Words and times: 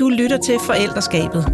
Du 0.00 0.08
lytter 0.08 0.36
til 0.36 0.58
Forældreskabet. 0.60 1.44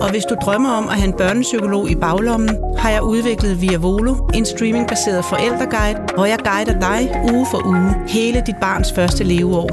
Og 0.00 0.10
hvis 0.10 0.24
du 0.24 0.34
drømmer 0.34 0.70
om 0.70 0.88
at 0.88 0.94
have 0.94 1.08
en 1.08 1.16
børnepsykolog 1.16 1.90
i 1.90 1.94
baglommen, 1.94 2.76
har 2.78 2.90
jeg 2.90 3.02
udviklet 3.02 3.60
Via 3.60 3.78
Volo, 3.78 4.14
en 4.34 4.44
streamingbaseret 4.44 5.24
forældreguide, 5.24 5.98
hvor 6.14 6.24
jeg 6.24 6.38
guider 6.38 6.80
dig 6.80 7.00
uge 7.32 7.46
for 7.50 7.66
uge 7.66 8.08
hele 8.08 8.42
dit 8.46 8.56
barns 8.60 8.92
første 8.92 9.24
leveår. 9.24 9.68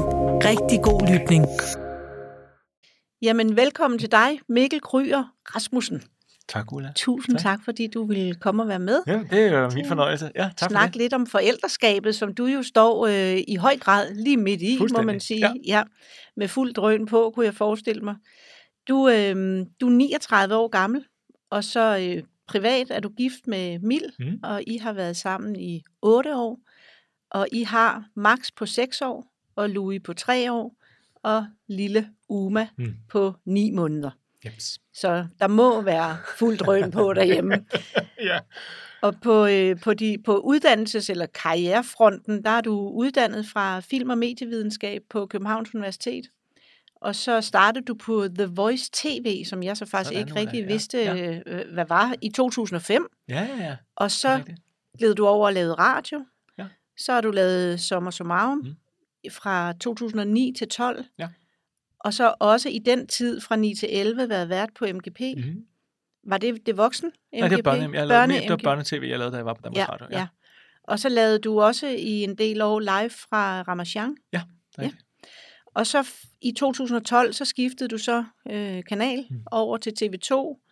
Rigtig 0.50 0.78
god 0.82 1.00
lytning. 1.12 1.44
Jamen, 3.22 3.56
velkommen 3.56 3.98
til 3.98 4.12
dig, 4.12 4.40
Mikkel 4.48 4.80
Kryer 4.80 5.24
Rasmussen. 5.54 6.02
Tak, 6.48 6.72
Ulla. 6.72 6.92
Tusind 6.96 7.36
tak. 7.38 7.42
tak, 7.42 7.64
fordi 7.64 7.86
du 7.86 8.04
ville 8.04 8.34
komme 8.34 8.62
og 8.62 8.68
være 8.68 8.78
med. 8.78 9.02
Ja, 9.06 9.20
det 9.30 9.46
er 9.46 9.60
jo 9.60 9.70
min 9.74 9.86
fornøjelse. 9.88 10.30
Ja, 10.34 10.50
tak 10.56 10.70
Snak 10.70 10.82
for 10.82 10.86
det. 10.92 10.96
lidt 10.96 11.12
om 11.12 11.26
forældreskabet, 11.26 12.14
som 12.14 12.34
du 12.34 12.46
jo 12.46 12.62
står 12.62 13.06
øh, 13.06 13.42
i 13.48 13.54
høj 13.56 13.76
grad 13.78 14.14
lige 14.14 14.36
midt 14.36 14.62
i, 14.62 14.78
må 14.96 15.02
man 15.02 15.20
sige. 15.20 15.40
ja. 15.40 15.52
ja. 15.66 15.82
Med 16.36 16.48
fuld 16.48 16.74
drøn 16.74 17.06
på, 17.06 17.32
kunne 17.34 17.46
jeg 17.46 17.54
forestille 17.54 18.02
mig. 18.02 18.16
Du, 18.88 19.08
øh, 19.08 19.66
du 19.80 19.86
er 19.86 19.90
39 19.90 20.54
år 20.56 20.68
gammel, 20.68 21.04
og 21.50 21.64
så 21.64 21.98
øh, 22.16 22.22
privat 22.48 22.86
er 22.90 23.00
du 23.00 23.08
gift 23.08 23.46
med 23.46 23.78
Mil, 23.78 24.12
Mm. 24.18 24.38
og 24.42 24.62
I 24.66 24.76
har 24.76 24.92
været 24.92 25.16
sammen 25.16 25.56
i 25.56 25.82
8 26.02 26.36
år. 26.36 26.58
Og 27.30 27.46
I 27.52 27.62
har 27.62 28.04
Max 28.16 28.48
på 28.56 28.66
6 28.66 29.02
år, 29.02 29.26
og 29.56 29.70
Louis 29.70 30.00
på 30.04 30.12
3 30.12 30.52
år, 30.52 30.74
og 31.22 31.46
lille 31.68 32.08
Uma 32.28 32.68
Mm. 32.78 32.94
på 33.10 33.34
9 33.44 33.70
måneder. 33.70 34.10
Jeps. 34.46 34.78
Så 34.94 35.26
der 35.40 35.46
må 35.48 35.80
være 35.80 36.16
fuld 36.38 36.58
drøn 36.58 36.90
på 36.90 37.12
derhjemme. 37.12 37.64
Ja. 38.20 38.38
Og 39.02 39.14
på, 39.22 39.46
øh, 39.46 39.80
på, 39.80 39.94
de, 39.94 40.16
på 40.24 40.42
uddannelses- 40.46 41.10
eller 41.10 41.26
karrierefronten, 41.26 42.44
der 42.44 42.50
er 42.50 42.60
du 42.60 42.88
uddannet 42.94 43.46
fra 43.46 43.80
film- 43.80 44.10
og 44.10 44.18
medievidenskab 44.18 45.02
på 45.10 45.26
Københavns 45.26 45.74
Universitet. 45.74 46.24
Og 47.00 47.14
så 47.14 47.40
startede 47.40 47.84
du 47.84 47.94
på 47.94 48.26
The 48.38 48.46
Voice 48.46 48.90
TV, 48.92 49.44
som 49.44 49.62
jeg 49.62 49.76
så 49.76 49.86
faktisk 49.86 50.08
Sådan, 50.08 50.28
ikke 50.28 50.40
rigtig 50.40 50.60
ja. 50.60 50.66
vidste, 50.66 50.98
Ja. 50.98 51.40
øh, 51.46 51.72
hvad 51.72 51.84
var, 51.88 52.14
i 52.22 52.30
2005. 52.30 53.06
Ja, 53.28 53.48
ja, 53.58 53.64
ja. 53.64 53.76
Og 53.96 54.10
så 54.10 54.42
gled 54.98 55.14
du 55.14 55.26
over 55.26 55.46
og 55.46 55.52
lavede 55.52 55.74
radio. 55.74 56.24
Ja. 56.58 56.66
Så 56.98 57.12
har 57.12 57.20
du 57.20 57.30
lavet 57.30 57.80
Sommer 57.80 58.10
Sommarum 58.10 58.58
Mm. 58.58 59.30
fra 59.30 59.72
2009 59.72 60.54
til 60.58 60.68
12. 60.68 61.04
Ja. 61.18 61.28
Og 62.06 62.14
så 62.14 62.34
også 62.40 62.68
i 62.68 62.78
den 62.78 63.06
tid 63.06 63.40
fra 63.40 63.56
9 63.56 63.74
til 63.74 63.88
11 63.92 64.28
været 64.28 64.48
vært 64.48 64.68
på 64.78 64.86
MGP. 64.94 65.20
Mm-hmm. 65.36 65.64
Var 66.26 66.38
det 66.38 66.66
det 66.66 66.76
voksen? 66.76 67.06
MGP? 67.08 67.40
Nej, 67.40 67.48
det 67.48 67.56
var 67.64 67.72
børne, 67.72 67.96
jeg 67.98 68.06
lavede, 68.06 68.40
det 68.40 68.50
var 68.50 68.56
børne-tv, 68.64 69.06
jeg 69.08 69.18
lavede, 69.18 69.32
da 69.32 69.36
jeg 69.36 69.46
var 69.46 69.54
på 69.54 69.60
Danmarks 69.64 69.78
ja, 69.78 69.92
Radio. 69.92 70.06
ja. 70.10 70.26
Og 70.84 70.98
så 70.98 71.08
lavede 71.08 71.38
du 71.38 71.60
også 71.60 71.86
i 71.86 72.22
en 72.22 72.38
del 72.38 72.62
år 72.62 72.80
live 72.80 73.10
fra 73.10 73.62
Ramachan. 73.62 74.16
Ja, 74.32 74.42
det 74.76 74.82
Ja. 74.82 74.90
Og 75.74 75.86
så 75.86 76.08
i 76.42 76.52
2012, 76.52 77.32
så 77.32 77.44
skiftede 77.44 77.88
du 77.88 77.98
så 77.98 78.24
øh, 78.50 78.84
kanal 78.88 79.26
Mm. 79.30 79.40
over 79.50 79.76
til 79.76 79.92
TV2 80.02 80.62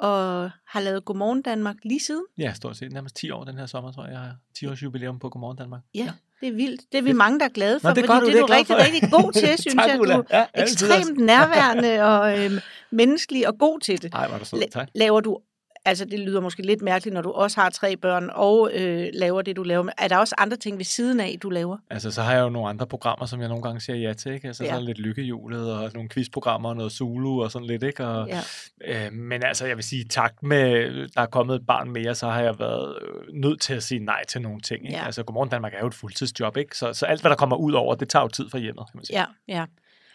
og 0.00 0.50
har 0.68 0.80
lavet 0.80 1.04
Godmorgen 1.04 1.42
Danmark 1.42 1.76
lige 1.84 2.00
siden. 2.00 2.24
Ja, 2.38 2.52
stort 2.52 2.76
set. 2.76 2.92
Nærmest 2.92 3.16
10 3.16 3.30
år 3.30 3.44
den 3.44 3.58
her 3.58 3.66
sommer, 3.66 3.92
tror 3.92 4.04
jeg. 4.04 4.12
Jeg 4.12 4.20
har 4.20 4.36
10 4.58 4.66
års 4.66 4.82
jubilæum 4.82 5.18
på 5.18 5.28
Godmorgen 5.28 5.56
Danmark. 5.58 5.80
Ja, 5.94 5.98
ja. 6.04 6.10
det 6.40 6.48
er 6.48 6.52
vildt. 6.52 6.80
Det 6.92 6.98
er 6.98 7.02
vi 7.02 7.12
mange, 7.12 7.38
der 7.38 7.44
er 7.44 7.48
glade 7.48 7.80
for, 7.80 7.88
Nå, 7.88 7.94
det 7.94 8.02
er 8.02 8.06
fordi 8.06 8.12
godt, 8.20 8.26
det 8.26 8.32
du 8.32 8.38
er 8.38 8.42
er 8.42 8.46
du 8.46 8.46
glad 8.46 8.58
rigtig, 8.58 8.76
for. 8.76 8.92
rigtig 8.94 9.10
god 9.10 9.32
til, 9.46 9.58
synes 9.58 9.74
Tak, 9.74 9.88
jeg. 9.88 9.98
Du 9.98 10.02
er 10.30 10.44
Ja, 10.54 10.62
ekstremt 10.62 11.18
nærværende 11.18 12.02
og 12.02 12.38
øh, 12.44 12.50
menneskelig 12.90 13.48
og 13.48 13.58
god 13.58 13.80
til 13.80 14.02
det. 14.02 14.12
Nej, 14.12 14.28
var 14.28 14.44
så. 14.44 14.56
La- 14.56 14.68
Tak. 14.70 14.88
Laver 14.94 15.20
du, 15.20 15.38
altså 15.84 16.04
det 16.04 16.20
lyder 16.20 16.40
måske 16.40 16.62
lidt 16.62 16.82
mærkeligt, 16.82 17.14
når 17.14 17.22
du 17.22 17.30
også 17.30 17.60
har 17.60 17.70
tre 17.70 17.96
børn 17.96 18.30
og 18.32 18.70
øh, 18.74 19.08
laver 19.12 19.42
det, 19.42 19.56
du 19.56 19.62
laver. 19.62 19.82
Men 19.82 19.92
er 19.98 20.08
der 20.08 20.16
også 20.16 20.34
andre 20.38 20.56
ting 20.56 20.78
ved 20.78 20.84
siden 20.84 21.20
af, 21.20 21.36
du 21.42 21.50
laver? 21.50 21.76
Altså, 21.90 22.10
så 22.10 22.22
har 22.22 22.32
jeg 22.34 22.40
jo 22.40 22.48
nogle 22.48 22.68
andre 22.68 22.86
programmer, 22.86 23.26
som 23.26 23.40
jeg 23.40 23.48
nogle 23.48 23.62
gange 23.62 23.80
siger 23.80 23.96
ja 23.96 24.12
til, 24.12 24.32
ikke? 24.32 24.46
Altså, 24.48 24.64
Ja. 24.64 24.74
ja. 24.74 24.80
så 24.80 24.84
lidt 24.86 24.98
lykkehjulet, 24.98 25.72
og 25.72 25.90
nogle 25.94 26.08
quizprogrammer, 26.08 26.68
og 26.68 26.76
noget 26.76 26.92
Zulu, 26.92 27.42
og 27.42 27.50
sådan 27.50 27.66
lidt, 27.68 27.82
ikke? 27.82 28.06
Og, 28.06 28.28
Ja. 28.28 29.06
Øh, 29.06 29.12
men 29.12 29.42
altså, 29.44 29.66
jeg 29.66 29.76
vil 29.76 29.84
sige, 29.84 30.04
takt 30.04 30.42
med, 30.42 30.92
der 31.08 31.20
er 31.22 31.26
kommet 31.26 31.54
et 31.56 31.66
barn 31.66 31.90
mere, 31.90 32.14
så 32.14 32.28
har 32.28 32.40
jeg 32.42 32.58
været 32.58 32.98
øh, 33.02 33.34
nødt 33.34 33.60
til 33.60 33.74
at 33.74 33.82
sige 33.82 34.04
nej 34.04 34.24
til 34.24 34.42
nogle 34.42 34.60
ting. 34.60 34.84
Ikke? 34.86 34.96
Ja. 34.98 35.06
Altså, 35.06 35.22
Godmorgen 35.22 35.50
Danmark 35.50 35.74
er 35.74 35.78
jo 35.80 35.86
et 35.86 35.94
fuldtidsjob, 35.94 36.56
ikke? 36.56 36.76
Så, 36.76 36.92
så 36.92 37.06
alt, 37.06 37.20
hvad 37.20 37.30
der 37.30 37.36
kommer 37.36 37.56
ud 37.56 37.72
over, 37.72 37.94
det 37.94 38.08
tager 38.08 38.22
jo 38.22 38.28
tid 38.28 38.50
fra 38.50 38.58
hjemmet, 38.58 38.84
kan 38.92 38.96
man 38.98 39.04
sige. 39.04 39.18
Ja, 39.18 39.24
ja. 39.48 39.64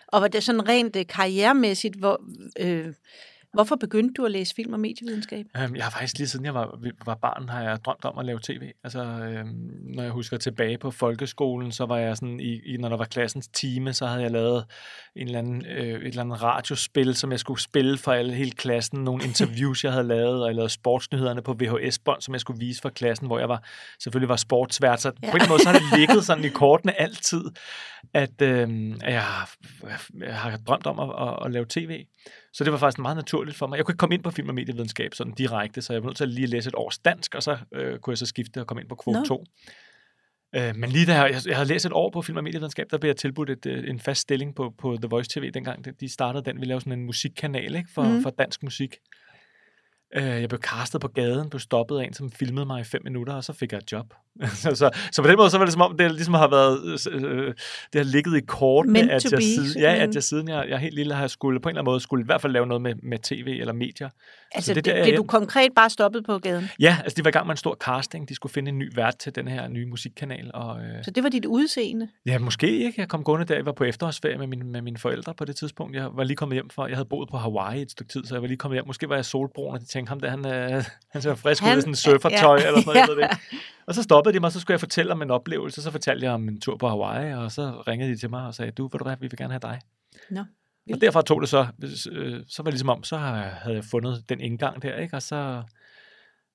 Og 0.07 0.22
var 0.22 0.28
det 0.28 0.44
sådan 0.44 0.68
rent 0.68 0.95
øh, 0.95 1.06
karrieremæssigt, 1.09 1.95
hvor, 1.95 2.22
øh, 2.59 2.94
hvorfor 3.55 3.75
begyndte 3.75 4.13
du 4.13 4.25
at 4.25 4.31
læse 4.31 4.55
film 4.55 4.73
og 4.73 4.79
medievidenskab? 4.79 5.45
Øhm, 5.57 5.75
jeg 5.75 5.83
har 5.83 5.91
faktisk 5.91 6.17
lige 6.17 6.27
siden 6.27 6.45
jeg 6.45 6.53
var, 6.53 6.79
var 7.05 7.16
barn, 7.16 7.49
har 7.49 7.61
jeg 7.63 7.79
drømt 7.85 8.05
om 8.05 8.17
at 8.17 8.25
lave 8.25 8.39
tv. 8.43 8.71
Altså, 8.83 9.03
øhm, 9.03 9.47
når 9.95 10.03
jeg 10.03 10.11
husker 10.11 10.38
tilbage 10.38 10.77
på 10.77 10.91
folkeskolen, 10.91 11.71
så 11.71 11.85
var 11.85 11.97
jeg 11.97 12.15
sådan, 12.17 12.39
i, 12.39 12.59
i, 12.65 12.77
når 12.77 12.89
der 12.89 12.97
var 12.97 13.05
klassens 13.05 13.47
time, 13.47 13.94
så 13.94 14.05
havde 14.05 14.21
jeg 14.21 14.31
lavet 14.31 14.65
en 15.15 15.27
eller 15.27 15.39
anden, 15.39 15.65
øh, 15.65 15.83
et 15.88 16.05
eller 16.07 16.21
andet 16.21 16.44
radiospil, 16.44 17.15
som 17.15 17.31
jeg 17.31 17.39
skulle 17.39 17.61
spille 17.61 17.97
for 17.97 18.11
alle, 18.11 18.33
hele 18.33 18.51
klassen. 18.51 19.03
Nogle 19.03 19.23
interviews, 19.29 19.83
jeg 19.83 19.91
havde 19.91 20.07
lavet, 20.07 20.41
og 20.41 20.47
jeg 20.47 20.55
lavede 20.55 20.69
sportsnyhederne 20.69 21.41
på 21.41 21.53
VHS-bånd, 21.59 22.21
som 22.21 22.33
jeg 22.33 22.41
skulle 22.41 22.59
vise 22.59 22.81
for 22.81 22.89
klassen, 22.89 23.27
hvor 23.27 23.39
jeg 23.39 23.49
var, 23.49 23.63
selvfølgelig 24.03 24.29
var 24.29 24.35
sportsvært. 24.35 25.01
Så 25.01 25.11
Ja. 25.23 25.31
på 25.31 25.38
en 25.38 25.44
måde, 25.49 25.61
så 25.61 25.69
har 25.69 25.79
det 25.79 25.99
ligget 25.99 26.25
sådan 26.25 26.45
i 26.45 26.49
kortene 26.63 27.01
altid, 27.01 27.41
at, 28.13 28.41
øh, 28.41 28.89
jeg, 29.01 29.21
har, 29.23 29.55
jeg 30.19 30.35
har 30.35 30.57
drømt 30.57 30.85
om 30.88 30.99
at, 30.99 31.27
at, 31.27 31.45
at 31.45 31.51
lave 31.51 31.65
tv. 31.69 32.05
Så 32.55 32.63
det 32.63 32.71
var 32.73 32.77
faktisk 32.79 32.99
meget 32.99 33.16
naturligt 33.17 33.57
for 33.57 33.67
mig. 33.67 33.77
Jeg 33.77 33.85
kunne 33.85 33.93
ikke 33.93 33.97
komme 33.97 34.16
ind 34.16 34.23
på 34.23 34.31
film- 34.31 34.49
og 34.49 34.55
medievidenskab 34.55 35.13
sådan 35.13 35.33
direkte, 35.33 35.81
så 35.81 35.93
jeg 35.93 36.01
var 36.03 36.09
nødt 36.09 36.17
til 36.17 36.23
at 36.23 36.29
lige 36.29 36.47
læse 36.47 36.67
et 36.67 36.75
års 36.75 36.97
dansk, 36.97 37.35
og 37.35 37.43
så 37.43 37.57
øh, 37.73 37.99
kunne 37.99 38.11
jeg 38.11 38.17
så 38.17 38.25
skifte 38.25 38.59
og 38.61 38.67
komme 38.67 38.81
ind 38.81 38.89
på 38.89 38.95
kvote 38.95 39.19
Nå. 39.19 39.25
2. 39.25 39.43
Øh, 40.55 40.75
men 40.75 40.89
lige 40.89 41.05
da 41.05 41.21
jeg, 41.21 41.41
jeg 41.45 41.55
havde 41.55 41.67
læst 41.67 41.85
et 41.85 41.91
år 41.94 42.09
på 42.09 42.21
film- 42.21 42.38
og 42.38 42.44
medievidenskab, 42.44 42.85
der 42.91 42.97
blev 42.97 43.09
jeg 43.09 43.17
tilbudt 43.17 43.49
et, 43.49 43.65
øh, 43.65 43.89
en 43.89 43.99
fast 43.99 44.21
stilling 44.21 44.55
på, 44.55 44.73
på 44.77 44.95
The 45.01 45.07
Voice 45.09 45.29
TV 45.39 45.51
dengang. 45.51 45.85
De- 45.85 45.91
De 45.91 46.09
startede 46.09 46.45
den, 46.45 46.61
vi 46.61 46.65
lavede 46.65 46.81
sådan 46.81 46.99
en 46.99 47.05
musikkanal 47.05 47.75
ikke, 47.75 47.89
for, 47.94 48.03
mm. 48.03 48.21
for 48.21 48.29
dansk 48.29 48.63
musik. 48.63 48.95
Øh, 50.15 50.23
jeg 50.23 50.49
blev 50.49 50.59
castet 50.61 51.01
på 51.01 51.07
gaden, 51.07 51.49
blev 51.49 51.59
stoppet 51.59 51.99
af 51.99 52.03
en, 52.05 52.13
som 52.13 52.31
filmede 52.31 52.65
mig 52.65 52.81
i 52.81 52.83
fem 52.83 53.01
minutter, 53.03 53.33
og 53.33 53.44
så 53.44 53.53
fik 53.53 53.71
jeg 53.71 53.77
et 53.77 53.91
job. 53.91 54.13
så, 54.63 54.75
så, 54.75 54.90
så 55.12 55.22
på 55.22 55.28
den 55.28 55.38
måde, 55.38 55.50
så 55.50 55.57
var 55.57 55.66
det 55.66 55.73
som 55.73 55.81
om, 55.81 55.97
det 55.97 56.12
ligesom 56.12 56.34
har 56.34 56.47
været, 56.47 57.00
øh, 57.12 57.47
det 57.94 58.00
har 58.00 58.03
ligget 58.03 58.38
i 58.38 58.41
kortene, 58.47 59.00
at 59.12 59.31
jeg, 59.31 59.44
siden, 59.44 59.81
ja, 59.81 59.96
at 59.96 60.16
jeg 60.16 60.23
siden 60.23 60.47
jeg, 60.47 60.66
jeg 60.69 60.79
helt 60.79 60.96
lille 60.96 61.13
har 61.13 61.28
skulle, 61.28 61.59
på 61.59 61.69
en 61.69 61.73
eller 61.73 61.81
anden 61.81 61.91
måde, 61.91 62.00
skulle 62.00 62.23
i 62.23 62.25
hvert 62.25 62.41
fald 62.41 62.53
lave 62.53 62.68
noget 62.68 62.81
med, 62.81 62.95
med 63.03 63.18
tv 63.19 63.57
eller 63.59 63.74
medier. 63.74 64.09
Altså, 64.51 64.74
det 64.74 64.85
det, 64.85 64.91
er 64.91 64.95
der, 64.95 65.03
blev 65.03 65.13
jeg- 65.13 65.18
du 65.18 65.24
konkret 65.24 65.72
bare 65.75 65.90
stoppet 65.90 66.25
på 66.25 66.38
gaden? 66.40 66.69
Ja, 66.79 66.97
altså 67.03 67.16
de 67.18 67.24
var 67.24 67.28
i 67.29 67.31
gang 67.31 67.45
med 67.47 67.53
en 67.53 67.57
stor 67.57 67.75
casting. 67.75 68.29
De 68.29 68.35
skulle 68.35 68.53
finde 68.53 68.69
en 68.69 68.79
ny 68.79 68.95
vært 68.95 69.18
til 69.18 69.35
den 69.35 69.47
her 69.47 69.68
nye 69.68 69.85
musikkanal. 69.85 70.51
Og, 70.53 70.79
øh, 70.79 71.03
Så 71.03 71.12
det 71.12 71.24
var 71.24 71.29
dit 71.29 71.45
udseende? 71.45 72.07
ja, 72.25 72.40
måske 72.40 72.78
ikke. 72.85 73.01
Jeg 73.01 73.07
kom 73.09 73.24
gående 73.24 73.45
der. 73.45 73.56
Jeg 73.56 73.66
var 73.66 73.72
på 73.72 73.84
efterårsferie 73.84 74.38
med, 74.38 74.47
min, 74.47 74.72
med 74.72 74.81
mine 74.81 74.97
forældre 74.97 75.34
på 75.34 75.45
det 75.45 75.56
tidspunkt. 75.56 75.95
Jeg 75.95 76.07
var 76.13 76.24
lige 76.24 76.38
kommet 76.38 76.56
hjem 76.56 76.69
fra, 76.69 76.85
jeg 76.85 76.95
havde 76.97 77.07
boet 77.09 77.29
på 77.29 77.38
Hawaii 77.38 77.81
et 77.81 77.91
stykke 77.91 78.12
tid, 78.12 78.25
så 78.25 78.35
jeg 78.35 78.41
var 78.41 78.47
lige 78.47 78.57
kommet 78.57 78.75
hjem. 78.75 78.88
Måske 78.88 79.09
var 79.09 79.16
jeg 79.16 79.25
solbrun, 79.25 79.74
og 79.74 79.79
de 79.79 79.85
tænkte, 79.85 80.09
ham 80.09 80.19
der, 80.19 80.29
han, 80.29 80.45
øh, 80.47 80.84
han 81.13 81.22
ser 81.22 81.35
frisk 81.35 81.63
ud 81.63 81.68
Han- 81.68 81.78
i 81.78 81.81
sådan 81.81 81.91
en 81.91 81.95
surfertøj 81.95 82.57
ja. 82.62 82.68
eller 82.68 82.81
sådan 82.81 82.94
noget. 82.95 83.07
Jeg 83.09 83.16
ved 83.18 83.24
det. 83.24 83.59
Og 83.88 83.95
så 83.95 84.03
stoppede 84.03 84.25
de 84.31 84.40
mig, 84.40 84.52
så 84.52 84.59
skulle 84.59 84.74
jeg 84.74 84.80
fortælle 84.80 85.12
om 85.12 85.22
en 85.22 85.31
oplevelse. 85.31 85.81
Så 85.81 85.91
fortalte 85.91 86.25
jeg 86.25 86.34
om 86.34 86.47
en 86.47 86.62
tur 86.62 86.78
på 86.78 86.88
Hawaii, 86.88 87.34
og 87.34 87.52
så 87.52 87.84
ringede 87.88 88.12
de 88.12 88.18
til 88.18 88.30
mig 88.30 88.47
og 88.47 88.56
sagde, 88.56 88.72
du, 88.72 88.84
ved 88.84 89.00
du 89.00 89.03
hvad, 89.03 89.18
vi 89.18 89.28
vil 89.28 89.38
gerne 89.38 89.53
have 89.53 89.59
dig. 89.59 89.81
Nå, 90.30 90.40
Og 90.40 90.46
vildt. 90.86 91.02
derfra 91.02 91.22
tog 91.22 91.41
det 91.41 91.50
så, 91.50 91.68
øh, 92.12 92.44
så 92.47 92.63
var 92.63 92.69
det 92.72 92.74
ligesom 92.74 92.90
om, 92.90 93.03
så 93.03 93.18
havde 93.18 93.75
jeg 93.75 93.84
fundet 93.86 94.30
den 94.30 94.41
indgang 94.41 94.81
der, 94.81 94.96
ikke? 94.97 95.16
Og 95.16 95.22
så 95.22 95.63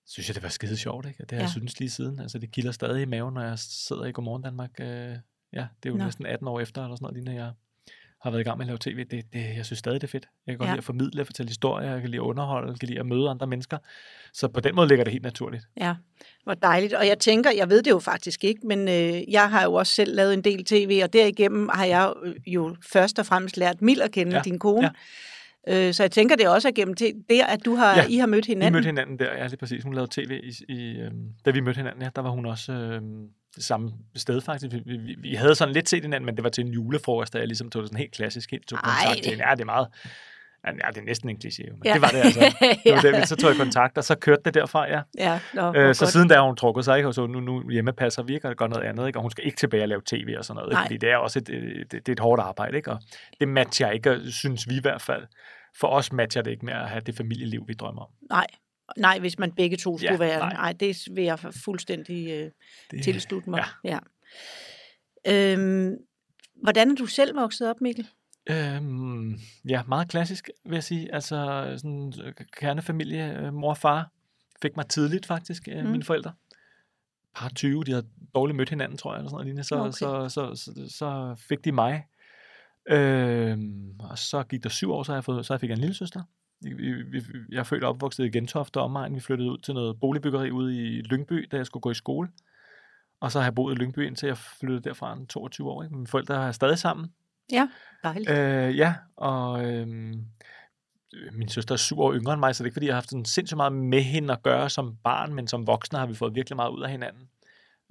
synes 0.07 0.29
jeg, 0.29 0.35
det 0.35 0.43
var 0.43 0.49
skide 0.49 0.77
sjovt, 0.77 1.07
ikke? 1.07 1.23
Og 1.25 1.31
det 1.31 1.37
har 1.37 1.41
Ja. 1.41 1.43
jeg 1.45 1.51
synes 1.51 1.79
lige 1.81 1.91
siden. 1.91 2.19
Altså, 2.19 2.39
det 2.39 2.51
kilder 2.53 2.73
stadig 2.73 3.03
i 3.03 3.05
maven, 3.05 3.35
når 3.35 3.43
jeg 3.43 3.59
sidder 3.59 4.05
i 4.05 4.13
Godmorgen 4.13 4.43
Danmark. 4.43 4.71
Øh, 4.81 4.87
ja, 4.87 5.67
det 5.83 5.89
er 5.89 5.91
jo. 5.91 5.97
Nå. 5.97 6.05
næsten 6.05 6.27
18 6.27 6.49
år 6.49 6.61
efter, 6.61 6.83
eller 6.85 6.97
sådan 6.97 7.05
noget, 7.05 7.15
lige 7.15 7.25
når 7.25 7.33
jeg 7.45 7.53
har 8.23 8.31
været 8.31 8.41
i 8.41 8.45
gang 8.45 8.59
med 8.59 8.65
at 8.65 8.67
lave 8.67 8.79
tv. 8.81 9.05
Det, 9.05 9.25
det, 9.33 9.45
jeg 9.57 9.67
synes 9.67 9.79
stadig, 9.79 10.01
det 10.01 10.07
er 10.07 10.11
fedt. 10.11 10.27
Jeg 10.47 10.53
kan 10.53 10.59
godt 10.59 10.67
Ja. 10.69 10.73
lide 10.73 10.79
at 10.79 10.85
formidle, 10.85 11.21
at 11.21 11.27
fortælle 11.27 11.51
historier, 11.51 11.91
jeg 11.93 12.01
kan 12.01 12.11
lide 12.11 12.21
at 12.21 12.25
underholde, 12.25 12.71
jeg 12.71 12.79
kan 12.81 12.89
lide 12.89 13.01
at 13.01 13.07
møde 13.07 13.31
andre 13.31 13.47
mennesker. 13.47 13.79
Så 14.33 14.49
på 14.49 14.61
den 14.61 14.75
måde 14.75 14.89
ligger 14.89 15.05
det 15.05 15.13
helt 15.13 15.25
naturligt. 15.25 15.65
Ja, 15.81 15.95
hvor 16.45 16.55
dejligt. 16.55 16.95
Og 16.95 17.07
jeg 17.07 17.19
tænker, 17.19 17.51
jeg 17.57 17.71
ved 17.71 17.83
det 17.83 17.91
jo 17.91 17.99
faktisk 17.99 18.45
ikke, 18.45 18.67
men 18.67 18.89
øh, 18.89 19.33
jeg 19.33 19.51
har 19.51 19.65
jo 19.65 19.75
også 19.75 19.95
selv 19.95 20.15
lavet 20.17 20.35
en 20.35 20.45
del 20.45 20.65
tv, 20.65 21.01
og 21.05 21.13
derigennem 21.13 21.69
har 21.73 21.85
jeg 21.85 22.13
øh, 22.23 22.35
jo 22.47 22.77
først 22.93 23.19
og 23.19 23.27
fremmest 23.27 23.57
lært 23.57 23.83
Mil 23.83 24.01
at 24.03 24.11
kende, 24.13 24.37
ja. 24.37 24.43
Din 24.45 24.59
kone. 24.59 24.91
Ja. 25.67 25.89
Øh, 25.89 25.95
så 25.95 26.03
jeg 26.03 26.11
tænker, 26.11 26.37
det 26.37 26.45
er 26.45 26.49
også 26.51 26.73
gennem 26.73 26.95
te- 26.95 27.13
der, 27.31 27.47
at 27.47 27.65
du 27.65 27.75
har, 27.75 27.97
ja. 27.97 28.07
I 28.09 28.17
har 28.17 28.27
mødt 28.27 28.47
Vi 28.47 28.51
hinanden. 28.53 28.73
mødte 28.73 28.87
hinanden 28.87 29.19
der, 29.19 29.33
ja, 29.37 29.47
lige 29.47 29.57
præcis. 29.57 29.83
Hun 29.85 29.95
lavede 29.95 30.11
tv, 30.21 30.41
i, 30.45 30.73
i, 30.73 30.99
øhm, 30.99 31.29
da 31.45 31.51
vi 31.51 31.61
mødte 31.61 31.77
hinanden, 31.79 32.03
ja, 32.03 32.09
der 32.17 32.23
var 32.23 32.31
hun 32.31 32.47
også 32.47 32.73
øhm, 32.73 33.27
det 33.57 33.65
samme 33.65 33.91
sted 34.17 34.41
faktisk. 34.41 34.73
Vi, 34.73 34.97
vi, 34.97 35.17
vi 35.19 35.35
havde 35.35 35.55
sådan 35.55 35.75
lidt 35.75 35.89
set 35.89 36.03
hinanden, 36.03 36.27
men 36.27 36.37
det 36.37 36.45
var 36.45 36.51
til 36.51 36.67
en 36.67 36.73
julefrokost, 36.73 37.33
da 37.33 37.39
jeg 37.39 37.47
ligesom 37.47 37.71
tog 37.71 37.83
det 37.83 37.89
sådan 37.89 37.99
helt 37.99 38.13
klassisk, 38.13 38.51
helt 38.51 38.69
tog 38.69 38.79
kontakt 38.79 39.23
til. 39.25 39.37
Ja, 39.39 39.51
det 39.55 39.61
er 39.61 39.65
meget, 39.65 39.89
ja, 40.67 40.71
det 40.89 40.99
er 40.99 41.03
næsten 41.05 41.29
en 41.31 41.37
kliché, 41.45 41.71
men 41.73 41.83
Ja. 41.85 41.93
det 41.95 42.03
var 42.03 42.09
det 42.09 42.19
altså. 42.19 42.41
Det 42.85 42.93
var 43.13 43.19
det, 43.19 43.29
så 43.29 43.37
tog 43.37 43.51
jeg 43.51 43.57
kontakt, 43.59 43.99
og 43.99 44.05
så 44.05 44.15
kørte 44.15 44.43
det 44.45 44.55
derfra, 44.55 44.85
ja. 44.89 45.01
Ja, 45.19 45.41
nå, 45.55 45.61
hvor 45.63 45.77
Øh, 45.81 45.95
så 45.95 46.05
godt. 46.05 46.13
siden 46.13 46.29
da 46.29 46.35
har 46.35 46.43
hun 46.43 46.57
trukket 46.57 46.85
sig, 46.85 46.97
ikke? 46.97 47.09
og 47.09 47.15
så 47.15 47.27
nu, 47.27 47.41
nu 47.41 47.71
hjemmepasser 47.71 48.23
vi 48.23 48.35
ikke, 48.35 48.49
og 48.49 48.57
gør 48.57 48.67
noget 48.67 48.85
andet, 48.85 49.07
ikke? 49.07 49.19
og 49.19 49.23
hun 49.23 49.31
skal 49.31 49.47
ikke 49.47 49.57
tilbage 49.57 49.83
og 49.83 49.89
lave 49.89 50.03
tv 50.07 50.35
og 50.39 50.45
sådan 50.45 50.57
noget, 50.57 50.73
Nej. 50.73 50.83
ikke? 50.83 50.87
fordi 50.87 50.97
det 51.07 51.11
er 51.11 51.17
også 51.17 51.39
et, 51.39 51.49
øh, 51.51 51.79
det, 51.79 51.93
det 51.93 52.09
er 52.09 52.13
et 52.13 52.21
hårdt 52.21 52.41
arbejde, 52.43 52.77
ikke? 52.77 52.91
og 52.91 53.01
det 53.41 53.49
matcher 53.49 53.91
ikke, 53.91 54.11
og 54.11 54.19
synes 54.31 54.69
vi 54.69 54.77
i 54.77 54.81
hvert 54.83 55.03
fald. 55.03 55.23
For 55.81 55.89
os 55.89 56.13
matcher 56.13 56.43
det 56.43 56.51
ikke 56.51 56.65
med 56.67 56.75
at 56.75 56.89
have 56.89 57.01
det 57.01 57.17
familieliv, 57.17 57.65
vi 57.69 57.73
drømmer 57.75 58.03
om. 58.03 58.09
Nej, 58.31 58.47
nej, 58.97 59.19
hvis 59.19 59.39
man 59.39 59.53
begge 59.53 59.77
to 59.77 59.99
skulle 59.99 60.13
Ja, 60.13 60.19
være. 60.19 60.39
nej. 60.39 60.53
Nej, 60.53 60.73
det 60.73 61.09
vil 61.11 61.25
jeg 61.25 61.39
fuldstændig 61.39 62.31
øh, 62.31 62.51
Det, 62.91 63.05
tilslutte 63.05 63.51
mig. 63.51 63.65
Ja. 63.85 63.99
Ja. 65.27 65.53
Øhm, 65.53 65.97
hvordan 66.63 66.91
er 66.91 66.95
du 66.95 67.07
selv 67.07 67.37
vokset 67.37 67.71
op, 67.71 67.81
Mikkel? 67.81 68.09
Øhm, 68.51 69.39
ja, 69.69 69.83
meget 69.89 70.09
klassisk, 70.09 70.51
vil 70.65 70.75
jeg 70.75 70.85
sige. 70.85 71.15
Altså 71.15 71.65
sådan 71.77 72.13
kernefamilie, 72.57 73.39
øh, 73.39 73.55
mor 73.55 73.71
og 73.71 73.77
far 73.79 74.11
fik 74.63 74.77
mig 74.77 74.89
tidligt 74.89 75.27
faktisk, 75.27 75.69
øh, 75.73 75.85
mm. 75.85 75.91
mine 75.91 76.05
forældre. 76.05 76.33
Par 77.35 77.49
20, 77.49 77.85
de 77.85 77.91
havde 77.91 78.07
dårligt 78.35 78.57
mødt 78.57 78.71
hinanden, 78.71 78.99
tror 78.99 79.13
jeg, 79.13 79.19
eller 79.19 79.31
sådan 79.31 79.47
noget. 79.47 79.95
Så, 79.95 80.07
okay. 80.07 80.29
så, 80.29 80.55
så, 80.55 80.73
så, 80.75 80.97
så 80.97 81.35
fik 81.49 81.65
de 81.65 81.73
mig. 81.73 82.07
Øhm, 82.89 84.01
og 84.01 84.19
så 84.19 84.43
gik 84.43 84.63
der 84.63 84.69
syv 84.69 84.93
år, 84.93 85.03
så 85.03 85.13
jeg, 85.15 85.25
fået, 85.25 85.47
så 85.47 85.55
jeg 85.55 85.61
fik 85.61 85.71
jeg 85.71 85.75
en 85.75 85.81
lille 85.81 85.95
søster. 85.95 86.23
Jeg 86.63 87.59
er 87.59 87.79
og 87.83 87.89
opvokset 87.89 88.25
i 88.25 88.31
Gentofte 88.31 88.77
og 88.77 88.85
omegn. 88.85 89.15
Vi 89.15 89.21
flyttede 89.21 89.51
ud 89.51 89.59
til 89.59 89.75
noget 89.75 90.01
boligbyggeri 90.01 90.51
ude 90.51 90.77
i 90.77 91.03
Lyngby, 91.03 91.49
da 91.51 91.57
jeg 91.57 91.67
skulle 91.67 91.81
gå 91.81 91.91
i 91.91 91.95
skole. 91.95 92.29
Og 93.21 93.33
så 93.33 93.39
har 93.39 93.47
jeg 93.47 93.55
boet 93.55 93.75
i 93.75 93.79
Lyngby, 93.79 94.07
indtil 94.07 94.27
jeg 94.27 94.39
flyttede 94.39 94.89
derfra 94.89 95.13
en 95.13 95.27
22 95.27 95.71
år. 95.71 95.83
Ikke? 95.83 95.95
Mine 95.95 96.07
forældre 96.07 96.47
er 96.47 96.53
stadig 96.53 96.79
sammen. 96.79 97.13
Ja, 97.53 97.69
dejligt. 98.03 98.31
Øh, 98.31 98.77
ja, 98.77 98.95
og 99.17 99.65
øh, 99.65 99.87
min 101.33 101.49
søster 101.49 101.73
er 101.73 101.77
syv 101.77 102.01
år 102.01 102.15
yngre 102.15 102.33
end 102.33 102.41
mig, 102.41 102.55
så 102.55 102.63
det 102.63 102.67
er 102.67 102.69
ikke, 102.69 102.75
fordi 102.75 102.87
jeg 102.87 102.95
har 102.95 103.01
haft 103.01 103.11
sådan 103.11 103.25
sindssygt 103.25 103.57
meget 103.57 103.73
med 103.73 104.03
hende 104.03 104.33
at 104.33 104.43
gøre 104.43 104.71
som 104.71 104.97
barn, 105.05 105.35
men 105.35 105.47
som 105.47 105.67
voksne 105.67 105.99
har 105.99 106.07
vi 106.07 106.15
fået 106.15 106.35
virkelig 106.35 106.57
meget 106.57 106.71
ud 106.71 106.83
af 106.83 106.91
hinanden. 106.91 107.29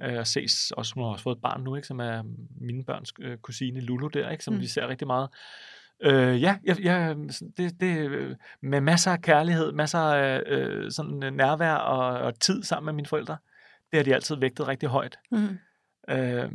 Øh, 0.01 0.17
og 0.17 0.27
ses 0.27 0.71
også, 0.71 0.93
hun 0.93 1.03
har 1.03 1.11
også 1.11 1.23
fået 1.23 1.35
et 1.35 1.41
barn 1.41 1.63
nu, 1.63 1.75
ikke, 1.75 1.87
som 1.87 1.99
er 1.99 2.23
mine 2.61 2.83
børns 2.83 3.13
øh, 3.19 3.37
kusine 3.37 3.79
Lulu 3.79 4.07
der, 4.07 4.29
ikke, 4.29 4.43
som 4.43 4.53
mm. 4.53 4.59
vi 4.59 4.67
ser 4.67 4.87
rigtig 4.87 5.07
meget. 5.07 5.29
Øh, 6.03 6.41
ja, 6.41 6.55
jeg, 6.63 6.83
jeg, 6.83 7.15
det, 7.57 7.81
det, 7.81 8.37
med 8.61 8.81
masser 8.81 9.11
af 9.11 9.21
kærlighed, 9.21 9.71
masser 9.71 9.99
af 9.99 10.43
øh, 10.45 10.91
sådan 10.91 11.33
nærvær 11.33 11.73
og, 11.73 12.19
og 12.19 12.39
tid 12.39 12.63
sammen 12.63 12.85
med 12.85 12.93
mine 12.93 13.07
forældre. 13.07 13.37
Det 13.91 13.97
har 13.97 14.03
de 14.03 14.15
altid 14.15 14.35
vægtet 14.35 14.67
rigtig 14.67 14.89
højt. 14.89 15.19
Mm. 15.31 15.57
Øh, 16.09 16.51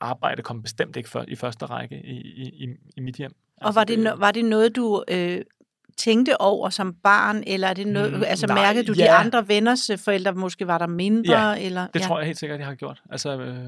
arbejde 0.00 0.42
kom 0.42 0.62
bestemt 0.62 0.96
ikke 0.96 1.08
for, 1.08 1.24
i 1.28 1.36
første 1.36 1.66
række 1.66 1.96
i, 2.04 2.16
i, 2.64 2.68
i 2.96 3.00
mit 3.00 3.16
hjem. 3.16 3.32
Og 3.56 3.66
altså, 3.66 3.80
var, 3.80 3.84
det, 3.84 3.98
det, 3.98 4.12
var 4.18 4.30
det 4.30 4.44
noget, 4.44 4.76
du 4.76 5.04
øh, 5.08 5.42
tænkte 5.96 6.40
over 6.40 6.70
som 6.70 6.94
barn, 6.94 7.42
eller 7.46 7.68
er 7.68 7.74
det 7.74 7.86
noget, 7.86 8.12
mm, 8.12 8.22
altså 8.26 8.46
nej, 8.46 8.56
mærkede 8.56 8.84
du 8.84 8.92
ja. 8.92 9.04
de 9.04 9.10
andre 9.10 9.48
venners 9.48 9.90
forældre, 10.04 10.32
måske 10.32 10.66
var 10.66 10.78
der 10.78 10.86
mindre? 10.86 11.48
Ja, 11.48 11.66
eller, 11.66 11.86
det 11.86 12.00
ja. 12.00 12.06
tror 12.06 12.18
jeg 12.18 12.26
helt 12.26 12.38
sikkert, 12.38 12.58
jeg 12.58 12.66
har 12.66 12.74
gjort. 12.74 13.02
Altså, 13.10 13.40
øh, 13.40 13.66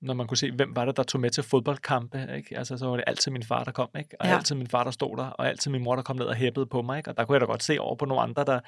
når 0.00 0.14
man 0.14 0.26
kunne 0.26 0.36
se, 0.36 0.50
hvem 0.50 0.76
var 0.76 0.84
det, 0.84 0.96
der 0.96 1.02
tog 1.02 1.20
med 1.20 1.30
til 1.30 1.42
fodboldkampe, 1.42 2.28
ikke? 2.36 2.58
Altså, 2.58 2.78
så 2.78 2.86
var 2.86 2.96
det 2.96 3.04
altid 3.06 3.30
min 3.30 3.42
far, 3.42 3.64
der 3.64 3.72
kom, 3.72 3.88
ikke? 3.98 4.16
Og 4.20 4.26
ja. 4.26 4.36
altid 4.36 4.56
min 4.56 4.66
far, 4.66 4.84
der 4.84 4.90
stod 4.90 5.16
der, 5.16 5.26
og 5.26 5.48
altid 5.48 5.70
min 5.70 5.82
mor, 5.82 5.96
der 5.96 6.02
kom 6.02 6.16
ned 6.16 6.24
og 6.24 6.34
hæppede 6.34 6.66
på 6.66 6.82
mig, 6.82 6.98
ikke? 6.98 7.10
Og 7.10 7.16
der 7.16 7.24
kunne 7.24 7.34
jeg 7.34 7.40
da 7.40 7.46
godt 7.46 7.62
se 7.62 7.80
over 7.80 7.94
på 7.94 8.04
nogle 8.04 8.22
andre, 8.22 8.44
der... 8.44 8.60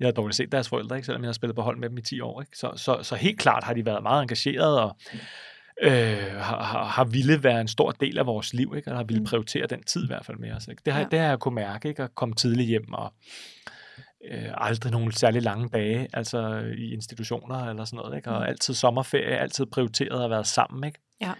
Jeg 0.00 0.06
havde 0.06 0.16
dårligt 0.16 0.36
set 0.36 0.52
deres 0.52 0.68
forældre, 0.68 0.96
ikke? 0.96 1.06
Selvom 1.06 1.22
jeg 1.22 1.28
har 1.28 1.32
spillet 1.32 1.56
på 1.56 1.62
hold 1.62 1.78
med 1.78 1.88
dem 1.88 1.98
i 1.98 2.02
10 2.02 2.20
år, 2.20 2.40
ikke? 2.40 2.58
Så, 2.58 2.72
så, 2.76 3.02
så 3.02 3.14
helt 3.14 3.38
klart 3.38 3.64
har 3.64 3.74
de 3.74 3.86
været 3.86 4.02
meget 4.02 4.22
engageret, 4.22 4.80
og 4.80 4.96
øh, 5.82 5.90
har, 6.38 6.62
har, 6.62 6.84
har 6.84 7.04
ville 7.04 7.42
være 7.42 7.60
en 7.60 7.68
stor 7.68 7.90
del 7.90 8.18
af 8.18 8.26
vores 8.26 8.54
liv, 8.54 8.74
ikke? 8.76 8.90
og 8.90 8.96
har 8.96 9.04
ville 9.04 9.20
mm. 9.20 9.26
prioritere 9.26 9.66
den 9.66 9.82
tid 9.82 10.04
i 10.04 10.06
hvert 10.06 10.26
fald 10.26 10.38
med 10.38 10.52
os. 10.52 10.68
Ikke? 10.68 10.82
Det, 10.84 10.92
har, 10.92 11.00
ja. 11.00 11.06
det 11.10 11.18
har 11.18 11.26
jeg 11.26 11.38
kunne 11.38 11.54
mærke, 11.54 11.88
ikke? 11.88 12.02
at 12.02 12.14
komme 12.14 12.34
tidligt 12.34 12.68
hjem 12.68 12.92
og 12.92 13.04
øh, 13.04 13.75
aldrig 14.54 14.92
nogle 14.92 15.12
særlig 15.12 15.42
lange 15.42 15.68
dage, 15.68 16.08
altså 16.12 16.62
i 16.78 16.92
institutioner 16.92 17.56
eller 17.56 17.84
sådan 17.84 17.96
noget, 17.96 18.16
ikke? 18.16 18.30
og 18.30 18.40
mm. 18.40 18.46
altid 18.46 18.74
sommerferie, 18.74 19.38
altid 19.38 19.66
prioriteret 19.66 20.24
at 20.24 20.30
være 20.30 20.44
sammen. 20.44 20.84
Ikke? 20.84 21.00
Ja. 21.20 21.32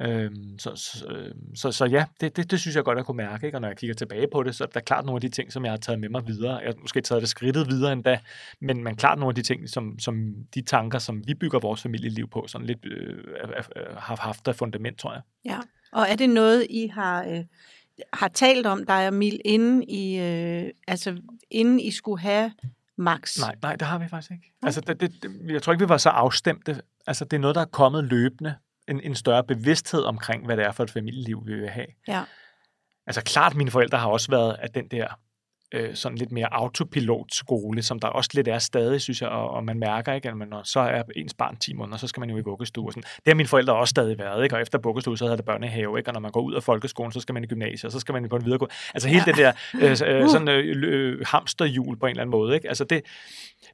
Øhm, 0.00 0.58
så, 0.58 0.76
så, 0.76 1.06
øhm, 1.08 1.56
så, 1.56 1.72
så 1.72 1.84
ja, 1.84 2.04
det, 2.20 2.36
det, 2.36 2.50
det 2.50 2.60
synes 2.60 2.76
jeg 2.76 2.84
godt, 2.84 2.96
jeg 2.96 3.04
kunne 3.04 3.16
mærke, 3.16 3.46
ikke? 3.46 3.56
og 3.56 3.60
når 3.60 3.68
jeg 3.68 3.76
kigger 3.76 3.94
tilbage 3.94 4.26
på 4.32 4.42
det, 4.42 4.54
så 4.54 4.64
er 4.64 4.68
der 4.68 4.80
klart 4.80 5.04
nogle 5.04 5.16
af 5.16 5.20
de 5.20 5.28
ting, 5.28 5.52
som 5.52 5.64
jeg 5.64 5.72
har 5.72 5.76
taget 5.76 6.00
med 6.00 6.08
mig 6.08 6.26
videre. 6.26 6.56
Jeg 6.56 6.66
har 6.66 6.74
måske 6.80 7.00
taget 7.00 7.22
det 7.22 7.28
skridtet 7.28 7.68
videre 7.68 7.92
endda, 7.92 8.18
men, 8.60 8.84
men 8.84 8.96
klart 8.96 9.18
nogle 9.18 9.30
af 9.30 9.34
de 9.34 9.42
ting, 9.42 9.68
som, 9.68 9.98
som 9.98 10.34
de 10.54 10.62
tanker, 10.62 10.98
som 10.98 11.22
vi 11.26 11.34
bygger 11.34 11.58
vores 11.58 11.82
familieliv 11.82 12.30
på, 12.30 12.44
sådan 12.46 12.66
lidt 12.66 12.86
øh, 12.86 13.24
har 13.96 14.16
haft 14.20 14.46
der 14.46 14.52
fundament, 14.52 14.98
tror 14.98 15.12
jeg. 15.12 15.22
Ja, 15.44 15.58
og 15.92 16.06
er 16.08 16.16
det 16.16 16.30
noget, 16.30 16.66
I 16.70 16.86
har... 16.86 17.24
Øh 17.24 17.44
har 18.12 18.28
talt 18.28 18.66
om 18.66 18.86
dig 18.86 19.06
og 19.06 19.14
Mil, 19.14 19.40
inden 19.44 19.82
I, 19.82 20.18
øh, 20.18 20.70
altså, 20.88 21.16
inden 21.50 21.80
I 21.80 21.90
skulle 21.90 22.20
have 22.20 22.52
Max? 22.96 23.38
Nej, 23.38 23.54
nej, 23.62 23.76
det 23.76 23.88
har 23.88 23.98
vi 23.98 24.08
faktisk 24.08 24.30
ikke. 24.30 24.52
Altså, 24.62 24.80
det, 24.80 25.00
det, 25.00 25.12
jeg 25.48 25.62
tror 25.62 25.72
ikke, 25.72 25.84
vi 25.84 25.88
var 25.88 25.96
så 25.96 26.08
afstemte. 26.08 26.80
Altså, 27.06 27.24
det 27.24 27.32
er 27.32 27.40
noget, 27.40 27.54
der 27.54 27.60
er 27.60 27.66
kommet 27.72 28.04
løbende 28.04 28.54
en, 28.88 29.00
en 29.00 29.14
større 29.14 29.44
bevidsthed 29.44 30.02
omkring, 30.02 30.46
hvad 30.46 30.56
det 30.56 30.64
er 30.64 30.72
for 30.72 30.84
et 30.84 30.90
familieliv, 30.90 31.42
vi 31.46 31.54
vil 31.54 31.68
have. 31.68 31.86
Ja. 32.08 32.22
Altså 33.06 33.22
klart, 33.22 33.54
mine 33.54 33.70
forældre 33.70 33.98
har 33.98 34.08
også 34.08 34.30
været 34.30 34.56
af 34.58 34.70
den 34.70 34.88
der 34.88 35.06
øh, 35.72 35.94
sådan 35.94 36.18
lidt 36.18 36.32
mere 36.32 36.54
autopilot-skole, 36.54 37.82
som 37.82 37.98
der 37.98 38.08
også 38.08 38.30
lidt 38.34 38.48
er 38.48 38.58
stadig, 38.58 39.00
synes 39.00 39.22
jeg, 39.22 39.28
og, 39.28 39.50
og 39.50 39.64
man 39.64 39.78
mærker 39.78 40.12
ikke, 40.12 40.28
at 40.28 40.36
man, 40.36 40.48
når 40.48 40.62
så 40.64 40.80
er 40.80 41.02
ens 41.16 41.34
barn 41.34 41.56
10 41.56 41.74
måneder, 41.74 41.98
så 41.98 42.06
skal 42.06 42.20
man 42.20 42.30
jo 42.30 42.36
i 42.36 42.40
vuggestue. 42.40 42.86
Og 42.88 42.92
sådan. 42.92 43.02
Det 43.02 43.26
har 43.26 43.34
mine 43.34 43.48
forældre 43.48 43.74
også 43.74 43.90
stadig 43.90 44.18
været, 44.18 44.44
ikke? 44.44 44.56
og 44.56 44.62
efter 44.62 44.78
vuggestue, 44.78 45.18
så 45.18 45.24
havde 45.24 45.36
det 45.36 45.44
børnehave, 45.44 45.98
ikke? 45.98 46.10
og 46.10 46.14
når 46.14 46.20
man 46.20 46.30
går 46.30 46.40
ud 46.40 46.54
af 46.54 46.62
folkeskolen, 46.62 47.12
så 47.12 47.20
skal 47.20 47.32
man 47.32 47.44
i 47.44 47.46
gymnasiet, 47.46 47.84
og 47.84 47.92
så 47.92 48.00
skal 48.00 48.12
man 48.12 48.28
på 48.28 48.36
en 48.36 48.44
videregående. 48.44 48.74
Altså 48.94 49.08
hele 49.08 49.22
ja. 49.26 49.32
det 49.32 49.36
der 49.36 49.52
øh, 49.74 49.90
øh, 50.22 50.28
sådan, 50.28 50.48
øh, 50.48 50.82
øh, 50.84 51.26
hamsterhjul 51.26 51.98
på 51.98 52.06
en 52.06 52.10
eller 52.10 52.22
anden 52.22 52.30
måde. 52.30 52.54
Ikke? 52.54 52.68
Altså 52.68 52.84
det, 52.84 53.02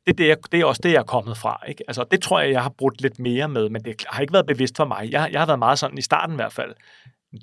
det, 0.07 0.19
det, 0.19 0.31
er, 0.31 0.35
det 0.53 0.61
er 0.61 0.65
også 0.65 0.81
det, 0.85 0.93
jeg 0.93 0.99
er 0.99 1.03
kommet 1.03 1.37
fra. 1.37 1.61
Ikke? 1.69 1.85
Altså, 1.89 2.05
det 2.11 2.23
tror 2.23 2.41
jeg, 2.41 2.51
jeg 2.51 2.63
har 2.63 2.73
brugt 2.79 3.01
lidt 3.01 3.19
mere 3.19 3.49
med, 3.49 3.69
men 3.69 3.85
det 3.85 4.05
har 4.09 4.21
ikke 4.21 4.33
været 4.33 4.47
bevidst 4.47 4.77
for 4.77 4.85
mig. 4.85 5.09
Jeg, 5.13 5.29
jeg 5.33 5.41
har 5.41 5.47
været 5.47 5.59
meget 5.59 5.79
sådan 5.79 5.99
i 5.99 6.03
starten 6.03 6.35
i 6.35 6.37
hvert 6.37 6.53
fald. 6.53 6.75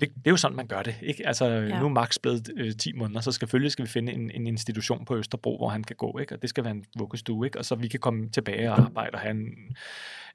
det 0.00 0.26
er 0.26 0.30
jo 0.30 0.36
sådan, 0.36 0.56
man 0.56 0.66
gør 0.66 0.82
det. 0.82 0.94
Ikke? 1.02 1.26
Altså, 1.26 1.46
ja. 1.46 1.80
Nu 1.80 1.84
er 1.84 1.88
Max 1.88 2.18
blevet 2.22 2.50
øh, 2.56 2.76
10 2.76 2.92
måneder, 2.92 3.20
så 3.20 3.32
selvfølgelig 3.32 3.72
skal 3.72 3.84
vi 3.84 3.90
finde 3.90 4.12
en, 4.12 4.30
en 4.30 4.46
institution 4.46 5.04
på 5.04 5.16
Østerbro, 5.16 5.56
hvor 5.56 5.68
han 5.68 5.84
kan 5.84 5.96
gå. 5.96 6.18
Ikke? 6.18 6.34
Og 6.34 6.42
det 6.42 6.50
skal 6.50 6.64
være 6.64 6.74
en 6.74 6.84
vuggestue, 6.98 7.46
ikke? 7.46 7.58
og 7.58 7.64
så 7.64 7.74
vi 7.74 7.88
kan 7.88 8.00
komme 8.00 8.28
tilbage 8.28 8.70
og 8.70 8.78
arbejde 8.78 9.14
og 9.14 9.20
have 9.20 9.30
en, 9.30 9.46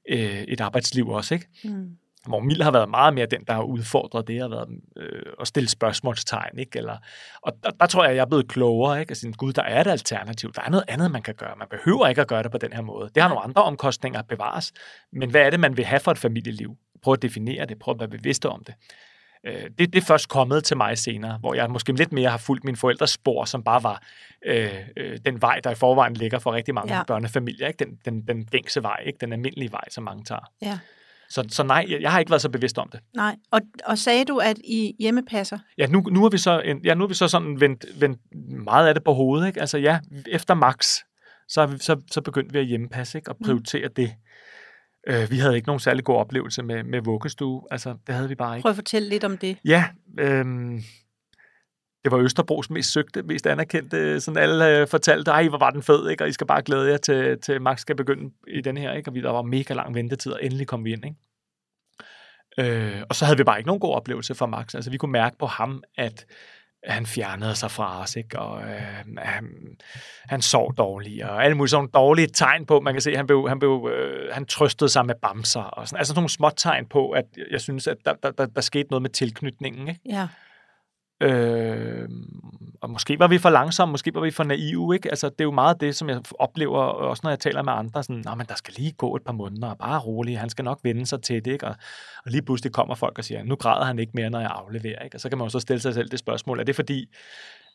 øh, 0.09 0.41
et 0.41 0.61
arbejdsliv 0.61 1.07
også. 1.07 1.33
Ikke? 1.33 1.47
Mm 1.63 1.97
hvor 2.27 2.39
Mil 2.39 2.63
har 2.63 2.71
været 2.71 2.89
meget 2.89 3.13
mere 3.13 3.25
den, 3.25 3.43
der 3.47 3.53
har 3.53 3.61
udfordret 3.61 4.27
det, 4.27 4.41
har 4.41 4.47
været 4.47 4.69
øh, 4.97 5.33
at 5.41 5.47
stille 5.47 5.69
spørgsmålstegn, 5.69 6.59
ikke? 6.59 6.77
Eller, 6.77 6.97
og 7.41 7.53
der, 7.63 7.71
der, 7.71 7.85
tror 7.85 8.05
jeg, 8.05 8.15
jeg 8.15 8.21
er 8.21 8.25
blevet 8.25 8.47
klogere, 8.47 8.99
ikke? 8.99 9.11
Altså, 9.11 9.33
gud, 9.37 9.53
der 9.53 9.61
er 9.61 9.81
et 9.81 9.87
alternativ, 9.87 10.53
der 10.53 10.61
er 10.61 10.69
noget 10.69 10.85
andet, 10.87 11.11
man 11.11 11.21
kan 11.21 11.35
gøre, 11.35 11.55
man 11.57 11.67
behøver 11.69 12.07
ikke 12.07 12.21
at 12.21 12.27
gøre 12.27 12.43
det 12.43 12.51
på 12.51 12.57
den 12.57 12.73
her 12.73 12.81
måde. 12.81 13.09
Det 13.15 13.21
har 13.21 13.29
nogle 13.29 13.43
andre 13.43 13.63
omkostninger 13.63 14.19
at 14.19 14.27
bevares, 14.27 14.73
men 15.11 15.29
hvad 15.29 15.41
er 15.41 15.49
det, 15.49 15.59
man 15.59 15.77
vil 15.77 15.85
have 15.85 15.99
for 15.99 16.11
et 16.11 16.17
familieliv? 16.17 16.77
Prøv 17.03 17.13
at 17.13 17.21
definere 17.21 17.65
det, 17.65 17.79
prøv 17.79 17.91
at 17.91 17.99
være 17.99 18.09
bevidst 18.09 18.45
om 18.45 18.63
det. 18.63 18.75
Øh, 19.47 19.63
det, 19.77 19.93
det 19.93 19.95
er 19.95 20.05
først 20.05 20.29
kommet 20.29 20.63
til 20.63 20.77
mig 20.77 20.97
senere, 20.97 21.37
hvor 21.37 21.53
jeg 21.53 21.69
måske 21.69 21.93
lidt 21.93 22.11
mere 22.11 22.29
har 22.29 22.37
fulgt 22.37 22.63
min 22.63 22.75
forældres 22.75 23.09
spor, 23.09 23.45
som 23.45 23.63
bare 23.63 23.83
var 23.83 24.01
øh, 24.45 24.69
øh, 24.97 25.17
den 25.25 25.41
vej, 25.41 25.59
der 25.63 25.71
i 25.71 25.75
forvejen 25.75 26.13
ligger 26.13 26.39
for 26.39 26.53
rigtig 26.53 26.73
mange 26.73 26.95
ja. 26.95 27.03
børnefamilier. 27.03 27.67
Ikke? 27.67 27.85
Den, 27.85 27.99
den, 28.05 28.27
den 28.27 28.45
gængse 28.45 28.83
vej, 28.83 29.03
ikke? 29.05 29.17
den 29.21 29.33
almindelige 29.33 29.71
vej, 29.71 29.89
som 29.89 30.03
mange 30.03 30.23
tager. 30.23 30.51
Ja. 30.61 30.79
Så, 31.29 31.45
så 31.49 31.63
nej, 31.63 31.85
jeg, 31.89 32.01
jeg 32.01 32.11
har 32.11 32.19
ikke 32.19 32.29
været 32.29 32.41
så 32.41 32.49
bevidst 32.49 32.77
om 32.77 32.89
det. 32.89 32.99
Nej, 33.15 33.35
og, 33.51 33.61
og 33.85 33.97
sagde 33.97 34.25
du, 34.25 34.37
at 34.37 34.57
I 34.63 34.95
hjemmepasser? 34.99 35.59
Ja, 35.77 35.87
nu, 35.87 36.01
nu, 36.01 36.25
er 36.25 36.29
vi 36.29 36.37
så, 36.37 36.59
en, 36.59 36.81
ja, 36.83 36.93
nu 36.93 37.03
er 37.03 37.07
vi 37.07 37.13
så 37.13 37.27
sådan 37.27 37.59
vendt, 37.61 37.85
vendt 38.01 38.21
meget 38.65 38.87
af 38.87 38.93
det 38.93 39.03
på 39.03 39.13
hovedet. 39.13 39.47
Ikke? 39.47 39.59
Altså 39.59 39.77
ja, 39.77 39.99
efter 40.27 40.53
max, 40.53 40.97
så, 41.47 41.65
vi, 41.65 41.77
så, 41.77 42.01
så 42.11 42.21
begyndte 42.21 42.53
vi 42.53 42.59
at 42.59 42.65
hjemmepasse 42.65 43.17
ikke? 43.17 43.31
og 43.31 43.35
mm. 43.39 43.45
prioritere 43.45 43.87
mm. 43.87 43.93
det. 43.93 44.13
Øh, 45.07 45.31
vi 45.31 45.37
havde 45.37 45.55
ikke 45.55 45.67
nogen 45.67 45.79
særlig 45.79 46.03
god 46.03 46.15
oplevelse 46.15 46.63
med, 46.63 46.83
med 46.83 47.01
vuggestue. 47.01 47.63
Altså, 47.71 47.95
det 48.07 48.15
havde 48.15 48.29
vi 48.29 48.35
bare 48.35 48.55
ikke. 48.55 48.63
Prøv 48.63 48.69
at 48.69 48.75
fortælle 48.75 49.09
lidt 49.09 49.23
om 49.23 49.37
det. 49.37 49.57
Ja, 49.65 49.85
øh, 50.19 50.45
det 52.03 52.11
var 52.11 52.17
Østerbros 52.17 52.69
mest 52.69 52.91
søgte, 52.91 53.23
mest 53.23 53.47
anerkendte. 53.47 54.19
Sådan 54.19 54.43
alle 54.43 54.79
øh, 54.79 54.87
fortalte, 54.87 55.31
ej, 55.31 55.47
hvor 55.47 55.57
var 55.57 55.69
den 55.69 55.83
fed, 55.83 56.09
ikke? 56.09 56.23
og 56.23 56.29
I 56.29 56.31
skal 56.31 56.47
bare 56.47 56.61
glæde 56.61 56.89
jer 56.89 56.97
til, 56.97 57.39
til 57.41 57.61
Max 57.61 57.79
skal 57.79 57.95
begynde 57.95 58.33
i 58.47 58.61
den 58.61 58.77
her. 58.77 58.93
Ikke? 58.93 59.09
Og 59.09 59.15
vi, 59.15 59.21
der 59.21 59.31
var 59.31 59.41
mega 59.41 59.73
lang 59.73 59.95
ventetid, 59.95 60.31
og 60.31 60.39
endelig 60.43 60.67
kom 60.67 60.85
vi 60.85 60.93
ind. 60.93 61.05
Ikke? 61.05 61.17
Øh, 62.59 63.03
og 63.09 63.15
så 63.15 63.25
havde 63.25 63.37
vi 63.37 63.43
bare 63.43 63.57
ikke 63.57 63.67
nogen 63.67 63.79
god 63.79 63.95
oplevelse 63.95 64.35
for 64.35 64.45
Max. 64.45 64.75
Altså, 64.75 64.91
vi 64.91 64.97
kunne 64.97 65.11
mærke 65.11 65.37
på 65.37 65.45
ham, 65.45 65.83
at 65.97 66.25
han 66.83 67.05
fjernede 67.05 67.55
sig 67.55 67.71
fra 67.71 68.01
os, 68.01 68.15
ikke? 68.15 68.39
og 68.39 68.61
øh, 68.61 69.17
han, 69.17 69.45
han 70.25 70.41
sov 70.41 70.75
dårligt, 70.77 71.23
og 71.23 71.43
alle 71.43 71.57
mulige 71.57 71.69
sådan 71.69 71.89
dårlige 71.93 72.27
tegn 72.27 72.65
på, 72.65 72.79
man 72.79 72.93
kan 72.93 73.01
se, 73.01 73.15
han, 73.15 73.27
blev, 73.27 73.49
han, 73.49 73.59
blev, 73.59 73.89
øh, 73.93 74.33
han 74.33 74.45
trøstede 74.45 74.89
sig 74.89 75.05
med 75.05 75.15
bamser, 75.21 75.61
og 75.61 75.87
sådan, 75.87 75.97
altså 75.97 76.11
sådan 76.11 76.19
nogle 76.19 76.29
små 76.29 76.49
tegn 76.49 76.85
på, 76.85 77.09
at 77.09 77.25
jeg 77.51 77.61
synes, 77.61 77.87
at 77.87 77.97
der, 78.05 78.13
der, 78.23 78.31
der, 78.31 78.45
der 78.45 78.61
skete 78.61 78.89
noget 78.89 79.01
med 79.01 79.09
tilknytningen. 79.09 79.87
Ikke? 79.87 80.01
Ja. 80.05 80.27
Øh, 81.21 82.09
og 82.81 82.89
måske 82.89 83.19
var 83.19 83.27
vi 83.27 83.37
for 83.37 83.49
langsomme, 83.49 83.91
måske 83.91 84.13
var 84.13 84.21
vi 84.21 84.31
for 84.31 84.43
naive, 84.43 84.95
ikke? 84.95 85.09
Altså, 85.09 85.29
det 85.29 85.41
er 85.41 85.43
jo 85.43 85.51
meget 85.51 85.81
det, 85.81 85.95
som 85.95 86.09
jeg 86.09 86.21
oplever, 86.39 86.79
også 86.79 87.21
når 87.23 87.31
jeg 87.31 87.39
taler 87.39 87.63
med 87.63 87.73
andre, 87.73 88.03
sådan, 88.03 88.21
Nå, 88.25 88.35
men 88.35 88.45
der 88.45 88.55
skal 88.55 88.73
lige 88.77 88.91
gå 88.91 89.15
et 89.15 89.21
par 89.21 89.33
måneder, 89.33 89.73
bare 89.73 89.99
roligt, 89.99 90.39
han 90.39 90.49
skal 90.49 90.65
nok 90.65 90.79
vende 90.83 91.05
sig 91.05 91.21
til 91.21 91.45
det, 91.45 91.51
ikke? 91.51 91.67
Og, 91.67 91.75
og 92.25 92.31
lige 92.31 92.41
pludselig 92.41 92.73
kommer 92.73 92.95
folk 92.95 93.17
og 93.17 93.23
siger, 93.23 93.43
nu 93.43 93.55
græder 93.55 93.85
han 93.85 93.99
ikke 93.99 94.11
mere, 94.15 94.29
når 94.29 94.39
jeg 94.39 94.51
afleverer, 94.53 95.03
ikke? 95.03 95.17
Og 95.17 95.21
så 95.21 95.29
kan 95.29 95.37
man 95.37 95.45
jo 95.45 95.49
så 95.49 95.59
stille 95.59 95.81
sig 95.81 95.93
selv 95.93 96.09
det 96.09 96.19
spørgsmål, 96.19 96.59
er 96.59 96.63
det 96.63 96.75
fordi, 96.75 97.09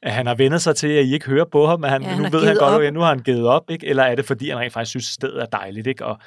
at 0.03 0.13
han 0.13 0.27
har 0.27 0.35
vendt 0.35 0.63
sig 0.63 0.77
til, 0.77 0.89
at 0.89 1.05
I 1.05 1.13
ikke 1.15 1.27
hører 1.27 1.45
på 1.45 1.67
ham, 1.67 1.85
at 1.85 1.91
han, 1.91 2.03
ja, 2.03 2.09
han 2.09 2.23
nu 2.23 2.29
ved 2.29 2.47
han 2.47 2.57
godt, 2.57 2.85
at 2.85 2.95
nu 2.95 3.01
har 3.01 3.09
han 3.09 3.19
givet 3.19 3.47
op, 3.47 3.71
ikke? 3.71 3.87
Eller 3.87 4.03
er 4.03 4.15
det 4.15 4.25
fordi, 4.25 4.51
han 4.51 4.59
rent 4.59 4.73
faktisk 4.73 4.91
synes, 4.91 5.05
stedet 5.05 5.43
er 5.43 5.47
dejligt, 5.47 5.87
ikke? 5.87 6.07
Og, 6.07 6.19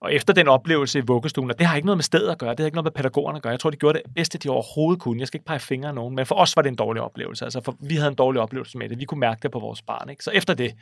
og 0.00 0.14
efter 0.14 0.32
den 0.32 0.48
oplevelse 0.48 0.98
i 0.98 1.02
vuggestuen, 1.06 1.50
og 1.50 1.58
det 1.58 1.66
har 1.66 1.76
ikke 1.76 1.86
noget 1.86 1.98
med 1.98 2.02
stedet 2.02 2.30
at 2.30 2.38
gøre, 2.38 2.50
det 2.50 2.60
har 2.60 2.66
ikke 2.66 2.76
noget 2.76 2.84
med 2.84 2.92
pædagogerne 2.92 3.36
at 3.36 3.42
gøre. 3.42 3.50
Jeg 3.50 3.60
tror, 3.60 3.70
de 3.70 3.76
gjorde 3.76 3.98
det 3.98 4.14
bedste, 4.14 4.38
de 4.38 4.48
overhovedet 4.48 5.02
kunne. 5.02 5.20
Jeg 5.20 5.26
skal 5.26 5.38
ikke 5.38 5.46
pege 5.46 5.58
fingre 5.58 5.88
af 5.88 5.94
nogen, 5.94 6.14
men 6.14 6.26
for 6.26 6.34
os 6.34 6.56
var 6.56 6.62
det 6.62 6.68
en 6.68 6.76
dårlig 6.76 7.02
oplevelse. 7.02 7.44
Altså, 7.44 7.60
for 7.60 7.76
vi 7.80 7.94
havde 7.94 8.08
en 8.08 8.14
dårlig 8.14 8.42
oplevelse 8.42 8.78
med 8.78 8.88
det. 8.88 8.98
Vi 8.98 9.04
kunne 9.04 9.20
mærke 9.20 9.40
det 9.42 9.50
på 9.50 9.58
vores 9.58 9.82
barn. 9.82 10.10
Ikke? 10.10 10.24
Så 10.24 10.30
efter 10.30 10.54
det, 10.54 10.74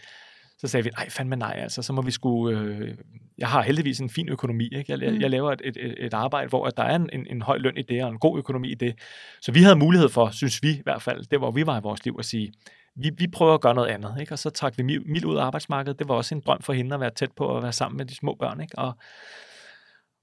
så 0.59 0.69
sagde 0.69 0.85
vi, 0.85 0.91
nej, 0.91 1.11
fandme 1.11 1.37
nej, 1.37 1.59
altså, 1.63 1.83
så 1.83 1.93
må 1.93 2.03
vi 2.03 2.11
skulle, 2.11 2.59
øh, 2.59 2.95
jeg 3.39 3.49
har 3.49 3.63
heldigvis 3.63 4.01
en 4.01 4.11
fin 4.11 4.29
økonomi, 4.29 4.69
ikke? 4.73 4.93
Jeg, 4.93 5.13
mm. 5.13 5.21
jeg 5.21 5.31
laver 5.31 5.53
et, 5.53 5.63
et, 5.65 5.95
et 5.99 6.15
arbejde, 6.15 6.49
hvor 6.49 6.67
at 6.67 6.77
der 6.77 6.83
er 6.83 6.97
en, 6.97 7.11
en, 7.13 7.27
en 7.31 7.43
høj 7.43 7.59
løn 7.59 7.77
i 7.77 7.83
det, 7.83 8.05
og 8.05 8.11
en 8.11 8.19
god 8.19 8.39
økonomi 8.39 8.71
i 8.71 8.75
det. 8.75 8.95
Så 9.41 9.53
vi 9.53 9.63
havde 9.63 9.77
mulighed 9.77 10.09
for, 10.09 10.31
synes 10.31 10.63
vi 10.63 10.71
i 10.71 10.81
hvert 10.83 11.03
fald, 11.03 11.25
det 11.31 11.39
hvor 11.39 11.51
vi 11.51 11.67
var 11.67 11.79
i 11.79 11.83
vores 11.83 12.05
liv, 12.05 12.17
at 12.19 12.25
sige, 12.25 12.53
vi, 12.99 13.11
vi 13.19 13.27
prøver 13.27 13.55
at 13.55 13.61
gøre 13.61 13.75
noget 13.75 13.89
andet, 13.89 14.17
ikke? 14.21 14.33
og 14.33 14.39
så 14.39 14.51
trak 14.51 14.79
vi 14.79 14.83
Mil 14.83 15.27
ud 15.27 15.37
af 15.37 15.43
arbejdsmarkedet. 15.45 15.99
Det 15.99 16.09
var 16.09 16.15
også 16.15 16.35
en 16.35 16.41
drøm 16.47 16.63
for 16.63 16.73
hende 16.73 16.95
at 16.95 17.01
være 17.01 17.11
tæt 17.11 17.33
på 17.33 17.57
at 17.57 17.63
være 17.63 17.73
sammen 17.73 17.97
med 17.97 18.05
de 18.07 18.15
små 18.15 18.35
børn. 18.35 18.61
Ikke? 18.61 18.79
Og, 18.79 18.93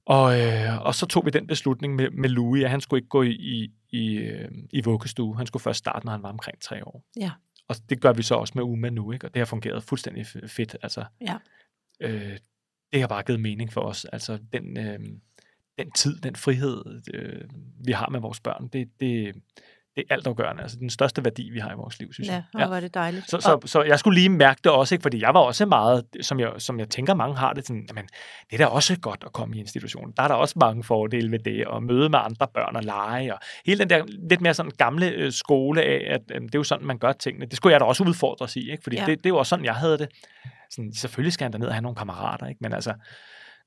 og, 0.06 0.42
øh, 0.42 0.82
og 0.82 0.96
så 0.96 1.06
tog 1.06 1.26
vi 1.26 1.30
den 1.30 1.48
beslutning 1.48 1.96
med, 1.96 2.10
med 2.10 2.30
Louis, 2.30 2.64
at 2.64 2.70
han 2.70 2.82
skulle 2.82 2.98
ikke 2.98 3.10
gå 3.10 3.24
i, 3.24 3.32
i, 3.32 3.72
i, 3.90 4.16
øh, 4.16 4.52
i 4.74 4.82
vuggestue. 4.82 5.38
Han 5.38 5.48
skulle 5.48 5.64
først 5.64 5.80
starte, 5.80 6.06
når 6.06 6.12
han 6.12 6.24
var 6.24 6.30
omkring 6.30 6.62
tre 6.62 6.88
år. 6.88 7.04
Ja. 7.20 7.32
Og 7.68 7.76
det 7.90 8.02
gør 8.02 8.14
vi 8.14 8.24
så 8.24 8.36
også 8.36 8.54
med 8.56 8.64
Uma 8.64 8.90
nu, 8.90 9.12
ikke? 9.12 9.28
og 9.28 9.34
det 9.34 9.40
har 9.40 9.46
fungeret 9.46 9.84
fuldstændig 9.84 10.26
fedt. 10.48 10.76
Altså, 10.84 11.06
ja. 11.22 11.38
øh, 12.00 12.38
det 12.94 13.00
har 13.00 13.08
bare 13.08 13.24
givet 13.24 13.42
mening 13.42 13.74
for 13.74 13.82
os. 13.82 14.06
Altså 14.06 14.40
den, 14.54 14.78
øh, 14.78 15.00
den 15.78 15.92
tid, 15.92 16.20
den 16.20 16.36
frihed, 16.36 17.02
øh, 17.14 17.50
vi 17.86 17.92
har 17.92 18.10
med 18.10 18.20
vores 18.20 18.40
børn, 18.40 18.68
det, 18.68 18.90
det, 19.00 19.36
det 19.96 20.04
er 20.10 20.16
altafgørende. 20.16 20.62
Altså 20.62 20.78
den 20.80 20.90
største 20.90 21.24
værdi, 21.24 21.50
vi 21.50 21.60
har 21.60 21.72
i 21.72 21.76
vores 21.76 22.00
liv, 22.00 22.14
synes 22.14 22.30
ja, 22.30 22.34
jeg. 22.34 22.44
Ja, 22.60 22.68
var 22.68 22.80
det 22.80 22.94
dejligt. 22.94 23.30
Så, 23.30 23.40
så, 23.40 23.60
så 23.66 23.84
jeg 23.84 24.00
skulle 24.00 24.20
lige 24.20 24.30
mærke 24.30 24.60
det 24.64 24.72
også, 24.72 24.96
ikke? 24.96 25.02
fordi 25.02 25.22
jeg 25.22 25.34
var 25.34 25.40
også 25.40 25.66
meget, 25.66 26.06
som 26.22 26.40
jeg, 26.40 26.52
som 26.58 26.80
jeg 26.80 26.90
tænker, 26.90 27.14
mange 27.14 27.38
har 27.38 27.54
det 27.54 27.68
sådan, 27.68 27.86
jamen, 27.90 28.06
det 28.52 28.54
er 28.54 28.58
da 28.58 28.66
også 28.66 29.00
godt 29.00 29.24
at 29.26 29.34
komme 29.34 29.56
i 29.56 29.60
institution. 29.60 30.14
Der 30.18 30.24
er 30.24 30.28
der 30.28 30.36
også 30.36 30.60
mange 30.60 30.84
fordele 30.84 31.32
ved 31.32 31.40
det, 31.40 31.66
og 31.66 31.84
møde 31.84 32.10
med 32.10 32.20
andre 32.20 32.48
børn 32.54 32.76
og 32.76 32.84
lege, 32.84 33.34
og 33.34 33.40
hele 33.66 33.80
den 33.80 33.90
der 33.90 34.04
lidt 34.30 34.42
mere 34.42 34.54
sådan 34.54 34.72
gamle 34.78 35.10
øh, 35.10 35.32
skole 35.32 35.82
af, 35.82 36.14
at 36.14 36.22
øh, 36.32 36.42
det 36.42 36.56
er 36.56 36.60
jo 36.60 36.64
sådan, 36.64 36.88
man 36.88 36.98
gør 36.98 37.12
tingene. 37.12 37.46
Det 37.46 37.58
skulle 37.58 37.74
jeg 37.74 37.80
da 37.80 37.86
også 37.86 38.04
udfordres 38.04 38.56
i, 38.56 38.72
ikke? 38.72 38.84
fordi 38.84 38.96
ja. 38.96 39.06
det, 39.06 39.24
det 39.24 39.34
også 39.34 39.50
sådan, 39.50 39.66
jeg 39.66 39.76
havde 39.76 39.98
det. 39.98 40.08
Sådan, 40.70 40.94
selvfølgelig 40.94 41.34
skal 41.34 41.46
han 41.46 41.52
derned 41.52 41.68
og 41.68 41.74
have 41.74 41.82
nogle 41.82 41.96
kammerater, 41.96 42.48
ikke? 42.48 42.60
men 42.62 42.74
altså, 42.74 42.94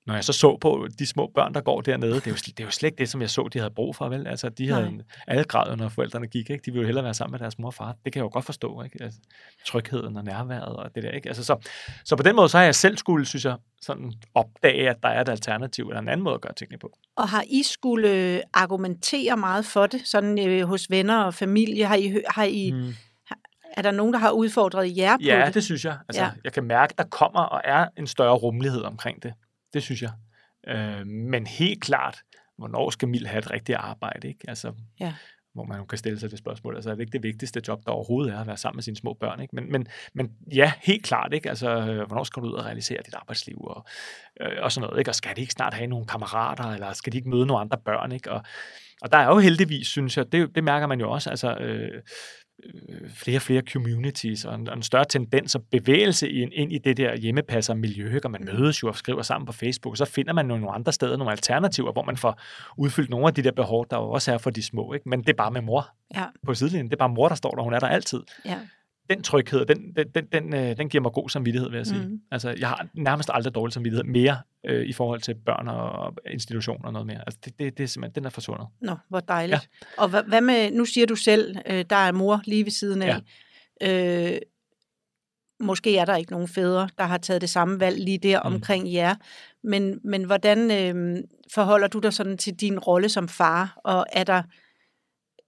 når 0.09 0.15
jeg 0.15 0.25
så 0.25 0.33
så 0.33 0.59
på 0.61 0.89
de 0.99 1.07
små 1.07 1.31
børn, 1.35 1.55
der 1.55 1.61
går 1.61 1.81
dernede, 1.81 2.15
det 2.15 2.27
er 2.27 2.31
jo, 2.31 2.37
det 2.37 2.61
er 2.61 2.65
jo 2.65 2.71
slet 2.71 2.87
ikke 2.87 2.99
det, 2.99 3.09
som 3.09 3.21
jeg 3.21 3.31
så, 3.31 3.49
de 3.53 3.59
havde 3.59 3.71
brug 3.71 3.97
for, 3.97 4.09
vel? 4.09 4.27
Altså, 4.27 4.49
de 4.49 4.69
havde 4.69 4.91
Nej. 4.91 5.05
alle 5.27 5.45
græd, 5.45 5.77
når 5.77 5.89
forældrene 5.89 6.27
gik, 6.27 6.51
ikke? 6.51 6.63
De 6.65 6.71
ville 6.71 6.81
jo 6.83 6.87
hellere 6.87 7.05
være 7.05 7.15
sammen 7.15 7.33
med 7.33 7.39
deres 7.39 7.59
mor 7.59 7.67
og 7.67 7.75
far. 7.75 7.97
Det 8.05 8.13
kan 8.13 8.21
jeg 8.21 8.25
jo 8.25 8.31
godt 8.33 8.45
forstå, 8.45 8.83
ikke? 8.83 9.03
Altså, 9.03 9.21
trygheden 9.67 10.17
og 10.17 10.25
nærværet 10.25 10.77
og 10.77 10.95
det 10.95 11.03
der, 11.03 11.11
ikke? 11.11 11.29
Altså, 11.29 11.45
så, 11.45 11.57
så 12.05 12.17
på 12.17 12.23
den 12.23 12.37
måde, 12.37 12.49
så 12.49 12.59
har 12.59 12.65
jeg 12.65 12.75
selv 12.75 12.97
skulle, 12.97 13.27
synes 13.27 13.45
jeg, 13.45 13.57
sådan 13.83 14.13
opdage, 14.35 14.91
at 14.91 14.97
der 15.03 15.09
er 15.09 15.21
et 15.21 15.29
alternativ 15.29 15.89
eller 15.89 16.01
en 16.01 16.09
anden 16.09 16.25
måde 16.25 16.35
at 16.35 16.41
gøre 16.41 16.55
tingene 16.55 16.79
på. 16.79 16.91
Og 17.17 17.29
har 17.29 17.45
I 17.51 17.63
skulle 17.63 18.11
øh, 18.11 18.41
argumentere 18.55 19.37
meget 19.37 19.65
for 19.65 19.87
det, 19.87 20.01
sådan 20.05 20.49
øh, 20.49 20.69
hos 20.69 20.91
venner 20.91 21.23
og 21.23 21.35
familie? 21.35 21.85
Har 21.85 21.97
I, 21.97 22.21
har 22.29 22.45
I 22.45 22.71
hmm. 22.71 22.95
Er 23.79 23.83
der 23.83 23.91
nogen, 23.91 24.13
der 24.13 24.19
har 24.19 24.31
udfordret 24.31 24.97
jer 24.97 25.17
på 25.17 25.23
ja, 25.23 25.37
det? 25.37 25.41
Ja, 25.41 25.51
det 25.51 25.65
synes 25.65 25.85
jeg. 25.85 25.99
Altså, 26.09 26.23
ja. 26.23 26.31
Jeg 26.45 26.53
kan 26.53 26.65
mærke, 26.65 26.95
der 26.99 27.05
kommer 27.05 27.41
og 27.41 27.61
er 27.65 27.87
en 27.97 28.07
større 28.07 28.35
rummelighed 28.35 28.83
omkring 28.83 29.23
det. 29.23 29.33
Det 29.73 29.83
synes 29.83 30.03
jeg. 30.03 30.13
Øh, 30.69 31.07
men 31.07 31.47
helt 31.47 31.83
klart, 31.83 32.23
hvornår 32.59 32.91
skal 32.91 33.09
Mil 33.09 33.27
have 33.27 33.39
et 33.39 33.51
rigtigt 33.51 33.79
arbejde? 33.79 34.29
Ikke? 34.29 34.45
Altså, 34.49 34.73
ja. 35.01 35.15
Hvor 35.55 35.65
man 35.65 35.87
kan 35.87 35.99
stille 35.99 36.21
sig 36.21 36.31
det 36.31 36.39
spørgsmål. 36.39 36.75
Altså, 36.75 36.91
er 36.91 36.95
det 36.95 37.01
ikke 37.01 37.13
det 37.13 37.23
vigtigste 37.23 37.63
job, 37.69 37.87
der 37.87 37.93
overhovedet 37.93 38.35
er 38.35 38.41
at 38.41 38.47
være 38.47 38.57
sammen 38.57 38.77
med 38.77 38.83
sine 38.83 38.97
små 38.97 39.15
børn? 39.21 39.41
Ikke? 39.41 39.57
Men, 39.57 39.73
men, 39.73 39.87
men 40.15 40.31
ja, 40.55 40.73
helt 40.83 41.05
klart. 41.05 41.33
Ikke? 41.33 41.49
Altså, 41.49 42.05
hvornår 42.07 42.25
skal 42.25 42.43
du 42.43 42.49
ud 42.49 42.53
og 42.53 42.65
realisere 42.65 42.99
dit 43.07 43.15
arbejdsliv? 43.15 43.61
Og, 43.61 43.85
øh, 44.41 44.57
og 44.63 44.73
sådan 44.73 44.87
noget. 44.87 44.99
Ikke? 44.99 45.11
Og 45.11 45.15
skal 45.15 45.37
de 45.37 45.41
ikke 45.41 45.53
snart 45.53 45.75
have 45.75 45.87
nogle 45.87 46.07
kammerater? 46.07 46.65
Eller 46.65 46.93
skal 46.93 47.13
de 47.13 47.17
ikke 47.17 47.31
møde 47.31 47.47
nogle 47.47 47.61
andre 47.61 47.79
børn? 47.85 48.13
Ikke? 48.13 48.33
Og, 48.33 48.43
og 49.03 49.13
der 49.13 49.19
er 49.19 49.27
jo 49.27 49.39
heldigvis, 49.39 49.87
synes 49.87 50.17
jeg, 50.17 50.33
det, 50.33 50.55
det 50.55 50.65
mærker 50.65 50.87
man 50.87 51.01
jo 51.01 51.11
også, 51.11 51.31
altså, 51.31 51.55
øh, 51.55 52.03
flere 53.15 53.39
og 53.39 53.43
flere 53.43 53.63
communities 53.73 54.45
og 54.45 54.55
en, 54.55 54.69
og 54.69 54.77
en 54.77 54.83
større 54.83 55.05
tendens 55.05 55.55
og 55.55 55.63
bevægelse 55.71 56.31
ind, 56.31 56.53
ind 56.55 56.73
i 56.73 56.79
det 56.79 56.97
der 56.97 57.17
hjemmepasser 57.17 57.75
miljø, 57.75 58.19
og 58.25 58.31
man 58.31 58.41
mm. 58.41 58.55
mødes 58.55 58.83
jo 58.83 58.89
og 58.89 58.97
skriver 58.97 59.23
sammen 59.23 59.47
på 59.47 59.53
Facebook, 59.53 59.93
og 59.93 59.97
så 59.99 60.05
finder 60.05 60.33
man 60.33 60.47
nogle 60.47 60.71
andre 60.71 60.93
steder 60.93 61.17
nogle 61.17 61.31
alternativer, 61.31 61.93
hvor 61.93 62.03
man 62.03 62.17
får 62.17 62.41
udfyldt 62.77 63.11
nogle 63.11 63.27
af 63.27 63.35
de 63.35 63.43
der 63.43 63.53
behov, 63.53 63.87
der 63.91 63.97
jo 63.97 64.11
også 64.11 64.33
er 64.33 64.39
for 64.39 64.51
de 64.51 64.63
små. 64.63 64.93
Ikke? 64.93 65.09
Men 65.09 65.21
det 65.21 65.29
er 65.29 65.37
bare 65.37 65.51
med 65.51 65.61
mor 65.61 65.89
ja. 66.15 66.25
på 66.47 66.55
sidelinjen. 66.55 66.87
Det 66.87 66.93
er 66.93 66.99
bare 66.99 67.09
mor, 67.09 67.29
der 67.29 67.35
står 67.35 67.51
der. 67.51 67.63
Hun 67.63 67.75
er 67.75 67.81
der 67.81 67.89
altid. 67.89 68.23
Ja 68.45 68.59
den 69.11 69.23
tryghed, 69.23 69.67
den, 69.67 69.93
den, 69.97 70.09
den, 70.15 70.27
den, 70.33 70.55
øh, 70.55 70.77
den 70.77 70.89
giver 70.89 71.03
mig 71.03 71.13
god 71.13 71.29
samvittighed, 71.29 71.71
vil 71.71 71.77
jeg 71.77 71.87
sige. 71.87 72.07
Mm. 72.07 72.21
Altså, 72.31 72.55
jeg 72.59 72.69
har 72.69 72.87
nærmest 72.95 73.31
aldrig 73.33 73.55
dårlig 73.55 73.73
samvittighed 73.73 74.05
mere 74.05 74.39
øh, 74.67 74.87
i 74.87 74.93
forhold 74.93 75.21
til 75.21 75.35
børn 75.35 75.69
og 75.69 76.15
institutioner 76.27 76.87
og 76.87 76.93
noget 76.93 77.07
mere. 77.07 77.19
Altså, 77.27 77.41
det, 77.45 77.59
det, 77.59 77.79
det 77.79 77.85
er 77.85 77.89
simpelthen, 77.89 78.15
den 78.15 78.25
er 78.27 78.31
forsvundet. 78.31 78.67
Nå, 78.81 78.97
hvor 79.09 79.21
dejligt. 79.21 79.69
Ja. 79.83 80.03
Og 80.03 80.09
hvad, 80.09 80.23
hvad 80.23 80.41
med, 80.41 80.71
nu 80.71 80.85
siger 80.85 81.07
du 81.07 81.17
selv, 81.17 81.57
øh, 81.67 81.85
der 81.91 81.97
er 81.97 82.13
mor 82.13 82.41
lige 82.45 82.65
ved 82.65 82.73
siden 82.73 83.03
af. 83.03 83.21
Ja. 83.81 84.33
Øh, 84.33 84.39
måske 85.61 85.97
er 85.97 86.05
der 86.05 86.17
ikke 86.17 86.33
nogen 86.33 86.49
fædre, 86.49 86.89
der 86.99 87.05
har 87.05 87.19
taget 87.19 87.41
det 87.41 87.51
samme 87.51 87.81
valg 87.81 87.99
lige 87.99 88.19
der 88.19 88.43
mm. 88.43 88.55
omkring 88.55 88.93
jer. 88.93 89.15
Men, 89.65 90.01
men 90.05 90.25
hvordan 90.25 90.71
øh, 90.71 91.19
forholder 91.55 91.89
du 91.89 91.99
dig 91.99 92.13
sådan 92.13 92.39
til 92.39 92.55
din 92.55 92.79
rolle 92.79 93.09
som 93.09 93.29
far? 93.29 93.79
Og 93.85 94.07
er 94.13 94.25
der 94.25 94.43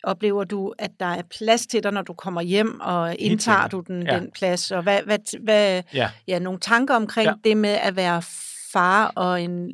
Oplever 0.04 0.44
du, 0.44 0.74
at 0.78 0.90
der 1.00 1.06
er 1.06 1.22
plads 1.38 1.66
til 1.66 1.82
dig, 1.82 1.92
når 1.92 2.02
du 2.02 2.12
kommer 2.12 2.40
hjem, 2.40 2.80
og 2.80 3.16
indtager 3.18 3.68
du 3.68 3.80
den, 3.86 4.06
ja. 4.06 4.18
den 4.18 4.30
plads? 4.34 4.70
Og 4.70 4.82
hvad, 4.82 5.02
hvad, 5.04 5.42
hvad 5.44 5.82
ja. 5.94 6.10
Ja, 6.28 6.38
nogle 6.38 6.60
tanker 6.60 6.94
omkring 6.94 7.26
ja. 7.26 7.34
det 7.44 7.56
med 7.56 7.70
at 7.82 7.96
være 7.96 8.22
far 8.72 9.12
og 9.16 9.42
en 9.42 9.70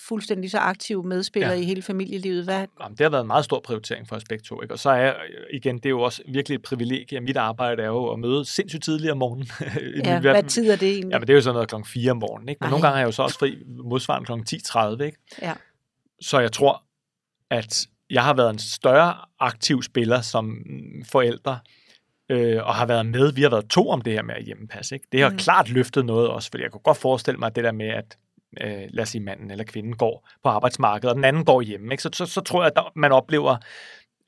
fuldstændig 0.00 0.50
så 0.50 0.58
aktiv 0.58 1.04
medspiller 1.04 1.52
ja. 1.52 1.60
i 1.60 1.64
hele 1.64 1.82
familielivet? 1.82 2.44
Hvad? 2.44 2.66
Jamen, 2.80 2.98
det 2.98 3.00
har 3.00 3.10
været 3.10 3.20
en 3.20 3.26
meget 3.26 3.44
stor 3.44 3.60
prioritering 3.60 4.08
for 4.08 4.16
os 4.16 4.24
begge 4.28 4.42
to. 4.42 4.62
Ikke? 4.62 4.74
Og 4.74 4.78
så 4.78 4.90
er 4.90 5.14
igen, 5.52 5.76
det 5.76 5.86
er 5.86 5.90
jo 5.90 6.00
også 6.00 6.22
virkelig 6.28 6.56
et 6.56 6.62
privilegie. 6.62 7.20
Mit 7.20 7.36
arbejde 7.36 7.82
er 7.82 7.86
jo 7.86 8.06
at 8.06 8.18
møde 8.18 8.44
sindssygt 8.44 8.84
tidligt 8.84 9.10
om 9.10 9.18
morgenen. 9.18 9.48
ja, 10.04 10.20
hvad 10.20 10.42
tid 10.42 10.70
er 10.70 10.76
det 10.76 10.88
egentlig? 10.88 11.12
Jamen, 11.12 11.26
det 11.26 11.32
er 11.32 11.36
jo 11.36 11.42
sådan 11.42 11.54
noget 11.54 11.68
klokken 11.68 11.88
4 11.88 12.10
om 12.10 12.16
morgenen. 12.16 12.48
Ikke? 12.48 12.58
Men 12.60 12.66
Ej. 12.66 12.70
nogle 12.70 12.82
gange 12.82 12.94
er 12.94 13.00
jeg 13.00 13.06
jo 13.06 13.12
så 13.12 13.22
også 13.22 13.38
fri 13.38 13.58
modsvarende 13.84 14.26
klokken 14.26 14.46
10.30. 14.50 15.02
Ikke? 15.02 15.18
Ja. 15.42 15.54
Så 16.20 16.38
jeg 16.38 16.52
tror, 16.52 16.82
at 17.50 17.86
jeg 18.10 18.24
har 18.24 18.34
været 18.34 18.50
en 18.50 18.58
større 18.58 19.14
aktiv 19.40 19.82
spiller 19.82 20.20
som 20.20 20.58
forældre, 21.12 21.58
øh, 22.28 22.66
og 22.66 22.74
har 22.74 22.86
været 22.86 23.06
med. 23.06 23.32
Vi 23.32 23.42
har 23.42 23.50
været 23.50 23.68
to 23.68 23.88
om 23.88 24.00
det 24.00 24.12
her 24.12 24.22
med 24.22 24.34
at 24.34 24.44
hjemmepasse. 24.44 24.94
Ikke? 24.94 25.06
Det 25.12 25.22
har 25.22 25.30
mm. 25.30 25.36
klart 25.36 25.68
løftet 25.68 26.04
noget 26.06 26.28
også, 26.28 26.50
fordi 26.50 26.62
jeg 26.62 26.70
kunne 26.70 26.80
godt 26.80 26.96
forestille 26.96 27.38
mig 27.38 27.46
at 27.46 27.56
det 27.56 27.64
der 27.64 27.72
med, 27.72 27.88
at 27.88 28.16
øh, 28.60 28.82
lad 28.90 29.02
os 29.02 29.08
sige, 29.08 29.22
manden 29.22 29.50
eller 29.50 29.64
kvinden 29.64 29.96
går 29.96 30.28
på 30.42 30.48
arbejdsmarkedet, 30.48 31.10
og 31.10 31.16
den 31.16 31.24
anden 31.24 31.44
går 31.44 31.60
hjemme. 31.60 31.92
Ikke? 31.92 32.02
Så, 32.02 32.10
så, 32.12 32.26
så 32.26 32.40
tror 32.40 32.62
jeg, 32.62 32.72
at 32.76 32.82
man 32.96 33.12
oplever 33.12 33.56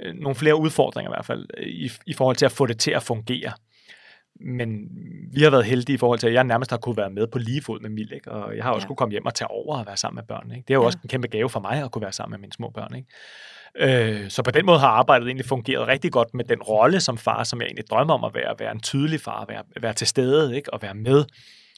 øh, 0.00 0.14
nogle 0.14 0.34
flere 0.34 0.56
udfordringer 0.56 1.10
i 1.10 1.14
hvert 1.14 1.26
fald, 1.26 1.46
i, 1.58 1.90
i 2.06 2.12
forhold 2.12 2.36
til 2.36 2.44
at 2.44 2.52
få 2.52 2.66
det 2.66 2.78
til 2.78 2.90
at 2.90 3.02
fungere. 3.02 3.52
Men 4.40 4.88
vi 5.32 5.42
har 5.42 5.50
været 5.50 5.64
heldige 5.64 5.94
i 5.94 5.98
forhold 5.98 6.18
til, 6.18 6.26
at 6.26 6.34
jeg 6.34 6.44
nærmest 6.44 6.70
har 6.70 6.78
kunne 6.78 6.96
være 6.96 7.10
med 7.10 7.26
på 7.26 7.38
lige 7.38 7.62
fod 7.62 7.80
med 7.80 7.90
Mil, 7.90 8.12
ikke? 8.12 8.32
og 8.32 8.56
jeg 8.56 8.64
har 8.64 8.72
også 8.72 8.84
ja. 8.84 8.86
kunne 8.86 8.96
komme 8.96 9.12
hjem 9.12 9.26
og 9.26 9.34
tage 9.34 9.50
over 9.50 9.78
og 9.78 9.86
være 9.86 9.96
sammen 9.96 10.16
med 10.16 10.24
børnene. 10.24 10.54
Ikke? 10.54 10.66
Det 10.68 10.74
er 10.74 10.76
jo 10.76 10.82
ja. 10.82 10.86
også 10.86 10.98
en 11.04 11.08
kæmpe 11.08 11.28
gave 11.28 11.48
for 11.48 11.60
mig 11.60 11.84
at 11.84 11.90
kunne 11.90 12.02
være 12.02 12.12
sammen 12.12 12.30
med 12.32 12.38
mine 12.38 12.52
små 12.52 12.70
børn. 12.70 12.94
Ikke? 12.94 13.08
Øh, 13.76 14.30
så 14.30 14.42
på 14.42 14.50
den 14.50 14.66
måde 14.66 14.78
har 14.78 14.88
arbejdet 14.88 15.26
egentlig 15.26 15.46
fungeret 15.46 15.88
rigtig 15.88 16.12
godt 16.12 16.34
med 16.34 16.44
den 16.44 16.62
rolle 16.62 17.00
som 17.00 17.18
far, 17.18 17.44
som 17.44 17.60
jeg 17.60 17.66
egentlig 17.66 17.84
drømmer 17.90 18.14
om 18.14 18.24
at 18.24 18.34
være, 18.34 18.54
være 18.58 18.72
en 18.72 18.80
tydelig 18.80 19.20
far, 19.20 19.44
være, 19.48 19.62
være 19.80 19.92
til 19.92 20.06
stede 20.06 20.56
ikke? 20.56 20.74
og 20.74 20.82
være 20.82 20.94
med 20.94 21.24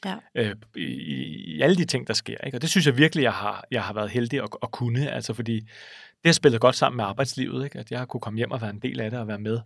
ja. 0.05 0.15
øh, 0.35 0.55
i, 0.77 0.87
i 1.57 1.61
alle 1.61 1.77
de 1.77 1.85
ting, 1.85 2.07
der 2.07 2.15
sker. 2.15 2.37
Ikke? 2.47 2.59
Og 2.59 2.63
det 2.63 2.71
synes 2.71 2.87
jeg 2.87 2.97
virkelig, 2.97 3.23
jeg 3.23 3.33
har, 3.33 3.65
jeg 3.71 3.83
har 3.83 3.95
været 3.95 4.11
heldig 4.11 4.43
at, 4.43 4.49
at 4.63 4.71
kunne, 4.71 5.11
altså 5.11 5.35
fordi 5.35 5.61
det 6.23 6.29
har 6.29 6.33
spillet 6.33 6.61
godt 6.61 6.77
sammen 6.77 6.97
med 6.97 7.05
arbejdslivet, 7.05 7.65
ikke? 7.65 7.79
at 7.79 7.91
jeg 7.91 7.99
har 7.99 8.07
kunne 8.07 8.21
komme 8.21 8.37
hjem 8.37 8.51
og 8.51 8.61
være 8.61 8.71
en 8.71 8.81
del 8.83 9.01
af 9.01 9.11
det 9.11 9.21
og 9.21 9.29
være 9.29 9.39
med. 9.39 9.59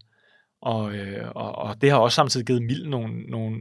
Og, 0.67 0.95
øh, 0.95 1.31
og, 1.35 1.59
og 1.59 1.81
det 1.81 1.91
har 1.91 1.99
også 1.99 2.17
samtidig 2.17 2.47
givet 2.47 2.63
Mild 2.63 2.87
nogle, 2.87 3.23
nogle, 3.23 3.61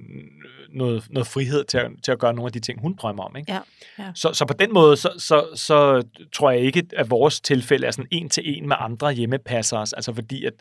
noget, 0.73 1.07
noget 1.09 1.27
frihed 1.27 1.63
til 1.63 1.77
at, 1.77 1.91
til 2.03 2.11
at 2.11 2.19
gøre 2.19 2.33
nogle 2.33 2.47
af 2.47 2.51
de 2.51 2.59
ting, 2.59 2.81
hun 2.81 2.95
drømmer 2.95 3.23
om. 3.23 3.35
Ikke? 3.35 3.51
Ja, 3.51 3.59
ja. 3.99 4.11
Så, 4.15 4.33
så 4.33 4.45
på 4.45 4.53
den 4.53 4.73
måde, 4.73 4.97
så, 4.97 5.09
så, 5.17 5.45
så 5.55 6.03
tror 6.33 6.51
jeg 6.51 6.61
ikke, 6.61 6.83
at 6.97 7.09
vores 7.09 7.41
tilfælde 7.41 7.87
er 7.87 7.91
sådan 7.91 8.07
en 8.11 8.29
til 8.29 8.57
en 8.57 8.67
med 8.67 8.75
andre 8.79 9.13
hjemmepassere. 9.13 9.79
Altså 9.79 10.13
fordi, 10.13 10.45
at 10.45 10.53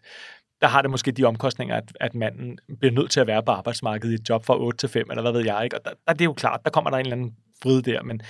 der 0.61 0.67
har 0.67 0.83
det 0.83 0.91
måske 0.91 1.13
de 1.13 1.25
omkostninger, 1.25 1.77
at, 1.77 1.93
at 2.01 2.15
manden 2.15 2.59
bliver 2.81 2.93
nødt 2.93 3.11
til 3.11 3.21
at 3.21 3.27
være 3.27 3.43
på 3.43 3.53
arbejdsmarkedet 3.53 4.13
i 4.13 4.15
et 4.15 4.29
job 4.29 4.45
fra 4.45 4.61
8 4.61 4.79
til 4.79 4.89
5, 4.89 5.11
eller 5.11 5.23
hvad 5.23 5.33
ved 5.33 5.45
jeg. 5.45 5.65
Ikke? 5.65 5.77
Og 5.77 5.85
der, 5.85 5.91
der, 6.07 6.13
det 6.13 6.21
er 6.21 6.25
jo 6.25 6.33
klart, 6.33 6.61
der 6.65 6.71
kommer 6.71 6.91
der 6.91 6.99
en 6.99 7.07
eller 7.07 7.17
anden 7.17 7.35
vride 7.63 7.83
der, 7.83 8.03
men, 8.03 8.21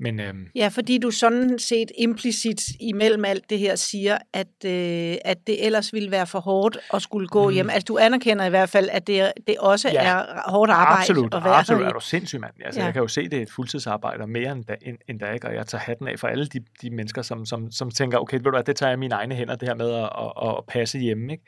men 0.00 0.20
øhm. 0.20 0.46
Ja, 0.54 0.68
fordi 0.68 0.98
du 0.98 1.10
sådan 1.10 1.58
set 1.58 1.90
implicit 1.98 2.60
imellem 2.80 3.24
alt 3.24 3.50
det 3.50 3.58
her 3.58 3.76
siger, 3.76 4.18
at, 4.32 4.46
øh, 4.64 5.16
at 5.24 5.38
det 5.46 5.66
ellers 5.66 5.92
ville 5.92 6.10
være 6.10 6.26
for 6.26 6.40
hårdt 6.40 6.78
at 6.94 7.02
skulle 7.02 7.28
gå 7.28 7.48
mm. 7.48 7.54
hjem. 7.54 7.70
Altså 7.70 7.84
du 7.84 7.98
anerkender 7.98 8.44
i 8.44 8.50
hvert 8.50 8.68
fald, 8.68 8.88
at 8.92 9.06
det, 9.06 9.32
det 9.46 9.58
også 9.58 9.88
ja, 9.88 10.02
er 10.02 10.50
hårdt 10.50 10.70
arbejde 10.70 11.00
absolut, 11.00 11.34
at 11.34 11.44
være 11.44 11.54
Absolut, 11.54 11.86
er 11.86 11.92
du 11.92 12.00
sindssyg 12.00 12.40
mand. 12.40 12.52
Altså, 12.64 12.80
ja. 12.80 12.84
Jeg 12.84 12.92
kan 12.92 13.02
jo 13.02 13.08
se, 13.08 13.28
det 13.28 13.38
er 13.38 13.42
et 13.42 13.50
fuldtidsarbejde 13.50 14.26
mere 14.26 14.52
end, 14.52 14.64
da, 14.64 14.74
end, 14.82 14.98
end 15.08 15.20
da, 15.20 15.32
ikke? 15.32 15.46
og 15.46 15.54
jeg 15.54 15.66
tager 15.66 15.82
hatten 15.82 16.08
af 16.08 16.18
for 16.18 16.28
alle 16.28 16.46
de, 16.46 16.60
de 16.82 16.90
mennesker, 16.90 17.22
som, 17.22 17.46
som, 17.46 17.70
som 17.70 17.90
tænker, 17.90 18.18
okay, 18.18 18.36
ved 18.36 18.44
du 18.44 18.50
hvad, 18.50 18.62
det 18.62 18.76
tager 18.76 18.90
jeg 18.90 18.98
mine 18.98 19.14
egne 19.14 19.34
hænder, 19.34 19.56
det 19.56 19.68
her 19.68 19.74
med 19.74 19.90
at, 19.94 20.10
at, 20.48 20.56
at 20.58 20.64
passe 20.68 20.98
hjemme. 20.98 21.32
Ikke? 21.32 21.44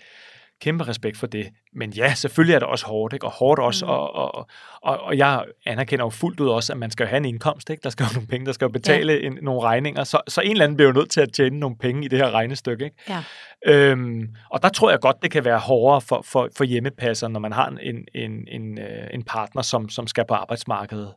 Kæmpe 0.61 0.85
respekt 0.85 1.17
for 1.17 1.27
det. 1.27 1.49
Men 1.75 1.91
ja, 1.91 2.15
selvfølgelig 2.15 2.55
er 2.55 2.59
det 2.59 2.69
også 2.69 2.87
hårdt, 2.87 3.15
ikke? 3.15 3.27
og 3.27 3.33
hårdt 3.33 3.61
også, 3.61 3.85
mm. 3.85 3.91
og, 3.91 4.15
og, 4.15 4.49
og, 4.83 5.01
og 5.01 5.19
jeg 5.19 5.45
anerkender 5.67 6.05
jo 6.05 6.11
fuldt 6.11 6.41
ud 6.41 6.49
også, 6.49 6.73
at 6.73 6.79
man 6.79 6.91
skal 6.91 7.07
have 7.07 7.17
en 7.17 7.25
indkomst, 7.25 7.71
ikke? 7.71 7.83
der 7.83 7.91
skal 7.91 8.05
jo 8.05 8.11
nogle 8.15 8.29
penge, 8.29 8.47
der 8.47 8.53
skal 8.53 8.65
jo 8.65 8.71
betale 8.71 9.13
ja. 9.13 9.27
en, 9.27 9.39
nogle 9.43 9.61
regninger, 9.61 10.05
så, 10.05 10.21
så 10.29 10.41
en 10.41 10.51
eller 10.51 10.65
anden 10.65 10.77
bliver 10.77 10.89
jo 10.89 10.95
nødt 10.95 11.11
til 11.11 11.21
at 11.21 11.33
tjene 11.33 11.59
nogle 11.59 11.77
penge 11.77 12.05
i 12.05 12.09
det 12.09 12.19
her 12.19 12.31
regnestykke. 12.31 12.85
Ikke? 12.85 12.97
Ja. 13.09 13.23
Øhm, 13.67 14.35
og 14.51 14.63
der 14.63 14.69
tror 14.69 14.91
jeg 14.91 15.01
godt, 15.01 15.17
det 15.23 15.31
kan 15.31 15.45
være 15.45 15.59
hårdere 15.59 16.01
for, 16.01 16.23
for, 16.25 16.49
for 16.57 16.65
hjemmepasser, 16.65 17.29
når 17.29 17.41
man 17.41 17.53
har 17.53 17.69
en, 17.69 18.07
en, 18.15 18.49
en, 18.49 18.79
øh, 18.79 19.07
en 19.11 19.23
partner, 19.23 19.63
som, 19.63 19.89
som 19.89 20.07
skal 20.07 20.25
på 20.29 20.35
arbejdsmarkedet 20.35 21.13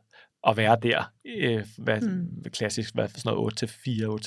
at 0.48 0.56
være 0.56 0.76
der, 0.82 1.12
øh, 1.24 1.64
hvad, 1.78 2.00
mm. 2.00 2.44
klassisk, 2.52 2.94
hvad, 2.94 3.08
sådan 3.08 3.34
noget 3.34 3.62
8-4, 3.62 3.66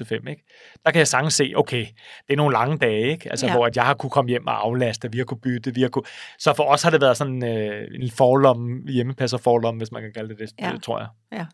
8-5, 0.03 0.29
ikke? 0.29 0.43
Der 0.85 0.91
kan 0.91 0.99
jeg 0.99 1.07
sagtens 1.07 1.33
se, 1.33 1.53
okay, 1.55 1.85
det 2.27 2.33
er 2.33 2.37
nogle 2.37 2.53
lange 2.53 2.77
dage, 2.77 3.11
ikke? 3.11 3.29
Altså, 3.29 3.45
ja. 3.45 3.53
hvor 3.53 3.65
at 3.65 3.75
jeg 3.75 3.85
har 3.85 3.93
kunne 3.93 4.09
komme 4.09 4.29
hjem 4.29 4.47
og 4.47 4.65
aflaste, 4.65 5.11
vi 5.11 5.17
har 5.17 5.25
kunne 5.25 5.39
bytte, 5.39 5.73
vi 5.73 5.81
har 5.81 5.89
kunne... 5.89 6.05
Så 6.39 6.53
for 6.53 6.63
os 6.63 6.83
har 6.83 6.89
det 6.89 7.01
været 7.01 7.17
sådan 7.17 7.45
øh, 7.45 7.87
en 8.01 8.11
forlom, 8.11 8.87
hjemmepasser 8.87 9.37
forlom, 9.37 9.77
hvis 9.77 9.91
man 9.91 10.01
kan 10.01 10.13
kalde 10.13 10.29
det 10.29 10.39
det, 10.39 10.51
ja. 10.59 10.77
tror 10.83 10.99
jeg. 10.99 11.07
Ja. 11.31 11.45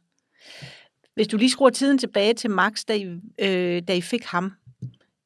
Hvis 1.15 1.27
du 1.27 1.37
lige 1.37 1.49
skruer 1.49 1.69
tiden 1.69 1.97
tilbage 1.97 2.33
til 2.33 2.51
Max, 2.51 2.83
da 2.87 2.95
I, 2.95 3.05
øh, 3.39 3.81
da 3.87 3.95
I 3.95 4.01
fik 4.01 4.25
ham, 4.25 4.53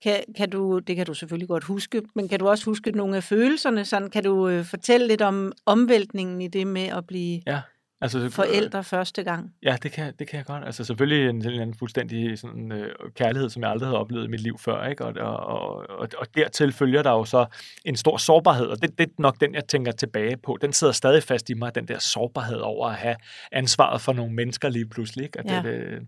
kan, 0.03 0.24
kan 0.38 0.50
du, 0.50 0.79
det 0.79 0.96
kan 0.96 1.06
du 1.06 1.13
selvfølgelig 1.13 1.48
godt 1.48 1.63
huske, 1.63 2.01
men 2.15 2.27
kan 2.27 2.39
du 2.39 2.48
også 2.48 2.65
huske 2.65 2.91
nogle 2.91 3.15
af 3.15 3.24
følelserne? 3.24 3.86
Sådan, 3.86 4.10
kan 4.10 4.24
du 4.24 4.48
øh, 4.48 4.65
fortælle 4.65 5.08
lidt 5.08 5.22
om 5.22 5.51
omvæltningen 5.65 6.41
i 6.41 6.48
det 6.48 6.67
med 6.67 6.88
at 6.88 7.08
blive 7.08 7.41
ja. 7.48 7.62
Altså, 8.01 8.30
forældre 8.30 8.84
første 8.84 9.24
gang? 9.24 9.54
Ja, 9.63 9.77
det 9.84 9.92
kan, 9.92 10.13
det 10.20 10.27
kan 10.27 10.38
jeg 10.38 10.46
godt. 10.46 10.66
Altså 10.66 10.84
selvfølgelig 10.84 11.30
en, 11.30 11.50
en, 11.50 11.62
en 11.62 11.74
fuldstændig 11.74 12.39
sådan, 12.39 12.72
øh, 12.72 12.89
kærlighed, 13.16 13.50
som 13.50 13.63
jeg 13.63 13.72
aldrig 13.72 13.88
havde 13.88 14.00
oplevet 14.00 14.25
i 14.25 14.27
mit 14.27 14.39
liv 14.39 14.58
før. 14.60 14.86
Ikke? 14.88 15.06
Og, 15.06 15.13
og, 15.13 15.89
og, 15.89 16.10
og 16.18 16.27
dertil 16.36 16.72
følger 16.72 17.04
der 17.04 17.12
jo 17.12 17.25
så 17.25 17.46
en 17.86 17.96
stor 17.96 18.18
sårbarhed, 18.18 18.68
og 18.68 18.82
det, 18.82 18.98
det 18.98 19.08
er 19.08 19.12
nok 19.18 19.42
den, 19.42 19.56
jeg 19.56 19.66
tænker 19.66 19.92
tilbage 19.92 20.38
på. 20.38 20.58
Den 20.62 20.74
sidder 20.74 20.94
stadig 20.94 21.24
fast 21.24 21.50
i 21.50 21.54
mig, 21.54 21.75
den 21.75 21.88
der 21.88 22.00
sårbarhed 22.00 22.60
over 22.60 22.88
at 22.88 22.96
have 22.96 23.16
ansvaret 23.51 24.01
for 24.01 24.13
nogle 24.13 24.34
mennesker 24.34 24.70
lige 24.70 24.89
pludselig. 24.89 25.25
Ikke? 25.25 25.39
Og 25.39 25.46
ja. 25.46 25.56
det, 25.56 25.63
det, 25.63 26.08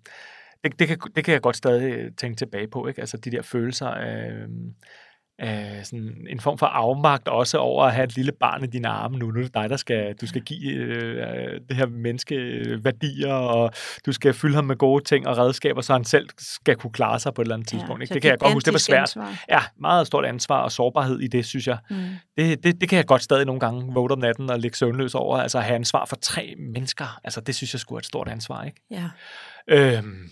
det, 0.64 0.80
det, 0.80 0.88
kan, 0.88 0.98
det 1.16 1.26
kan 1.26 1.34
jeg 1.34 1.42
godt 1.42 1.58
stadig 1.58 2.16
tænke 2.18 2.38
tilbage 2.38 2.68
på. 2.68 2.88
Ikke? 2.88 3.02
Altså 3.02 3.18
de 3.18 3.32
der 3.32 3.42
følelser 3.42 3.88
af... 3.88 4.32
Øh, 4.32 4.48
øh, 5.44 5.84
sådan 5.84 6.28
en 6.30 6.40
form 6.40 6.58
for 6.58 6.66
afmagt 6.66 7.28
også 7.28 7.58
over 7.58 7.86
at 7.86 7.94
have 7.94 8.04
et 8.04 8.16
lille 8.16 8.32
barn 8.32 8.64
i 8.64 8.68
dine 8.68 8.88
arme 8.88 9.18
nu. 9.18 9.32
Nu 9.32 9.40
er 9.40 9.44
det 9.44 9.54
dig, 9.54 9.70
der 9.70 9.78
skal, 9.78 10.14
du 10.22 10.28
skal 10.28 10.42
give 10.42 10.74
øh, 10.74 11.62
det 11.70 11.78
her 11.78 11.86
menneske 11.86 12.36
øh, 12.36 12.86
værdier, 12.86 13.34
og 13.34 13.72
du 14.06 14.12
skal 14.12 14.34
fylde 14.34 14.56
ham 14.56 14.64
med 14.66 14.76
gode 14.76 15.04
ting 15.04 15.28
og 15.28 15.38
redskaber, 15.38 15.82
så 15.82 15.94
han 15.94 16.04
selv 16.04 16.30
skal 16.38 16.76
kunne 16.76 16.92
klare 16.92 17.20
sig 17.20 17.34
på 17.34 17.42
et 17.42 17.46
eller 17.46 17.56
andet 17.56 17.68
tidspunkt. 17.68 18.00
Ja, 18.00 18.04
ikke? 18.04 18.14
Det 18.14 18.22
kan 18.22 18.32
jeg 18.32 18.40
godt 18.40 18.54
huske, 18.54 18.66
det 18.66 18.74
var 18.74 18.80
svært. 18.80 19.00
Ansvar. 19.00 19.44
Ja, 19.50 19.60
meget 19.80 20.08
stort 20.08 20.26
ansvar 20.26 20.62
og 20.62 20.72
sårbarhed 20.72 21.20
i 21.20 21.28
det, 21.28 21.46
synes 21.46 21.68
jeg. 21.68 21.78
Mm. 21.90 21.96
Det, 22.38 22.64
det, 22.64 22.82
det 22.82 22.90
kan 22.90 22.98
jeg 22.98 23.06
godt 23.06 23.24
stadig 23.24 23.46
nogle 23.46 23.60
gange 23.60 23.94
våge 23.94 24.12
om 24.12 24.20
natten 24.20 24.50
og 24.50 24.60
ligge 24.60 24.78
søvnløs 24.78 25.16
over. 25.16 25.38
Altså 25.38 25.58
at 25.58 25.64
have 25.64 25.76
ansvar 25.76 26.06
for 26.06 26.16
tre 26.16 26.56
mennesker, 26.74 27.20
altså 27.24 27.42
det 27.42 27.56
synes 27.56 27.74
jeg 27.74 27.80
skulle 27.80 27.98
er 27.98 28.00
et 28.00 28.06
stort 28.06 28.28
ansvar. 28.28 28.64
Ikke? 28.64 28.82
Ja. 28.92 29.10
Øhm, 29.68 30.30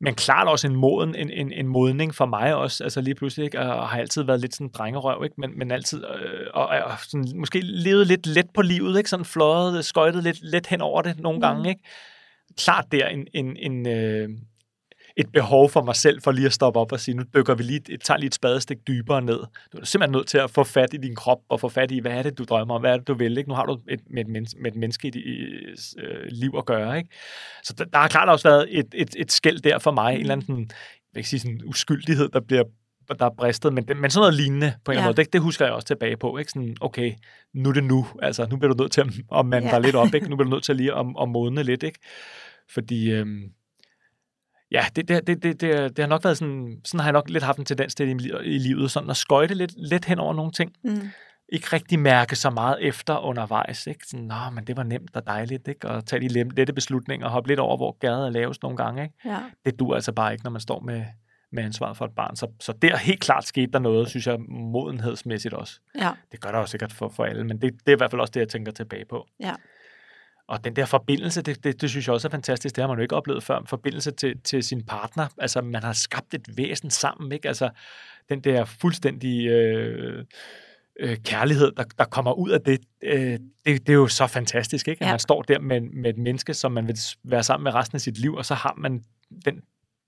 men 0.00 0.14
klart 0.14 0.48
også 0.48 0.66
en 0.66 0.76
moden, 0.76 1.14
en, 1.14 1.30
en, 1.30 1.52
en 1.52 1.66
modning 1.66 2.14
for 2.14 2.26
mig 2.26 2.54
også, 2.54 2.84
altså 2.84 3.00
lige 3.00 3.14
pludselig, 3.14 3.44
ikke? 3.44 3.60
og 3.60 3.88
har 3.88 3.98
altid 3.98 4.22
været 4.22 4.40
lidt 4.40 4.54
sådan 4.54 4.70
drengerøv, 4.74 5.24
ikke? 5.24 5.34
Men, 5.38 5.58
men 5.58 5.70
altid, 5.70 6.04
øh, 6.04 6.46
og, 6.54 6.66
og 6.68 6.92
sådan, 7.02 7.32
måske 7.34 7.60
levet 7.60 8.06
lidt 8.06 8.26
let 8.26 8.46
på 8.54 8.62
livet, 8.62 8.98
ikke? 8.98 9.10
Sådan 9.10 9.24
fløjet, 9.24 9.84
skøjtet 9.84 10.22
lidt, 10.22 10.38
lidt 10.42 10.66
hen 10.66 10.80
over 10.80 11.02
det 11.02 11.20
nogle 11.20 11.36
mm. 11.36 11.40
gange, 11.40 11.68
ikke? 11.68 11.80
Klart 12.56 12.84
der 12.92 13.06
en, 13.06 13.26
en, 13.34 13.56
en, 13.56 13.88
øh, 13.88 14.28
et 15.16 15.32
behov 15.32 15.70
for 15.70 15.82
mig 15.82 15.96
selv 15.96 16.22
for 16.22 16.32
lige 16.32 16.46
at 16.46 16.52
stoppe 16.52 16.80
op 16.80 16.92
og 16.92 17.00
sige, 17.00 17.14
nu 17.14 17.22
dykker 17.34 17.54
vi 17.54 17.62
lige, 17.62 17.80
tager 17.96 18.18
lige 18.18 18.26
et 18.26 18.34
spadestik 18.34 18.86
dybere 18.86 19.22
ned. 19.22 19.38
Du 19.72 19.78
er 19.78 19.84
simpelthen 19.84 20.12
nødt 20.12 20.26
til 20.26 20.38
at 20.38 20.50
få 20.50 20.64
fat 20.64 20.94
i 20.94 20.96
din 20.96 21.14
krop 21.14 21.38
og 21.48 21.60
få 21.60 21.68
fat 21.68 21.90
i, 21.90 21.98
hvad 21.98 22.12
er 22.12 22.22
det, 22.22 22.38
du 22.38 22.44
drømmer 22.44 22.74
om, 22.74 22.80
hvad 22.80 22.92
er 22.92 22.96
det, 22.96 23.08
du 23.08 23.14
vil. 23.14 23.38
Ikke? 23.38 23.48
Nu 23.48 23.54
har 23.54 23.66
du 23.66 23.80
et, 23.88 24.00
med, 24.10 24.22
et 24.22 24.28
menneske, 24.28 24.60
med 24.62 24.72
et 24.72 24.76
menneske 24.76 25.08
i 25.08 25.10
dit 25.10 25.24
øh, 25.98 26.26
liv 26.28 26.54
at 26.58 26.66
gøre. 26.66 26.98
Ikke? 26.98 27.10
Så 27.62 27.74
der, 27.78 27.84
der 27.84 27.98
har 27.98 28.08
klart 28.08 28.28
også 28.28 28.48
været 28.48 28.78
et, 28.78 28.86
et, 28.94 29.14
et 29.18 29.32
skæld 29.32 29.60
der 29.60 29.78
for 29.78 29.90
mig, 29.90 30.14
en 30.14 30.20
eller 30.20 30.32
anden 30.32 30.58
jeg 30.58 31.12
vil 31.12 31.18
ikke 31.18 31.28
sige 31.28 31.40
sådan 31.40 31.60
uskyldighed, 31.64 32.28
der 32.28 32.40
bliver 32.40 32.64
der 33.18 33.24
er 33.24 33.30
bristet, 33.38 33.72
men, 33.72 33.84
men 33.96 34.10
sådan 34.10 34.20
noget 34.20 34.34
lignende 34.34 34.74
på 34.84 34.92
en 34.92 34.98
ja. 34.98 35.04
måde, 35.04 35.16
det, 35.16 35.32
det 35.32 35.40
husker 35.40 35.64
jeg 35.64 35.74
også 35.74 35.86
tilbage 35.86 36.16
på. 36.16 36.38
Ikke? 36.38 36.50
Sådan, 36.50 36.76
okay, 36.80 37.12
nu 37.54 37.68
er 37.68 37.72
det 37.72 37.84
nu. 37.84 38.06
Altså, 38.22 38.46
nu 38.50 38.56
bliver 38.56 38.74
du 38.74 38.82
nødt 38.82 38.92
til 38.92 39.00
at, 39.00 39.06
at 39.38 39.46
mande 39.46 39.68
ja. 39.68 39.74
dig 39.74 39.80
lidt 39.80 39.96
op. 39.96 40.14
Ikke? 40.14 40.28
Nu 40.28 40.36
bliver 40.36 40.48
du 40.48 40.54
nødt 40.54 40.64
til 40.64 40.76
lige 40.76 40.94
at, 40.94 41.06
at 41.22 41.28
modne 41.28 41.62
lidt. 41.62 41.82
Ikke? 41.82 41.98
Fordi 42.70 43.10
øhm, 43.10 43.42
ja, 44.70 44.84
det, 44.96 45.08
det, 45.08 45.26
det, 45.26 45.42
det, 45.42 45.60
det, 45.60 45.96
det 45.96 46.02
har 46.02 46.06
nok 46.06 46.24
været 46.24 46.38
sådan, 46.38 46.80
sådan 46.84 47.00
har 47.00 47.06
jeg 47.06 47.12
nok 47.12 47.30
lidt 47.30 47.44
haft 47.44 47.58
en 47.58 47.64
tendens 47.64 47.94
til 47.94 48.08
i, 48.08 48.30
i 48.44 48.58
livet, 48.58 48.90
sådan 48.90 49.10
at 49.10 49.16
skøjte 49.16 49.54
lidt, 49.54 49.72
lidt 49.76 50.04
hen 50.04 50.18
over 50.18 50.34
nogle 50.34 50.52
ting. 50.52 50.72
Mm. 50.84 51.10
Ikke 51.48 51.66
rigtig 51.72 51.98
mærke 51.98 52.36
så 52.36 52.50
meget 52.50 52.76
efter 52.80 53.18
undervejs. 53.18 53.86
Ikke? 53.86 54.06
Sådan, 54.06 54.24
Nå, 54.24 54.50
men 54.54 54.66
det 54.66 54.76
var 54.76 54.82
nemt 54.82 55.16
og 55.16 55.26
dejligt, 55.26 55.68
ikke? 55.68 55.88
Og 55.88 56.06
tage 56.06 56.20
de 56.20 56.28
lette 56.28 56.72
beslutninger 56.72 57.26
og 57.26 57.32
hoppe 57.32 57.48
lidt 57.48 57.60
over, 57.60 57.76
hvor 57.76 57.96
gaden 57.98 58.24
er 58.24 58.30
lavest 58.30 58.62
nogle 58.62 58.76
gange. 58.76 59.02
Ikke? 59.02 59.14
Ja. 59.24 59.38
Det 59.64 59.78
dur 59.78 59.94
altså 59.94 60.12
bare 60.12 60.32
ikke, 60.32 60.44
når 60.44 60.50
man 60.50 60.60
står 60.60 60.80
med, 60.80 61.04
med 61.52 61.64
ansvaret 61.64 61.96
for 61.96 62.04
et 62.04 62.14
barn. 62.16 62.36
Så, 62.36 62.46
så 62.60 62.72
der 62.72 62.96
helt 62.96 63.20
klart 63.20 63.44
skete 63.44 63.72
der 63.72 63.78
noget, 63.78 64.08
synes 64.08 64.26
jeg, 64.26 64.40
modenhedsmæssigt 64.48 65.54
også. 65.54 65.80
Ja. 65.98 66.10
Det 66.32 66.40
gør 66.40 66.50
der 66.50 66.58
jo 66.58 66.66
sikkert 66.66 66.92
for, 66.92 67.08
for 67.08 67.24
alle, 67.24 67.44
men 67.44 67.60
det, 67.60 67.72
det 67.72 67.88
er 67.92 67.96
i 67.96 67.98
hvert 67.98 68.10
fald 68.10 68.20
også 68.20 68.32
det, 68.32 68.40
jeg 68.40 68.48
tænker 68.48 68.72
tilbage 68.72 69.04
på. 69.04 69.26
Ja. 69.40 69.54
Og 70.48 70.64
den 70.64 70.76
der 70.76 70.86
forbindelse, 70.86 71.42
det, 71.42 71.64
det, 71.64 71.80
det 71.80 71.90
synes 71.90 72.06
jeg 72.06 72.14
også 72.14 72.28
er 72.28 72.30
fantastisk. 72.30 72.76
Det 72.76 72.82
har 72.82 72.88
man 72.88 72.96
jo 72.96 73.02
ikke 73.02 73.16
oplevet 73.16 73.42
før. 73.42 73.62
Forbindelse 73.66 74.10
til, 74.10 74.40
til 74.40 74.62
sin 74.62 74.82
partner. 74.82 75.28
Altså, 75.38 75.60
man 75.60 75.82
har 75.82 75.92
skabt 75.92 76.34
et 76.34 76.56
væsen 76.56 76.90
sammen, 76.90 77.32
ikke? 77.32 77.48
Altså, 77.48 77.70
den 78.28 78.40
der 78.40 78.64
fuldstændige 78.64 79.50
øh, 79.50 80.24
øh, 81.00 81.16
kærlighed, 81.16 81.72
der, 81.76 81.84
der 81.98 82.04
kommer 82.04 82.32
ud 82.32 82.50
af 82.50 82.60
det, 82.60 82.80
øh, 83.02 83.38
det, 83.66 83.86
det 83.86 83.88
er 83.88 83.94
jo 83.94 84.06
så 84.06 84.26
fantastisk, 84.26 84.88
ikke? 84.88 85.02
At 85.02 85.06
ja. 85.06 85.12
man 85.12 85.18
står 85.18 85.42
der 85.42 85.58
med, 85.58 85.80
med 85.80 86.10
et 86.10 86.18
menneske, 86.18 86.54
som 86.54 86.72
man 86.72 86.86
vil 86.86 86.98
være 87.24 87.42
sammen 87.42 87.64
med 87.64 87.74
resten 87.74 87.96
af 87.96 88.00
sit 88.00 88.18
liv, 88.18 88.34
og 88.34 88.44
så 88.44 88.54
har 88.54 88.74
man 88.76 89.04
den 89.44 89.62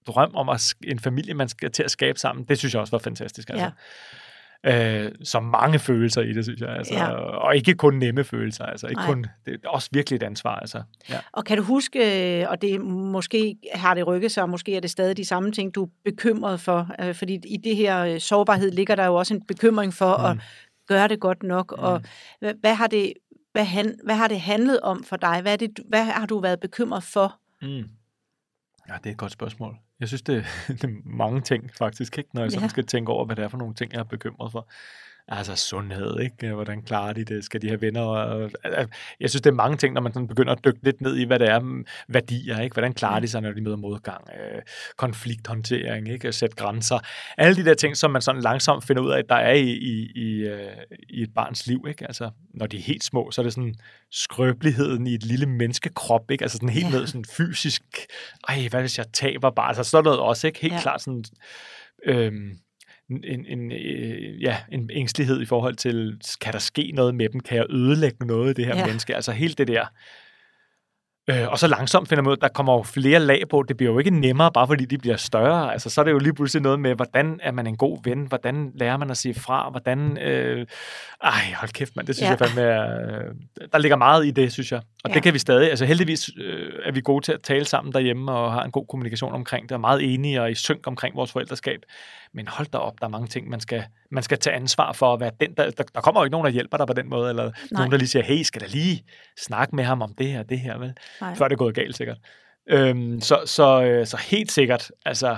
drøm 0.07 0.35
om 0.35 0.49
at, 0.49 0.75
en 0.85 0.99
familie, 0.99 1.35
man 1.35 1.49
skal 1.49 1.71
til 1.71 1.83
at 1.83 1.91
skabe 1.91 2.19
sammen. 2.19 2.45
Det 2.45 2.59
synes 2.59 2.75
jeg 2.75 2.81
også 2.81 2.91
var 2.91 2.99
fantastisk. 2.99 3.51
Altså. 3.51 3.65
Ja 3.65 3.71
øh, 4.67 5.13
så 5.25 5.41
mange 5.41 5.79
følelser 5.79 6.23
i 6.23 6.33
det, 6.33 6.45
synes 6.45 6.61
jeg. 6.61 6.69
Altså, 6.69 6.95
ja. 6.95 7.11
Og 7.15 7.57
ikke 7.57 7.75
kun 7.75 7.95
nemme 7.95 8.25
følelser. 8.25 8.65
Altså, 8.65 8.87
ikke 8.87 9.03
kun, 9.03 9.27
det 9.47 9.61
er 9.65 9.69
også 9.69 9.89
virkelig 9.93 10.17
et 10.17 10.23
ansvar. 10.23 10.57
Altså. 10.57 10.83
Ja. 11.11 11.19
Og 11.33 11.45
kan 11.45 11.57
du 11.57 11.63
huske, 11.63 12.49
og 12.49 12.63
det 12.63 12.81
måske 12.81 13.57
har 13.75 13.95
det 13.95 14.07
rykket 14.07 14.33
sig, 14.33 14.43
og 14.43 14.51
måske 14.51 14.77
er 14.77 14.81
det 14.81 14.91
stadig 14.91 15.17
de 15.17 15.25
samme 15.25 15.53
ting, 15.53 15.75
du 15.75 15.85
er 15.85 15.89
bekymret 16.05 16.61
for? 16.61 16.91
Øh, 17.01 17.15
fordi 17.15 17.35
i 17.35 17.57
det 17.57 17.77
her 17.77 18.05
øh, 18.05 18.21
sårbarhed 18.21 18.71
ligger 18.71 18.95
der 18.95 19.07
jo 19.07 19.15
også 19.15 19.35
en 19.35 19.43
bekymring 19.49 19.95
for 19.95 20.17
mm. 20.17 20.25
at 20.25 20.37
gøre 20.89 21.09
det 21.09 21.21
godt 21.21 21.43
nok. 21.43 21.75
Mm. 21.77 21.85
Og 21.85 22.03
hvad, 22.41 22.55
hvad, 22.61 22.75
har 22.75 22.87
det, 22.87 23.13
hvad, 23.53 23.65
han, 23.65 23.95
hvad 24.05 24.15
har 24.15 24.29
det 24.29 24.41
handlet 24.41 24.81
om 24.81 25.05
for 25.05 25.17
dig? 25.17 25.39
Hvad, 25.43 25.53
er 25.53 25.57
det, 25.57 25.71
hvad 25.89 26.05
har 26.05 26.27
du 26.27 26.41
været 26.41 26.61
bekymret 26.61 27.03
for? 27.03 27.41
Mm. 27.63 27.85
Ja, 28.89 28.95
det 28.95 29.07
er 29.07 29.11
et 29.11 29.17
godt 29.17 29.33
spørgsmål. 29.33 29.77
Jeg 30.01 30.09
synes, 30.09 30.23
det, 30.23 30.45
det 30.69 30.85
er 30.85 30.89
mange 31.05 31.41
ting 31.41 31.71
faktisk, 31.79 32.19
ikke? 32.19 32.31
når 32.33 32.43
jeg 32.43 32.53
ja. 32.53 32.69
skal 32.69 32.87
tænke 32.87 33.13
over, 33.13 33.25
hvad 33.25 33.37
det 33.37 33.45
er 33.45 33.49
for 33.49 33.59
nogle 33.59 33.75
ting, 33.75 33.93
jeg 33.93 33.99
er 33.99 34.05
bekymret 34.05 34.53
for. 34.53 34.69
Altså 35.31 35.57
sundhed, 35.57 36.21
ikke? 36.21 36.55
Hvordan 36.55 36.83
klarer 36.83 37.13
de 37.13 37.25
det? 37.25 37.45
Skal 37.45 37.63
de 37.63 37.69
have 37.69 37.81
venner? 37.81 38.01
Og, 38.01 38.51
jeg 39.21 39.31
synes, 39.31 39.43
det 39.43 39.51
er 39.51 39.55
mange 39.55 39.77
ting, 39.77 39.95
når 39.95 40.01
man 40.01 40.13
sådan 40.13 40.29
begynder 40.29 40.53
at 40.53 40.65
dykke 40.65 40.79
lidt 40.83 41.01
ned 41.01 41.17
i, 41.17 41.25
hvad 41.25 41.39
det 41.39 41.49
er 41.49 41.61
mm, 41.61 41.87
værdier, 42.09 42.61
ikke? 42.61 42.75
Hvordan 42.75 42.95
klarer 42.95 43.21
de 43.21 43.29
sig, 43.29 43.41
når 43.41 43.53
de 43.53 43.61
møder 43.61 43.77
modgang? 43.77 44.29
Øh, 44.35 44.63
konflikthåndtering, 44.97 46.09
ikke? 46.09 46.29
At 46.29 46.35
sætte 46.35 46.57
grænser. 46.57 46.99
Alle 47.39 47.57
de 47.57 47.65
der 47.65 47.75
ting, 47.75 47.97
som 47.97 48.11
man 48.11 48.23
sådan 48.23 48.41
langsomt 48.41 48.85
finder 48.85 49.03
ud 49.03 49.11
af, 49.11 49.25
der 49.25 49.35
er 49.35 49.53
i, 49.53 49.71
i, 49.71 50.13
i, 50.15 50.41
øh, 50.41 50.73
i 51.09 51.23
et 51.23 51.35
barns 51.35 51.67
liv, 51.67 51.85
ikke? 51.89 52.07
Altså, 52.07 52.31
når 52.55 52.67
de 52.67 52.77
er 52.77 52.83
helt 52.83 53.05
små, 53.05 53.31
så 53.31 53.41
er 53.41 53.43
det 53.43 53.53
sådan 53.53 53.75
skrøbeligheden 54.11 55.07
i 55.07 55.15
et 55.15 55.25
lille 55.25 55.47
menneskekrop, 55.47 56.31
ikke? 56.31 56.45
Altså 56.45 56.57
sådan 56.57 56.69
helt 56.69 56.87
ja. 56.87 56.91
ned 56.91 57.07
sådan 57.07 57.25
fysisk. 57.25 57.83
Ej, 58.49 58.69
hvad 58.71 58.81
hvis 58.81 58.99
jeg 58.99 59.07
taber 59.13 59.51
bare? 59.51 59.69
Altså 59.69 59.85
sådan 59.85 60.05
noget 60.05 60.21
også, 60.21 60.47
ikke? 60.47 60.61
Helt 60.61 60.75
ja. 60.75 60.81
klart 60.81 61.03
sådan... 61.03 61.25
Øhm, 62.07 62.59
en, 63.11 63.47
en, 63.47 63.73
øh, 63.73 64.43
ja, 64.43 64.57
en 64.73 64.91
ængstelighed 64.93 65.41
i 65.41 65.47
forhold 65.47 65.77
til, 65.77 66.21
kan 66.41 66.53
der 66.53 66.59
ske 66.59 66.93
noget 66.95 67.15
med 67.15 67.29
dem? 67.29 67.41
Kan 67.41 67.57
jeg 67.57 67.67
ødelægge 67.71 68.27
noget 68.27 68.49
af 68.49 68.55
det 68.55 68.67
her 68.67 68.77
ja. 68.77 68.87
menneske? 68.87 69.15
Altså 69.15 69.33
helt 69.33 69.59
det 69.59 69.69
der 69.69 69.87
Øh, 71.31 71.49
og 71.49 71.59
så 71.59 71.67
langsomt 71.67 72.09
finder 72.09 72.23
man 72.23 72.31
ud, 72.31 72.37
at 72.37 72.43
der 72.43 72.49
kommer 72.49 72.73
jo 72.73 72.83
flere 72.83 73.21
lag 73.21 73.43
på. 73.51 73.65
Det 73.69 73.77
bliver 73.77 73.93
jo 73.93 73.99
ikke 73.99 74.11
nemmere, 74.11 74.53
bare 74.53 74.67
fordi 74.67 74.85
de 74.85 74.99
bliver 74.99 75.17
større. 75.17 75.73
Altså, 75.73 75.91
så 75.91 76.01
er 76.01 76.05
det 76.05 76.13
jo 76.13 76.19
lige 76.19 76.35
pludselig 76.35 76.63
noget 76.63 76.81
med, 76.81 76.95
hvordan 76.95 77.41
er 77.43 77.53
man 77.53 77.67
en 77.67 77.77
god 77.77 77.99
ven? 78.05 78.27
Hvordan 78.29 78.73
lærer 78.75 78.97
man 78.97 79.11
at 79.11 79.17
sige 79.17 79.35
fra? 79.35 79.71
Hvordan... 79.71 80.19
Øh, 80.19 80.67
ej, 81.23 81.33
hold 81.57 81.71
kæft, 81.71 81.97
mand. 81.97 82.07
Det 82.07 82.17
synes 82.17 82.27
ja. 82.27 82.31
jeg 82.31 82.39
fandme 82.39 82.61
er... 82.61 83.07
Øh, 83.07 83.35
der 83.73 83.79
ligger 83.79 83.97
meget 83.97 84.27
i 84.27 84.31
det, 84.31 84.53
synes 84.53 84.73
jeg. 84.73 84.81
Og 85.05 85.11
ja. 85.11 85.15
det 85.15 85.23
kan 85.23 85.35
vi 85.35 85.39
stadig... 85.39 85.71
Altså, 85.71 85.85
heldigvis 85.85 86.31
øh, 86.39 86.73
er 86.85 86.93
vi 86.93 87.01
gode 87.01 87.25
til 87.25 87.33
at 87.33 87.43
tale 87.43 87.65
sammen 87.65 87.93
derhjemme 87.93 88.33
og 88.33 88.53
har 88.53 88.63
en 88.63 88.71
god 88.71 88.87
kommunikation 88.87 89.33
omkring 89.33 89.69
det, 89.69 89.73
og 89.73 89.81
meget 89.81 90.15
enige 90.15 90.43
og 90.43 90.51
i 90.51 90.55
synk 90.55 90.87
omkring 90.87 91.17
vores 91.17 91.33
forældreskab. 91.33 91.81
Men 92.35 92.49
hold 92.49 92.67
da 92.67 92.79
op, 92.79 93.01
der 93.01 93.07
er 93.07 93.11
mange 93.11 93.27
ting, 93.27 93.49
man 93.49 93.61
skal, 93.61 93.85
man 94.11 94.23
skal 94.23 94.39
tage 94.39 94.57
ansvar 94.57 94.93
for 94.93 95.15
at 95.15 95.21
være 95.21 95.31
den, 95.41 95.55
der, 95.55 95.71
der, 95.71 95.85
der 95.95 96.01
kommer 96.01 96.21
jo 96.21 96.25
ikke 96.25 96.33
nogen, 96.33 96.45
der 96.45 96.51
hjælper 96.51 96.77
dig 96.77 96.87
på 96.87 96.93
den 96.93 97.09
måde, 97.09 97.31
eller 97.31 97.45
Nej. 97.45 97.53
nogen, 97.71 97.91
der 97.91 97.99
lige 97.99 98.09
siger, 98.09 98.23
hey, 98.23 98.43
skal 98.43 98.61
der 98.61 98.69
lige 98.69 99.05
snakke 99.39 99.77
med 99.77 99.85
ham 99.85 100.03
om 100.03 100.15
det 100.19 100.27
her, 100.27 100.43
det 100.43 100.59
her, 100.59 100.79
vel? 100.79 100.95
Nej. 101.21 101.35
Før 101.35 101.49
det 101.49 101.55
er 101.55 101.59
gået 101.59 101.75
galt, 101.75 101.97
sikkert. 101.97 102.19
Øhm, 102.71 103.21
så, 103.21 103.43
så, 103.47 103.83
øh, 103.83 104.07
så 104.07 104.17
helt 104.17 104.53
sikkert, 104.53 104.91
altså, 105.07 105.37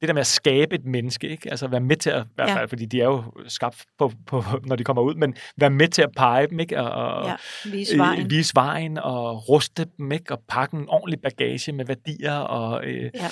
det 0.00 0.08
der 0.08 0.12
med 0.14 0.20
at 0.20 0.26
skabe 0.26 0.74
et 0.74 0.84
menneske, 0.84 1.28
ikke? 1.28 1.50
altså 1.50 1.68
være 1.68 1.80
med 1.80 1.96
til 1.96 2.10
at, 2.10 2.24
i 2.24 2.28
hvert 2.34 2.48
fald, 2.48 2.58
ja. 2.58 2.64
fordi 2.64 2.86
de 2.86 3.00
er 3.00 3.04
jo 3.04 3.24
skabt 3.48 3.84
på, 3.98 4.12
på, 4.26 4.44
når 4.66 4.76
de 4.76 4.84
kommer 4.84 5.02
ud, 5.02 5.14
men 5.14 5.34
være 5.56 5.70
med 5.70 5.88
til 5.88 6.02
at 6.02 6.10
pege 6.16 6.46
dem, 6.46 6.60
ikke? 6.60 6.80
Og, 6.80 7.26
ja, 7.26 7.36
vise 7.70 7.98
vejen. 7.98 8.30
vise 8.30 8.52
vejen 8.54 8.98
og 8.98 9.48
ruste 9.48 9.86
dem, 9.98 10.12
ikke? 10.12 10.32
og 10.32 10.42
pakke 10.48 10.76
en 10.76 10.88
ordentlig 10.88 11.20
bagage 11.20 11.72
med 11.72 11.84
værdier 11.84 12.36
og 12.36 12.84
øh, 12.84 13.10
ja. 13.14 13.28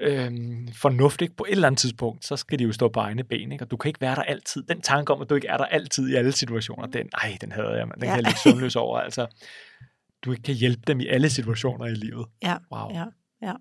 Øh, 0.00 0.32
fornuft, 0.74 1.22
ikke? 1.22 1.36
på 1.36 1.44
et 1.44 1.52
eller 1.52 1.66
andet 1.66 1.78
tidspunkt, 1.78 2.24
så 2.24 2.36
skal 2.36 2.58
de 2.58 2.64
jo 2.64 2.72
stå 2.72 2.88
på 2.88 3.00
egne 3.00 3.24
ben, 3.24 3.52
ikke? 3.52 3.64
og 3.64 3.70
du 3.70 3.76
kan 3.76 3.88
ikke 3.88 4.00
være 4.00 4.14
der 4.14 4.22
altid. 4.22 4.62
Den 4.62 4.80
tanke 4.80 5.12
om, 5.12 5.22
at 5.22 5.30
du 5.30 5.34
ikke 5.34 5.48
er 5.48 5.56
der 5.56 5.64
altid 5.64 6.08
i 6.08 6.14
alle 6.14 6.32
situationer, 6.32 6.86
den, 6.86 7.08
ej, 7.22 7.36
den 7.40 7.52
havde 7.52 7.68
jeg, 7.68 7.86
den 7.94 8.02
ja. 8.02 8.06
kan 8.06 8.16
jeg 8.16 8.24
lidt 8.24 8.38
søvnløs 8.38 8.76
over, 8.76 8.98
altså 8.98 9.26
du 10.24 10.32
ikke 10.32 10.42
kan 10.42 10.54
hjælpe 10.54 10.82
dem 10.86 11.00
i 11.00 11.06
alle 11.06 11.30
situationer 11.30 11.86
i 11.86 11.94
livet. 11.94 12.26
Ja, 12.42 12.56
wow. 12.72 12.94
ja, 12.94 13.04
ja. 13.42 13.52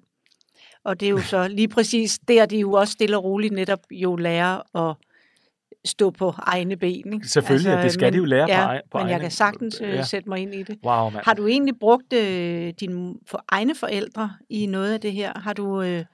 Og 0.84 1.00
det 1.00 1.06
er 1.06 1.10
jo 1.10 1.22
så 1.22 1.48
lige 1.48 1.68
præcis 1.68 2.20
der, 2.28 2.46
de 2.46 2.60
jo 2.60 2.72
også 2.72 2.92
stille 2.92 3.18
og 3.18 3.24
roligt 3.24 3.54
netop 3.54 3.80
jo 3.92 4.16
lærer 4.16 4.78
at 4.90 4.96
stå 5.86 6.10
på 6.10 6.34
egne 6.38 6.78
ben. 6.78 7.14
Ikke? 7.14 7.28
Selvfølgelig, 7.28 7.72
altså, 7.72 7.84
det 7.84 7.92
skal 7.94 8.06
men, 8.06 8.14
de 8.14 8.18
jo 8.18 8.26
lære 8.26 8.46
ja, 8.50 8.66
på, 8.66 8.72
egen, 8.72 8.82
på 8.92 8.98
men 8.98 9.02
egne. 9.02 9.12
jeg 9.12 9.22
kan 9.22 9.32
sagtens 9.32 9.82
uh, 9.82 9.88
ja. 9.88 10.04
sætte 10.04 10.30
mig 10.30 10.40
ind 10.40 10.56
i 10.56 10.64
det. 10.64 10.80
Wow, 10.84 11.10
man. 11.10 11.22
Har 11.26 11.34
du 11.34 11.48
egentlig 11.48 11.80
brugt 11.80 12.14
uh, 12.14 12.20
dine 12.80 13.16
for 13.28 13.44
egne 13.50 13.76
forældre 13.76 14.34
i 14.50 14.66
noget 14.66 14.94
af 14.94 15.02
det 15.02 15.14
her? 15.14 15.40
Har 15.40 15.54
du 15.54 15.80
uh, 15.80 15.86
altså, 15.86 16.06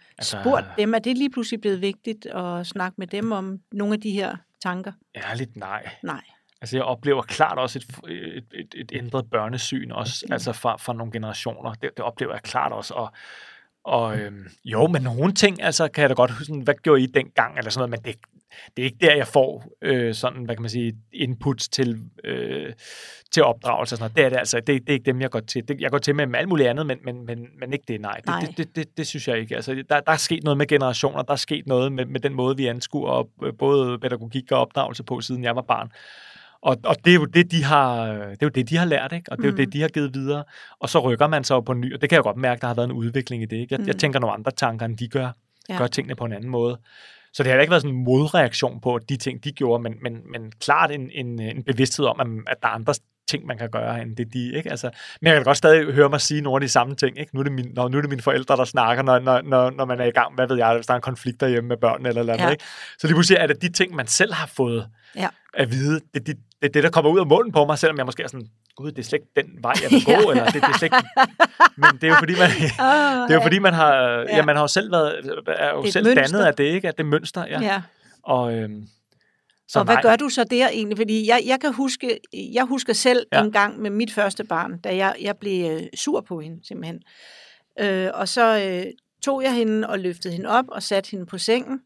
spurgt 0.41 0.65
dem? 0.77 0.93
Er 0.93 0.99
det 0.99 1.17
lige 1.17 1.29
pludselig 1.29 1.61
blevet 1.61 1.81
vigtigt 1.81 2.25
at 2.25 2.67
snakke 2.67 2.95
med 2.97 3.07
dem 3.07 3.31
om 3.31 3.59
nogle 3.71 3.93
af 3.93 4.01
de 4.01 4.11
her 4.11 4.35
tanker? 4.63 4.91
Ærligt 5.15 5.55
nej. 5.55 5.89
Nej. 6.03 6.21
Altså 6.61 6.77
jeg 6.77 6.83
oplever 6.83 7.21
klart 7.21 7.57
også 7.57 7.79
et, 7.79 8.11
et, 8.11 8.45
et, 8.53 8.75
et 8.75 8.91
ændret 8.93 9.29
børnesyn, 9.31 9.91
også 9.91 10.25
mm. 10.27 10.33
altså 10.33 10.53
fra, 10.53 10.77
fra 10.77 10.93
nogle 10.93 11.11
generationer. 11.11 11.73
Det, 11.73 11.89
det 11.97 12.05
oplever 12.05 12.33
jeg 12.33 12.41
klart 12.41 12.71
også, 12.71 12.93
og 12.93 13.11
og 13.83 14.17
øhm, 14.17 14.47
jo, 14.65 14.87
men 14.87 15.01
nogle 15.01 15.33
ting, 15.33 15.63
altså 15.63 15.87
kan 15.87 16.01
jeg 16.01 16.09
da 16.09 16.13
godt 16.13 16.31
huske, 16.31 16.53
hvad 16.63 16.73
gjorde 16.83 17.01
I 17.01 17.05
dengang, 17.05 17.57
eller 17.57 17.71
sådan 17.71 17.89
noget, 17.89 18.03
men 18.05 18.13
det, 18.13 18.21
det 18.77 18.83
er 18.83 18.85
ikke 18.85 18.97
der, 19.01 19.15
jeg 19.15 19.27
får 19.27 19.65
øh, 19.81 20.13
sådan, 20.13 20.43
hvad 20.43 20.55
kan 20.55 20.61
man 20.61 20.69
sige, 20.69 20.93
inputs 21.13 21.69
til, 21.69 21.99
øh, 22.23 22.73
til 23.31 23.43
opdragelse 23.43 23.93
og 23.93 23.97
sådan 23.97 24.03
noget. 24.03 24.15
Det 24.15 24.25
er 24.25 24.29
det 24.29 24.37
altså, 24.37 24.57
det, 24.57 24.67
det 24.67 24.89
er 24.89 24.93
ikke 24.93 25.05
dem, 25.05 25.21
jeg 25.21 25.29
går 25.29 25.39
til. 25.39 25.67
Det, 25.67 25.81
jeg 25.81 25.91
går 25.91 25.97
til 25.97 26.15
med 26.15 26.35
alt 26.35 26.49
muligt 26.49 26.69
andet, 26.69 26.85
men, 26.85 26.97
men, 27.05 27.25
men, 27.25 27.47
men 27.59 27.73
ikke 27.73 27.85
det, 27.87 28.01
nej. 28.01 28.15
Det, 28.15 28.25
nej. 28.25 28.39
Det, 28.39 28.57
det, 28.57 28.75
det, 28.75 28.97
det, 28.97 29.07
synes 29.07 29.27
jeg 29.27 29.39
ikke. 29.39 29.55
Altså, 29.55 29.83
der, 29.89 29.99
der 29.99 30.11
er 30.11 30.17
sket 30.17 30.43
noget 30.43 30.57
med 30.57 30.67
generationer, 30.67 31.21
der 31.21 31.31
er 31.31 31.35
sket 31.35 31.67
noget 31.67 31.91
med, 31.91 32.05
med 32.05 32.19
den 32.19 32.33
måde, 32.33 32.57
vi 32.57 32.67
anskuer 32.67 33.27
både 33.59 33.99
pædagogik 33.99 34.51
og 34.51 34.59
opdragelse 34.59 35.03
på, 35.03 35.21
siden 35.21 35.43
jeg 35.43 35.55
var 35.55 35.61
barn. 35.61 35.91
Og, 36.63 36.77
og 36.83 36.95
det 37.05 37.11
er 37.11 37.15
jo 37.15 37.25
det, 37.25 37.51
de 37.51 37.63
har, 37.63 38.05
det 38.13 38.41
er 38.41 38.45
jo 38.45 38.49
det, 38.49 38.69
de 38.69 38.77
har 38.77 38.85
lært, 38.85 39.11
ikke? 39.11 39.31
og 39.31 39.37
det 39.37 39.43
er 39.43 39.47
jo 39.47 39.51
mm. 39.51 39.57
det, 39.57 39.73
de 39.73 39.81
har 39.81 39.87
givet 39.87 40.13
videre. 40.13 40.43
Og 40.79 40.89
så 40.89 40.99
rykker 40.99 41.27
man 41.27 41.43
sig 41.43 41.65
på 41.65 41.73
ny, 41.73 41.93
og 41.93 42.01
det 42.01 42.09
kan 42.09 42.15
jeg 42.15 42.23
godt 42.23 42.37
mærke, 42.37 42.61
der 42.61 42.67
har 42.67 42.73
været 42.73 42.87
en 42.87 42.91
udvikling 42.91 43.43
i 43.43 43.45
det. 43.45 43.57
Ikke? 43.57 43.67
Jeg, 43.73 43.79
mm. 43.79 43.87
jeg 43.87 43.97
tænker 43.97 44.19
nogle 44.19 44.33
andre 44.33 44.51
tanker, 44.51 44.85
end 44.85 44.97
de 44.97 45.07
gør. 45.07 45.29
Ja. 45.69 45.77
Gør 45.77 45.87
tingene 45.87 46.15
på 46.15 46.25
en 46.25 46.33
anden 46.33 46.49
måde. 46.49 46.77
Så 47.33 47.43
det 47.43 47.51
har 47.51 47.59
ikke 47.59 47.71
været 47.71 47.81
sådan 47.81 47.95
en 47.95 48.03
modreaktion 48.03 48.81
på 48.81 48.99
de 49.09 49.17
ting, 49.17 49.43
de 49.43 49.51
gjorde, 49.51 49.83
men, 49.83 49.93
men, 50.01 50.31
men 50.31 50.51
klart 50.59 50.91
en, 50.91 51.09
en, 51.11 51.39
en 51.39 51.63
bevidsthed 51.63 52.05
om, 52.05 52.43
at 52.47 52.57
der 52.61 52.67
er 52.67 52.71
andre 52.71 52.93
ting, 53.27 53.45
man 53.45 53.57
kan 53.57 53.69
gøre, 53.69 54.01
end 54.01 54.15
det 54.15 54.33
de, 54.33 54.53
ikke? 54.55 54.71
Altså, 54.71 54.89
men 55.21 55.27
jeg 55.27 55.35
kan 55.35 55.43
godt 55.43 55.57
stadig 55.57 55.93
høre 55.93 56.09
mig 56.09 56.21
sige 56.21 56.41
nogle 56.41 56.57
af 56.57 56.61
de 56.61 56.69
samme 56.69 56.95
ting, 56.95 57.19
ikke? 57.19 57.35
Nu 57.35 57.39
er 57.39 57.43
det, 57.43 57.51
min, 57.51 57.71
når, 57.75 57.87
nu 57.89 57.97
er 57.97 58.01
det 58.01 58.09
mine 58.09 58.21
forældre, 58.21 58.57
der 58.57 58.63
snakker, 58.63 59.03
når, 59.03 59.19
når, 59.19 59.41
når, 59.41 59.69
når 59.69 59.85
man 59.85 59.99
er 59.99 60.05
i 60.05 60.11
gang, 60.11 60.35
hvad 60.35 60.47
ved 60.47 60.57
jeg, 60.57 60.75
hvis 60.75 60.85
der 60.85 60.93
er 60.93 60.95
en 60.95 61.01
konflikt 61.01 61.39
derhjemme 61.39 61.67
med 61.67 61.77
børn 61.77 62.05
eller 62.05 62.23
noget, 62.23 62.39
ja. 62.39 62.49
ikke? 62.49 62.63
Så 62.99 63.07
lige 63.07 63.15
pludselig 63.15 63.37
er 63.37 63.47
det 63.47 63.61
de 63.61 63.71
ting, 63.71 63.95
man 63.95 64.07
selv 64.07 64.33
har 64.33 64.47
fået 64.47 64.89
ja. 65.15 65.27
at 65.53 65.71
vide, 65.71 65.99
det, 66.13 66.27
det, 66.27 66.37
det 66.63 66.69
er 66.69 66.73
det, 66.73 66.83
der 66.83 66.89
kommer 66.89 67.11
ud 67.11 67.19
af 67.19 67.27
munden 67.27 67.51
på 67.51 67.65
mig, 67.65 67.79
selvom 67.79 67.97
jeg 67.97 68.05
måske 68.05 68.23
er 68.23 68.27
sådan, 68.27 68.47
gud, 68.75 68.91
det 68.91 68.99
er 68.99 69.03
slet 69.03 69.19
ikke 69.19 69.47
den 69.47 69.63
vej, 69.63 69.73
jeg 69.83 69.91
vil 69.91 70.05
gå, 70.05 70.11
eller 70.31 70.45
det, 70.45 70.53
det 70.53 70.63
er 70.63 70.77
slet 70.77 70.83
ikke... 70.83 70.97
Men 71.77 71.89
det 71.93 72.03
er 72.03 72.07
jo 72.07 72.15
fordi, 72.19 72.33
man, 72.33 72.49
oh, 72.89 73.27
det 73.27 73.31
er 73.31 73.33
jo 73.33 73.41
fordi, 73.41 73.59
man 73.59 73.73
har, 73.73 73.95
ja. 73.95 74.35
ja, 74.35 74.45
man 74.45 74.55
har 74.55 74.63
jo 74.63 74.67
selv 74.67 74.91
været, 74.91 75.41
er 75.47 75.69
jo 75.69 75.91
selv 75.91 76.05
mønster. 76.05 76.23
dannet 76.23 76.45
af 76.45 76.53
det, 76.53 76.63
ikke? 76.63 76.87
Af 76.87 76.93
det 76.93 77.05
mønster, 77.05 77.45
ja. 77.47 77.61
ja. 77.61 77.81
Og, 78.23 78.53
øhm, 78.53 78.87
så 79.67 79.79
og 79.79 79.85
hvad 79.85 79.97
gør 80.01 80.15
du 80.15 80.29
så 80.29 80.43
der 80.43 80.69
egentlig? 80.69 80.97
Fordi 80.97 81.27
jeg, 81.27 81.43
jeg 81.45 81.59
kan 81.59 81.73
huske, 81.73 82.19
jeg 82.33 82.63
husker 82.63 82.93
selv 82.93 83.25
ja. 83.31 83.43
en 83.43 83.51
gang 83.51 83.81
med 83.81 83.89
mit 83.89 84.13
første 84.13 84.43
barn, 84.43 84.77
da 84.77 84.95
jeg, 84.95 85.15
jeg 85.21 85.37
blev 85.37 85.71
øh, 85.71 85.81
sur 85.95 86.21
på 86.21 86.39
hende 86.39 86.67
simpelthen. 86.67 87.01
Øh, 87.79 88.09
og 88.13 88.27
så 88.27 88.59
øh, 88.59 88.85
tog 89.23 89.43
jeg 89.43 89.53
hende 89.53 89.89
og 89.89 89.99
løftede 89.99 90.33
hende 90.33 90.49
op 90.49 90.65
og 90.67 90.83
satte 90.83 91.11
hende 91.11 91.25
på 91.25 91.37
sengen. 91.37 91.81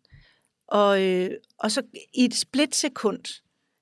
Og, 0.67 1.03
øh, 1.03 1.29
og 1.59 1.71
så 1.71 1.81
i 2.13 2.25
et 2.25 2.35
splitsekund, 2.35 3.25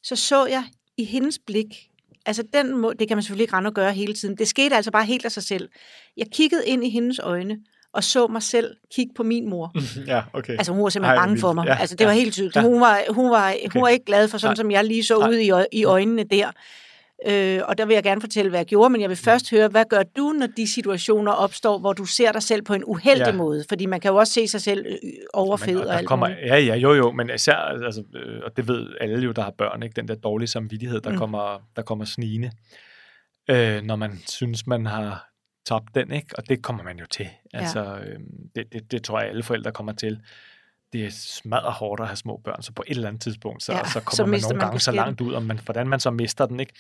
så 0.04 0.16
så 0.16 0.46
jeg 0.46 0.64
i 0.98 1.04
hendes 1.04 1.40
blik, 1.40 1.90
altså 2.26 2.44
den 2.54 2.78
må, 2.78 2.94
det 2.94 3.08
kan 3.08 3.18
man 3.18 3.24
selvfølgelig 3.24 3.44
ikke 3.44 3.54
rende 3.54 3.68
og 3.68 3.74
gøre 3.74 3.94
hele 3.94 4.14
tiden. 4.14 4.38
Det 4.38 4.48
skete 4.48 4.76
altså 4.76 4.92
bare 4.92 5.06
helt 5.06 5.26
af 5.26 5.32
sig 5.32 5.44
selv. 5.44 5.70
Jeg 6.18 6.28
kiggede 6.32 6.68
ind 6.68 6.86
i 6.86 6.90
hendes 6.90 7.20
øjne, 7.20 7.58
og 7.94 8.04
så 8.04 8.28
mig 8.28 8.44
selv 8.44 8.76
kigge 8.96 9.14
på 9.14 9.24
min 9.24 9.50
mor. 9.50 9.76
ja, 10.08 10.22
okay. 10.34 10.54
Altså 10.54 10.72
hun 10.74 10.84
var 10.84 10.90
simpelthen 10.90 11.18
Ej, 11.18 11.26
bange 11.26 11.40
for 11.40 11.54
mig. 11.54 11.66
Ja, 11.66 11.78
altså 11.80 11.96
det 11.96 12.02
ja, 12.02 12.10
var 12.10 12.14
helt 12.14 12.34
tydeligt. 12.34 12.56
Ja. 12.56 12.62
Hun, 12.62 12.82
var, 12.82 13.02
hun, 13.10 13.32
var, 13.32 13.54
okay. 13.54 13.68
hun 13.74 13.82
var 13.82 13.88
ikke 13.88 14.06
glad 14.06 14.28
for 14.28 14.38
sådan, 14.38 14.56
ja. 14.56 14.56
som 14.56 14.72
jeg 14.72 14.86
lige 14.86 15.04
så 15.04 15.16
ud 15.16 15.36
i, 15.36 15.78
i 15.80 15.84
øjnene 15.84 16.24
der. 16.24 16.52
Øh, 17.28 17.62
og 17.68 17.78
der 17.78 17.86
vil 17.86 17.94
jeg 17.94 18.04
gerne 18.04 18.22
fortælle, 18.22 18.50
hvad 18.50 18.60
jeg 18.60 18.66
gjorde, 18.66 18.90
men 18.90 19.02
jeg 19.02 19.10
vil 19.10 19.18
først 19.18 19.52
høre, 19.52 19.68
hvad 19.68 19.86
gør 19.90 20.04
du, 20.04 20.24
når 20.24 20.48
de 20.48 20.68
situationer 20.68 21.32
opstår, 21.32 21.80
hvor 21.80 21.94
du 21.94 22.06
ser 22.06 22.32
dig 22.32 22.44
selv 22.44 22.62
på 22.62 22.74
en 22.74 22.84
uheldig 22.86 23.26
ja. 23.26 23.32
måde? 23.32 23.66
Fordi 23.70 23.86
man 23.86 24.00
kan 24.00 24.12
jo 24.12 24.18
også 24.18 24.34
se 24.34 24.48
sig 24.48 24.62
selv 24.62 24.86
øh, 24.86 25.10
overfed 25.34 25.80
og 25.80 25.98
alt 25.98 26.08
kommer, 26.08 26.28
Ja, 26.30 26.58
ja, 26.58 26.76
jo, 26.76 26.94
jo, 26.94 27.12
men 27.12 27.30
især, 27.36 27.56
altså, 27.56 28.04
øh, 28.16 28.42
og 28.44 28.58
det 28.58 28.68
ved 28.68 28.88
alle 29.02 29.24
jo, 29.24 29.32
der 29.32 29.42
har 29.42 29.52
børn, 29.58 29.84
ikke? 29.84 29.94
den 29.96 30.08
der 30.08 30.16
dårlige 30.16 30.48
samvittighed, 30.48 31.02
der, 31.02 31.12
mm. 31.12 31.18
kommer, 31.18 31.62
der 31.76 31.82
kommer 31.82 32.06
snigende, 32.06 32.52
øh, 33.50 33.82
når 33.84 33.96
man 33.96 34.20
synes, 34.28 34.68
man 34.68 34.86
har 34.86 35.30
tabt 35.66 35.96
den, 35.96 36.12
ikke? 36.12 36.28
og 36.38 36.50
det 36.50 36.64
kommer 36.64 36.84
man 36.84 37.00
jo 37.00 37.06
til. 37.06 37.28
Altså, 37.54 37.98
øh, 38.06 38.20
det, 38.56 38.74
det, 38.74 38.92
det 38.92 39.04
tror 39.04 39.20
jeg, 39.20 39.30
alle 39.30 39.44
forældre 39.44 39.72
kommer 39.72 39.94
til 39.94 40.20
det 40.96 41.06
er 41.06 41.12
smadret 41.12 41.74
hårdt 41.74 42.02
at 42.02 42.08
have 42.08 42.16
små 42.16 42.42
børn, 42.44 42.62
så 42.62 42.72
på 42.72 42.84
et 42.88 42.96
eller 42.96 43.08
andet 43.08 43.22
tidspunkt, 43.22 43.64
så, 43.64 43.74
ja, 43.74 43.84
så 43.84 44.00
kommer 44.00 44.16
så 44.16 44.26
man 44.26 44.42
nogle 44.42 44.60
gange 44.60 44.80
så 44.80 44.92
langt 44.92 45.22
ud, 45.22 45.34
om 45.34 45.44
man, 45.44 45.60
hvordan 45.66 45.88
man 45.88 46.00
så 46.00 46.12
mister 46.12 46.46
den, 46.46 46.60
ikke? 46.60 46.74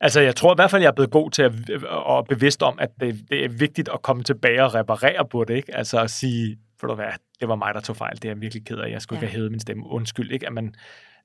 Altså, 0.00 0.20
jeg 0.20 0.36
tror 0.36 0.54
i 0.54 0.56
hvert 0.56 0.70
fald, 0.70 0.82
jeg 0.82 0.88
er 0.88 0.92
blevet 0.92 1.10
god 1.10 1.30
til 1.30 1.42
at, 1.42 1.84
og 1.84 2.26
bevidst 2.26 2.62
om, 2.62 2.78
at 2.80 2.90
det, 3.00 3.24
det 3.30 3.44
er 3.44 3.48
vigtigt 3.48 3.88
at 3.88 4.02
komme 4.02 4.22
tilbage 4.22 4.64
og 4.64 4.74
reparere 4.74 5.24
på 5.30 5.44
det, 5.44 5.54
ikke? 5.54 5.76
Altså 5.76 6.00
at 6.00 6.10
sige, 6.10 6.58
for 6.80 6.86
du 6.86 6.94
hvad, 6.94 7.12
det 7.40 7.48
var 7.48 7.56
mig, 7.56 7.74
der 7.74 7.80
tog 7.80 7.96
fejl, 7.96 8.16
det 8.16 8.24
er 8.24 8.28
jeg 8.28 8.40
virkelig 8.40 8.64
ked 8.64 8.78
af, 8.78 8.90
jeg 8.90 9.02
skulle 9.02 9.18
ja. 9.18 9.22
ikke 9.22 9.32
have 9.32 9.38
hævet 9.38 9.50
min 9.50 9.60
stemme, 9.60 9.86
undskyld, 9.86 10.32
ikke? 10.32 10.46
At 10.46 10.52
man, 10.52 10.74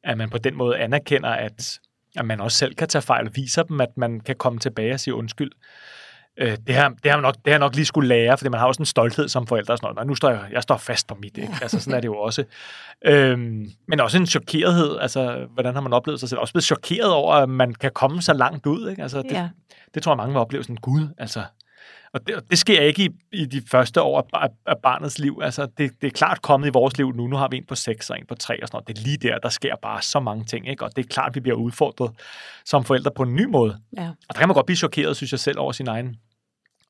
at 0.03 0.17
man 0.17 0.29
på 0.29 0.37
den 0.37 0.55
måde 0.55 0.77
anerkender, 0.77 1.29
at, 1.29 1.79
at 2.15 2.25
man 2.25 2.41
også 2.41 2.57
selv 2.57 2.75
kan 2.75 2.87
tage 2.87 3.01
fejl, 3.01 3.27
og 3.27 3.35
viser 3.35 3.63
dem, 3.63 3.81
at 3.81 3.97
man 3.97 4.19
kan 4.19 4.35
komme 4.35 4.59
tilbage 4.59 4.93
og 4.93 4.99
sige 4.99 5.13
undskyld. 5.13 5.51
Øh, 6.39 6.57
det, 6.67 6.75
har, 6.75 6.93
det, 7.03 7.11
har 7.11 7.21
nok, 7.21 7.35
det 7.45 7.53
har 7.53 7.59
nok 7.59 7.75
lige 7.75 7.85
skulle 7.85 8.07
lære, 8.07 8.37
fordi 8.37 8.49
man 8.49 8.59
har 8.59 8.67
også 8.67 8.81
en 8.81 8.85
stolthed 8.85 9.29
som 9.29 9.47
forældre. 9.47 9.73
Og 9.73 9.77
sådan 9.77 9.93
noget. 9.95 10.07
nu 10.07 10.15
står 10.15 10.29
jeg, 10.29 10.41
jeg 10.51 10.63
står 10.63 10.77
fast 10.77 11.07
på 11.07 11.15
mit. 11.15 11.37
Ikke? 11.37 11.53
Altså, 11.61 11.79
sådan 11.79 11.93
er 11.93 11.99
det 12.01 12.07
jo 12.07 12.17
også. 12.17 12.43
Øhm, 13.05 13.69
men 13.87 13.99
også 13.99 14.17
en 14.17 14.25
chokerethed. 14.25 14.97
Altså, 14.99 15.47
hvordan 15.53 15.73
har 15.73 15.81
man 15.81 15.93
oplevet 15.93 16.19
sig 16.19 16.29
selv? 16.29 16.39
Også 16.39 16.53
blevet 16.53 16.63
chokeret 16.63 17.13
over, 17.13 17.33
at 17.33 17.49
man 17.49 17.73
kan 17.73 17.91
komme 17.93 18.21
så 18.21 18.33
langt 18.33 18.65
ud. 18.65 18.89
Ikke? 18.89 19.01
Altså, 19.01 19.21
det, 19.21 19.31
ja. 19.31 19.49
det 19.93 20.03
tror 20.03 20.11
jeg, 20.11 20.17
mange 20.17 20.33
vil 20.33 20.39
opleve 20.39 20.63
sådan, 20.63 20.75
gud, 20.75 21.07
altså, 21.17 21.43
og 22.13 22.27
det, 22.27 22.49
det 22.49 22.57
sker 22.57 22.81
ikke 22.81 23.03
i, 23.05 23.09
i 23.31 23.45
de 23.45 23.61
første 23.71 24.01
år 24.01 24.29
af, 24.33 24.49
af 24.65 24.75
barnets 24.83 25.19
liv. 25.19 25.39
Altså, 25.43 25.67
det, 25.77 25.91
det 26.01 26.07
er 26.07 26.11
klart 26.11 26.41
kommet 26.41 26.67
i 26.67 26.71
vores 26.73 26.97
liv 26.97 27.11
nu. 27.15 27.27
Nu 27.27 27.35
har 27.35 27.47
vi 27.47 27.57
en 27.57 27.65
på 27.65 27.75
6 27.75 28.09
og 28.09 28.19
en 28.19 28.25
på 28.25 28.35
3 28.35 28.63
og 28.63 28.67
sådan 28.67 28.75
noget. 28.75 28.87
Det 28.87 28.97
er 28.97 29.01
lige 29.03 29.17
der, 29.17 29.37
der 29.39 29.49
sker 29.49 29.75
bare 29.81 30.01
så 30.01 30.19
mange 30.19 30.43
ting. 30.43 30.69
Ikke? 30.69 30.83
Og 30.83 30.95
det 30.95 31.05
er 31.05 31.07
klart, 31.07 31.35
vi 31.35 31.39
bliver 31.39 31.57
udfordret 31.57 32.11
som 32.65 32.83
forældre 32.83 33.11
på 33.11 33.23
en 33.23 33.35
ny 33.35 33.45
måde. 33.45 33.77
Ja. 33.97 34.09
Og 34.09 34.33
der 34.35 34.39
kan 34.39 34.47
man 34.47 34.55
godt 34.55 34.65
blive 34.65 34.77
chokeret, 34.77 35.15
synes 35.15 35.31
jeg 35.31 35.39
selv, 35.39 35.59
over 35.59 35.71
sin 35.71 35.87
egen 35.87 36.15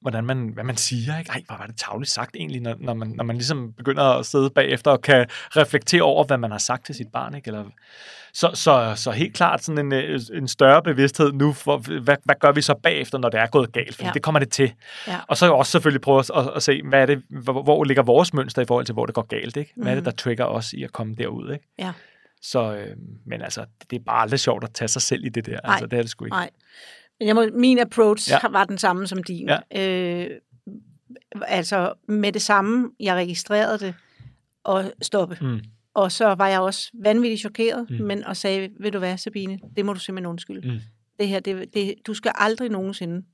hvordan 0.01 0.25
man, 0.25 0.47
hvad 0.47 0.63
man 0.63 0.77
siger. 0.77 1.19
Ikke? 1.19 1.31
Ej, 1.31 1.43
hvor 1.47 1.57
var 1.57 1.65
det 1.65 1.77
tavligt 1.77 2.12
sagt 2.12 2.36
egentlig, 2.36 2.62
når, 2.62 2.75
når, 2.79 2.93
man, 2.93 3.07
når 3.07 3.23
man 3.23 3.36
ligesom 3.36 3.73
begynder 3.73 4.03
at 4.03 4.25
sidde 4.25 4.49
bagefter 4.49 4.91
og 4.91 5.01
kan 5.01 5.25
reflektere 5.31 6.01
over, 6.01 6.23
hvad 6.23 6.38
man 6.38 6.51
har 6.51 6.57
sagt 6.57 6.86
til 6.86 6.95
sit 6.95 7.07
barn. 7.13 7.36
Ikke? 7.36 7.47
Eller, 7.47 7.63
så, 8.33 8.51
så, 8.53 8.93
så 8.95 9.12
helt 9.12 9.36
klart 9.36 9.63
sådan 9.63 9.86
en, 9.86 9.93
øh, 9.93 10.19
en 10.33 10.47
større 10.47 10.83
bevidsthed 10.83 11.33
nu, 11.33 11.53
for 11.53 11.77
hvad, 11.77 12.15
hvad 12.23 12.36
gør 12.39 12.51
vi 12.51 12.62
så 12.62 12.73
bagefter, 12.73 13.17
når 13.17 13.29
det 13.29 13.39
er 13.39 13.47
gået 13.47 13.71
galt? 13.71 13.95
For 13.95 14.05
ja. 14.05 14.12
det 14.13 14.21
kommer 14.21 14.39
det 14.39 14.51
til. 14.51 14.73
Ja. 15.07 15.19
Og 15.27 15.38
så 15.38 15.51
også 15.51 15.71
selvfølgelig 15.71 16.01
prøve 16.01 16.19
at, 16.19 16.31
at, 16.36 16.51
at 16.55 16.63
se, 16.63 16.81
hvad 16.83 17.01
er 17.01 17.05
det, 17.05 17.23
hvor, 17.29 17.63
hvor 17.63 17.83
ligger 17.83 18.03
vores 18.03 18.33
mønster 18.33 18.62
i 18.62 18.65
forhold 18.65 18.86
til, 18.86 18.93
hvor 18.93 19.05
det 19.05 19.15
går 19.15 19.21
galt? 19.21 19.57
Ikke? 19.57 19.73
Hvad 19.75 19.86
mm. 19.86 19.91
er 19.91 19.95
det, 19.95 20.05
der 20.05 20.12
trigger 20.12 20.45
os 20.45 20.73
i 20.73 20.83
at 20.83 20.91
komme 20.91 21.15
derud? 21.15 21.51
Ikke? 21.51 21.65
Ja. 21.79 21.91
Så, 22.41 22.75
øh, 22.75 22.95
men 23.25 23.41
altså, 23.41 23.65
det 23.89 23.99
er 23.99 24.03
bare 24.03 24.21
aldrig 24.21 24.39
sjovt 24.39 24.63
at 24.63 24.69
tage 24.73 24.88
sig 24.88 25.01
selv 25.01 25.25
i 25.25 25.29
det 25.29 25.45
der. 25.45 25.51
Nej, 25.51 25.73
altså, 25.73 25.86
det 25.86 25.97
er 25.97 26.01
det 26.01 26.12
sgu 26.12 26.25
ikke. 26.25 26.36
Nej. 26.36 26.49
Men 27.19 27.27
jeg 27.27 27.36
må, 27.36 27.45
min 27.53 27.80
approach 27.80 28.32
ja. 28.32 28.47
var 28.49 28.63
den 28.63 28.77
samme 28.77 29.08
som 29.08 29.23
din. 29.23 29.49
Ja. 29.49 29.60
Øh, 30.25 30.30
altså 31.41 31.93
med 32.08 32.32
det 32.32 32.41
samme, 32.41 32.91
jeg 32.99 33.15
registrerede 33.15 33.80
det 33.80 33.95
og 34.63 34.91
stoppe. 35.01 35.38
Mm. 35.41 35.60
Og 35.93 36.12
så 36.12 36.36
var 36.36 36.47
jeg 36.47 36.60
også 36.60 36.89
vanvittigt 36.93 37.39
chokeret, 37.39 37.89
mm. 37.89 38.06
men 38.06 38.23
og 38.23 38.38
sagde, 38.38 38.69
ved 38.80 38.91
du 38.91 38.99
hvad, 38.99 39.17
Sabine, 39.17 39.60
det 39.77 39.86
må 39.86 39.93
du 39.93 39.99
simpelthen 39.99 40.30
undskylde. 40.30 40.71
Mm. 40.71 40.80
Det 41.19 41.27
her, 41.27 41.39
det, 41.39 41.73
det, 41.73 41.93
du 42.08 42.13
skal 42.13 42.32
aldrig 42.36 42.69
nogensinde 42.69 43.25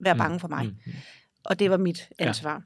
være 0.00 0.14
mm. 0.14 0.18
bange 0.18 0.40
for 0.40 0.48
mig. 0.48 0.66
Mm. 0.66 0.92
Og 1.44 1.58
det 1.58 1.70
var 1.70 1.76
mit 1.76 2.08
ansvar. 2.18 2.62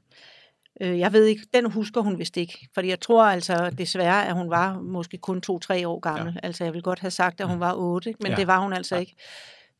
Ja. 0.81 0.91
Øh, 0.91 0.99
jeg 0.99 1.13
ved 1.13 1.25
ikke, 1.25 1.41
den 1.53 1.71
husker 1.71 2.01
hun 2.01 2.19
vist 2.19 2.37
ikke, 2.37 2.67
fordi 2.73 2.87
jeg 2.87 2.99
tror 2.99 3.23
altså 3.23 3.69
desværre, 3.77 4.27
at 4.27 4.33
hun 4.33 4.49
var 4.49 4.79
måske 4.79 5.17
kun 5.17 5.41
to-tre 5.41 5.87
år 5.87 5.99
gammel. 5.99 6.33
Ja. 6.33 6.39
Altså 6.43 6.63
jeg 6.63 6.73
vil 6.73 6.81
godt 6.81 6.99
have 6.99 7.11
sagt, 7.11 7.41
at 7.41 7.47
hun 7.47 7.55
mm. 7.55 7.59
var 7.59 7.73
otte, 7.73 8.13
men 8.19 8.31
ja. 8.31 8.37
det 8.37 8.47
var 8.47 8.59
hun 8.59 8.73
altså 8.73 8.95
ja. 8.95 8.99
ikke. 8.99 9.15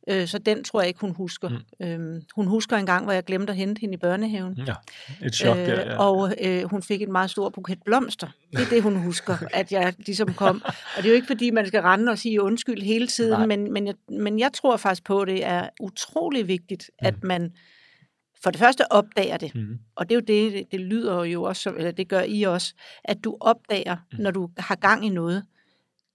Øh, 0.08 0.28
så 0.28 0.38
den 0.38 0.64
tror 0.64 0.82
jeg 0.82 0.88
ikke, 0.88 1.00
hun 1.00 1.12
husker. 1.12 1.50
Mm. 1.50 1.86
Øhm, 1.86 2.22
hun 2.36 2.48
husker 2.48 2.78
en 2.78 2.86
gang, 2.86 3.04
hvor 3.04 3.14
jeg 3.14 3.24
glemte 3.24 3.52
at 3.52 3.58
hente 3.58 3.80
hende 3.80 3.94
i 3.94 3.98
børnehaven. 3.98 4.58
Ja, 4.68 4.74
et 5.26 5.36
chok 5.36 5.58
øh, 5.58 5.66
der, 5.66 5.92
ja. 5.92 5.98
Og 5.98 6.34
øh, 6.42 6.64
hun 6.64 6.84
fik 6.84 7.02
en 7.02 7.12
meget 7.12 7.30
stor 7.30 7.50
buket 7.50 7.80
blomster. 7.86 8.28
Det 8.52 8.60
er 8.60 8.70
det, 8.70 8.84
hun 8.84 8.96
husker, 8.96 9.38
at 9.60 9.72
jeg 9.72 9.94
ligesom 9.98 10.34
kom. 10.34 10.62
Og 10.66 10.98
det 10.98 11.06
er 11.06 11.10
jo 11.10 11.16
ikke, 11.16 11.28
fordi 11.28 11.52
man 11.52 11.68
skal 11.68 11.82
rende 11.82 12.12
og 12.12 12.18
sige 12.18 12.42
undskyld 12.42 12.82
hele 12.82 13.08
tiden, 13.08 13.48
men, 13.48 13.74
men, 13.74 13.88
jeg, 13.88 13.96
men 14.10 14.40
jeg 14.40 14.54
tror 14.54 14.78
faktisk 14.78 15.04
på, 15.04 15.22
at 15.22 15.28
det 15.28 15.46
er 15.46 15.70
utrolig 15.80 16.48
vigtigt, 16.48 16.90
mm. 17.02 17.08
at 17.08 17.24
man 17.24 17.52
for 18.44 18.52
det 18.52 18.60
første 18.60 18.92
opdager 18.92 19.38
det. 19.38 19.56
Mm. 19.56 19.80
Og 19.96 20.10
det 20.10 20.16
er 20.16 20.20
jo 20.20 20.26
det, 20.28 20.54
det, 20.54 20.72
det 20.72 20.80
lyder 20.80 21.24
jo 21.24 21.44
også, 21.44 21.70
eller 21.78 21.92
det 21.92 22.08
gør 22.08 22.22
I 22.22 22.44
også, 22.44 22.74
at 23.04 23.24
du 23.24 23.38
opdager, 23.40 23.98
mm. 24.12 24.20
når 24.20 24.32
du 24.32 24.50
har 24.58 24.76
gang 24.76 25.06
i 25.06 25.10
noget, 25.10 25.44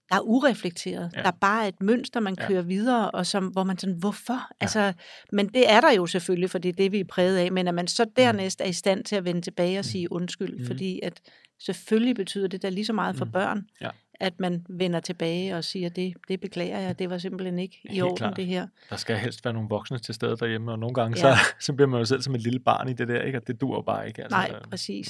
der 0.09 0.15
er 0.15 0.21
ureflekteret. 0.21 1.11
Ja. 1.15 1.21
Der 1.21 1.27
er 1.27 1.37
bare 1.41 1.67
et 1.67 1.81
mønster, 1.81 2.19
man 2.19 2.35
kører 2.35 2.61
ja. 2.61 2.67
videre, 2.67 3.11
og 3.11 3.25
som, 3.25 3.47
hvor 3.47 3.63
man 3.63 3.77
sådan, 3.77 3.95
hvorfor? 3.95 4.33
Ja. 4.33 4.39
Altså, 4.61 4.93
men 5.31 5.47
det 5.47 5.71
er 5.71 5.81
der 5.81 5.91
jo 5.91 6.05
selvfølgelig, 6.05 6.49
for 6.49 6.57
det 6.57 6.69
er 6.69 6.73
det, 6.73 6.91
vi 6.91 6.99
er 6.99 7.03
præget 7.03 7.37
af, 7.37 7.51
men 7.51 7.67
at 7.67 7.73
man 7.73 7.87
så 7.87 8.03
mm. 8.03 8.11
dernæst 8.17 8.61
er 8.61 8.65
i 8.65 8.73
stand 8.73 9.03
til 9.03 9.15
at 9.15 9.25
vende 9.25 9.41
tilbage 9.41 9.79
og 9.79 9.85
mm. 9.85 9.91
sige 9.91 10.11
undskyld, 10.11 10.59
mm. 10.59 10.65
fordi 10.65 10.99
at 11.03 11.21
selvfølgelig 11.59 12.15
betyder 12.15 12.47
det 12.47 12.61
da 12.61 12.69
lige 12.69 12.85
så 12.85 12.93
meget 12.93 13.15
for 13.15 13.25
mm. 13.25 13.31
børn, 13.31 13.67
ja. 13.81 13.89
at 14.13 14.39
man 14.39 14.65
vender 14.69 14.99
tilbage 14.99 15.55
og 15.55 15.63
siger, 15.63 15.89
det, 15.89 16.13
det 16.27 16.39
beklager 16.39 16.79
jeg, 16.79 16.99
det 16.99 17.09
var 17.09 17.17
simpelthen 17.17 17.59
ikke 17.59 17.79
i 17.83 18.01
orden, 18.01 18.17
klar. 18.17 18.33
det 18.33 18.45
her. 18.45 18.67
Der 18.89 18.95
skal 18.95 19.17
helst 19.17 19.45
være 19.45 19.53
nogle 19.53 19.69
voksne 19.69 19.99
til 19.99 20.15
stede 20.15 20.37
derhjemme, 20.37 20.71
og 20.71 20.79
nogle 20.79 20.93
gange, 20.93 21.27
ja. 21.27 21.35
så, 21.35 21.43
så 21.65 21.73
bliver 21.73 21.87
man 21.87 21.99
jo 21.99 22.05
selv 22.05 22.21
som 22.21 22.35
et 22.35 22.41
lille 22.41 22.59
barn 22.59 22.89
i 22.89 22.93
det 22.93 23.07
der, 23.07 23.21
ikke? 23.21 23.37
og 23.37 23.47
det 23.47 23.61
dur 23.61 23.81
bare 23.81 24.07
ikke. 24.07 24.23
Altså, 24.23 24.37
Nej, 24.37 24.59
præcis. 24.69 25.07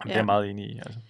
Jamen, 0.00 0.08
ja. 0.08 0.08
Det 0.08 0.12
er 0.12 0.18
jeg 0.18 0.26
meget 0.26 0.50
enig 0.50 0.70
i. 0.70 0.78
Altså. 0.78 1.00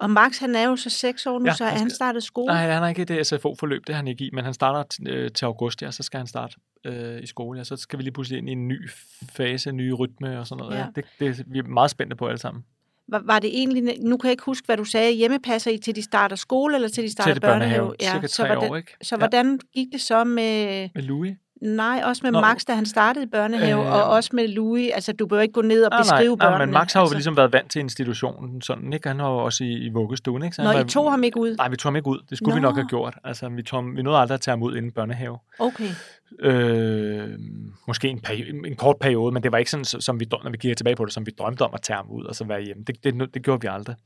Og 0.00 0.10
Max, 0.10 0.38
han 0.38 0.56
er 0.56 0.68
jo 0.68 0.76
så 0.76 0.90
seks 0.90 1.26
år 1.26 1.38
nu, 1.38 1.44
ja, 1.44 1.54
så 1.54 1.64
han, 1.64 1.78
han 1.78 1.90
startet 1.90 2.22
skole. 2.22 2.46
Nej, 2.46 2.66
han 2.66 2.82
har 2.82 2.88
ikke 2.88 3.04
det 3.04 3.26
SFO-forløb, 3.26 3.86
det 3.86 3.94
har 3.94 4.02
han 4.02 4.08
ikke 4.08 4.24
i, 4.24 4.30
men 4.32 4.44
han 4.44 4.54
starter 4.54 4.98
øh, 5.08 5.30
til 5.30 5.44
august, 5.44 5.82
ja, 5.82 5.90
så 5.90 6.02
skal 6.02 6.18
han 6.18 6.26
starte 6.26 6.56
øh, 6.84 7.22
i 7.22 7.26
skole, 7.26 7.58
ja, 7.58 7.64
så 7.64 7.76
skal 7.76 7.98
vi 7.98 8.02
lige 8.02 8.12
pludselig 8.12 8.38
ind 8.38 8.48
i 8.48 8.52
en 8.52 8.68
ny 8.68 8.90
fase, 9.32 9.70
en 9.70 9.76
ny 9.76 9.90
rytme 9.90 10.38
og 10.38 10.46
sådan 10.46 10.64
noget. 10.64 10.76
Ja. 10.76 10.84
Ja. 10.84 10.86
Det, 10.96 11.36
det, 11.36 11.44
vi 11.46 11.58
er 11.58 11.62
meget 11.62 11.90
spændte 11.90 12.16
på 12.16 12.26
alle 12.26 12.38
sammen. 12.38 12.64
Var, 13.08 13.22
var 13.24 13.38
det 13.38 13.50
egentlig, 13.58 13.98
nu 14.02 14.16
kan 14.16 14.28
jeg 14.28 14.32
ikke 14.32 14.44
huske, 14.44 14.66
hvad 14.66 14.76
du 14.76 14.84
sagde, 14.84 15.12
hjemmepasser 15.12 15.70
I 15.70 15.78
til 15.78 15.96
de 15.96 16.02
starter 16.02 16.36
skole, 16.36 16.74
eller 16.74 16.88
til 16.88 17.04
de 17.04 17.10
starter 17.10 17.34
til 17.34 17.40
børnehave? 17.40 17.70
børnehave? 17.70 17.94
Ja, 18.00 18.12
cirka 18.12 18.26
så 18.26 18.36
tre 18.36 18.46
hvordan, 18.46 18.70
år, 18.70 18.76
ikke? 18.76 18.96
Så 19.02 19.16
hvordan 19.16 19.58
gik 19.74 19.86
det 19.92 20.00
så 20.00 20.24
med... 20.24 20.88
Med 20.94 21.02
Louis? 21.02 21.36
Nej, 21.60 22.02
også 22.04 22.20
med 22.24 22.30
Nå. 22.30 22.40
Max, 22.40 22.64
da 22.64 22.74
han 22.74 22.86
startede 22.86 23.24
i 23.24 23.28
børnehave, 23.28 23.86
øh, 23.86 23.94
og 23.94 24.04
også 24.04 24.30
med 24.32 24.48
Louis. 24.48 24.90
Altså, 24.94 25.12
du 25.12 25.26
bør 25.26 25.40
ikke 25.40 25.52
gå 25.52 25.62
ned 25.62 25.84
og 25.84 25.90
nej, 25.90 26.00
beskrive 26.00 26.36
nej, 26.36 26.44
børnene. 26.44 26.58
Nej, 26.58 26.66
men 26.66 26.72
Max 26.72 26.92
har 26.92 27.00
jo 27.00 27.04
altså. 27.04 27.14
ligesom 27.14 27.36
været 27.36 27.52
vant 27.52 27.70
til 27.70 27.80
institutionen, 27.80 28.62
sådan, 28.62 28.92
ikke? 28.92 29.08
Han 29.08 29.18
var 29.18 29.30
jo 29.30 29.36
også 29.36 29.64
i, 29.64 29.72
i 29.72 29.88
vuggestuen, 29.88 30.42
ikke? 30.42 30.56
Så 30.56 30.62
Nå, 30.62 30.68
han 30.68 30.76
I 30.76 30.82
var, 30.82 30.88
tog 30.88 31.10
ham 31.10 31.24
ikke 31.24 31.40
ud? 31.40 31.56
Nej, 31.56 31.68
vi 31.68 31.76
tog 31.76 31.90
ham 31.90 31.96
ikke 31.96 32.08
ud. 32.08 32.18
Det 32.30 32.38
skulle 32.38 32.54
Nå. 32.54 32.56
vi 32.56 32.60
nok 32.60 32.74
have 32.74 32.86
gjort. 32.86 33.14
Altså, 33.24 33.48
vi, 33.48 33.62
tog, 33.62 33.84
vi 33.96 34.02
nåede 34.02 34.18
aldrig 34.18 34.34
at 34.34 34.40
tage 34.40 34.52
ham 34.52 34.62
ud 34.62 34.76
inden 34.76 34.92
børnehave. 34.92 35.38
Okay. 35.58 35.88
Øh, 36.40 37.28
måske 37.86 38.08
en, 38.08 38.20
peri- 38.26 38.66
en 38.66 38.76
kort 38.76 38.96
periode, 39.00 39.32
men 39.32 39.42
det 39.42 39.52
var 39.52 39.58
ikke 39.58 39.70
sådan, 39.70 39.84
som 39.84 40.20
vi, 40.20 40.26
når 40.44 40.50
vi 40.50 40.56
kigger 40.56 40.74
tilbage 40.74 40.96
på 40.96 41.04
det, 41.04 41.12
som 41.12 41.26
vi 41.26 41.30
drømte 41.38 41.62
om 41.62 41.70
at 41.74 41.82
tage 41.82 41.96
ham 41.96 42.10
ud 42.10 42.24
og 42.24 42.34
så 42.34 42.44
være 42.44 42.62
hjemme. 42.62 42.84
Det, 42.86 43.04
det, 43.04 43.34
det 43.34 43.42
gjorde 43.42 43.60
vi 43.60 43.68
aldrig. 43.70 43.96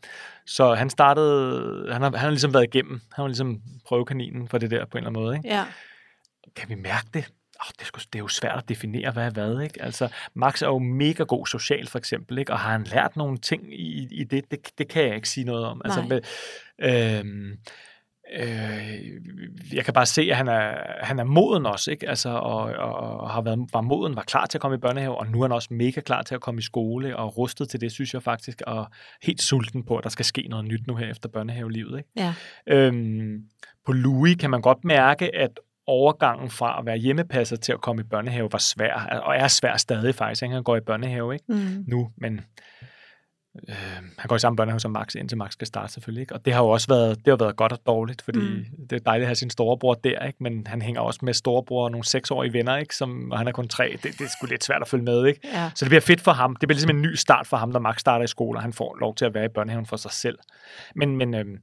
Så 0.47 0.75
han 0.75 0.91
startede, 0.91 1.89
han 1.93 2.03
har, 2.03 2.11
han 2.11 2.19
har 2.19 2.31
ligesom 2.31 2.55
været 2.55 2.65
igennem, 2.65 3.01
han 3.13 3.23
var 3.23 3.29
ligesom 3.29 3.61
prøvekaninen 3.89 4.49
for 4.49 4.59
det 4.59 4.71
der 4.71 4.85
på 4.85 4.99
en 4.99 5.05
eller 5.05 5.11
anden 5.11 5.23
måde. 5.23 5.37
Ikke? 5.37 5.49
Ja. 5.49 5.65
Kan 6.57 6.69
vi 6.69 6.75
mærke 6.75 7.07
det? 7.15 7.25
Oh, 7.65 7.73
det, 7.79 7.81
er 7.81 7.85
sgu, 7.85 7.99
det 8.13 8.19
er 8.19 8.23
jo 8.23 8.29
svært 8.29 8.59
at 8.59 8.69
definere, 8.69 9.11
hvad 9.11 9.27
er 9.27 9.31
hvad. 9.31 9.61
Ikke? 9.61 9.83
Altså, 9.83 10.09
Max 10.35 10.63
er 10.63 10.67
jo 10.67 10.79
mega 10.79 11.23
god 11.23 11.47
social, 11.47 11.89
for 11.89 11.99
eksempel, 11.99 12.39
ikke? 12.39 12.53
og 12.53 12.59
har 12.59 12.73
han 12.73 12.85
lært 12.85 13.17
nogle 13.17 13.39
ting 13.39 13.81
i, 13.81 14.09
i 14.11 14.25
det? 14.25 14.51
det? 14.51 14.79
Det 14.79 14.89
kan 14.89 15.05
jeg 15.05 15.15
ikke 15.15 15.29
sige 15.29 15.45
noget 15.45 15.65
om. 15.65 15.83
Altså, 15.85 16.03
med, 16.03 16.21
øh, 16.79 17.25
Øh, 18.33 19.11
jeg 19.73 19.85
kan 19.85 19.95
bare 19.95 20.07
se, 20.07 20.23
at 20.23 20.37
han 20.37 20.49
er, 20.49 20.75
han 21.01 21.19
er 21.19 21.25
moden 21.25 21.67
også, 21.67 21.91
ikke? 21.91 22.09
Altså, 22.09 22.29
og, 22.29 22.61
og 22.63 23.31
har 23.31 23.43
været, 23.43 23.69
var 23.73 23.81
moden, 23.81 24.17
var 24.17 24.23
klar 24.23 24.47
til 24.47 24.59
at 24.59 24.63
komme 24.63 24.75
i 24.75 24.81
børnehave, 24.81 25.19
og 25.19 25.27
nu 25.27 25.39
er 25.39 25.45
han 25.45 25.53
også 25.53 25.69
mega 25.75 26.01
klar 26.01 26.23
til 26.23 26.35
at 26.35 26.41
komme 26.41 26.59
i 26.59 26.63
skole, 26.63 27.17
og 27.17 27.39
rustet 27.39 27.69
til 27.69 27.81
det, 27.81 27.93
synes 27.93 28.15
jeg 28.15 28.23
faktisk, 28.23 28.63
og 28.67 28.87
helt 29.23 29.43
sulten 29.43 29.83
på, 29.83 29.97
at 29.97 30.05
der 30.05 30.11
skal 30.11 30.25
ske 30.25 30.47
noget 30.49 30.65
nyt 30.65 30.87
nu 30.87 30.97
her 30.97 31.11
efter 31.11 31.29
børnehavelivet. 31.29 31.99
Ikke? 31.99 32.11
Ja. 32.17 32.35
Øhm, 32.67 33.43
på 33.87 33.93
Louis 33.93 34.37
kan 34.37 34.51
man 34.51 34.63
godt 34.63 34.85
mærke, 34.85 35.35
at 35.35 35.61
overgangen 35.87 36.51
fra 36.51 36.79
at 36.79 36.87
være 36.87 36.97
hjemmepasser 36.97 37.57
til 37.57 37.73
at 37.73 37.81
komme 37.81 38.03
i 38.03 38.05
børnehave 38.05 38.49
var 38.53 38.59
svær, 38.59 39.21
og 39.23 39.37
er 39.37 39.49
svær 39.49 39.77
stadig 39.77 40.15
faktisk. 40.15 40.43
Ikke? 40.43 40.55
Han 40.55 40.63
går 40.63 40.77
i 40.77 40.81
børnehave 40.81 41.35
ikke? 41.35 41.45
Mm. 41.49 41.85
nu, 41.87 42.11
men 42.17 42.41
Øh, 43.69 43.75
han 44.19 44.29
går 44.29 44.37
i 44.37 44.39
samme 44.39 44.57
børnehave 44.57 44.81
som 44.81 44.91
Max, 44.91 45.15
indtil 45.15 45.39
Max 45.39 45.53
skal 45.53 45.67
starte 45.67 45.93
selvfølgelig. 45.93 46.21
Ikke? 46.21 46.35
Og 46.35 46.45
det 46.45 46.53
har 46.53 46.63
jo 46.63 46.69
også 46.69 46.89
været, 46.89 47.19
det 47.19 47.29
har 47.29 47.37
været 47.37 47.57
godt 47.57 47.73
og 47.73 47.79
dårligt, 47.87 48.23
fordi 48.23 48.39
mm. 48.39 48.65
det 48.91 48.97
er 48.97 49.01
dejligt 49.01 49.25
at 49.25 49.29
have 49.29 49.35
sin 49.35 49.51
storebror 49.51 49.95
der, 49.95 50.27
ikke? 50.27 50.39
men 50.41 50.67
han 50.67 50.83
hænger 50.83 51.01
også 51.01 51.21
med 51.23 51.35
storebror 51.35 51.85
og 51.85 51.91
nogle 51.91 52.05
seksårige 52.05 52.53
venner, 52.53 52.77
ikke? 52.77 52.97
Som, 52.97 53.31
og 53.31 53.39
han 53.39 53.49
er 53.49 53.53
kun 53.53 53.69
tre. 53.69 53.99
Det, 54.03 54.03
det 54.03 54.21
er 54.21 54.29
sgu 54.39 54.47
lidt 54.47 54.65
svært 54.65 54.83
at 54.83 54.89
følge 54.89 55.05
med. 55.05 55.27
Ikke? 55.27 55.41
Ja. 55.45 55.71
Så 55.75 55.85
det 55.85 55.91
bliver 55.91 56.01
fedt 56.01 56.21
for 56.21 56.33
ham. 56.33 56.57
Det 56.57 56.69
bliver 56.69 56.77
ligesom 56.77 56.97
en 56.97 57.03
ny 57.03 57.15
start 57.15 57.47
for 57.47 57.57
ham, 57.57 57.69
når 57.69 57.81
Max 57.81 58.01
starter 58.01 58.25
i 58.25 58.29
skole, 58.29 58.59
og 58.59 58.63
han 58.63 58.73
får 58.73 58.97
lov 59.01 59.15
til 59.15 59.25
at 59.25 59.35
være 59.35 59.45
i 59.45 59.49
børnehaven 59.55 59.87
for 59.87 59.97
sig 59.97 60.11
selv. 60.11 60.39
Men, 60.95 61.17
men, 61.17 61.35
øhm, 61.35 61.59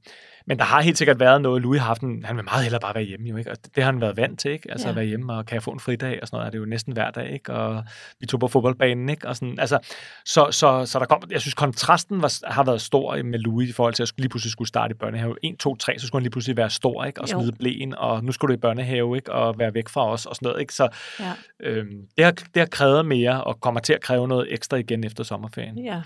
men 0.46 0.58
der 0.58 0.64
har 0.64 0.80
helt 0.80 0.98
sikkert 0.98 1.20
været 1.20 1.42
noget, 1.42 1.62
Louis 1.62 1.80
har 1.80 1.86
haft 1.86 2.02
en, 2.02 2.24
han 2.24 2.36
vil 2.36 2.44
meget 2.44 2.62
hellere 2.62 2.80
bare 2.80 2.94
være 2.94 3.04
hjemme, 3.04 3.28
jo, 3.28 3.36
ikke? 3.36 3.50
og 3.50 3.56
det, 3.64 3.76
det 3.76 3.84
har 3.84 3.92
han 3.92 4.00
været 4.00 4.16
vant 4.16 4.40
til, 4.40 4.50
ikke? 4.50 4.70
altså 4.70 4.86
ja. 4.86 4.90
at 4.90 4.96
være 4.96 5.04
hjemme, 5.04 5.32
og 5.32 5.46
kan 5.46 5.54
jeg 5.54 5.62
få 5.62 5.70
en 5.70 5.80
fridag, 5.80 6.18
og 6.22 6.28
sådan 6.28 6.36
noget, 6.36 6.46
er 6.46 6.50
det 6.50 6.58
jo 6.58 6.64
næsten 6.64 6.92
hver 6.92 7.10
dag, 7.10 7.32
ikke? 7.32 7.52
og 7.52 7.84
vi 8.20 8.26
tog 8.26 8.40
på 8.40 8.48
fodboldbanen, 8.48 9.08
ikke? 9.08 9.28
Og 9.28 9.36
sådan, 9.36 9.58
altså, 9.58 9.78
så, 10.24 10.48
så, 10.50 10.86
så 10.86 10.98
der 10.98 11.04
kom, 11.04 11.22
jeg 11.30 11.40
synes, 11.40 11.54
kontrasten 11.54 12.22
var, 12.22 12.50
har 12.52 12.64
været 12.64 12.80
stor 12.80 13.22
med 13.22 13.38
Louis 13.38 13.70
i 13.70 13.72
forhold 13.72 13.94
til, 13.94 14.02
at 14.02 14.12
jeg 14.16 14.20
lige 14.20 14.28
pludselig 14.28 14.52
skulle 14.52 14.68
starte 14.68 14.92
i 14.92 14.94
børnehave. 14.94 15.36
1, 15.42 15.56
2, 15.58 15.76
3, 15.76 15.98
så 15.98 16.06
skulle 16.06 16.20
han 16.20 16.22
lige 16.22 16.30
pludselig 16.30 16.56
være 16.56 16.70
stor, 16.70 17.04
ikke? 17.04 17.20
og 17.20 17.32
Jo. 17.32 17.38
smide 17.40 17.52
blæen, 17.58 17.94
og 17.94 18.24
nu 18.24 18.32
skulle 18.32 18.54
du 18.54 18.58
i 18.58 18.60
børnehave, 18.60 19.16
ikke? 19.16 19.32
og 19.32 19.58
være 19.58 19.74
væk 19.74 19.88
fra 19.88 20.08
os, 20.10 20.26
og 20.26 20.36
sådan 20.36 20.46
noget, 20.46 20.60
ikke? 20.60 20.74
Så 20.74 20.88
Ja. 21.20 21.32
øhm, 21.60 22.06
det, 22.16 22.24
har, 22.24 22.32
det 22.32 22.56
har 22.56 22.66
krævet 22.66 23.06
mere, 23.06 23.44
og 23.44 23.60
kommer 23.60 23.80
til 23.80 23.92
at 23.92 24.00
kræve 24.00 24.28
noget 24.28 24.46
ekstra 24.52 24.76
igen 24.76 25.04
efter 25.04 25.24
sommerferien. 25.24 25.78
ja. 25.78 26.00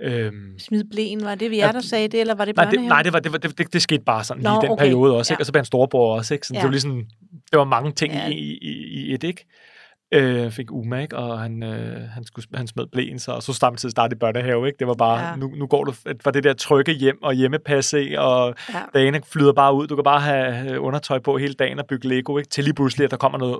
Øhm, 0.00 0.58
Smid 0.58 0.84
blæen, 0.90 1.24
var 1.24 1.34
det 1.34 1.50
vi 1.50 1.60
er, 1.60 1.72
der 1.72 1.80
sagde 1.80 2.08
det, 2.08 2.20
eller 2.20 2.34
var 2.34 2.44
det 2.44 2.56
Nej, 2.56 2.64
det, 2.64 2.70
børnehaven? 2.70 2.88
nej 2.88 3.02
det, 3.02 3.12
var, 3.12 3.18
det, 3.20 3.32
var, 3.32 3.38
det, 3.38 3.58
det, 3.58 3.72
det 3.72 3.82
skete 3.82 4.04
bare 4.04 4.24
sådan 4.24 4.42
Nå, 4.42 4.50
lige 4.50 4.58
i 4.58 4.62
den 4.62 4.70
okay. 4.70 4.84
periode 4.84 5.16
også, 5.16 5.32
ikke? 5.34 5.42
og 5.42 5.46
så 5.46 5.52
blev 5.52 5.58
han 5.58 5.64
storebror 5.64 6.16
også. 6.16 6.34
Ikke? 6.34 6.46
Så 6.46 6.54
Ja. 6.54 6.58
det 6.58 6.64
var 6.64 6.70
ligesom, 6.70 7.04
det 7.50 7.58
var 7.58 7.64
mange 7.64 7.92
ting 7.92 8.12
Ja. 8.12 8.28
i, 8.28 8.32
i, 8.32 8.58
i, 8.62 9.10
i 9.10 9.14
et, 9.14 9.22
ikke? 9.24 9.46
Øh, 10.12 10.50
fik 10.50 10.72
Uma, 10.72 11.00
ikke? 11.02 11.16
og 11.16 11.40
han, 11.40 11.62
øh, 11.62 12.08
han, 12.08 12.24
skulle, 12.24 12.46
han 12.54 12.66
smed 12.66 12.86
blæen, 12.92 13.18
så, 13.18 13.32
og 13.32 13.42
så 13.42 13.52
samtidig 13.52 13.90
startede 13.90 14.18
børnehave. 14.18 14.66
Ikke? 14.66 14.76
Det 14.78 14.86
var 14.86 14.94
bare, 14.94 15.28
Ja. 15.28 15.36
nu, 15.36 15.48
nu 15.56 15.66
går 15.66 15.84
du 15.84 15.92
fra 16.22 16.30
det 16.30 16.44
der 16.44 16.52
trygge 16.52 16.92
hjem 16.92 17.22
og 17.22 17.34
hjemmepasse, 17.34 18.20
og 18.20 18.54
Ja. 18.74 18.80
dagene 18.94 19.20
flyder 19.32 19.52
bare 19.52 19.74
ud. 19.74 19.86
Du 19.86 19.94
kan 19.94 20.04
bare 20.04 20.20
have 20.20 20.80
undertøj 20.80 21.18
på 21.18 21.38
hele 21.38 21.54
dagen 21.54 21.78
og 21.78 21.86
bygge 21.86 22.08
Lego, 22.08 22.38
ikke? 22.38 22.50
til 22.50 22.64
lige 22.64 22.74
pludselig, 22.74 23.04
at 23.04 23.10
der 23.10 23.16
kommer 23.16 23.38
noget 23.38 23.56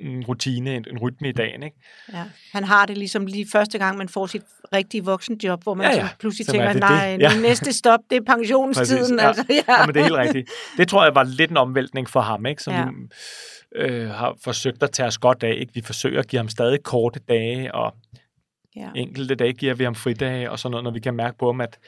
en 0.00 0.24
rutine, 0.24 0.76
en, 0.76 0.84
en 0.90 0.98
rytme 0.98 1.28
i 1.28 1.32
dagen. 1.32 1.62
Ikke? 1.62 1.76
Ja. 2.12 2.22
Han 2.52 2.64
har 2.64 2.86
det 2.86 2.98
ligesom 2.98 3.26
lige 3.26 3.46
første 3.52 3.78
gang, 3.78 3.98
man 3.98 4.08
får 4.08 4.26
sit 4.26 4.42
rigtige 4.74 5.04
voksenjob, 5.04 5.62
hvor 5.62 5.74
man 5.74 5.86
Ja, 5.90 5.96
ja, 5.96 6.08
pludselig 6.20 6.46
Så 6.46 6.52
tænker, 6.52 6.68
er 6.68 6.72
det 6.72 6.80
nej, 6.80 7.10
det. 7.16 7.20
ja. 7.22 7.40
Næste 7.40 7.72
stop, 7.72 8.00
det 8.10 8.16
er 8.16 8.34
pensionstiden. 8.36 9.18
ja. 9.18 9.26
Altså, 9.26 9.44
ja. 9.48 9.54
Ja, 9.78 9.86
men 9.86 9.94
det 9.94 10.00
er 10.00 10.04
helt 10.04 10.16
rigtigt. 10.16 10.50
Det 10.76 10.88
tror 10.88 11.04
jeg 11.04 11.14
var 11.14 11.22
lidt 11.24 11.50
en 11.50 11.56
omvæltning 11.56 12.10
for 12.10 12.20
ham, 12.20 12.46
ikke? 12.46 12.62
som 12.62 12.72
Ja. 12.74 12.84
Øh, 13.76 14.08
har 14.10 14.36
forsøgt 14.44 14.82
at 14.82 14.90
tage 14.90 15.06
os 15.06 15.18
godt 15.18 15.42
af. 15.42 15.54
Ikke? 15.58 15.74
Vi 15.74 15.80
forsøger 15.80 16.18
at 16.20 16.28
give 16.28 16.38
ham 16.38 16.48
stadig 16.48 16.82
korte 16.82 17.20
dage, 17.28 17.74
og 17.74 17.94
ja. 18.76 18.88
enkelte 18.96 19.34
dage 19.34 19.52
giver 19.52 19.74
vi 19.74 19.84
ham 19.84 19.94
fridage, 19.94 20.50
og 20.50 20.58
sådan 20.58 20.70
noget, 20.70 20.84
når 20.84 20.90
vi 20.90 21.00
kan 21.00 21.14
mærke 21.14 21.38
på 21.38 21.46
ham, 21.46 21.60
at 21.60 21.78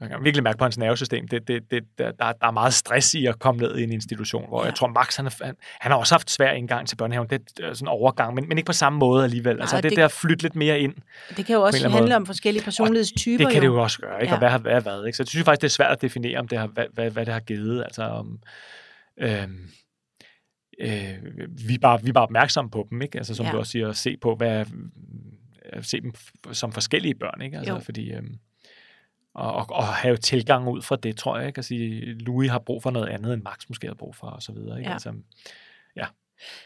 man 0.00 0.08
kan 0.08 0.24
virkelig 0.24 0.42
mærke 0.42 0.58
på 0.58 0.64
hans 0.64 0.78
nervesystem, 0.78 1.28
det, 1.28 1.48
det, 1.48 1.70
det, 1.70 1.84
der, 1.98 2.12
der 2.12 2.32
er 2.42 2.50
meget 2.50 2.74
stress 2.74 3.14
i 3.14 3.26
at 3.26 3.38
komme 3.38 3.60
ned 3.60 3.76
i 3.78 3.82
en 3.82 3.92
institution, 3.92 4.48
hvor 4.48 4.60
Ja. 4.60 4.66
jeg 4.66 4.74
tror, 4.74 4.86
Max, 4.86 5.16
han, 5.16 5.28
han, 5.42 5.54
han 5.80 5.92
har 5.92 5.98
også 5.98 6.14
haft 6.14 6.30
svær 6.30 6.52
indgang 6.52 6.88
til 6.88 6.96
børnehaven, 6.96 7.28
det 7.30 7.40
er 7.62 7.74
sådan 7.74 7.84
en 7.84 7.88
overgang, 7.88 8.34
men, 8.34 8.48
men 8.48 8.58
ikke 8.58 8.66
på 8.66 8.72
samme 8.72 8.98
måde 8.98 9.24
alligevel. 9.24 9.60
Altså, 9.60 9.76
Nej, 9.76 9.80
det, 9.80 9.90
det- 9.90 9.96
det 9.96 10.02
der 10.02 10.08
flytte 10.08 10.42
lidt 10.42 10.56
mere 10.56 10.80
ind, 10.80 10.94
Det 11.36 11.46
kan 11.46 11.54
jo 11.56 11.62
også 11.62 11.88
handle 11.88 12.00
måde. 12.00 12.16
om 12.16 12.26
forskellige 12.26 12.64
personlighedstyper. 12.64 13.44
det 13.44 13.52
kan 13.52 13.62
det 13.62 13.68
jo 13.68 13.82
også 13.82 13.98
gøre, 14.00 14.22
ikke? 14.22 14.26
Ja. 14.30 14.32
og 14.32 14.38
hvad 14.38 14.48
har 14.50 14.58
hvad, 14.58 14.80
hvad. 14.82 15.04
Ikke? 15.06 15.16
Så 15.16 15.22
jeg 15.22 15.28
synes 15.28 15.44
faktisk, 15.44 15.60
det 15.62 15.68
er 15.68 15.70
svært 15.70 15.92
at 15.92 16.02
definere, 16.02 16.38
om 16.38 16.48
det 16.48 16.58
har, 16.58 16.66
hvad, 16.66 16.84
hvad, 16.92 17.10
hvad 17.10 17.26
det 17.26 17.32
har 17.32 17.40
givet. 17.40 17.82
Altså, 17.84 18.02
om, 18.02 18.38
øhm, 19.20 19.70
øh, 20.80 21.48
vi, 21.68 21.74
er 21.74 21.78
bare, 21.82 22.02
vi 22.02 22.08
er 22.08 22.12
bare 22.12 22.24
opmærksomme 22.24 22.70
på 22.70 22.86
dem, 22.90 23.02
ikke? 23.02 23.18
Altså, 23.18 23.34
som 23.34 23.44
Ja. 23.44 23.48
ja. 23.48 23.52
du 23.54 23.58
også 23.58 23.72
siger, 23.72 23.88
at 23.88 23.96
se 23.96 24.16
på, 24.16 24.34
hvad, 24.34 24.66
at 25.62 25.84
se 25.84 26.00
dem 26.00 26.12
som 26.52 26.72
forskellige 26.72 27.14
børn, 27.14 27.42
ikke? 27.42 27.58
Altså, 27.58 27.72
Jo. 27.72 27.78
fordi, 27.80 28.12
øhm, 28.12 28.34
og, 29.34 29.52
og, 29.54 29.66
og 29.70 29.86
have 29.86 30.16
tilgang 30.16 30.68
ud 30.68 30.82
fra 30.82 30.96
det, 30.96 31.16
tror 31.16 31.38
jeg, 31.38 31.46
ikke? 31.46 31.58
At 31.58 31.64
sige, 31.64 32.14
Louis 32.14 32.50
har 32.50 32.58
brug 32.58 32.82
for 32.82 32.90
noget 32.90 33.08
andet, 33.08 33.34
end 33.34 33.42
Max 33.42 33.68
måske 33.68 33.86
har 33.86 33.94
brug 33.94 34.14
for, 34.16 34.26
og 34.26 34.42
så 34.42 34.52
videre, 34.52 34.78
ikke? 34.78 34.88
Ja. 34.90 34.94
Altså, 34.94 35.12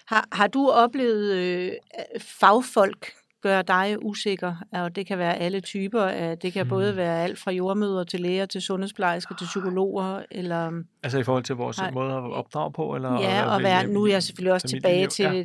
Har, 0.07 0.29
har 0.33 0.46
du 0.46 0.70
oplevet 0.70 1.35
øh, 1.37 1.73
fagfolk 2.20 3.12
gøre 3.42 3.62
dig 3.62 3.96
usikker? 4.05 4.57
Og 4.72 4.96
det 4.96 5.07
kan 5.07 5.18
være 5.18 5.37
alle 5.37 5.61
typer. 5.61 6.35
Det 6.35 6.53
kan 6.53 6.62
Hmm. 6.62 6.68
både 6.68 6.96
være 6.96 7.22
alt 7.24 7.38
fra 7.38 7.50
jordmøder 7.50 8.05
til 8.05 8.20
læger, 8.20 8.46
til 8.46 8.62
sundhedsplejersker, 8.62 9.35
til 9.37 9.44
psykologer, 9.44 10.22
eller 10.31 10.83
altså 11.03 11.18
i 11.18 11.22
forhold 11.22 11.44
til 11.44 11.57
vores 11.57 11.79
Nej. 11.79 11.90
måde 11.90 12.12
at 12.14 12.33
opdrage 12.33 12.72
på? 12.72 12.94
Eller, 12.94 13.20
ja, 13.20 13.55
og 13.55 13.62
være, 13.62 13.87
nu 13.87 14.05
er 14.05 14.11
jeg 14.11 14.22
selvfølgelig 14.22 14.53
også 14.53 14.68
tilbage 14.68 15.07
til, 15.07 15.24
Ja. 15.24 15.44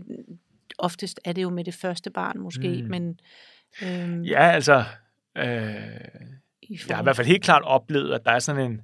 oftest 0.79 1.19
er 1.25 1.33
det 1.33 1.43
jo 1.43 1.49
med 1.49 1.63
det 1.63 1.73
første 1.73 2.09
barn 2.09 2.39
måske, 2.39 2.81
Mm. 2.83 2.89
men 2.89 3.19
øhm, 3.83 4.23
ja, 4.23 4.47
altså... 4.51 4.83
Øh, 5.37 5.43
Jeg 6.89 6.95
har 6.95 6.99
i 7.01 7.03
hvert 7.03 7.15
fald 7.15 7.27
helt 7.27 7.43
klart 7.43 7.61
oplevet, 7.63 8.13
at 8.13 8.21
der 8.25 8.31
er 8.31 8.39
sådan 8.39 8.71
en, 8.71 8.81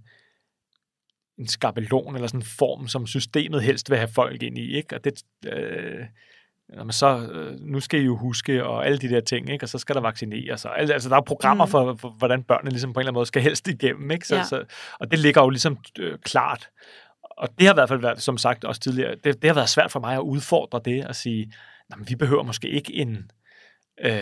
en 1.37 1.47
skabelon 1.47 2.15
eller 2.15 2.27
sådan 2.27 2.39
en 2.39 2.45
form, 2.59 2.87
som 2.87 3.07
systemet 3.07 3.63
helst 3.63 3.89
vil 3.89 3.97
have 3.97 4.07
folk 4.15 4.43
ind 4.43 4.57
i, 4.57 4.75
ikke? 4.75 4.95
Og 4.95 5.03
det, 5.03 5.23
øh, 5.47 6.05
jamen 6.77 6.91
så, 6.91 7.27
øh, 7.31 7.59
nu 7.59 7.79
skal 7.79 8.01
I 8.01 8.03
jo 8.03 8.17
huske, 8.17 8.65
og 8.65 8.85
alle 8.85 8.97
de 8.97 9.09
der 9.09 9.21
ting, 9.21 9.49
ikke? 9.49 9.65
og 9.65 9.69
så 9.69 9.77
skal 9.77 9.95
der 9.95 10.01
vaccineres. 10.01 10.65
Og, 10.65 10.79
altså, 10.79 11.09
der 11.09 11.15
er 11.15 11.21
programmer 11.21 11.65
mm. 11.65 11.71
for, 11.71 11.95
for, 11.95 12.09
hvordan 12.09 12.43
børnene 12.43 12.69
ligesom 12.69 12.93
på 12.93 12.99
en 12.99 13.01
eller 13.01 13.09
anden 13.09 13.17
måde 13.17 13.25
skal 13.25 13.41
helst 13.41 13.67
igennem. 13.67 14.11
Ikke? 14.11 14.27
Så, 14.27 14.35
ja. 14.35 14.43
så, 14.43 14.63
og 14.99 15.11
det 15.11 15.19
ligger 15.19 15.41
jo 15.41 15.49
ligesom 15.49 15.77
øh, 15.99 16.17
klart. 16.19 16.69
Og 17.23 17.49
det 17.59 17.67
har 17.67 17.73
i 17.73 17.75
hvert 17.75 17.89
fald 17.89 18.01
været, 18.01 18.21
som 18.21 18.37
sagt 18.37 18.65
også 18.65 18.81
tidligere, 18.81 19.15
det, 19.23 19.41
det 19.41 19.49
har 19.49 19.53
været 19.53 19.69
svært 19.69 19.91
for 19.91 19.99
mig 19.99 20.15
at 20.15 20.19
udfordre 20.19 20.81
det, 20.85 21.07
og 21.07 21.15
sige, 21.15 21.53
jamen, 21.91 22.09
vi 22.09 22.15
behøver 22.15 22.43
måske 22.43 22.69
ikke 22.69 22.93
en, 22.93 23.31
øh, 24.03 24.13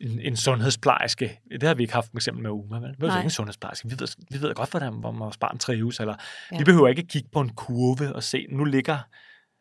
en, 0.00 0.20
en 0.20 0.36
sundhedsplejerske. 0.36 1.40
Det 1.50 1.62
har 1.62 1.74
vi 1.74 1.82
ikke 1.82 1.94
haft 1.94 2.10
for 2.10 2.16
eksempel 2.16 2.42
med 2.42 2.50
UMA. 2.50 2.78
Vi 2.78 2.96
behøver 2.98 3.16
ikke 3.16 3.26
en 3.26 3.30
sundhedsplejerske. 3.30 3.88
Vi 3.88 3.94
ved, 3.98 4.08
vi 4.30 4.42
ved 4.42 4.54
godt, 4.54 4.70
hvordan 4.70 4.92
hvor 4.92 5.12
vores 5.12 5.36
barn 5.36 5.58
trives. 5.58 6.00
Eller, 6.00 6.14
ja. 6.52 6.58
Vi 6.58 6.64
behøver 6.64 6.88
ikke 6.88 7.02
kigge 7.02 7.28
på 7.32 7.40
en 7.40 7.48
kurve 7.48 8.14
og 8.14 8.22
se, 8.22 8.46
nu 8.50 8.64
ligger 8.64 8.98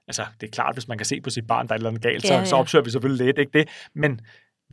altså, 0.08 0.26
det 0.42 0.48
er 0.48 0.52
klart, 0.52 0.76
hvis 0.76 0.88
man 0.88 0.98
kan 0.98 1.06
se 1.06 1.22
på 1.22 1.30
sit 1.30 1.48
barn, 1.48 1.68
der 1.68 1.76
er 1.76 1.80
noget 1.80 2.02
galt, 2.02 2.28
så, 2.28 2.34
ja, 2.34 2.39
ja. 2.39 2.46
så 2.46 2.56
opsøger 2.56 2.84
vi 2.84 2.89
selvfølgelig 2.89 3.26
lidt, 3.26 3.38
ikke 3.38 3.60
det? 3.60 3.70
Men 3.94 4.20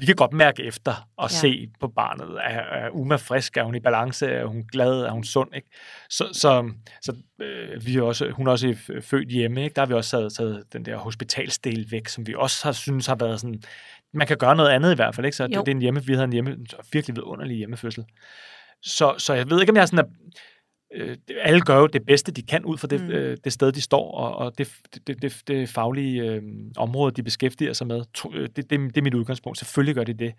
vi 0.01 0.07
kan 0.07 0.15
godt 0.15 0.33
mærke 0.33 0.63
efter 0.63 1.09
og 1.17 1.31
ja. 1.31 1.37
se 1.37 1.69
på 1.81 1.89
barnet, 1.89 2.39
er, 2.43 2.61
er 2.61 2.91
Uma 2.91 3.17
frisk, 3.17 3.57
er 3.57 3.63
hun 3.63 3.75
i 3.75 3.81
balance, 3.81 4.27
er 4.27 4.45
hun 4.45 4.65
glad, 4.73 5.01
er 5.01 5.11
hun 5.11 5.25
sund, 5.25 5.55
ikke? 5.55 5.69
Så, 6.11 6.29
så, 6.33 6.73
så 7.03 7.17
øh, 7.41 7.87
vi 7.87 7.97
er 7.97 8.03
også, 8.03 8.31
hun 8.31 8.47
er 8.47 8.53
også 8.53 8.77
født 9.01 9.29
hjemme, 9.29 9.65
ikke? 9.65 9.75
Der 9.75 9.81
har 9.81 9.87
vi 9.87 9.95
også 9.95 10.11
taget, 10.11 10.33
taget 10.33 10.65
den 10.73 10.85
der 10.85 10.97
hospitalsdel 10.97 11.91
væk, 11.91 12.09
som 12.09 12.27
vi 12.27 12.35
også 12.35 12.65
har 12.65 12.73
synes 12.73 13.07
har 13.07 13.15
været 13.15 13.41
sådan, 13.41 13.63
man 14.15 14.27
kan 14.27 14.37
gøre 14.37 14.57
noget 14.57 14.71
andet 14.71 14.93
i 14.93 14.95
hvert 14.95 15.15
fald, 15.15 15.27
ikke? 15.27 15.37
Så 15.37 15.47
det, 15.47 15.57
det, 15.57 15.69
er 15.69 15.73
en 15.73 15.81
hjemme, 15.81 16.05
vi 16.05 16.13
havde 16.13 16.25
en 16.25 16.33
hjemme, 16.33 16.57
virkelig 16.93 17.17
vidunderlig 17.17 17.57
hjemmefødsel. 17.57 18.05
Så, 18.83 19.15
så 19.19 19.35
jeg 19.35 19.51
ved 19.51 19.61
ikke, 19.61 19.71
om 19.71 19.77
jeg 19.77 19.83
er 19.83 19.87
sådan 19.87 20.05
øh, 20.95 21.17
alle 21.43 21.61
gør 21.61 21.79
jo 21.79 21.87
det 21.87 22.07
bedste, 22.07 22.33
de 22.33 22.43
kan 22.43 22.65
ud 22.65 22.79
fra 22.79 22.87
det, 22.87 23.01
mm. 23.01 23.11
øh, 23.11 23.37
det 23.45 23.53
sted, 23.53 23.73
de 23.73 23.81
står, 23.81 24.13
og, 24.13 24.37
og 24.37 24.59
det, 24.59 24.69
det, 25.07 25.23
det, 25.23 25.43
det 25.49 25.69
faglige 25.69 26.23
øh, 26.23 26.43
område, 26.77 27.13
de 27.13 27.23
beskæftiger 27.23 27.73
sig 27.73 27.87
med. 27.87 28.05
Øh, 28.35 28.49
det, 28.57 28.57
det, 28.57 28.71
det 28.71 28.97
er 28.97 29.03
mit 29.03 29.15
udgangspunkt. 29.15 29.59
Selvfølgelig 29.59 29.95
gør 29.95 30.05
de 30.05 30.13
det. 30.13 30.35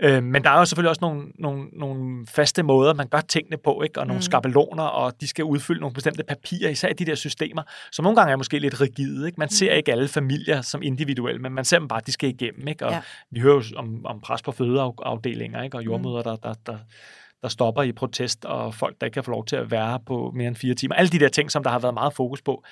Øh, 0.00 0.22
men 0.22 0.44
der 0.44 0.50
er 0.50 0.58
jo 0.58 0.64
selvfølgelig 0.64 0.88
også 0.88 1.00
nogle, 1.00 1.22
nogle, 1.38 1.68
nogle 1.72 2.26
faste 2.26 2.62
måder, 2.62 2.94
man 2.94 3.08
gør 3.08 3.20
tingene 3.20 3.56
på, 3.56 3.82
ikke? 3.82 4.00
og 4.00 4.06
nogle 4.06 4.18
mm. 4.18 4.22
skabeloner, 4.22 4.82
og 4.82 5.20
de 5.20 5.26
skal 5.26 5.44
udfylde 5.44 5.80
nogle 5.80 5.94
bestemte 5.94 6.22
papirer, 6.22 6.70
især 6.70 6.92
de 6.92 7.04
der 7.04 7.14
systemer, 7.14 7.62
som 7.92 8.02
nogle 8.02 8.16
gange 8.16 8.32
er 8.32 8.36
måske 8.36 8.58
lidt 8.58 8.80
rigide. 8.80 9.26
Ikke? 9.26 9.36
Man 9.38 9.48
ser 9.48 9.72
mm. 9.72 9.76
ikke 9.76 9.92
alle 9.92 10.08
familier 10.08 10.62
som 10.62 10.82
individuelle, 10.82 11.40
men 11.40 11.52
man 11.52 11.64
ser 11.64 11.78
dem 11.78 11.88
bare, 11.88 11.98
at 11.98 12.06
de 12.06 12.12
skal 12.12 12.28
igennem. 12.28 12.68
Ikke? 12.68 12.86
Og 12.86 12.92
ja. 12.92 13.00
vi 13.30 13.40
hører 13.40 13.54
jo 13.54 13.62
om, 13.76 14.06
om 14.06 14.20
pres 14.20 14.42
på 14.42 14.52
fødeafdelinger, 14.52 15.62
ikke? 15.62 15.76
og 15.76 15.84
jordmøder, 15.84 16.18
mm. 16.18 16.24
der, 16.24 16.36
der, 16.36 16.54
der 16.66 16.78
der 17.44 17.50
stopper 17.50 17.82
i 17.82 17.92
protest, 17.92 18.44
og 18.44 18.74
folk, 18.74 19.00
der 19.00 19.06
ikke 19.06 19.14
kan 19.14 19.24
få 19.24 19.30
lov 19.30 19.46
til 19.46 19.56
at 19.56 19.70
være 19.70 20.00
på 20.06 20.32
mere 20.34 20.48
end 20.48 20.56
fire 20.56 20.74
timer. 20.74 20.94
Alle 20.94 21.08
de 21.08 21.18
der 21.18 21.28
ting, 21.28 21.50
som 21.50 21.62
der 21.62 21.70
har 21.70 21.78
været 21.78 21.94
meget 21.94 22.12
fokus 22.12 22.42
på. 22.42 22.64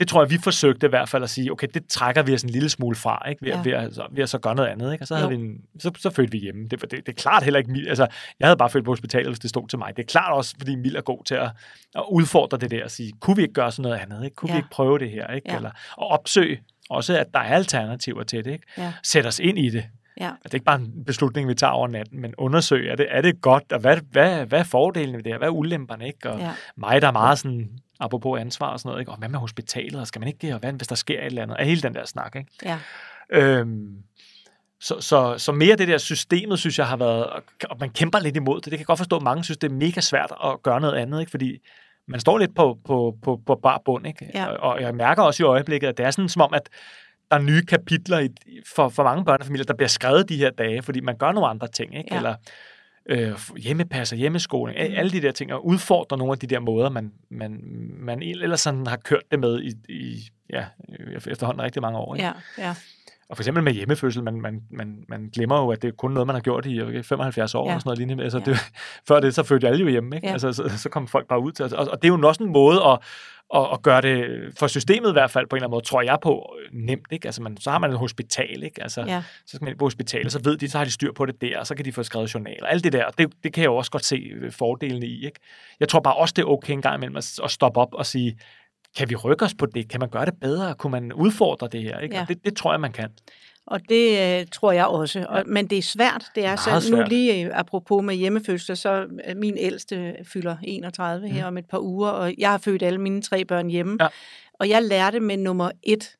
Det 0.00 0.08
tror 0.08 0.22
jeg, 0.22 0.30
vi 0.30 0.38
forsøgte 0.38 0.86
i 0.86 0.88
hvert 0.88 1.08
fald 1.08 1.22
at 1.22 1.30
sige, 1.30 1.52
okay, 1.52 1.66
det 1.74 1.86
trækker 1.88 2.22
vi 2.22 2.34
os 2.34 2.42
en 2.42 2.50
lille 2.50 2.68
smule 2.68 2.96
fra, 2.96 3.28
ikke? 3.28 3.44
Ved, 3.44 3.52
ja. 3.52 3.62
ved, 3.64 3.72
at, 3.72 3.98
ved 4.10 4.22
at 4.22 4.28
så 4.28 4.38
gøre 4.38 4.54
noget 4.54 4.68
andet. 4.68 4.92
Ikke? 4.92 5.02
Og 5.02 5.08
så, 5.08 5.14
havde 5.14 5.28
vi 5.28 5.34
en, 5.34 5.56
så, 5.78 5.90
så 5.98 6.10
følte 6.10 6.32
vi 6.32 6.38
hjemme. 6.38 6.68
Det, 6.68 6.80
det, 6.80 6.90
det, 6.90 7.08
er 7.08 7.12
klart 7.12 7.42
heller 7.42 7.58
ikke, 7.58 7.84
altså, 7.88 8.06
jeg 8.40 8.48
havde 8.48 8.56
bare 8.56 8.70
følt 8.70 8.84
på 8.84 8.90
hospitalet, 8.90 9.28
hvis 9.28 9.38
det 9.38 9.50
stod 9.50 9.68
til 9.68 9.78
mig. 9.78 9.96
Det 9.96 10.02
er 10.02 10.06
klart 10.06 10.32
også, 10.32 10.54
fordi 10.58 10.76
Mil 10.76 10.96
er 10.96 11.00
god 11.00 11.24
til 11.24 11.34
at, 11.34 11.50
at 11.94 12.04
udfordre 12.10 12.58
det 12.58 12.70
der 12.70 12.84
og 12.84 12.90
sige, 12.90 13.12
kunne 13.20 13.36
vi 13.36 13.42
ikke 13.42 13.54
gøre 13.54 13.72
sådan 13.72 13.82
noget 13.82 13.98
andet? 14.02 14.24
Ikke? 14.24 14.34
Kunne 14.34 14.50
ja. 14.50 14.54
vi 14.54 14.58
ikke 14.58 14.70
prøve 14.70 14.98
det 14.98 15.10
her? 15.10 15.26
Ikke? 15.26 15.50
Ja. 15.50 15.56
Eller, 15.56 15.70
og 15.96 16.08
opsøge 16.08 16.60
også, 16.90 17.18
at 17.18 17.26
der 17.34 17.40
er 17.40 17.54
alternativer 17.54 18.22
til 18.22 18.44
det. 18.44 18.52
Ikke? 18.52 18.66
Ja. 18.78 18.92
Sæt 19.02 19.26
os 19.26 19.38
ind 19.38 19.58
i 19.58 19.70
det. 19.70 19.84
Ja. 20.20 20.28
Altså, 20.28 20.42
det 20.42 20.50
er 20.50 20.54
ikke 20.54 20.64
bare 20.64 20.80
en 20.80 21.04
beslutning, 21.06 21.48
vi 21.48 21.54
tager 21.54 21.70
over 21.70 21.88
natten, 21.88 22.20
men 22.20 22.34
undersøge, 22.38 22.90
er 22.90 22.96
det, 22.96 23.06
er 23.10 23.20
det 23.20 23.40
godt, 23.40 23.72
og 23.72 23.80
hvad, 23.80 23.96
hvad, 24.10 24.46
hvad 24.46 24.58
er 24.58 24.64
fordelene 24.64 25.16
ved 25.16 25.24
det 25.24 25.32
her, 25.32 25.38
hvad 25.38 25.48
er 25.48 25.52
ulemperne, 25.52 26.06
ikke? 26.06 26.30
Og 26.30 26.40
ja. 26.40 26.52
mig, 26.76 27.02
der 27.02 27.08
er 27.08 27.12
meget 27.12 27.38
sådan, 27.38 27.70
apropos 28.00 28.40
ansvar 28.40 28.66
og 28.66 28.80
sådan 28.80 28.88
noget, 28.88 29.00
ikke? 29.00 29.12
og 29.12 29.18
hvad 29.18 29.28
med 29.28 29.38
hospitalet, 29.38 30.00
og 30.00 30.06
skal 30.06 30.20
man 30.20 30.28
ikke 30.28 30.38
det, 30.46 30.54
og 30.54 30.60
hvad 30.60 30.72
hvis 30.72 30.88
der 30.88 30.94
sker 30.94 31.18
et 31.18 31.26
eller 31.26 31.42
andet, 31.42 31.56
af 31.56 31.66
hele 31.66 31.82
den 31.82 31.94
der 31.94 32.06
snak, 32.06 32.36
ikke? 32.36 32.50
Ja. 32.64 32.78
Øhm, 33.30 33.96
så, 34.80 35.00
så, 35.00 35.34
så 35.38 35.52
mere 35.52 35.76
det 35.76 35.88
der 35.88 35.98
systemet, 35.98 36.58
synes 36.58 36.78
jeg 36.78 36.86
har 36.86 36.96
været, 36.96 37.26
og 37.70 37.76
man 37.80 37.90
kæmper 37.90 38.18
lidt 38.18 38.36
imod 38.36 38.56
det. 38.56 38.64
Det 38.64 38.70
kan 38.70 38.78
jeg 38.78 38.86
godt 38.86 38.98
forstå, 38.98 39.16
at 39.16 39.22
mange 39.22 39.44
synes, 39.44 39.58
det 39.58 39.70
er 39.70 39.74
mega 39.74 40.00
svært 40.00 40.32
at 40.44 40.62
gøre 40.62 40.80
noget 40.80 40.94
andet, 40.94 41.20
ikke? 41.20 41.30
fordi 41.30 41.58
man 42.08 42.20
står 42.20 42.38
lidt 42.38 42.54
på, 42.54 42.78
på, 42.86 43.16
på, 43.22 43.40
på 43.46 43.54
bar 43.54 43.82
bund. 43.84 44.06
Ikke? 44.06 44.30
Ja. 44.34 44.46
Og, 44.46 44.58
og 44.58 44.82
jeg 44.82 44.94
mærker 44.94 45.22
også 45.22 45.42
i 45.42 45.46
øjeblikket, 45.46 45.88
at 45.88 45.98
det 45.98 46.06
er 46.06 46.10
sådan 46.10 46.28
som 46.28 46.42
om, 46.42 46.54
at 46.54 46.68
der 47.30 47.36
er 47.36 47.42
nye 47.42 47.62
kapitler 47.62 48.18
i, 48.18 48.28
for, 48.76 48.88
for 48.88 49.02
mange 49.02 49.24
børnefamilier, 49.24 49.64
der 49.64 49.74
bliver 49.74 49.88
skrevet 49.88 50.28
de 50.28 50.36
her 50.36 50.50
dage, 50.50 50.82
fordi 50.82 51.00
man 51.00 51.16
gør 51.16 51.32
nogle 51.32 51.48
andre 51.48 51.68
ting, 51.68 51.96
ikke? 51.96 52.08
Ja. 52.10 52.16
Eller 52.16 52.34
øh, 53.06 53.38
hjemmepasser, 53.56 54.16
hjemmeskoling, 54.16 54.78
mm. 54.78 54.94
alle 54.96 55.12
de 55.12 55.22
der 55.22 55.32
ting, 55.32 55.52
og 55.52 55.66
udfordrer 55.66 56.18
nogle 56.18 56.32
af 56.32 56.38
de 56.38 56.46
der 56.46 56.60
måder, 56.60 56.88
man, 56.88 57.12
man, 57.30 57.60
man 57.98 58.22
ellers 58.22 58.60
sådan 58.60 58.86
har 58.86 58.96
kørt 58.96 59.22
det 59.30 59.40
med 59.40 59.62
i, 59.62 59.72
i 59.88 60.28
ja, 60.50 60.64
efterhånden 61.26 61.62
rigtig 61.62 61.82
mange 61.82 61.98
år. 61.98 62.14
Ikke? 62.14 62.26
Ja, 62.26 62.32
ja. 62.58 62.74
Og 63.28 63.36
for 63.36 63.42
eksempel 63.42 63.64
med 63.64 63.72
hjemmefødsel, 63.72 64.22
man, 64.22 64.40
man, 64.40 64.62
man, 64.70 65.04
man 65.08 65.30
glemmer 65.34 65.60
jo, 65.60 65.70
at 65.70 65.82
det 65.82 65.88
er 65.88 65.92
kun 65.92 66.10
noget, 66.10 66.26
man 66.26 66.34
har 66.34 66.40
gjort 66.40 66.66
i 66.66 67.02
75 67.02 67.54
år, 67.54 67.68
ja. 67.68 67.74
og 67.74 67.80
sådan 67.80 67.88
noget 67.88 67.98
lignende. 67.98 68.24
Altså, 68.24 68.38
ja. 68.38 68.44
det, 68.44 68.58
før 69.08 69.20
det, 69.20 69.34
så 69.34 69.42
fødte 69.42 69.68
alle 69.68 69.80
jo 69.80 69.88
hjemme, 69.88 70.16
ikke? 70.16 70.26
Ja. 70.26 70.32
Altså, 70.32 70.52
så, 70.52 70.72
så 70.76 70.88
kom 70.88 71.08
folk 71.08 71.28
bare 71.28 71.40
ud 71.40 71.52
til 71.52 71.64
os. 71.64 71.72
Og, 71.72 71.88
og 71.90 72.02
det 72.02 72.08
er 72.08 72.12
jo 72.18 72.28
også 72.28 72.42
en 72.42 72.52
måde 72.52 72.84
at, 72.84 72.98
at, 73.54 73.68
at 73.72 73.82
gøre 73.82 74.00
det, 74.00 74.28
for 74.58 74.66
systemet 74.66 75.08
i 75.08 75.12
hvert 75.12 75.30
fald 75.30 75.46
på 75.46 75.56
en 75.56 75.58
eller 75.58 75.66
anden 75.66 75.74
måde, 75.74 75.84
tror 75.84 76.02
jeg 76.02 76.18
på, 76.22 76.56
nemt. 76.72 77.06
Ikke? 77.10 77.28
Altså, 77.28 77.42
man, 77.42 77.56
så 77.56 77.70
har 77.70 77.78
man 77.78 77.90
et 77.90 77.98
hospital, 77.98 78.62
ikke? 78.62 78.82
Altså, 78.82 79.04
ja. 79.06 79.22
så 79.46 79.56
skal 79.56 79.64
man 79.64 79.78
på 79.78 79.84
hospitalet, 79.84 80.32
så 80.32 80.40
ved 80.44 80.56
de, 80.56 80.70
så 80.70 80.78
har 80.78 80.84
de 80.84 80.90
styr 80.90 81.12
på 81.12 81.26
det 81.26 81.40
der, 81.40 81.58
og 81.58 81.66
så 81.66 81.74
kan 81.74 81.84
de 81.84 81.92
få 81.92 82.02
skrevet 82.02 82.34
journaler. 82.34 82.66
Alt 82.66 82.84
det 82.84 82.92
der, 82.92 83.10
det, 83.10 83.32
det 83.44 83.52
kan 83.52 83.62
jeg 83.62 83.68
jo 83.68 83.76
også 83.76 83.90
godt 83.90 84.04
se 84.04 84.32
fordelene 84.50 85.06
i. 85.06 85.24
Ikke? 85.24 85.40
Jeg 85.80 85.88
tror 85.88 86.00
bare 86.00 86.14
også, 86.14 86.32
det 86.36 86.42
er 86.42 86.46
okay 86.46 86.72
en 86.72 86.82
gang 86.82 86.96
imellem 86.96 87.16
at, 87.16 87.40
at 87.44 87.50
stoppe 87.50 87.80
op 87.80 87.94
og 87.94 88.06
sige, 88.06 88.38
kan 88.96 89.10
vi 89.10 89.14
rykke 89.14 89.44
os 89.44 89.54
på 89.54 89.66
det? 89.66 89.88
Kan 89.88 90.00
man 90.00 90.08
gøre 90.08 90.24
det 90.24 90.34
bedre? 90.40 90.74
Kunne 90.74 90.90
man 90.90 91.12
udfordre 91.12 91.68
det 91.72 91.82
her? 91.82 91.98
Ikke? 91.98 92.16
Ja. 92.16 92.24
det, 92.28 92.44
det 92.44 92.56
tror 92.56 92.72
jeg, 92.72 92.80
man 92.80 92.92
kan. 92.92 93.10
Og 93.66 93.80
det 93.88 94.40
uh, 94.40 94.48
tror 94.52 94.72
jeg 94.72 94.86
også. 94.86 95.26
Og, 95.28 95.42
men 95.46 95.66
det 95.66 95.78
er 95.78 95.82
svært. 95.82 96.24
Det 96.34 96.44
er 96.44 96.56
så 96.56 96.90
nu 96.90 97.02
lige 97.08 97.44
øh, 97.44 97.50
apropos 97.54 98.04
med 98.04 98.14
hjemmefødsler, 98.14 98.74
så 98.74 99.06
min 99.36 99.58
ældste 99.58 100.16
fylder 100.24 100.56
31 100.62 101.28
her 101.28 101.42
mm. 101.42 101.48
om 101.48 101.58
et 101.58 101.66
par 101.66 101.78
uger, 101.78 102.08
og 102.08 102.34
jeg 102.38 102.50
har 102.50 102.58
født 102.58 102.82
alle 102.82 103.00
mine 103.00 103.22
tre 103.22 103.44
børn 103.44 103.70
hjemme. 103.70 103.96
Ja. 104.00 104.08
Og 104.54 104.68
jeg 104.68 104.82
lærte 104.82 105.20
med 105.20 105.36
nummer 105.36 105.70
et 105.82 106.16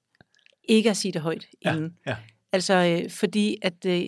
ikke 0.69 0.91
at 0.91 0.97
sige 0.97 1.13
det 1.13 1.21
højt 1.21 1.47
inden. 1.61 1.95
Ja. 2.07 2.11
Ja. 2.11 2.17
Altså, 2.53 2.75
øh, 2.75 3.11
fordi 3.11 3.57
at, 3.63 3.87
øh, 3.87 4.03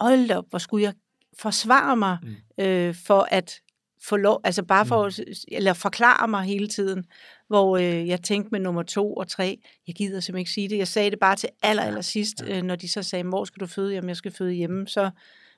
hold 0.00 0.30
op, 0.30 0.44
hvor 0.50 0.58
skulle 0.58 0.84
jeg 0.84 0.92
forsvare 1.38 1.96
mig 1.96 2.18
mm. 2.22 2.64
øh, 2.64 2.94
for 2.94 3.28
at 3.30 3.60
få 4.08 4.16
lov, 4.16 4.40
altså 4.44 4.62
bare 4.62 4.86
for, 4.86 5.08
mm. 5.08 5.32
eller 5.48 5.72
forklare 5.72 6.28
mig 6.28 6.44
hele 6.44 6.68
tiden, 6.68 7.04
hvor 7.48 7.76
øh, 7.76 8.08
jeg 8.08 8.22
tænkte 8.22 8.48
med 8.52 8.60
nummer 8.60 8.82
to 8.82 9.14
og 9.14 9.28
tre, 9.28 9.58
jeg 9.86 9.94
gider 9.94 10.20
simpelthen 10.20 10.38
ikke 10.38 10.50
sige 10.50 10.68
det, 10.68 10.78
jeg 10.78 10.88
sagde 10.88 11.10
det 11.10 11.18
bare 11.18 11.36
til 11.36 11.48
aller, 11.62 11.82
aller 11.82 12.00
sidst, 12.00 12.44
øh, 12.46 12.62
når 12.62 12.76
de 12.76 12.88
så 12.88 13.02
sagde, 13.02 13.24
hvor 13.24 13.44
skal 13.44 13.60
du 13.60 13.66
føde? 13.66 13.94
Jamen, 13.94 14.08
jeg 14.08 14.16
skal 14.16 14.32
føde 14.32 14.52
hjemme, 14.52 14.88
så 14.88 15.10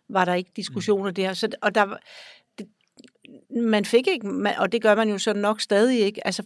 var 0.09 0.25
der 0.25 0.35
ikke 0.35 0.51
diskussioner 0.57 1.11
mm. 1.11 1.15
der. 1.15 1.33
Så, 1.33 1.49
og 1.63 1.75
der 1.75 1.97
det, 2.59 2.67
man 3.51 3.85
fik 3.85 4.07
ikke, 4.07 4.29
og 4.59 4.73
det 4.73 4.83
gør 4.83 4.95
man 4.95 5.09
jo 5.09 5.19
så 5.19 5.33
nok 5.33 5.61
stadig 5.61 6.01
ikke, 6.01 6.27
altså 6.27 6.43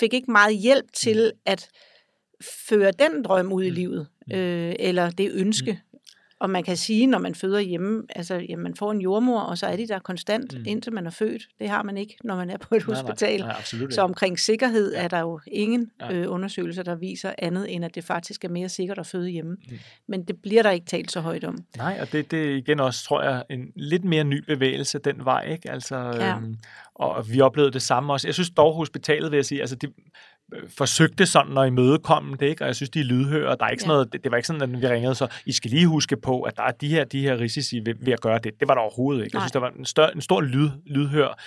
fik 0.00 0.14
ikke 0.14 0.30
meget 0.30 0.56
hjælp 0.56 0.92
til 0.92 1.32
mm. 1.34 1.40
at 1.46 1.68
føre 2.68 2.92
den 2.92 3.22
drøm 3.24 3.52
ud 3.52 3.64
i 3.64 3.70
livet, 3.70 4.06
øh, 4.32 4.74
eller 4.78 5.10
det 5.10 5.30
ønske. 5.32 5.80
Og 6.40 6.50
man 6.50 6.64
kan 6.64 6.76
sige, 6.76 7.06
når 7.06 7.18
man 7.18 7.34
føder 7.34 7.60
hjemme, 7.60 8.02
altså 8.16 8.34
jamen, 8.34 8.62
man 8.62 8.74
får 8.74 8.92
en 8.92 9.00
jordmor, 9.00 9.40
og 9.40 9.58
så 9.58 9.66
er 9.66 9.76
de 9.76 9.88
der 9.88 9.98
konstant, 9.98 10.58
mm. 10.58 10.64
indtil 10.66 10.92
man 10.92 11.06
er 11.06 11.10
født. 11.10 11.48
Det 11.58 11.68
har 11.68 11.82
man 11.82 11.96
ikke, 11.96 12.16
når 12.24 12.36
man 12.36 12.50
er 12.50 12.56
på 12.56 12.74
et 12.74 12.88
nej, 12.88 12.96
hospital. 12.96 13.40
Nej, 13.40 13.62
nej, 13.72 13.90
så 13.90 14.02
omkring 14.02 14.38
sikkerhed 14.38 14.92
ja. 14.94 15.02
er 15.02 15.08
der 15.08 15.20
jo 15.20 15.40
ingen 15.46 15.90
ja. 16.00 16.12
øh, 16.12 16.32
undersøgelser, 16.32 16.82
der 16.82 16.94
viser 16.94 17.32
andet, 17.38 17.74
end 17.74 17.84
at 17.84 17.94
det 17.94 18.04
faktisk 18.04 18.44
er 18.44 18.48
mere 18.48 18.68
sikkert 18.68 18.98
at 18.98 19.06
føde 19.06 19.28
hjemme. 19.28 19.56
Mm. 19.70 19.78
Men 20.08 20.24
det 20.24 20.36
bliver 20.42 20.62
der 20.62 20.70
ikke 20.70 20.86
talt 20.86 21.12
så 21.12 21.20
højt 21.20 21.44
om. 21.44 21.58
Nej, 21.76 21.98
og 22.00 22.12
det, 22.12 22.30
det 22.30 22.56
igen 22.56 22.80
også, 22.80 23.04
tror 23.04 23.22
jeg, 23.22 23.44
en 23.50 23.72
lidt 23.76 24.04
mere 24.04 24.24
ny 24.24 24.44
bevægelse 24.46 24.98
den 24.98 25.24
vej. 25.24 25.48
Ikke? 25.52 25.70
Altså, 25.70 25.96
ja. 25.96 26.36
øhm, 26.36 26.56
og 26.94 27.32
vi 27.32 27.40
oplevede 27.40 27.72
det 27.72 27.82
samme 27.82 28.12
også. 28.12 28.28
Jeg 28.28 28.34
synes 28.34 28.50
dog, 28.50 28.74
hospitalet, 28.74 29.30
vil 29.30 29.36
jeg 29.36 29.44
sige, 29.44 29.60
altså 29.60 29.76
de, 29.76 29.86
forsøgte 30.78 31.26
sådan 31.26 31.58
at 31.58 31.66
imødekomme 31.66 32.36
det, 32.40 32.46
ikke? 32.46 32.64
og 32.64 32.66
jeg 32.66 32.76
synes, 32.76 32.90
de 32.90 33.00
er 33.00 33.04
lydhøre. 33.04 33.56
Der 33.56 33.64
er 33.64 33.68
ikke 33.68 33.82
sådan 33.82 33.92
noget, 33.92 34.12
det, 34.12 34.24
det 34.24 34.32
var 34.32 34.36
ikke 34.36 34.46
sådan, 34.46 34.62
at 34.62 34.82
vi 34.82 34.86
ringede, 34.86 35.14
så 35.14 35.26
I 35.46 35.52
skal 35.52 35.70
lige 35.70 35.86
huske 35.86 36.16
på, 36.16 36.42
at 36.42 36.56
der 36.56 36.62
er 36.62 36.70
de 36.70 36.88
her, 36.88 37.04
de 37.04 37.20
her 37.20 37.38
risici 37.40 37.80
ved, 37.84 37.94
ved 38.00 38.12
at 38.12 38.20
gøre 38.20 38.38
det. 38.38 38.60
Det 38.60 38.68
var 38.68 38.74
der 38.74 38.80
overhovedet 38.80 39.24
ikke. 39.24 39.34
Nej. 39.34 39.40
Jeg 39.40 39.44
synes, 39.44 39.52
der 39.52 39.60
var 39.60 39.72
en, 39.78 39.84
større, 39.84 40.14
en 40.14 40.20
stor 40.20 40.40
lyd, 40.40 40.70
lydhør 40.86 41.38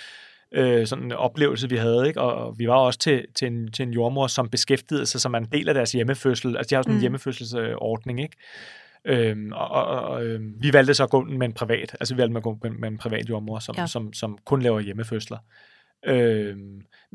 øh, 0.54 0.86
sådan 0.86 1.04
en 1.04 1.12
oplevelse, 1.12 1.68
vi 1.68 1.76
havde. 1.76 2.08
Ikke? 2.08 2.20
Og 2.20 2.58
vi 2.58 2.68
var 2.68 2.76
også 2.76 2.98
til, 2.98 3.24
til, 3.34 3.48
en, 3.48 3.72
til 3.72 3.82
en 3.82 3.92
jordmor, 3.92 4.26
som 4.26 4.48
beskæftigede 4.48 5.06
sig 5.06 5.20
som 5.20 5.34
en 5.34 5.44
del 5.52 5.68
af 5.68 5.74
deres 5.74 5.92
hjemmefødsel. 5.92 6.56
Altså, 6.56 6.70
de 6.70 6.74
har 6.74 6.82
sådan 6.82 6.92
en 6.92 6.96
mm. 6.96 7.00
hjemmefødselsordning, 7.00 8.22
ikke? 8.22 8.36
Øhm, 9.04 9.52
og 9.52 9.70
og, 9.70 10.00
og 10.02 10.24
øh, 10.24 10.40
vi 10.60 10.72
valgte 10.72 10.94
så 10.94 11.04
at 11.04 11.10
gå 11.10 11.24
med 11.24 11.46
en 11.46 11.52
privat, 11.52 11.96
altså 12.00 12.14
vi 12.14 12.18
valgte 12.18 12.36
at 12.36 12.42
gå 12.42 12.58
med, 12.62 12.70
med 12.70 12.88
en 12.88 12.98
privat 12.98 13.28
jordmor, 13.28 13.58
som, 13.58 13.74
ja. 13.78 13.86
som, 13.86 14.12
som 14.12 14.38
kun 14.44 14.62
laver 14.62 14.80
hjemmefødsler. 14.80 15.38
Øh, 16.06 16.56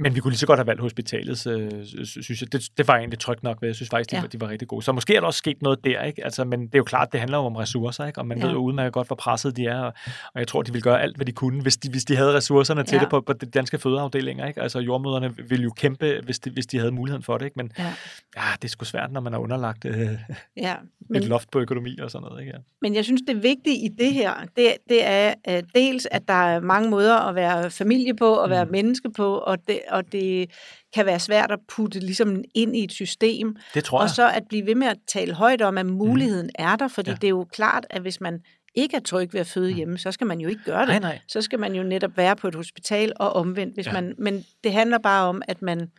men 0.01 0.15
vi 0.15 0.19
kunne 0.19 0.31
lige 0.31 0.39
så 0.39 0.47
godt 0.47 0.59
have 0.59 0.67
valgt 0.67 0.81
hospitalet, 0.81 1.47
øh, 1.47 1.71
synes 2.05 2.41
jeg. 2.41 2.51
Det, 2.51 2.69
det 2.77 2.87
var 2.87 2.97
egentlig 2.97 3.19
trygt 3.19 3.43
nok. 3.43 3.57
Jeg 3.61 3.75
synes 3.75 3.89
faktisk, 3.89 4.11
de, 4.11 4.15
ja. 4.15 4.21
var, 4.21 4.27
de 4.27 4.41
var 4.41 4.49
rigtig 4.49 4.67
gode. 4.67 4.85
Så 4.85 4.91
måske 4.91 5.15
er 5.15 5.19
der 5.19 5.27
også 5.27 5.37
sket 5.37 5.61
noget 5.61 5.83
der, 5.83 6.03
ikke? 6.03 6.23
Altså, 6.23 6.45
men 6.45 6.61
det 6.61 6.75
er 6.75 6.79
jo 6.79 6.83
klart, 6.83 7.11
det 7.11 7.19
handler 7.19 7.37
jo 7.37 7.43
om 7.43 7.55
ressourcer, 7.55 8.05
ikke? 8.05 8.19
Og 8.19 8.27
man 8.27 8.37
ja. 8.37 8.45
ved 8.45 8.53
jo 8.53 8.59
udmærket 8.59 8.93
godt, 8.93 9.07
hvor 9.07 9.15
presset 9.15 9.57
de 9.57 9.65
er, 9.65 9.79
og, 9.79 9.93
og 10.33 10.39
jeg 10.39 10.47
tror, 10.47 10.61
de 10.61 10.73
vil 10.73 10.81
gøre 10.81 11.01
alt, 11.01 11.15
hvad 11.15 11.25
de 11.25 11.31
kunne, 11.31 11.61
hvis 11.61 11.77
de, 11.77 11.89
hvis 11.89 12.05
de 12.05 12.15
havde 12.15 12.33
ressourcerne 12.33 12.83
til 12.83 12.95
ja. 12.95 13.01
det 13.01 13.09
på, 13.09 13.21
på 13.21 13.33
de 13.33 13.45
danske 13.45 13.77
fødeafdelinger, 13.77 14.47
ikke? 14.47 14.61
Altså, 14.61 14.79
jordmøderne 14.79 15.35
ville 15.49 15.63
jo 15.63 15.71
kæmpe, 15.71 16.21
hvis 16.23 16.39
de, 16.39 16.49
hvis 16.49 16.65
de 16.65 16.77
havde 16.77 16.91
muligheden 16.91 17.23
for 17.23 17.37
det, 17.37 17.45
ikke? 17.45 17.55
Men 17.57 17.71
ja. 17.77 17.93
ja 18.37 18.41
det 18.61 18.63
er 18.63 18.67
sgu 18.67 18.85
svært, 18.85 19.11
når 19.11 19.21
man 19.21 19.33
er 19.33 19.37
underlagt 19.37 19.85
øh, 19.85 20.09
ja, 20.57 20.75
men, 21.09 21.21
et 21.21 21.27
loft 21.27 21.51
på 21.51 21.59
økonomi 21.59 21.97
og 22.01 22.11
sådan 22.11 22.27
noget, 22.27 22.41
ikke? 22.41 22.51
Ja. 22.55 22.59
Men 22.81 22.95
jeg 22.95 23.05
synes, 23.05 23.21
det 23.27 23.43
vigtige 23.43 23.85
i 23.85 23.87
det 23.87 24.13
her, 24.13 24.33
det, 24.55 24.73
det 24.89 25.05
er 25.05 25.33
uh, 25.47 25.59
dels, 25.75 26.07
at 26.11 26.27
der 26.27 26.33
er 26.33 26.59
mange 26.59 26.89
måder 26.89 27.15
at 27.15 27.35
være 27.35 27.69
familie 27.69 28.15
på, 28.15 28.33
og 28.33 28.49
være 28.49 28.65
mm. 28.65 28.71
Menneske 28.83 29.11
på, 29.11 29.37
og 29.37 29.57
det, 29.67 29.79
og 29.89 30.11
det 30.11 30.51
kan 30.93 31.05
være 31.05 31.19
svært 31.19 31.51
at 31.51 31.59
putte 31.75 31.99
ligesom 31.99 32.43
ind 32.55 32.75
i 32.75 32.83
et 32.83 32.91
system. 32.91 33.55
Det 33.73 33.83
tror 33.83 33.99
jeg. 33.99 34.03
Og 34.03 34.09
så 34.09 34.29
at 34.29 34.43
blive 34.49 34.65
ved 34.65 34.75
med 34.75 34.87
at 34.87 34.97
tale 35.07 35.33
højt 35.33 35.61
om, 35.61 35.77
at 35.77 35.85
muligheden 35.85 36.45
mm. 36.45 36.65
er 36.65 36.75
der, 36.75 36.87
fordi 36.87 37.09
ja. 37.09 37.15
det 37.15 37.23
er 37.23 37.29
jo 37.29 37.47
klart, 37.51 37.85
at 37.89 38.01
hvis 38.01 38.21
man 38.21 38.39
ikke 38.75 38.95
er 38.95 39.01
tryg 39.01 39.33
ved 39.33 39.39
at 39.39 39.47
føde 39.47 39.69
mm. 39.69 39.75
hjemme, 39.75 39.97
så 39.97 40.11
skal 40.11 40.27
man 40.27 40.39
jo 40.39 40.49
ikke 40.49 40.63
gøre 40.63 40.81
det. 40.81 40.87
Nej, 40.87 40.99
nej. 40.99 41.19
Så 41.27 41.41
skal 41.41 41.59
man 41.59 41.75
jo 41.75 41.83
netop 41.83 42.17
være 42.17 42.35
på 42.35 42.47
et 42.47 42.55
hospital 42.55 43.13
og 43.15 43.33
omvendt. 43.33 43.73
Hvis 43.73 43.87
ja. 43.87 43.93
man, 43.93 44.15
men 44.17 44.45
det 44.63 44.73
handler 44.73 44.97
bare 44.97 45.29
om, 45.29 45.41
at 45.47 45.61
man 45.61 45.91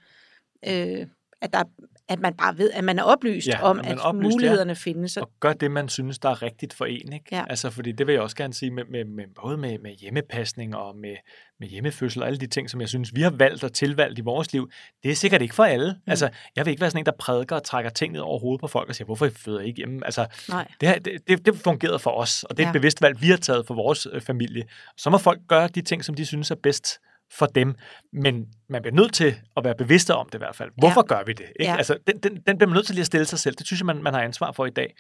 øh, 0.69 1.07
at 1.41 1.53
der 1.53 1.65
at 2.11 2.21
man 2.21 2.35
bare 2.35 2.59
ved, 2.59 2.71
at 2.71 2.85
man 2.85 2.99
er 2.99 3.03
oplyst 3.03 3.49
ja, 3.49 3.63
om, 3.63 3.81
at 3.85 3.99
oplyst, 3.99 4.23
mulighederne 4.23 4.71
ja. 4.71 4.75
findes. 4.75 5.17
Og 5.17 5.31
gør 5.41 5.53
det, 5.53 5.71
man 5.71 5.89
synes, 5.89 6.19
der 6.19 6.29
er 6.29 6.43
rigtigt 6.43 6.75
for 6.75 6.85
en. 6.85 7.13
Ikke? 7.13 7.27
Ja. 7.33 7.45
Altså, 7.51 7.71
fordi 7.71 7.93
det 7.93 8.07
vil 8.07 8.13
jeg 8.13 8.23
også 8.23 8.37
gerne 8.37 8.55
sige, 8.55 8.71
med, 8.71 8.85
med, 8.85 9.05
med, 9.05 9.25
både 9.43 9.57
med, 9.57 9.79
med 9.79 9.91
hjemmepasning 9.91 10.77
og 10.77 10.97
med, 10.97 11.17
med 11.61 11.69
hjemmefødsel 11.69 12.23
og 12.23 12.29
alle 12.29 12.39
de 12.39 12.47
ting, 12.47 12.71
som 12.71 12.81
jeg 12.81 12.89
synes, 12.89 13.15
vi 13.15 13.23
har 13.23 13.31
valgt 13.31 13.65
og 13.65 13.73
tilvalgt 13.73 14.19
i 14.19 14.23
vores 14.23 14.53
liv, 14.53 14.71
det 15.03 15.11
er 15.11 15.15
sikkert 15.15 15.43
ikke 15.43 15.55
for 15.55 15.65
alle. 15.65 15.93
Mm. 15.93 16.11
Altså, 16.11 16.29
jeg 16.57 16.67
vil 16.67 16.71
ikke 16.71 16.81
være 16.81 16.91
sådan 16.91 17.03
en, 17.03 17.07
der 17.07 17.13
prædiker 17.19 17.57
og 17.57 17.65
trækker 17.65 17.91
ting 17.91 18.13
ned 18.13 18.21
over 18.21 18.39
hovedet 18.39 18.61
på 18.61 18.67
folk 18.67 18.89
og 18.89 18.95
siger, 18.95 19.07
hvorfor 19.07 19.27
I 19.27 19.31
føder 19.31 19.61
ikke 19.61 19.77
hjemme? 19.77 20.05
Altså, 20.05 20.27
Nej. 20.49 20.69
det, 20.81 21.05
det, 21.05 21.29
det, 21.29 21.47
det 21.47 21.57
fungerede 21.57 21.99
for 21.99 22.11
os, 22.11 22.43
og 22.43 22.57
det 22.57 22.63
er 22.63 22.67
ja. 22.67 22.71
et 22.71 22.73
bevidst 22.73 23.03
valg, 23.03 23.23
vi 23.23 23.29
har 23.29 23.37
taget 23.37 23.67
for 23.67 23.75
vores 23.75 24.07
øh, 24.13 24.21
familie. 24.21 24.65
Så 24.97 25.11
må 25.11 25.19
folk 25.19 25.41
gøre 25.49 25.69
de 25.69 25.83
ting, 25.83 26.05
som 26.05 26.15
de 26.15 26.27
synes 26.27 26.51
er 26.51 26.57
bedst 26.63 27.01
for 27.33 27.47
dem, 27.47 27.75
men 28.13 28.47
man 28.69 28.83
bliver 28.83 28.95
nødt 28.95 29.15
til 29.15 29.35
at 29.57 29.65
være 29.65 29.75
bevidst 29.75 30.11
om 30.11 30.27
det 30.27 30.35
i 30.35 30.39
hvert 30.39 30.57
fald. 30.57 30.71
Hvorfor 30.79 31.05
ja. 31.11 31.15
gør 31.15 31.25
vi 31.25 31.33
det? 31.33 31.47
Ikke? 31.61 31.73
Ja. 31.73 31.77
Altså, 31.77 31.99
den, 32.07 32.19
den, 32.19 32.37
den 32.47 32.59
bliver 32.59 32.67
man 32.67 32.75
nødt 32.75 32.87
til 32.87 32.95
lige 32.95 33.03
at 33.03 33.07
stille 33.07 33.27
sig 33.27 33.39
selv. 33.39 33.55
Det 33.55 33.67
synes 33.67 33.81
jeg, 33.81 33.87
man, 33.87 34.03
man 34.03 34.15
har 34.15 34.21
ansvar 34.21 34.53
for 34.53 34.67
i 34.67 34.71
dag. 34.71 34.95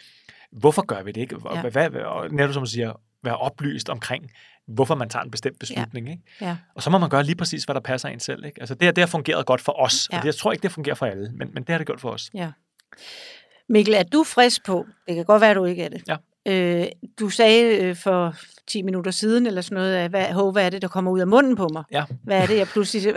Hvorfor 0.53 0.83
gør 0.83 1.03
vi 1.03 1.13
det 1.13 1.21
ikke? 1.21 1.37
Ja. 1.55 1.61
Hvad, 1.61 1.91
hvad, 1.91 2.01
og 2.01 2.31
netop 2.31 2.55
som 2.55 2.67
siger, 2.67 3.01
være 3.23 3.37
oplyst 3.37 3.89
omkring, 3.89 4.31
hvorfor 4.67 4.95
man 4.95 5.09
tager 5.09 5.23
en 5.23 5.31
bestemt 5.31 5.59
beslutning. 5.59 6.07
Ja. 6.07 6.13
Ikke? 6.13 6.25
Ja. 6.41 6.57
Og 6.75 6.83
så 6.83 6.91
må 6.91 6.99
man 6.99 7.11
gøre 7.11 7.23
lige 7.23 7.37
præcis, 7.37 7.65
hvad 7.65 7.75
der 7.75 7.81
passer 7.81 8.09
en 8.09 8.21
selv. 8.21 8.45
Ikke? 8.45 8.61
Altså, 8.61 8.75
det, 8.75 8.83
her, 8.83 8.93
det 8.93 9.03
har 9.03 9.07
fungeret 9.07 9.47
godt 9.47 9.61
for 9.61 9.81
os, 9.81 10.09
ja. 10.13 10.17
og 10.17 10.23
det, 10.23 10.27
jeg 10.27 10.35
tror 10.35 10.53
ikke, 10.53 10.63
det 10.63 10.73
fungerer 10.73 10.95
for 10.95 11.07
alle, 11.07 11.33
men, 11.35 11.51
men 11.55 11.63
det 11.63 11.69
har 11.69 11.79
det 11.79 11.87
gjort 11.87 12.01
for 12.01 12.11
os. 12.11 12.31
Ja. 12.35 12.51
Mikkel, 13.69 13.95
er 13.95 14.03
du 14.03 14.25
frisk 14.25 14.65
på, 14.67 14.87
det 15.07 15.15
kan 15.15 15.25
godt 15.25 15.41
være, 15.41 15.55
du 15.55 15.65
ikke 15.65 15.85
er 15.85 15.89
det, 15.89 16.03
ja. 16.09 16.17
Øh, 16.49 16.87
du 17.21 17.29
sagde 17.29 17.77
øh, 17.77 17.97
for 17.97 18.35
10 18.69 18.83
minutter 18.83 19.11
siden, 19.11 19.47
eller 19.47 19.61
sådan 19.61 19.77
noget, 19.77 20.11
hvad, 20.11 20.33
hov, 20.33 20.53
hvad 20.53 20.67
er 20.67 20.71
det, 20.71 20.83
der 20.83 20.89
kommer 20.89 21.11
ud 21.11 21.21
af 21.21 21.27
munden 21.27 21.57
på 21.57 21.69
mig? 21.73 21.85
Ja. 21.93 22.05
Hvad 22.25 22.39
er 22.43 22.47
det, 22.47 22.57
jeg 22.57 22.67
pludselig... 22.67 23.15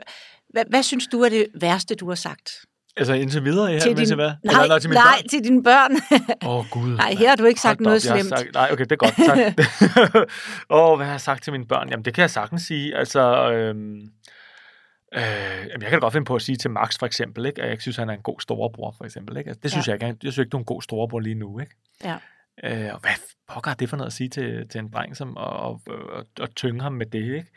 Hvad, 0.49 0.63
hvad 0.69 0.83
synes 0.83 1.07
du 1.07 1.21
er 1.21 1.29
det 1.29 1.47
værste, 1.55 1.95
du 1.95 2.07
har 2.07 2.15
sagt? 2.15 2.51
Altså 2.97 3.13
indtil 3.13 3.43
videre 3.43 3.71
her, 3.71 3.79
til 3.79 3.97
din, 3.97 4.15
hvad? 4.15 4.31
Nej, 4.43 4.63
eller, 4.63 4.79
til 4.79 4.89
nej, 4.89 5.03
børn? 5.03 5.27
til 5.29 5.43
dine 5.43 5.63
børn. 5.63 5.91
Åh, 6.45 6.55
oh, 6.55 6.65
Gud. 6.69 6.95
Nej, 7.03 7.13
her 7.13 7.29
har 7.29 7.35
du 7.35 7.45
ikke 7.45 7.61
sagt 7.61 7.79
noget 7.79 8.01
slemt. 8.01 8.29
Sagt, 8.29 8.53
nej, 8.53 8.69
okay, 8.71 8.83
det 8.83 8.91
er 8.91 8.95
godt. 8.95 9.15
Tak. 9.15 9.37
Åh, 10.69 10.91
oh, 10.91 10.97
hvad 10.97 11.05
har 11.05 11.13
jeg 11.13 11.21
sagt 11.21 11.43
til 11.43 11.53
mine 11.53 11.65
børn? 11.65 11.89
Jamen, 11.89 12.05
det 12.05 12.13
kan 12.13 12.21
jeg 12.21 12.29
sagtens 12.29 12.61
sige. 12.61 12.97
Altså, 12.97 13.51
øhm, 13.51 13.95
øh, 15.15 15.21
jeg 15.81 15.89
kan 15.89 15.91
da 15.91 15.97
godt 15.97 16.13
finde 16.13 16.25
på 16.25 16.35
at 16.35 16.41
sige 16.41 16.55
til 16.55 16.69
Max, 16.71 16.99
for 16.99 17.05
eksempel, 17.05 17.45
ikke? 17.45 17.61
at 17.61 17.69
jeg 17.69 17.81
synes, 17.81 17.97
han 17.97 18.09
er 18.09 18.13
en 18.13 18.21
god 18.21 18.39
storebror, 18.39 18.95
for 18.97 19.05
eksempel. 19.05 19.37
Ikke? 19.37 19.47
Altså, 19.47 19.59
det 19.63 19.71
synes 19.71 19.87
ja. 19.87 19.91
jeg 19.91 20.03
ikke. 20.03 20.17
Jeg 20.23 20.33
synes 20.33 20.37
ikke, 20.37 20.49
du 20.49 20.57
er 20.57 20.61
en 20.61 20.65
god 20.65 20.81
storebror 20.81 21.19
lige 21.19 21.35
nu. 21.35 21.59
Ikke? 21.59 21.75
Ja. 22.03 22.17
Øh, 22.63 22.93
og 22.93 22.99
hvad 22.99 23.11
pokker 23.47 23.71
er 23.71 23.75
det 23.75 23.89
for 23.89 23.97
noget 23.97 24.07
at 24.07 24.13
sige 24.13 24.29
til, 24.29 24.69
til 24.69 24.79
en 24.79 24.89
dreng, 24.89 25.17
som 25.17 25.37
og, 25.37 25.49
og, 25.49 25.81
og, 25.87 26.25
og 26.39 26.55
tynge 26.55 26.81
ham 26.81 26.93
med 26.93 27.05
det, 27.05 27.35
ikke? 27.35 27.51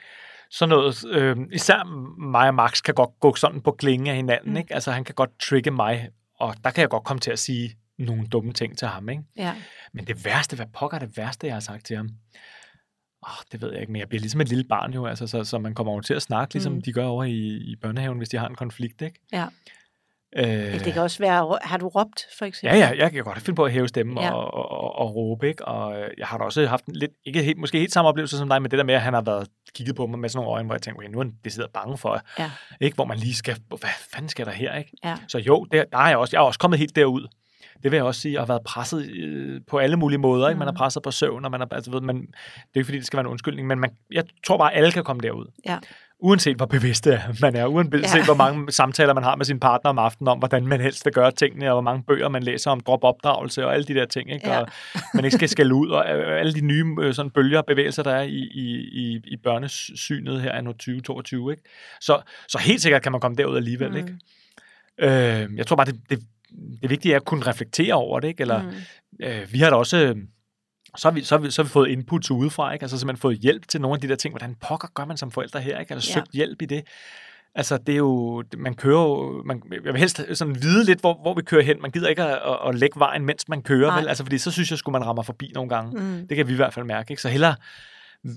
Sådan 0.51 0.69
noget, 0.69 1.05
øh, 1.11 1.37
især 1.53 1.85
mig 2.21 2.49
og 2.49 2.55
Max 2.55 2.83
kan 2.83 2.95
godt 2.95 3.11
gå 3.21 3.35
sådan 3.35 3.61
på 3.61 3.71
klinge 3.71 4.11
af 4.11 4.17
hinanden, 4.17 4.51
mm. 4.51 4.57
ikke? 4.57 4.75
Altså 4.75 4.93
han 4.93 5.05
kan 5.05 5.15
godt 5.15 5.39
trigge 5.39 5.71
mig, 5.71 6.09
og 6.39 6.55
der 6.65 6.71
kan 6.71 6.81
jeg 6.81 6.91
godt 6.91 7.05
komme 7.05 7.21
til 7.21 7.31
at 7.31 7.39
sige 7.39 7.77
nogle 7.99 8.27
dumme 8.27 8.53
ting 8.53 8.79
til 8.79 8.89
ham, 8.89 9.09
ikke? 9.09 9.23
Ja. 9.37 9.55
Men 9.93 10.07
det 10.07 10.25
værste, 10.25 10.57
hvad 10.57 10.67
pokker 10.75 10.97
er 10.97 10.99
det 10.99 11.17
værste, 11.17 11.47
jeg 11.47 11.55
har 11.55 11.61
sagt 11.61 11.87
til 11.87 11.97
ham? 11.97 12.11
Oh, 13.23 13.45
det 13.53 13.61
ved 13.61 13.73
jeg 13.73 13.81
ikke, 13.81 13.93
men 13.93 14.01
jeg 14.01 14.09
bliver 14.09 14.21
ligesom 14.21 14.41
et 14.41 14.49
lille 14.49 14.65
barn 14.65 14.95
jo, 14.95 15.07
altså, 15.07 15.27
så, 15.27 15.45
så 15.45 15.59
man 15.59 15.75
kommer 15.75 15.93
over 15.93 16.01
til 16.01 16.15
at 16.15 16.23
snakke, 16.23 16.55
ligesom 16.55 16.73
mm. 16.73 16.83
de 16.83 16.93
gør 16.93 17.05
over 17.05 17.25
i, 17.25 17.47
i 17.47 17.77
børnehaven, 17.77 18.19
hvis 18.19 18.29
de 18.29 18.37
har 18.37 18.49
en 18.49 18.55
konflikt, 18.55 19.03
ikke? 19.03 19.21
Ja. 19.33 19.47
Øh, 20.37 20.85
det 20.85 20.93
kan 20.93 21.03
også 21.03 21.19
være, 21.19 21.59
har 21.63 21.79
du 21.79 21.89
råbt, 21.89 22.27
for 22.39 22.45
eksempel? 22.45 22.79
Ja, 22.79 22.87
ja, 22.87 22.99
jeg 22.99 23.13
kan 23.13 23.25
godt 23.25 23.39
finde 23.39 23.57
på 23.57 23.65
at 23.65 23.73
hæve 23.73 23.89
stemmen 23.89 24.19
ja. 24.19 24.33
og, 24.33 24.55
og, 24.55 24.71
og, 24.71 24.99
og 24.99 25.15
råbe, 25.15 25.49
ikke? 25.49 25.65
Og 25.65 26.01
øh, 26.01 26.11
jeg 26.19 26.27
har 26.27 26.39
da 26.39 26.45
også 26.45 26.67
haft 26.67 26.85
en 26.87 26.97
lidt, 26.97 27.11
ikke 27.25 27.43
helt, 27.43 27.59
måske 27.59 27.79
helt 27.79 27.93
samme 27.93 28.09
oplevelse 28.09 28.39
som 28.39 28.49
dig, 28.49 28.63
men 28.63 28.71
det 28.71 28.79
der 28.79 28.85
med, 28.85 28.95
at 28.95 29.03
han 29.03 29.15
har 29.15 29.21
været 29.21 29.49
kigget 29.75 29.97
på 29.97 30.07
mig 30.07 30.19
med 30.19 30.29
sådan 30.29 30.45
nogle 30.45 30.57
øjne, 30.57 30.67
hvor 30.67 30.75
jeg 30.75 30.83
tænker, 30.83 31.01
okay, 31.01 31.09
nu 31.09 31.19
er 31.19 31.25
han 31.25 31.35
decideret 31.45 31.71
bange 31.73 31.99
for, 31.99 32.21
ja. 32.39 32.51
ikke? 32.81 32.95
Hvor 32.95 33.05
man 33.05 33.19
lige 33.19 33.35
skal, 33.35 33.57
hvad 33.69 33.91
fanden 34.13 34.29
skal 34.29 34.47
der 34.47 34.53
her, 34.53 34.75
ikke? 34.75 34.91
Ja. 35.05 35.17
Så 35.29 35.39
jo, 35.39 35.67
der, 35.73 35.85
der 35.93 35.99
er 35.99 36.09
jeg 36.09 36.17
også, 36.17 36.37
jeg 36.37 36.43
er 36.43 36.47
også 36.47 36.59
kommet 36.59 36.79
helt 36.79 36.97
derud. 36.97 37.27
Det 37.83 37.91
vil 37.91 37.97
jeg 37.97 38.05
også 38.05 38.21
sige, 38.21 38.33
jeg 38.33 38.41
har 38.41 38.47
været 38.47 38.63
presset 38.65 39.11
øh, 39.11 39.61
på 39.67 39.79
alle 39.79 39.97
mulige 39.97 40.19
måder, 40.19 40.49
ikke? 40.49 40.59
Man 40.59 40.69
er 40.69 40.73
mm. 40.73 40.77
presset 40.77 41.03
på 41.03 41.11
søvn, 41.11 41.45
og 41.45 41.51
man 41.51 41.61
er, 41.61 41.67
altså, 41.71 41.91
ved, 41.91 42.01
man, 42.01 42.17
det 42.17 42.27
er 42.75 42.79
ikke 42.79 42.85
fordi, 42.85 42.99
det 42.99 43.07
skal 43.07 43.17
være 43.17 43.27
en 43.27 43.31
undskyldning, 43.31 43.69
men 43.69 43.79
man, 43.79 43.91
jeg 44.13 44.25
tror 44.47 44.59
bare, 44.59 44.73
at 44.73 44.79
alle 44.79 44.93
kan 44.93 45.05
komme 45.05 45.23
derud. 45.23 45.47
Ja 45.67 45.79
uanset 46.19 46.57
hvor 46.57 46.67
bevidst 46.67 47.09
man 47.41 47.57
er, 47.57 47.67
uanset 47.67 48.19
ja. 48.19 48.25
hvor 48.25 48.35
mange 48.35 48.73
samtaler 48.73 49.15
man 49.15 49.23
har 49.23 49.37
med 49.37 49.45
sin 49.45 49.61
partner 49.61 49.91
om 49.91 49.99
aftenen 49.99 50.29
om, 50.29 50.39
hvordan 50.39 50.67
man 50.67 50.81
helst 50.81 51.05
vil 51.05 51.13
gøre 51.15 51.31
tingene, 51.31 51.67
og 51.69 51.75
hvor 51.75 51.81
mange 51.81 52.03
bøger 52.03 52.29
man 52.29 52.43
læser 52.43 52.71
om 52.71 52.81
drop-opdragelse 52.81 53.67
og 53.67 53.75
alle 53.75 53.85
de 53.85 53.95
der 53.95 54.07
ting, 54.07 54.33
ikke? 54.33 54.49
Ja. 54.49 54.61
og 54.61 54.69
man 55.15 55.25
ikke 55.25 55.37
skal 55.37 55.49
skælde 55.49 55.75
ud, 55.75 55.89
og 55.89 56.05
øh, 56.17 56.41
alle 56.41 56.55
de 56.55 56.61
nye 56.61 56.85
øh, 57.01 57.15
sådan 57.15 57.31
bølger 57.31 57.59
og 57.59 57.67
bevægelser, 57.67 58.03
der 58.03 58.15
er 58.15 58.23
i, 58.23 58.49
i, 58.55 59.21
i, 59.25 59.37
børnesynet 59.37 60.43
her 60.43 60.61
nu 60.61 60.73
2022. 60.73 61.51
Ikke? 61.51 61.63
Så, 62.01 62.21
så 62.49 62.59
helt 62.59 62.83
sikkert 62.83 63.03
kan 63.03 63.13
man 63.13 63.21
komme 63.21 63.37
derud 63.37 63.57
alligevel. 63.57 63.91
Mm. 63.91 63.97
Ikke? 63.97 64.13
Øh, 64.99 65.57
jeg 65.57 65.67
tror 65.67 65.77
bare, 65.77 65.87
det, 65.87 66.01
det, 66.11 66.23
det 66.83 66.91
vigtige 66.91 67.13
er 67.13 67.17
at 67.17 67.25
kunne 67.25 67.47
reflektere 67.47 67.95
over 67.95 68.21
det, 68.21 68.29
ikke? 68.29 68.41
eller 68.41 68.63
mm. 68.63 68.71
øh, 69.23 69.53
vi 69.53 69.59
har 69.59 69.71
da 69.71 69.77
også 69.77 70.15
så 70.97 71.09
har, 71.09 71.15
vi, 71.15 71.23
så, 71.23 71.37
har 71.37 71.43
vi, 71.43 71.51
så 71.51 71.63
har 71.63 71.65
vi 71.65 71.71
fået 71.71 71.89
inputs 71.89 72.31
udefra, 72.31 72.73
ikke? 72.73 72.83
altså 72.83 72.99
simpelthen 72.99 73.21
fået 73.21 73.39
hjælp 73.39 73.69
til 73.69 73.81
nogle 73.81 73.95
af 73.95 74.01
de 74.01 74.09
der 74.09 74.17
ting. 74.17 74.33
Hvordan 74.33 74.55
pokker 74.55 74.89
gør 74.95 75.05
man 75.05 75.17
som 75.17 75.31
forældre 75.31 75.61
her? 75.61 75.79
Ikke? 75.79 75.95
Altså 75.95 76.11
ja. 76.11 76.15
søgt 76.15 76.33
hjælp 76.33 76.63
i 76.63 76.67
det. 76.67 76.85
Altså, 77.55 77.79
det 77.79 77.93
er 77.93 77.97
jo, 77.97 78.45
man 78.57 78.75
kører 78.75 79.03
jo, 79.03 79.43
man, 79.47 79.63
jeg 79.85 79.93
vil 79.93 79.97
helst 79.97 80.23
sådan 80.33 80.63
vide 80.63 80.85
lidt, 80.85 81.01
hvor, 81.01 81.19
hvor 81.23 81.35
vi 81.35 81.43
kører 81.43 81.63
hen. 81.63 81.83
Man 81.83 81.91
gider 81.91 82.09
ikke 82.09 82.23
at, 82.23 82.53
at, 82.53 82.69
at 82.69 82.75
lægge 82.75 82.99
vejen, 82.99 83.25
mens 83.25 83.49
man 83.49 83.63
kører, 83.63 83.89
Nej. 83.89 83.99
vel? 83.99 84.09
Altså, 84.09 84.25
fordi 84.25 84.39
så 84.39 84.51
synes 84.51 84.71
jeg, 84.71 84.79
skulle 84.79 84.93
man 84.93 85.07
rammer 85.07 85.23
forbi 85.23 85.53
nogle 85.55 85.69
gange. 85.69 86.01
Mm. 86.01 86.29
Det 86.29 86.37
kan 86.37 86.49
vi 86.49 86.53
i 86.53 86.57
hvert 86.57 86.75
fald 86.75 86.87
mærke, 86.87 87.11
ikke? 87.11 87.23
Så 87.23 87.29
hellere 87.29 87.55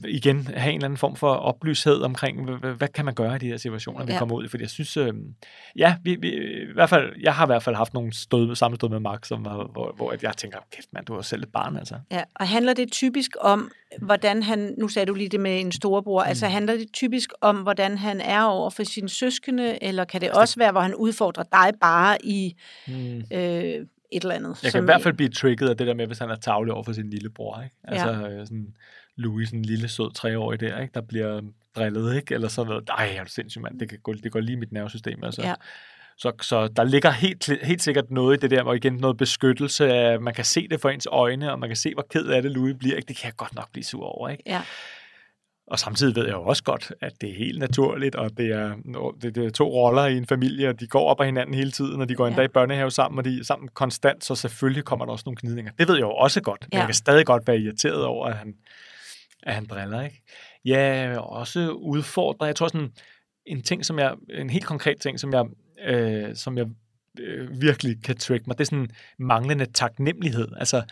igen 0.08 0.48
have 0.48 0.70
en 0.70 0.76
eller 0.76 0.86
anden 0.86 0.98
form 0.98 1.16
for 1.16 1.34
oplyshed 1.34 2.02
omkring, 2.02 2.50
hvad, 2.56 2.88
kan 2.88 3.06
man 3.06 3.14
gøre 3.14 3.36
i 3.36 3.40
de 3.40 3.48
her 3.48 3.58
situationer, 3.58 4.06
vi 4.06 4.12
ja. 4.12 4.20
kommer 4.20 4.36
ud 4.36 4.46
i. 4.46 4.48
Fordi 4.48 4.64
jeg 4.64 4.70
synes, 4.70 4.98
øh, 4.98 5.14
ja, 5.76 5.96
vi, 6.04 6.16
vi, 6.16 6.30
i 6.62 6.74
hvert 6.74 6.90
fald, 6.90 7.14
jeg 7.22 7.36
har 7.36 7.46
i 7.46 7.48
hvert 7.48 7.64
fald 7.64 7.76
haft 7.76 7.94
nogle 7.94 8.14
stød, 8.14 8.56
sammenstød 8.56 8.90
med 8.90 9.00
Max, 9.00 9.28
som 9.28 9.46
var, 9.46 9.68
hvor, 9.72 9.94
hvor 9.96 10.16
jeg 10.22 10.38
tænker, 10.38 10.58
kæft 10.72 10.88
mand, 10.94 11.06
du 11.06 11.14
er 11.14 11.22
selv 11.22 11.44
et 11.44 11.50
barn, 11.54 11.78
altså. 11.78 11.96
Ja, 12.12 12.24
og 12.36 12.48
handler 12.48 12.74
det 12.74 12.92
typisk 12.92 13.32
om, 13.42 13.72
hvordan 14.02 14.44
han, 14.44 14.76
nu 14.78 14.88
sagde 14.88 15.06
du 15.06 15.14
lige 15.14 15.30
det 15.30 15.40
med 15.40 15.60
en 15.60 15.72
storebror, 15.72 16.22
altså, 16.22 16.28
mm. 16.28 16.30
altså 16.30 16.48
handler 16.48 16.74
det 16.78 16.92
typisk 16.94 17.30
om, 17.42 17.58
hvordan 17.58 17.98
han 17.98 18.22
er 18.22 18.44
over 18.44 18.70
for 18.70 18.84
sine 18.84 19.10
søskende, 19.10 19.84
eller 19.84 20.06
kan 20.06 20.22
det 20.22 20.28
altså, 20.28 20.42
også 20.42 20.56
være, 20.60 20.72
hvor 20.72 20.82
han 20.82 20.96
udfordrer 20.96 21.44
dig 21.44 21.72
bare 21.82 22.18
i 22.26 22.56
mm. 22.88 23.24
øh, 23.32 23.86
et 24.12 24.24
eller 24.24 24.36
andet? 24.36 24.64
Jeg 24.64 24.72
kan 24.72 24.84
i 24.84 24.86
hvert 24.86 25.02
fald 25.02 25.14
blive 25.14 25.30
trigget 25.30 25.70
af 25.70 25.78
det 25.78 25.88
der 25.88 25.94
med, 25.94 26.08
hvis 26.08 26.20
han 26.20 26.30
er 26.30 26.36
tavlig 26.36 26.74
over 26.74 26.84
for 26.84 26.94
sin 26.94 27.10
lillebror, 27.10 27.62
ikke? 27.62 27.76
Altså, 27.84 28.10
ja. 28.10 28.30
Øh, 28.30 28.46
sådan, 28.46 28.74
Louis, 29.20 29.52
en 29.52 29.66
lille 29.66 29.88
sød 29.88 30.14
treårig 30.14 30.60
der, 30.60 30.80
ikke? 30.80 30.94
der 30.94 31.02
bliver 31.02 31.42
drillet, 31.76 32.16
ikke? 32.16 32.34
eller 32.34 32.48
så 32.48 32.64
noget, 32.64 32.90
ej, 32.90 33.16
er 33.18 33.24
du 33.24 33.30
sindssygt, 33.30 33.62
mand, 33.62 33.80
det, 33.80 33.90
kan 33.90 34.00
gå, 34.04 34.14
det 34.14 34.32
går 34.32 34.40
lige 34.40 34.56
i 34.56 34.60
mit 34.60 34.72
nervesystem. 34.72 35.24
Altså. 35.24 35.42
Ja. 35.42 35.54
Så, 36.18 36.32
så 36.42 36.68
der 36.68 36.84
ligger 36.84 37.12
helt, 37.12 37.50
helt 37.64 37.82
sikkert 37.82 38.12
noget 38.12 38.38
i 38.38 38.40
det 38.40 38.52
der, 38.52 38.64
hvor 38.64 38.74
igen 38.74 38.94
noget 38.94 39.18
beskyttelse 39.18 39.94
af, 39.94 40.22
man 40.22 40.34
kan 40.34 40.46
se 40.46 40.68
det 40.68 40.82
for 40.82 40.90
ens 40.90 41.08
øjne, 41.12 41.52
og 41.52 41.60
man 41.60 41.70
kan 41.70 41.76
se, 41.76 41.94
hvor 41.94 42.06
ked 42.10 42.26
af 42.26 42.42
det 42.42 42.52
Louis 42.52 42.76
bliver. 42.80 42.96
Ikke? 42.96 43.08
Det 43.08 43.18
kan 43.18 43.26
jeg 43.26 43.36
godt 43.36 43.56
nok 43.56 43.72
blive 43.72 43.84
sur 43.84 44.06
over. 44.06 44.30
Ikke? 44.30 44.44
Ja. 44.46 44.62
Og 45.70 45.80
samtidig 45.80 46.16
ved 46.16 46.26
jeg 46.26 46.34
jo 46.34 46.44
også 46.44 46.64
godt, 46.64 46.92
at 47.02 47.22
det 47.22 47.30
er 47.30 47.36
helt 47.36 47.60
naturligt, 47.60 48.16
og 48.16 48.38
det 48.38 48.46
er, 48.46 48.76
det, 49.22 49.36
det 49.36 49.46
er 49.46 49.50
to 49.50 49.70
roller 49.70 50.06
i 50.06 50.18
en 50.18 50.26
familie, 50.26 50.70
og 50.70 50.80
de 50.80 50.88
går 50.88 51.08
op 51.10 51.20
af 51.20 51.26
hinanden 51.26 51.56
hele 51.56 51.72
tiden, 51.72 52.02
og 52.02 52.10
de 52.10 52.16
går 52.16 52.28
endda 52.28 52.42
ja. 52.42 52.46
i 52.46 52.48
børnehave 52.50 52.92
sammen, 52.92 53.20
og 53.20 53.26
de 53.26 53.40
er 53.40 53.44
sammen 53.44 53.70
konstant, 53.74 54.24
så 54.24 54.36
selvfølgelig 54.36 54.84
kommer 54.84 55.06
der 55.06 55.12
også 55.12 55.24
nogle 55.26 55.38
gnidninger. 55.42 55.72
Det 55.80 55.88
ved 55.88 55.96
jeg 55.96 56.02
jo 56.02 56.12
også 56.12 56.42
godt, 56.42 56.62
men 56.62 56.70
ja. 56.74 56.78
jeg 56.78 56.88
kan 56.88 56.96
stadig 56.96 57.26
godt 57.26 57.48
være 57.48 57.60
irriteret 57.60 58.06
over, 58.06 58.28
at 58.28 58.36
han, 58.36 58.56
at 59.44 59.54
han 59.54 59.66
driller, 59.66 60.02
ikke? 60.02 60.22
Ja, 60.66 61.18
også 61.20 61.70
udfordrer. 61.70 62.48
Jeg 62.48 62.56
tror 62.56 62.68
sådan, 62.68 62.94
en 63.46 63.62
ting, 63.62 63.86
som 63.86 64.00
jeg, 64.00 64.16
en 64.30 64.50
helt 64.50 64.66
konkret 64.66 65.02
ting, 65.02 65.20
som 65.20 65.34
jeg, 65.34 65.46
øh, 65.86 66.36
som 66.36 66.58
jeg 66.58 66.68
øh, 67.20 67.62
virkelig 67.62 68.04
kan 68.04 68.18
trick 68.18 68.48
mig, 68.48 68.58
det 68.58 68.64
er 68.64 68.66
sådan 68.66 68.90
manglende 69.20 69.66
taknemmelighed. 69.66 70.48
Altså, 70.58 70.84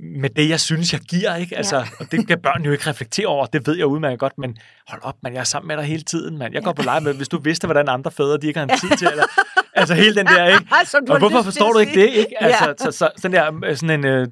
med 0.00 0.30
det, 0.30 0.48
jeg 0.48 0.60
synes, 0.60 0.92
jeg 0.92 1.00
giver, 1.00 1.34
ikke? 1.34 1.56
Altså, 1.56 1.76
ja. 1.76 1.84
og 2.00 2.12
det 2.12 2.28
kan 2.28 2.38
børn 2.38 2.64
jo 2.64 2.72
ikke 2.72 2.90
reflektere 2.90 3.26
over, 3.26 3.46
det 3.46 3.66
ved 3.66 3.76
jeg 3.76 3.86
udmærket 3.86 4.18
godt, 4.18 4.38
men 4.38 4.56
hold 4.88 5.02
op, 5.04 5.14
man, 5.22 5.32
jeg 5.32 5.40
er 5.40 5.44
sammen 5.44 5.68
med 5.68 5.76
dig 5.76 5.84
hele 5.84 6.02
tiden, 6.02 6.38
mand. 6.38 6.54
Jeg 6.54 6.62
går 6.62 6.72
på 6.72 6.82
lege 6.82 7.00
med, 7.00 7.14
hvis 7.14 7.28
du 7.28 7.38
vidste, 7.38 7.66
hvordan 7.66 7.88
andre 7.88 8.10
fædre, 8.10 8.38
de 8.38 8.46
ikke 8.46 8.58
har 8.58 8.66
en 8.66 8.78
tid 8.78 8.96
til, 8.96 9.08
eller, 9.10 9.24
altså 9.80 9.94
hele 9.94 10.14
den 10.14 10.26
der, 10.26 10.46
ikke? 10.46 10.64
Og 11.12 11.18
hvorfor 11.18 11.42
forstår 11.42 11.72
du 11.72 11.78
ikke 11.78 12.00
det, 12.00 12.08
ikke? 12.08 12.42
Altså, 12.42 12.68
ja. 12.68 12.74
så, 12.78 12.98
så, 12.98 13.10
sådan 13.16 13.62
der, 13.62 13.74
sådan 13.74 13.90
en, 13.90 14.06
øh, 14.06 14.26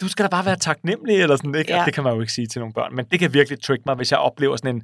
du 0.00 0.08
skal 0.08 0.22
da 0.22 0.28
bare 0.28 0.44
være 0.44 0.56
taknemmelig, 0.56 1.22
eller 1.22 1.36
sådan, 1.36 1.54
ikke? 1.54 1.72
Ja. 1.74 1.82
Det 1.84 1.94
kan 1.94 2.04
man 2.04 2.14
jo 2.14 2.20
ikke 2.20 2.32
sige 2.32 2.46
til 2.46 2.60
nogle 2.60 2.74
børn, 2.74 2.96
men 2.96 3.04
det 3.10 3.18
kan 3.18 3.34
virkelig 3.34 3.62
trick 3.62 3.82
mig, 3.86 3.94
hvis 3.94 4.10
jeg 4.12 4.18
oplever 4.18 4.56
sådan 4.56 4.76
en, 4.76 4.82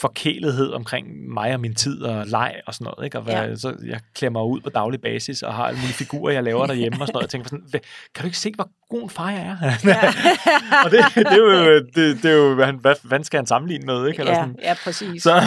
forkælethed 0.00 0.72
omkring 0.72 1.32
mig 1.34 1.54
og 1.54 1.60
min 1.60 1.74
tid 1.74 2.02
og 2.02 2.26
leg 2.26 2.60
og 2.66 2.74
sådan 2.74 2.84
noget. 2.84 3.04
Ikke? 3.04 3.18
Og 3.18 3.24
hvad, 3.24 3.34
ja. 3.34 3.56
så 3.56 3.74
jeg 4.22 4.32
mig 4.32 4.42
ud 4.42 4.60
på 4.60 4.70
daglig 4.70 5.00
basis 5.00 5.42
og 5.42 5.54
har 5.54 5.64
alle 5.64 5.80
mulige 5.80 5.94
figurer, 5.94 6.32
jeg 6.32 6.42
laver 6.42 6.66
derhjemme 6.66 7.00
og 7.00 7.06
sådan 7.06 7.12
noget. 7.14 7.22
Jeg 7.22 7.30
tænker 7.30 7.48
sådan, 7.48 7.64
kan 8.14 8.22
du 8.22 8.24
ikke 8.24 8.38
se, 8.38 8.52
hvor 8.54 8.70
god 8.88 9.02
en 9.02 9.10
far 9.10 9.30
jeg 9.30 9.40
er? 9.40 9.70
Ja. 9.84 10.08
og 10.84 10.90
det, 10.90 11.04
det, 11.14 11.26
er 11.26 11.36
jo, 11.36 11.78
det, 11.94 12.22
det 12.22 12.24
er 12.24 12.34
jo 12.34 12.54
hvad, 12.54 13.08
hvad 13.08 13.24
skal 13.24 13.38
han 13.38 13.46
sammenligne 13.46 13.86
med? 13.86 14.08
Ikke? 14.08 14.20
Eller 14.20 14.34
sådan. 14.34 14.56
ja, 14.62 14.74
præcis. 14.84 15.22
Så, 15.22 15.42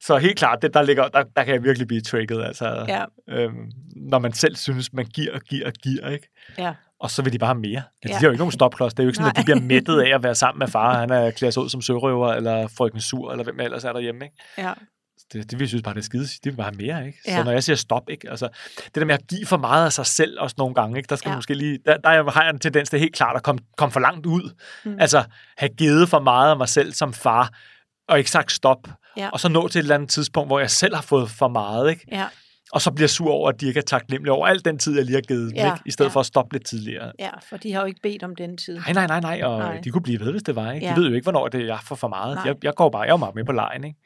så 0.00 0.16
helt 0.16 0.38
klart, 0.38 0.62
det, 0.62 0.74
der, 0.74 0.82
ligger, 0.82 1.08
der, 1.08 1.24
der 1.36 1.44
kan 1.44 1.54
jeg 1.54 1.64
virkelig 1.64 1.88
blive 1.88 2.00
trigget, 2.00 2.44
altså, 2.44 2.84
ja. 2.88 3.04
øhm, 3.28 3.70
når 3.96 4.18
man 4.18 4.32
selv 4.32 4.56
synes, 4.56 4.92
man 4.92 5.06
giver 5.06 5.34
og 5.34 5.40
giver 5.40 5.66
og 5.66 5.72
giver, 5.72 6.08
ikke? 6.08 6.28
Ja 6.58 6.72
og 7.00 7.10
så 7.10 7.22
vil 7.22 7.32
de 7.32 7.38
bare 7.38 7.48
have 7.48 7.60
mere. 7.60 7.82
Ja. 8.04 8.08
De 8.08 8.14
har 8.14 8.20
jo 8.20 8.30
ikke 8.30 8.38
nogen 8.38 8.52
stopklods. 8.52 8.94
Det 8.94 9.00
er 9.00 9.04
jo 9.04 9.08
ikke 9.08 9.16
sådan, 9.16 9.26
Nej. 9.26 9.32
at 9.36 9.36
de 9.36 9.44
bliver 9.44 9.60
mættet 9.60 10.00
af 10.00 10.14
at 10.16 10.22
være 10.22 10.34
sammen 10.34 10.58
med 10.58 10.68
far. 10.68 10.98
Han 10.98 11.10
er 11.10 11.30
klædt 11.30 11.56
ud 11.56 11.68
som 11.68 11.82
sørøver, 11.82 12.32
eller 12.34 12.68
frøken 12.68 13.00
sur, 13.00 13.30
eller 13.30 13.44
hvem 13.44 13.60
ellers 13.60 13.84
er 13.84 13.92
derhjemme. 13.92 14.24
Ikke? 14.24 14.36
Ja. 14.58 14.72
Det, 15.32 15.50
det 15.50 15.58
vil 15.58 15.64
jeg 15.64 15.68
synes 15.68 15.82
bare, 15.82 15.94
det 15.94 16.00
er 16.00 16.04
skide. 16.04 16.24
Det 16.24 16.44
vil 16.44 16.56
bare 16.56 16.70
have 16.72 16.86
mere, 16.86 17.06
ikke? 17.06 17.18
Ja. 17.26 17.36
Så 17.36 17.44
når 17.44 17.52
jeg 17.52 17.64
siger 17.64 17.76
stop, 17.76 18.10
ikke? 18.10 18.30
Altså, 18.30 18.48
det 18.84 18.94
der 18.94 19.04
med 19.04 19.14
at 19.14 19.26
give 19.28 19.46
for 19.46 19.56
meget 19.56 19.86
af 19.86 19.92
sig 19.92 20.06
selv 20.06 20.40
også 20.40 20.54
nogle 20.58 20.74
gange, 20.74 20.96
ikke? 20.96 21.06
Der 21.06 21.16
skal 21.16 21.30
ja. 21.30 21.36
måske 21.36 21.54
lige, 21.54 21.78
der, 21.86 21.96
der 21.96 22.30
har 22.30 22.42
jeg 22.42 22.50
en 22.50 22.58
tendens 22.58 22.90
til 22.90 22.98
helt 22.98 23.14
klart 23.14 23.36
at 23.36 23.42
komme, 23.42 23.60
komme 23.76 23.92
for 23.92 24.00
langt 24.00 24.26
ud. 24.26 24.54
Mm. 24.84 24.96
Altså, 25.00 25.24
have 25.56 25.68
givet 25.68 26.08
for 26.08 26.20
meget 26.20 26.50
af 26.50 26.56
mig 26.56 26.68
selv 26.68 26.92
som 26.92 27.12
far, 27.12 27.52
og 28.08 28.18
ikke 28.18 28.30
sagt 28.30 28.52
stop. 28.52 28.88
Ja. 29.16 29.28
Og 29.28 29.40
så 29.40 29.48
nå 29.48 29.68
til 29.68 29.78
et 29.78 29.82
eller 29.82 29.94
andet 29.94 30.10
tidspunkt, 30.10 30.48
hvor 30.48 30.58
jeg 30.58 30.70
selv 30.70 30.94
har 30.94 31.02
fået 31.02 31.30
for 31.30 31.48
meget, 31.48 31.90
ikke? 31.90 32.06
Ja 32.12 32.26
og 32.72 32.80
så 32.80 32.90
bliver 32.90 33.08
sur 33.08 33.30
over, 33.30 33.48
at 33.48 33.60
de 33.60 33.66
ikke 33.66 33.78
er 33.78 33.84
taknemmelige 33.84 34.32
over 34.32 34.46
al 34.46 34.64
den 34.64 34.78
tid, 34.78 34.96
jeg 34.96 35.04
lige 35.04 35.14
har 35.14 35.20
givet 35.22 35.52
ja, 35.56 35.64
dem, 35.64 35.72
ikke? 35.72 35.82
i 35.86 35.90
stedet 35.90 36.10
ja. 36.10 36.14
for 36.14 36.20
at 36.20 36.26
stoppe 36.26 36.54
lidt 36.54 36.66
tidligere. 36.66 37.12
Ja, 37.18 37.30
for 37.48 37.56
de 37.56 37.72
har 37.72 37.80
jo 37.80 37.86
ikke 37.86 38.00
bedt 38.02 38.22
om 38.22 38.36
den 38.36 38.56
tid. 38.56 38.74
Nej, 38.74 38.92
nej, 38.92 39.06
nej, 39.06 39.20
nej, 39.20 39.40
og 39.42 39.58
nej. 39.58 39.80
de 39.84 39.90
kunne 39.90 40.02
blive 40.02 40.20
ved, 40.20 40.30
hvis 40.30 40.42
det 40.42 40.56
var. 40.56 40.72
Ikke? 40.72 40.86
Ja. 40.86 40.94
De 40.94 41.00
ved 41.00 41.08
jo 41.08 41.14
ikke, 41.14 41.24
hvornår 41.24 41.48
det 41.48 41.60
er, 41.60 41.64
jeg 41.64 41.78
får 41.82 41.94
for 41.94 42.08
meget. 42.08 42.38
Jeg, 42.44 42.56
jeg 42.64 42.74
går 42.74 42.90
bare, 42.90 43.02
jeg 43.02 43.12
er 43.12 43.16
meget 43.16 43.34
med 43.34 43.44
på 43.44 43.52
lejen. 43.52 43.84
Ikke? 43.84 43.98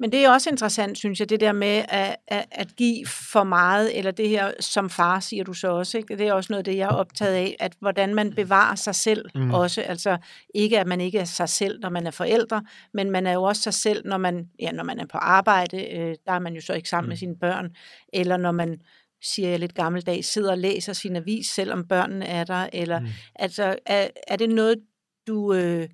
Men 0.00 0.12
det 0.12 0.24
er 0.24 0.30
også 0.30 0.50
interessant, 0.50 0.98
synes 0.98 1.20
jeg, 1.20 1.30
det 1.30 1.40
der 1.40 1.52
med 1.52 1.84
at, 1.88 2.16
at, 2.28 2.46
at 2.50 2.76
give 2.76 3.06
for 3.06 3.44
meget, 3.44 3.98
eller 3.98 4.10
det 4.10 4.28
her 4.28 4.50
som 4.60 4.90
far, 4.90 5.20
siger 5.20 5.44
du 5.44 5.52
så 5.52 5.68
også. 5.68 5.98
Ikke? 5.98 6.18
Det 6.18 6.28
er 6.28 6.32
også 6.32 6.52
noget, 6.52 6.66
det 6.66 6.76
jeg 6.76 6.84
er 6.84 6.94
optaget 6.94 7.34
af, 7.34 7.56
at 7.60 7.72
hvordan 7.80 8.14
man 8.14 8.32
bevarer 8.32 8.74
sig 8.74 8.94
selv 8.94 9.24
mm. 9.34 9.54
også. 9.54 9.82
Altså 9.82 10.16
ikke, 10.54 10.80
at 10.80 10.86
man 10.86 11.00
ikke 11.00 11.18
er 11.18 11.24
sig 11.24 11.48
selv, 11.48 11.80
når 11.80 11.88
man 11.88 12.06
er 12.06 12.10
forældre, 12.10 12.62
men 12.94 13.10
man 13.10 13.26
er 13.26 13.32
jo 13.32 13.42
også 13.42 13.62
sig 13.62 13.74
selv, 13.74 14.08
når 14.08 14.18
man, 14.18 14.48
ja, 14.60 14.72
når 14.72 14.84
man 14.84 15.00
er 15.00 15.06
på 15.06 15.18
arbejde. 15.18 15.92
Øh, 15.96 16.14
der 16.26 16.32
er 16.32 16.38
man 16.38 16.54
jo 16.54 16.60
så 16.60 16.72
ikke 16.72 16.88
sammen 16.88 17.06
mm. 17.06 17.08
med 17.08 17.16
sine 17.16 17.36
børn. 17.36 17.70
Eller 18.12 18.36
når 18.36 18.52
man 18.52 18.80
siger 19.22 19.48
jeg 19.48 19.58
lidt 19.58 19.74
gammeldags, 19.74 20.26
sidder 20.26 20.50
og 20.50 20.58
læser 20.58 20.92
sin 20.92 21.16
avis, 21.16 21.46
selvom 21.46 21.88
børnene 21.88 22.26
er 22.26 22.44
der, 22.44 22.68
eller 22.72 23.00
mm. 23.00 23.06
altså, 23.34 23.78
er, 23.86 24.08
er 24.28 24.36
det 24.36 24.48
noget, 24.50 24.78
du 25.26 25.54
øh, 25.54 25.88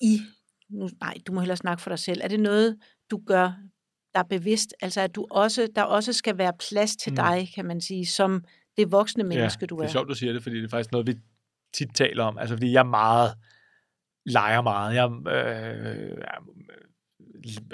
i 0.00 0.20
nu, 0.70 0.88
nej, 1.00 1.14
du 1.26 1.32
må 1.32 1.40
hellere 1.40 1.56
snakke 1.56 1.82
for 1.82 1.90
dig 1.90 1.98
selv. 1.98 2.20
Er 2.24 2.28
det 2.28 2.40
noget, 2.40 2.78
du 3.10 3.22
gør, 3.26 3.52
der 4.14 4.20
er 4.20 4.24
bevidst? 4.30 4.74
Altså, 4.82 5.00
at 5.00 5.14
du 5.14 5.26
også, 5.30 5.68
der 5.76 5.82
også 5.82 6.12
skal 6.12 6.38
være 6.38 6.52
plads 6.68 6.96
til 6.96 7.12
mm. 7.12 7.16
dig, 7.16 7.48
kan 7.54 7.64
man 7.64 7.80
sige, 7.80 8.06
som 8.06 8.44
det 8.76 8.92
voksne 8.92 9.24
menneske, 9.24 9.62
ja, 9.62 9.66
du 9.66 9.76
er. 9.76 9.80
det 9.80 9.88
er 9.88 9.92
sjovt, 9.92 10.08
du 10.08 10.14
siger 10.14 10.32
det, 10.32 10.42
fordi 10.42 10.56
det 10.56 10.64
er 10.64 10.68
faktisk 10.68 10.92
noget, 10.92 11.06
vi 11.06 11.14
tit 11.74 11.94
taler 11.94 12.24
om. 12.24 12.38
Altså, 12.38 12.54
fordi 12.54 12.72
jeg 12.72 12.80
er 12.80 12.84
meget, 12.84 13.34
leger 14.26 14.62
meget. 14.62 14.94
Jeg, 14.94 15.10
øh, 15.10 16.18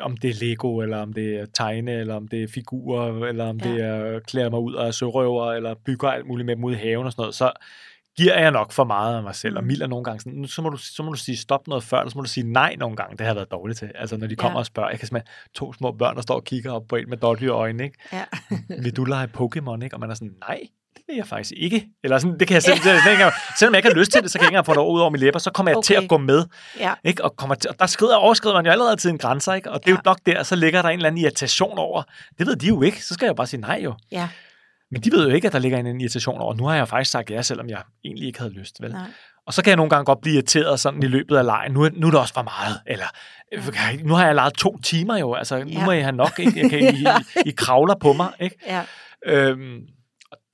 om 0.01 0.17
det 0.17 0.31
er 0.31 0.35
Lego, 0.41 0.81
eller 0.81 0.99
om 0.99 1.13
det 1.13 1.41
er 1.41 1.47
tegne, 1.55 1.93
eller 1.93 2.15
om 2.15 2.29
det 2.29 2.43
er 2.43 2.49
figurer, 2.49 3.27
eller 3.27 3.45
om 3.49 3.59
ja. 3.59 3.69
det 3.69 3.81
er 3.81 4.21
klæder 4.21 4.51
mig 4.51 4.61
ud 4.61 4.75
af 4.75 4.95
sørøver, 4.95 5.53
eller 5.53 5.75
bygger 5.75 6.09
alt 6.09 6.27
muligt 6.27 6.47
med 6.47 6.57
dem 6.57 6.65
ude 6.65 6.75
i 6.75 6.79
haven 6.79 7.07
og 7.07 7.13
sådan 7.13 7.23
noget, 7.23 7.35
så 7.35 7.53
giver 8.17 8.39
jeg 8.39 8.51
nok 8.51 8.73
for 8.73 8.85
meget 8.85 9.17
af 9.17 9.23
mig 9.23 9.35
selv, 9.35 9.57
og 9.57 9.63
mm. 9.63 9.67
Mil 9.67 9.83
er 9.83 9.87
nogle 9.87 10.05
gange 10.05 10.21
sådan, 10.21 10.47
så 10.47 10.63
må, 10.63 10.69
du, 10.69 10.77
så 10.77 11.03
må 11.03 11.11
du 11.11 11.19
sige 11.19 11.37
stop 11.37 11.67
noget 11.67 11.85
før, 11.85 11.99
eller 11.99 12.11
så 12.11 12.19
må 12.19 12.23
du 12.23 12.29
sige 12.29 12.53
nej 12.53 12.77
nogle 12.79 12.97
gange, 12.97 13.17
det 13.17 13.27
har 13.27 13.35
været 13.35 13.51
dårligt 13.51 13.79
til. 13.79 13.91
Altså 13.95 14.17
når 14.17 14.27
de 14.27 14.37
kommer 14.37 14.59
ja. 14.59 14.61
og 14.61 14.67
spørger, 14.67 14.91
jeg 14.91 14.99
kan 14.99 15.09
smage 15.09 15.25
to 15.55 15.73
små 15.73 15.93
børn, 15.93 16.17
der 16.17 16.23
står 16.23 16.35
og 16.35 16.45
kigger 16.45 16.73
op 16.73 16.87
på 16.89 16.97
en 16.97 17.11
med 17.11 17.17
dårlige 17.17 17.51
øjne, 17.51 17.85
ikke? 17.85 17.99
Ja. 18.13 18.25
vil 18.83 18.97
du 18.97 19.05
lege 19.05 19.29
Pokémon, 19.37 19.85
ikke? 19.85 19.97
Og 19.97 20.01
man 20.01 20.11
er 20.11 20.15
sådan, 20.15 20.35
nej, 20.41 20.61
vil 21.11 21.17
jeg 21.17 21.27
faktisk 21.27 21.53
ikke. 21.57 21.87
Eller 22.05 22.19
sådan, 22.19 22.39
det 22.39 22.49
kan 22.49 22.55
jeg 22.55 22.63
selv, 22.63 22.79
det, 22.85 23.33
selvom 23.59 23.75
jeg 23.75 23.79
ikke 23.79 23.89
har 23.89 23.99
lyst 23.99 24.13
til 24.13 24.23
det, 24.23 24.31
så 24.31 24.39
kan 24.39 24.43
jeg 24.43 24.49
ikke 24.49 24.55
engang 24.55 24.67
få 24.67 24.75
det 24.75 24.95
ud 24.95 25.01
over 25.01 25.11
mine 25.11 25.25
læber, 25.25 25.39
så 25.39 25.51
kommer 25.51 25.71
jeg 25.71 25.77
okay. 25.77 25.87
til 25.87 25.95
at 25.95 26.09
gå 26.09 26.19
med. 26.19 26.45
Ja. 26.79 26.95
Ikke? 27.05 27.25
Og, 27.25 27.37
kommer 27.37 27.55
til, 27.55 27.71
og 27.71 27.79
der 27.79 27.87
skrider, 27.87 28.17
overskrider 28.17 28.57
man 28.57 28.67
jo 28.67 28.73
allerede 28.73 28.97
til 28.97 29.11
en 29.11 29.19
grænse, 29.19 29.57
ikke? 29.57 29.71
og 29.71 29.81
det 29.81 29.87
er 29.87 29.93
ja. 29.93 29.97
jo 29.97 30.03
nok 30.05 30.19
der, 30.27 30.43
så 30.43 30.57
ligger 30.57 30.83
der 30.83 30.89
en 30.89 30.97
eller 30.97 31.09
anden 31.09 31.23
irritation 31.23 31.79
over. 31.79 32.03
Det 32.39 32.47
ved 32.47 32.57
de 32.57 32.67
jo 32.67 32.83
ikke, 32.83 33.05
så 33.05 33.15
skal 33.15 33.27
jeg 33.27 33.31
jo 33.31 33.35
bare 33.35 33.47
sige 33.47 33.61
nej 33.61 33.81
jo. 33.85 33.95
Ja. 34.13 34.29
Men 34.91 35.01
de 35.01 35.13
ved 35.13 35.29
jo 35.29 35.35
ikke, 35.35 35.47
at 35.47 35.53
der 35.53 35.59
ligger 35.59 35.79
en 35.79 36.01
irritation 36.01 36.41
over. 36.41 36.55
Nu 36.55 36.67
har 36.67 36.75
jeg 36.77 36.89
faktisk 36.89 37.11
sagt 37.11 37.31
ja, 37.31 37.43
selvom 37.43 37.69
jeg 37.69 37.83
egentlig 38.05 38.27
ikke 38.27 38.39
havde 38.39 38.53
lyst. 38.53 38.83
Vel? 38.83 38.93
Nej. 38.93 39.07
Og 39.47 39.55
så 39.55 39.63
kan 39.63 39.69
jeg 39.69 39.77
nogle 39.77 39.91
gange 39.91 40.05
godt 40.05 40.21
blive 40.21 40.35
irriteret 40.35 40.81
sådan 40.81 41.03
i 41.03 41.07
løbet 41.07 41.37
af 41.37 41.45
lejen. 41.45 41.73
Nu, 41.73 41.89
nu 41.89 42.07
er 42.07 42.11
det 42.11 42.21
også 42.21 42.35
for 42.35 42.43
meget. 42.43 42.81
Eller 42.87 43.07
nu 44.05 44.15
har 44.15 44.27
jeg 44.27 44.35
lejet 44.35 44.55
to 44.55 44.79
timer 44.79 45.17
jo. 45.17 45.35
Altså, 45.35 45.59
nu 45.59 45.71
ja. 45.71 45.85
må 45.85 45.93
jeg 45.93 46.05
have 46.05 46.17
nok. 46.17 46.39
Ikke? 46.39 46.61
Jeg 46.61 46.71
kan, 46.71 46.79
I, 46.81 46.99
I, 46.99 47.07
I 47.47 47.51
kravler 47.63 47.95
på 47.95 48.13
mig. 48.13 48.29
Ikke? 48.41 48.57
Ja. 48.67 48.83
Øhm, 49.27 49.81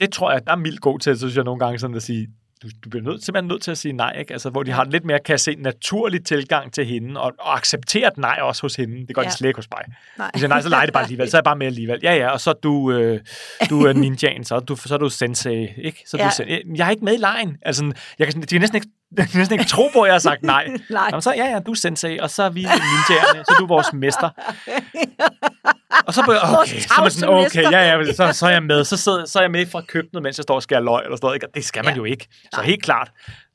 det 0.00 0.12
tror 0.12 0.32
jeg, 0.32 0.46
der 0.46 0.52
er 0.52 0.56
mildt 0.56 0.80
god 0.80 0.98
til, 0.98 1.14
så 1.14 1.18
synes 1.18 1.36
jeg 1.36 1.44
nogle 1.44 1.58
gange 1.58 1.78
sådan 1.78 1.96
at 1.96 2.02
sige, 2.02 2.28
du, 2.62 2.68
du 2.84 2.90
bliver 2.90 3.04
nødt, 3.04 3.24
simpelthen 3.24 3.48
nødt 3.48 3.62
til 3.62 3.70
at 3.70 3.78
sige 3.78 3.92
nej, 3.92 4.16
ikke? 4.18 4.32
Altså, 4.32 4.50
hvor 4.50 4.62
de 4.62 4.70
har 4.70 4.84
lidt 4.84 5.04
mere, 5.04 5.18
kan 5.24 5.38
se 5.38 5.54
naturlig 5.54 6.24
tilgang 6.24 6.72
til 6.72 6.86
hende, 6.86 7.20
og, 7.20 7.32
og 7.38 7.56
acceptere 7.56 8.08
et 8.08 8.18
nej 8.18 8.38
også 8.42 8.62
hos 8.62 8.76
hende. 8.76 9.06
Det 9.06 9.14
gør 9.14 9.22
ja. 9.22 9.28
de 9.28 9.34
slet 9.34 9.48
ikke 9.48 9.58
hos 9.58 9.68
mig. 9.70 9.96
Nej. 10.18 10.30
Hvis 10.32 10.42
jeg 10.42 10.48
nej, 10.48 10.60
så 10.60 10.68
leger 10.68 10.86
det 10.86 10.92
bare 10.92 11.02
alligevel. 11.08 11.30
Så 11.30 11.36
er 11.36 11.38
jeg 11.38 11.44
bare 11.44 11.56
med 11.56 11.66
alligevel. 11.66 12.00
Ja, 12.02 12.14
ja, 12.14 12.30
og 12.30 12.40
så 12.40 12.50
er 12.50 12.54
du, 12.54 12.92
øh, 12.92 13.20
du 13.70 13.86
er 13.86 13.92
ninjaen, 13.92 14.44
så, 14.44 14.60
du, 14.60 14.76
så 14.76 14.94
er 14.94 14.98
du 14.98 15.08
sensei, 15.08 15.68
ikke? 15.76 16.02
Så 16.06 16.16
ja. 16.16 16.30
du, 16.38 16.74
jeg 16.76 16.86
er 16.86 16.90
ikke 16.90 17.04
med 17.04 17.14
i 17.14 17.20
lejen. 17.20 17.56
Altså, 17.62 17.92
jeg 18.18 18.26
kan, 18.26 18.42
de 18.42 18.46
kan 18.46 18.60
næsten 18.60 18.76
ikke 18.76 18.88
jeg 19.18 19.28
kan 19.28 19.52
ikke 19.52 19.64
tro 19.64 19.88
på, 19.92 20.02
at 20.02 20.06
jeg 20.06 20.14
har 20.14 20.18
sagt 20.18 20.42
nej. 20.42 20.66
nej. 20.90 21.06
Jamen, 21.10 21.22
så 21.22 21.32
ja, 21.32 21.44
ja, 21.44 21.58
du 21.58 21.70
er 21.70 21.74
sensei, 21.74 22.18
og 22.18 22.30
så 22.30 22.42
er 22.42 22.50
vi 22.50 22.60
ninjaerne, 22.60 23.44
så 23.44 23.54
er 23.54 23.58
du 23.60 23.66
vores 23.66 23.92
mester. 23.92 24.30
Og 26.06 26.14
så, 26.14 26.20
okay, 26.20 26.80
så 26.80 26.94
er 26.98 27.00
man 27.00 27.10
sådan, 27.10 27.34
okay, 27.34 27.62
ja, 27.72 27.96
ja, 27.96 28.12
så, 28.12 28.32
så 28.32 28.46
er 28.46 28.50
jeg 28.50 28.62
med. 28.62 28.84
Så, 28.84 28.96
sidder, 28.96 29.24
så 29.24 29.38
er 29.38 29.42
jeg 29.42 29.50
med 29.50 29.66
fra 29.66 29.80
køkkenet, 29.80 30.22
mens 30.22 30.38
jeg 30.38 30.42
står 30.42 30.54
og 30.54 30.62
skærer 30.62 30.80
løg 30.80 31.04
eller 31.04 31.16
sådan 31.16 31.26
noget. 31.26 31.54
Det 31.54 31.64
skal 31.64 31.84
man 31.84 31.94
ja. 31.94 31.96
jo 31.96 32.04
ikke. 32.04 32.28
Så 32.54 32.60
helt 32.60 32.82
klart 32.82 33.10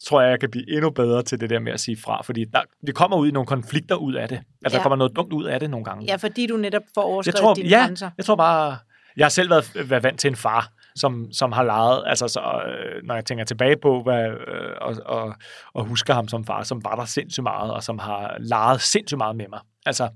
tror 0.06 0.22
jeg, 0.22 0.32
jeg 0.32 0.40
kan 0.40 0.52
blive 0.52 0.72
endnu 0.72 0.90
bedre 0.90 1.24
til 1.24 1.40
det 1.40 1.50
der 1.50 1.60
med 1.60 1.72
at 1.72 1.80
sige 1.80 1.98
fra. 2.04 2.22
Fordi 2.22 2.46
der, 2.46 2.62
vi 2.86 2.92
kommer 2.92 3.18
ud 3.18 3.28
i 3.28 3.32
nogle 3.32 3.48
konflikter 3.48 3.96
ud 3.96 4.14
af 4.14 4.30
det. 4.30 4.36
Altså, 4.36 4.76
ja. 4.76 4.78
der 4.78 4.82
kommer 4.82 4.96
noget 4.96 5.16
dumt 5.16 5.34
ud 5.34 5.46
af 5.46 5.60
det 5.60 5.70
nogle 5.70 5.86
gange. 5.86 6.06
Ja, 6.06 6.16
fordi 6.16 6.48
du 6.48 6.58
netop 6.58 6.84
får 6.94 7.02
overskrevet 7.02 7.36
jeg 7.36 7.42
tror, 7.42 7.54
dine 7.54 7.70
ja, 7.70 7.80
grænser. 7.80 8.10
jeg 8.18 8.26
tror 8.26 8.36
bare... 8.36 8.78
Jeg 9.18 9.26
har 9.26 9.30
selv 9.30 9.50
været, 9.50 9.90
været 9.90 10.04
vant 10.04 10.20
til 10.20 10.28
en 10.28 10.36
far, 10.36 10.72
som, 10.96 11.32
som 11.32 11.52
har 11.52 11.64
leget, 11.64 12.04
altså 12.06 12.28
så, 12.28 12.64
øh, 12.68 13.04
når 13.04 13.16
jeg 13.16 13.26
tænker 13.26 13.46
tilbage 13.46 13.78
på, 13.82 14.04
hvad, 14.04 14.30
øh, 14.30 14.76
og, 14.82 14.96
og, 15.06 15.36
og 15.74 15.86
husker 15.86 16.14
ham 16.14 16.28
som 16.28 16.46
far, 16.46 16.64
som 16.64 16.84
var 16.84 16.96
der 16.96 17.06
sindssygt 17.06 17.44
meget, 17.44 17.74
og 17.74 17.84
som 17.84 18.00
har 18.00 18.36
leget 18.40 18.82
sindssygt 18.82 19.18
meget 19.18 19.36
med 19.36 19.48
mig. 19.50 19.60
Altså, 19.86 20.10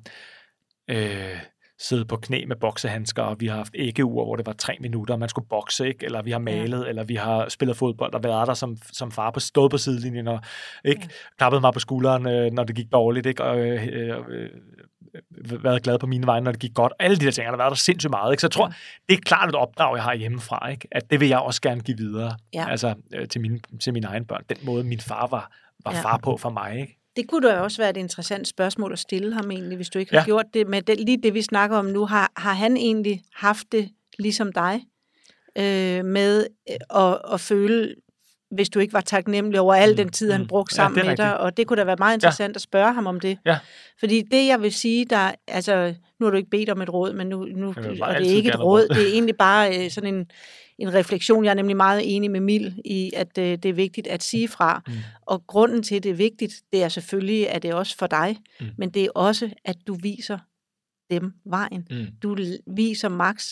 øh, 0.90 1.40
sidde 1.80 2.06
på 2.06 2.16
knæ 2.18 2.46
med 2.48 2.56
boksehandsker, 2.56 3.24
og 3.24 3.36
vi 3.40 3.48
har 3.48 3.56
haft 3.56 3.76
æggeuger, 3.76 4.26
hvor 4.26 4.36
det 4.36 4.46
var 4.46 4.54
tre 4.54 4.78
minutter, 4.80 5.14
og 5.14 5.20
man 5.20 5.30
skulle 5.30 5.48
bokse, 5.48 5.88
ikke? 5.88 6.06
eller 6.06 6.22
vi 6.22 6.32
har 6.32 6.40
malet, 6.40 6.84
ja. 6.84 6.90
eller 6.90 7.04
vi 7.04 7.16
har 7.16 7.50
spillet 7.50 7.78
fodbold, 7.78 8.14
og 8.14 8.24
været 8.24 8.48
der 8.48 8.54
som, 8.54 8.78
som 8.92 9.12
far 9.12 9.32
på 9.32 9.40
stået 9.40 9.72
på 9.72 9.78
sidelinjen, 9.78 10.28
og 10.28 10.40
ikke? 10.86 11.02
Ja. 11.02 11.08
klappet 11.38 11.62
mig 11.62 11.74
på 11.74 11.80
skulderen, 11.80 12.28
øh, 12.28 12.52
når 12.52 12.64
det 12.64 12.76
gik 12.76 12.92
dårligt, 12.92 13.26
ikke? 13.26 13.44
og 13.44 13.60
øh, 13.60 13.88
øh, 13.94 14.18
øh 14.30 14.50
været 15.64 15.84
glad 15.84 16.00
på 16.00 16.08
mine 16.08 16.28
vegne, 16.28 16.44
når 16.44 16.52
det 16.52 16.62
gik 16.62 16.74
godt. 16.74 16.94
Alle 17.00 17.18
de 17.18 17.26
der 17.26 17.32
ting, 17.32 17.46
der 17.46 17.52
har 17.52 17.58
været 17.58 17.70
der 17.70 17.76
sindssygt 17.76 18.12
meget. 18.12 18.34
Ikke? 18.34 18.42
Så 18.42 18.48
jeg 18.48 18.52
tror, 18.52 18.74
det 19.10 19.18
er 19.18 19.22
klart 19.22 19.50
et 19.50 19.56
opdrag, 19.56 19.96
jeg 19.96 20.04
har 20.04 20.16
hjemmefra, 20.16 20.68
ikke? 20.68 20.88
at 20.92 21.12
det 21.12 21.20
vil 21.20 21.28
jeg 21.28 21.40
også 21.40 21.62
gerne 21.62 21.82
give 21.82 21.98
videre 21.98 22.38
ja. 22.54 22.70
altså, 22.70 22.94
øh, 23.14 23.28
til, 23.28 23.42
mine, 23.42 23.60
til 23.82 23.94
mine 23.94 24.08
egne 24.08 24.26
børn. 24.26 24.44
Den 24.50 24.58
måde, 24.64 24.84
min 24.84 25.00
far 25.00 25.28
var, 25.28 25.52
var 25.86 25.92
ja. 25.92 26.02
far 26.02 26.18
på 26.18 26.38
for 26.38 26.50
mig. 26.50 26.80
Ikke? 26.80 26.98
Det 27.16 27.28
kunne 27.28 27.48
da 27.48 27.60
også 27.60 27.78
være 27.78 27.90
et 27.90 27.98
interessant 27.98 28.48
spørgsmål 28.48 28.94
at 28.94 29.00
stille 29.00 29.34
ham 29.34 29.52
egentlig, 29.52 29.76
hvis 29.76 29.90
du 29.90 30.00
ikke 30.00 30.12
har 30.12 30.20
ja. 30.20 30.26
gjort 30.26 30.46
det. 30.54 30.68
Men 30.68 30.84
det, 30.84 31.00
lige 31.00 31.18
det, 31.24 31.34
vi 31.34 31.42
snakker 31.42 31.78
om 31.78 31.86
nu, 31.86 32.06
har, 32.06 32.32
har 32.38 32.54
han 32.54 32.78
egentlig 32.78 33.24
haft 33.34 33.72
det 33.72 33.90
ligesom 34.20 34.54
dig? 34.54 34.82
Øh, 35.58 36.06
med 36.06 36.48
øh, 36.70 37.04
at, 37.04 37.22
at 37.34 37.40
føle, 37.40 37.96
hvis 38.52 38.70
du 38.70 38.80
ikke 38.80 38.94
var 38.94 39.02
taknemmelig 39.02 39.60
over 39.60 39.74
al 39.74 39.90
mm. 39.90 39.96
den 39.96 40.10
tid, 40.10 40.32
han 40.32 40.42
mm. 40.42 40.48
brugte 40.48 40.76
sammen 40.76 41.00
ja, 41.00 41.10
med 41.10 41.18
dig. 41.18 41.40
Og 41.40 41.58
det 41.58 41.68
kunne 41.68 41.78
da 41.78 41.84
være 41.84 41.96
meget 42.00 42.14
interessant 42.16 42.54
ja. 42.54 42.58
at 42.58 42.62
spørge 42.62 42.94
ham 42.94 43.08
om 43.08 43.20
det. 43.20 43.38
Ja. 43.46 43.58
Fordi 44.00 44.22
det, 44.22 44.48
jeg 44.48 44.62
vil 44.62 44.74
sige, 44.74 45.06
der, 45.06 45.32
altså, 45.48 45.94
nu 46.20 46.26
har 46.26 46.32
du 46.32 46.38
ikke 46.38 46.50
bedt 46.50 46.70
om 46.70 46.82
et 46.82 46.94
råd, 46.94 47.14
men 47.14 47.28
nu, 47.28 47.46
nu 47.46 47.68
og 47.68 47.84
det 47.84 48.02
er 48.02 48.36
ikke 48.36 48.50
et 48.50 48.60
råd, 48.60 48.88
det 48.88 49.02
er 49.02 49.14
egentlig 49.14 49.38
bare 49.38 49.86
øh, 49.86 49.92
sådan 49.92 50.16
en, 50.16 50.26
en 50.80 50.94
refleksion. 50.94 51.44
Jeg 51.46 51.50
er 51.50 51.56
nemlig 51.56 51.78
meget 51.78 52.16
enig 52.16 52.32
med 52.32 52.40
Mil 52.40 52.82
i, 52.86 53.12
at 53.16 53.38
øh, 53.38 53.44
det 53.58 53.66
er 53.66 53.74
vigtigt 53.74 54.08
at 54.08 54.24
sige 54.24 54.48
fra. 54.48 54.82
Mm. 54.88 54.94
Og 55.22 55.48
grunden 55.48 55.84
til, 55.84 55.96
at 55.96 56.04
det 56.04 56.10
er 56.12 56.16
vigtigt, 56.16 56.54
det 56.74 56.84
er 56.84 56.90
selvfølgelig, 56.90 57.50
at 57.50 57.62
det 57.64 57.70
er 57.70 57.76
også 57.76 57.98
for 57.98 58.08
dig, 58.08 58.38
mm. 58.60 58.66
men 58.78 58.90
det 58.90 59.04
er 59.04 59.10
også, 59.16 59.50
at 59.66 59.76
du 59.88 59.94
viser 59.94 60.38
dem 61.12 61.34
vejen. 61.46 61.88
Mm. 61.92 62.06
Du 62.24 62.38
viser 62.68 63.10
Max, 63.10 63.50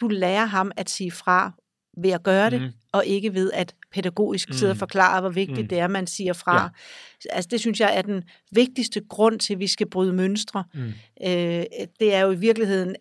du 0.00 0.08
lærer 0.08 0.44
ham 0.46 0.70
at 0.76 0.90
sige 0.90 1.10
fra 1.10 1.52
ved 1.98 2.10
at 2.10 2.22
gøre 2.22 2.50
det, 2.50 2.60
Mhm. 2.62 2.70
og 2.92 3.06
ikke 3.06 3.34
ved 3.34 3.50
at 3.54 3.74
pædagogisk 3.92 4.52
sidde 4.52 4.70
og 4.70 4.74
Mm. 4.74 4.78
forklare, 4.78 5.20
hvor 5.20 5.30
vigtigt 5.30 5.60
Mm. 5.60 5.68
det 5.68 5.78
er, 5.78 5.88
man 5.88 6.06
siger 6.06 6.32
fra. 6.32 6.70
Altså 7.30 7.48
det 7.50 7.60
synes 7.60 7.80
jeg 7.80 7.96
er 7.96 8.02
den 8.02 8.22
vigtigste 8.52 9.00
grund 9.08 9.38
til, 9.38 9.54
at 9.54 9.60
vi 9.60 9.66
skal 9.66 9.90
bryde 9.90 10.12
mønstre. 10.12 10.64
Mm. 10.74 10.80
Øh, 11.24 11.64
det 12.00 12.14
er 12.14 12.20
jo 12.20 12.30
i 12.30 12.36
virkeligheden 12.36 12.96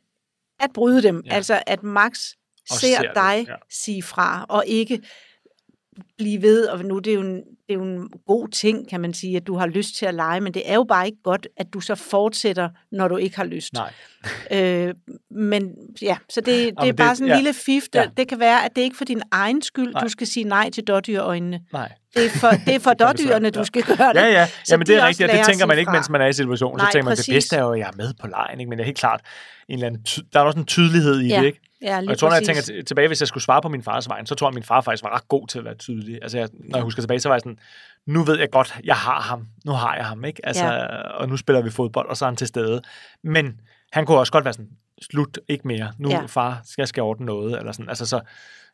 at 0.60 0.70
bryde 0.74 1.04
dem. 1.04 1.22
Ja. 1.26 1.34
Altså 1.34 1.64
at 1.68 1.84
Max 1.84 2.32
Og 2.72 2.76
ser 2.78 2.88
ser 2.88 3.02
det, 3.02 3.12
dig 3.16 3.46
ja. 3.48 3.54
sige 3.72 4.04
fra, 4.04 4.46
og 4.50 4.64
ikke 4.68 5.00
blive 6.18 6.42
ved, 6.42 6.66
og 6.68 6.86
nu 6.86 7.00
det 7.00 7.12
er 7.12 7.16
jo 7.16 7.22
en, 7.22 7.36
det 7.36 7.44
er 7.70 7.74
jo 7.74 7.84
en 7.84 8.10
god 8.28 8.48
ting, 8.48 8.90
kan 8.90 9.02
man 9.02 9.14
sige, 9.14 9.38
at 9.38 9.48
du 9.48 9.56
har 9.58 9.68
lyst 9.68 9.96
til 9.96 10.06
at 10.06 10.14
lege, 10.14 10.42
men 10.42 10.54
det 10.54 10.62
er 10.70 10.74
jo 10.76 10.84
bare 10.84 11.06
ikke 11.06 11.18
godt, 11.24 11.48
at 11.58 11.68
du 11.74 11.80
så 11.80 11.96
fortsætter, 11.96 12.70
når 12.92 13.08
du 13.08 13.18
ikke 13.18 13.36
har 13.36 13.44
lyst. 13.44 13.74
Nej. 13.74 13.94
Øh, 14.52 14.94
men 15.32 15.72
ja, 16.02 16.18
så 16.30 16.42
det, 16.42 16.46
det 16.48 16.68
er 16.78 16.84
det- 16.84 16.96
bare 16.96 17.16
sådan 17.16 17.28
en 17.28 17.30
ja. 17.32 17.36
lille 17.38 17.54
fif. 17.54 17.84
Ja. 17.94 18.06
Det 18.18 18.28
kan 18.28 18.40
være, 18.40 18.66
at 18.66 18.72
det 18.76 18.82
er 18.82 18.84
ikke 18.86 18.98
for 18.98 19.06
din 19.06 19.22
egen 19.32 19.62
skyld, 19.62 19.94
Nej. 19.94 20.02
du 20.04 20.10
skal 20.10 20.28
sige 20.28 20.44
nej 20.44 20.70
til 20.70 20.84
dårdyrøjnene. 20.84 21.62
Nej. 21.74 21.92
Det 22.16 22.26
er 22.26 22.30
for, 22.30 22.50
det 22.66 22.76
er 22.76 22.80
for 22.80 22.90
Det 22.94 23.00
det 23.00 23.08
dårdyrene, 23.08 23.50
du 23.50 23.64
skal 23.64 23.84
gøre 23.84 24.14
det. 24.14 24.20
Ja, 24.20 24.28
ja. 24.28 24.46
Så 24.48 24.54
Jamen, 24.74 24.88
det 24.88 24.94
de 24.96 25.00
er 25.02 25.08
rigtigt, 25.08 25.30
og 25.30 25.38
det 25.38 25.46
tænker 25.46 25.66
man 25.66 25.78
ikke, 25.80 25.90
fra. 25.90 25.94
mens 25.98 26.10
man 26.10 26.22
er 26.22 26.28
i 26.28 26.34
situationen. 26.34 26.78
Nej, 26.78 26.86
så 26.90 26.94
tænker 26.94 27.06
man, 27.06 27.12
præcis. 27.12 27.26
det 27.26 27.34
bedste 27.36 27.56
er 27.56 27.62
jo, 27.62 27.72
at 27.72 27.80
jeg 27.80 27.88
er 27.88 27.98
med 27.98 28.14
på 28.22 28.28
lejen, 28.28 28.60
ikke? 28.60 28.70
men 28.70 28.78
det 28.78 28.84
er 28.84 28.86
helt 28.86 28.98
klart, 28.98 29.22
en 29.70 29.74
eller 29.74 29.88
anden 29.88 30.04
ty- 30.04 30.20
der 30.34 30.40
er 30.40 30.44
også 30.44 30.60
en 30.60 30.66
tydelighed 30.66 31.20
i 31.22 31.28
Ja, 31.28 31.40
det. 31.40 31.46
Ikke? 31.46 31.60
Ja, 31.82 31.98
Og 31.98 32.06
jeg 32.06 32.18
tror, 32.18 32.30
når 32.30 32.36
jeg 32.36 32.44
tænker 32.46 32.84
tilbage, 32.88 33.08
hvis 33.08 33.22
jeg 33.22 33.28
skulle 33.28 33.44
svare 33.44 33.62
på 33.62 33.70
min 33.70 33.84
fars 33.84 34.10
vejen, 34.10 34.26
så 34.26 34.36
tror 34.36 34.48
jeg, 34.48 34.52
at 34.52 34.54
min 34.56 34.64
far 34.64 34.82
faktisk 34.82 35.04
var 35.04 35.16
ret 35.16 35.28
god 35.28 35.48
til 35.48 35.60
at 35.60 35.66
være 35.66 35.76
tydelig. 35.76 36.20
Altså, 36.22 36.38
jeg, 36.38 36.50
når 36.54 36.78
jeg 36.78 36.84
husker 36.84 37.02
tilbage, 37.02 37.20
så 37.20 37.30
var 37.30 37.36
jeg 37.36 37.42
sådan, 37.42 37.58
nu 38.06 38.24
ved 38.24 38.40
jeg 38.40 38.50
godt, 38.52 38.76
jeg 38.84 38.96
har 38.96 39.22
ham. 39.22 39.48
Nu 39.66 39.72
har 39.72 39.96
jeg 39.96 40.06
ham, 40.06 40.26
ikke? 40.26 40.46
Altså, 40.46 40.66
Ja. 40.66 40.86
Og 41.02 41.30
nu 41.30 41.38
spiller 41.38 41.62
vi 41.62 41.70
fodbold, 41.70 42.10
og 42.10 42.18
så 42.18 42.26
er 42.26 42.30
han 42.30 42.36
til 42.36 42.48
stede. 42.48 42.82
Men 43.24 43.60
han 43.92 44.06
kunne 44.06 44.18
også 44.18 44.32
godt 44.32 44.46
være 44.46 44.54
sådan, 44.54 44.70
slut, 45.02 45.40
ikke 45.48 45.68
mere. 45.68 45.92
Nu, 45.98 46.10
Ja. 46.10 46.26
far, 46.26 46.62
skal 46.66 46.82
jeg 46.82 46.88
skal 46.88 47.04
ordne 47.04 47.26
noget. 47.26 47.60
Eller 47.60 47.72
sådan. 47.72 47.90
Altså, 47.90 48.06
så, 48.06 48.22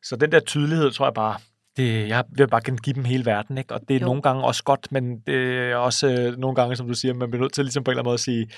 så 0.03 0.15
den 0.15 0.31
der 0.31 0.39
tydelighed, 0.39 0.91
tror 0.91 1.05
jeg 1.05 1.13
bare, 1.13 1.37
det, 1.77 2.07
jeg 2.07 2.23
vil 2.29 2.47
bare 2.47 2.61
gerne 2.65 2.77
give 2.77 2.93
dem 2.93 3.03
hele 3.05 3.25
verden, 3.25 3.57
ikke? 3.57 3.73
Og 3.73 3.81
det 3.87 3.95
er 3.95 3.99
jo. 3.99 4.05
nogle 4.05 4.21
gange 4.21 4.43
også 4.43 4.63
godt, 4.63 4.91
men 4.91 5.19
det 5.19 5.35
er 5.57 5.75
også 5.75 6.07
øh, 6.07 6.37
nogle 6.37 6.55
gange, 6.55 6.75
som 6.75 6.87
du 6.87 6.93
siger, 6.93 7.13
man 7.13 7.29
bliver 7.31 7.41
nødt 7.41 7.53
til 7.53 7.63
ligesom 7.65 7.83
på 7.83 7.91
en 7.91 7.93
eller 7.93 7.99
anden 8.01 8.07
måde 8.07 8.13
at 8.13 8.19
sige, 8.19 8.49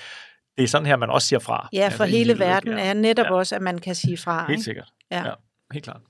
det 0.56 0.62
er 0.64 0.68
sådan 0.68 0.86
her, 0.86 0.96
man 0.96 1.10
også 1.10 1.28
siger 1.28 1.38
fra. 1.40 1.68
Ja, 1.72 1.88
for 1.88 2.04
hele 2.04 2.32
ikke? 2.32 2.38
verden 2.44 2.72
er 2.72 2.94
netop 2.94 3.26
Ja. 3.26 3.32
også, 3.34 3.54
at 3.56 3.62
man 3.62 3.78
kan 3.78 3.94
sige 3.94 4.16
fra. 4.16 4.40
Helt 4.46 4.50
ikke? 4.50 4.62
sikkert. 4.64 4.92
Ja. 5.10 5.26
Ja. 5.26 5.32
Helt 5.72 5.84
klart. 5.84 6.00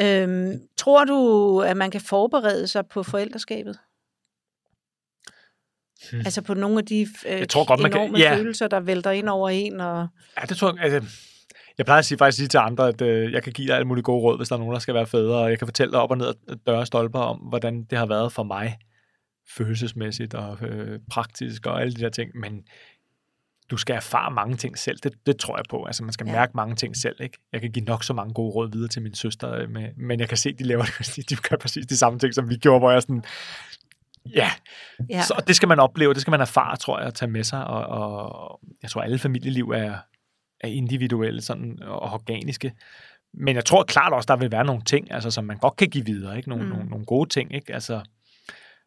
Øhm, 0.00 0.52
tror 0.76 1.04
du, 1.04 1.60
at 1.60 1.76
man 1.76 1.90
kan 1.90 2.00
forberede 2.00 2.66
sig 2.66 2.86
på 2.86 3.02
forældreskabet? 3.02 3.78
Hmm. 6.10 6.20
Altså 6.20 6.42
på 6.42 6.54
nogle 6.54 6.78
af 6.78 6.84
de 6.86 7.00
øh, 7.26 7.38
Jeg 7.38 7.48
tror 7.48 7.66
godt, 7.66 7.80
man 7.80 7.90
kan- 7.92 8.00
enorme 8.00 8.18
ja. 8.18 8.36
følelser, 8.36 8.68
der 8.68 8.80
vælter 8.80 9.10
ind 9.10 9.28
over 9.28 9.48
en. 9.48 9.80
Og, 9.80 10.08
Ja, 10.40 10.46
det 10.46 10.56
tror 10.56 10.74
jeg. 10.74 10.92
Altså, 10.94 11.10
jeg 11.78 11.86
plejer 11.86 11.98
at 11.98 12.04
sige, 12.04 12.18
faktisk 12.18 12.36
sige 12.38 12.48
til 12.48 12.58
andre, 12.58 12.88
at 12.88 13.00
øh, 13.02 13.32
jeg 13.32 13.42
kan 13.42 13.52
give 13.52 13.68
dig 13.68 13.74
alle 13.76 13.84
mulige 13.88 14.02
gode 14.04 14.22
råd, 14.22 14.36
hvis 14.36 14.48
der 14.48 14.54
er 14.54 14.58
nogen, 14.58 14.72
der 14.72 14.78
skal 14.80 14.94
være 14.94 15.06
fædre, 15.06 15.38
og 15.38 15.50
jeg 15.50 15.58
kan 15.58 15.66
fortælle 15.66 15.92
dig 15.92 16.00
op 16.00 16.10
og 16.10 16.18
ned 16.18 16.26
af 16.26 16.34
døre 16.66 16.78
og 16.78 16.86
stolper 16.86 17.18
om, 17.18 17.36
hvordan 17.38 17.84
det 17.84 17.98
har 17.98 18.06
været 18.06 18.32
for 18.32 18.42
mig, 18.42 18.78
følelsesmæssigt 19.56 20.34
og 20.34 20.58
øh, 20.62 21.00
praktisk 21.10 21.66
og 21.66 21.80
alle 21.80 21.94
de 21.94 22.00
der 22.00 22.08
ting, 22.10 22.30
men 22.34 22.62
du 23.70 23.76
skal 23.76 23.96
erfare 23.96 24.30
mange 24.30 24.56
ting 24.56 24.78
selv, 24.78 24.98
det, 25.02 25.12
det 25.26 25.36
tror 25.38 25.56
jeg 25.56 25.64
på. 25.70 25.84
Altså, 25.84 26.04
man 26.04 26.12
skal 26.12 26.26
Ja. 26.26 26.32
mærke 26.32 26.52
mange 26.54 26.74
ting 26.76 26.96
selv, 26.96 27.16
ikke? 27.20 27.38
Jeg 27.52 27.60
kan 27.60 27.70
give 27.72 27.84
nok 27.84 28.04
så 28.04 28.12
mange 28.14 28.34
gode 28.34 28.54
råd 28.54 28.70
videre 28.72 28.88
til 28.88 29.02
min 29.02 29.14
søster, 29.14 29.52
øh, 29.52 29.70
med, 29.70 29.88
men 29.96 30.20
jeg 30.20 30.28
kan 30.28 30.38
se, 30.38 30.52
de 30.52 30.64
laver 30.64 30.84
det, 31.16 31.30
de 31.30 31.36
gør 31.36 31.56
præcis 31.56 31.86
de 31.86 31.96
samme 31.96 32.18
ting, 32.18 32.34
som 32.34 32.48
vi 32.50 32.56
gjorde, 32.56 32.78
hvor 32.78 32.90
jeg 32.90 32.96
er 32.96 33.00
sådan, 33.00 33.24
ja, 34.34 34.50
ja. 35.10 35.22
Så 35.22 35.34
og 35.36 35.48
det 35.48 35.56
skal 35.56 35.68
man 35.68 35.80
opleve, 35.80 36.14
det 36.14 36.20
skal 36.20 36.30
man 36.30 36.40
erfare, 36.40 36.76
tror 36.76 36.98
jeg, 36.98 37.06
at 37.08 37.14
tage 37.14 37.30
med 37.30 37.44
sig. 37.44 37.64
Og, 37.66 37.86
og 37.86 38.60
jeg 38.82 38.90
tror, 38.90 39.02
alle 39.02 39.18
familieliv 39.18 39.68
er, 39.70 39.94
er 40.60 40.68
individuelle 40.68 41.42
sådan, 41.42 41.78
og 41.82 42.00
organiske. 42.12 42.72
Men 43.34 43.56
jeg 43.56 43.64
tror 43.64 43.82
klart 43.82 44.12
også, 44.12 44.26
der 44.26 44.36
vil 44.36 44.52
være 44.52 44.64
nogle 44.64 44.82
ting, 44.82 45.12
altså, 45.12 45.30
som 45.30 45.44
man 45.44 45.56
godt 45.58 45.76
kan 45.76 45.88
give 45.90 46.04
videre. 46.04 46.36
Ikke? 46.36 46.48
Nogle, 46.48 46.64
Mm. 46.64 46.70
mm. 46.70 46.76
nogle, 46.76 46.90
nogle 46.90 47.06
gode 47.06 47.28
ting, 47.28 47.54
ikke? 47.54 47.74
Altså, 47.74 48.00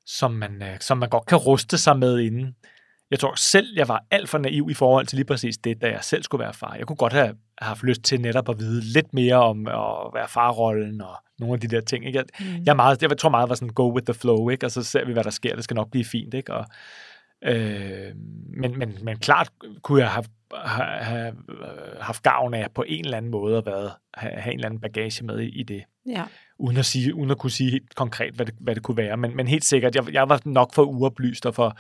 som, 0.05 0.31
man, 0.31 0.61
øh, 0.63 0.79
som 0.79 0.97
man 0.97 1.09
godt 1.09 1.25
kan 1.25 1.37
ruste 1.37 1.77
sig 1.77 1.99
med 1.99 2.19
inden. 2.19 2.55
Jeg 3.11 3.19
tror 3.19 3.35
selv, 3.35 3.67
jeg 3.75 3.87
var 3.87 4.03
alt 4.11 4.29
for 4.29 4.37
naiv 4.37 4.67
i 4.71 4.73
forhold 4.73 5.05
til 5.07 5.15
lige 5.15 5.25
præcis 5.25 5.57
det, 5.57 5.81
da 5.81 5.87
jeg 5.87 5.99
selv 6.03 6.23
skulle 6.23 6.43
være 6.43 6.53
far. 6.53 6.75
Jeg 6.75 6.87
kunne 6.87 6.95
godt 6.95 7.13
have 7.13 7.35
haft 7.61 7.83
lyst 7.83 8.01
til 8.03 8.21
netop 8.21 8.49
at 8.49 8.59
vide 8.59 8.81
lidt 8.81 9.13
mere 9.13 9.35
om 9.35 9.67
at 9.67 10.13
være 10.13 10.27
farrollen 10.27 11.01
og 11.01 11.15
nogle 11.39 11.53
af 11.53 11.59
de 11.59 11.67
der 11.67 11.81
ting. 11.81 12.05
Ikke? 12.05 12.17
Jeg, 12.17 12.25
Mm. 12.39 12.63
jeg, 12.65 12.75
meget, 12.75 13.01
jeg 13.01 13.17
tror 13.17 13.29
meget 13.29 13.49
var 13.49 13.55
sådan 13.55 13.73
go 13.73 13.93
with 13.93 14.05
the 14.05 14.13
flow, 14.13 14.49
ikke? 14.49 14.65
og 14.65 14.71
så 14.71 14.83
ser 14.83 15.05
vi, 15.05 15.13
hvad 15.13 15.23
der 15.23 15.29
sker. 15.29 15.55
Det 15.55 15.63
skal 15.63 15.75
nok 15.75 15.91
blive 15.91 16.05
fint. 16.05 16.33
Ikke? 16.33 16.53
Og, 16.53 16.65
øh, 17.43 18.11
men, 18.57 18.79
men, 18.79 18.97
men 19.01 19.17
klart 19.17 19.49
kunne 19.81 20.01
jeg 20.01 20.09
have, 20.09 20.25
have, 20.65 20.99
have 21.03 21.33
haft 22.01 22.23
gavn 22.23 22.53
af 22.53 22.67
på 22.75 22.83
en 22.87 23.05
eller 23.05 23.17
anden 23.17 23.31
måde 23.31 23.57
at 23.57 23.65
være, 23.65 23.91
have, 24.13 24.33
have 24.33 24.53
en 24.53 24.59
eller 24.59 24.65
anden 24.65 24.81
bagage 24.81 25.25
med 25.25 25.39
i, 25.39 25.59
i 25.59 25.63
det. 25.63 25.83
ja. 26.07 26.23
Uden 26.59 26.77
at, 26.77 26.85
sige, 26.85 27.15
uden 27.15 27.31
at 27.31 27.37
kunne 27.37 27.51
sige 27.51 27.71
helt 27.71 27.95
konkret, 27.95 28.33
hvad 28.33 28.45
det, 28.45 28.55
hvad 28.59 28.75
det 28.75 28.83
kunne 28.83 28.97
være. 28.97 29.17
Men, 29.17 29.35
men 29.35 29.47
helt 29.47 29.65
sikkert, 29.65 29.95
jeg, 29.95 30.13
jeg 30.13 30.29
var 30.29 30.41
nok 30.45 30.73
for 30.73 30.83
uoplyst 30.83 31.45
og 31.45 31.55
for, 31.55 31.77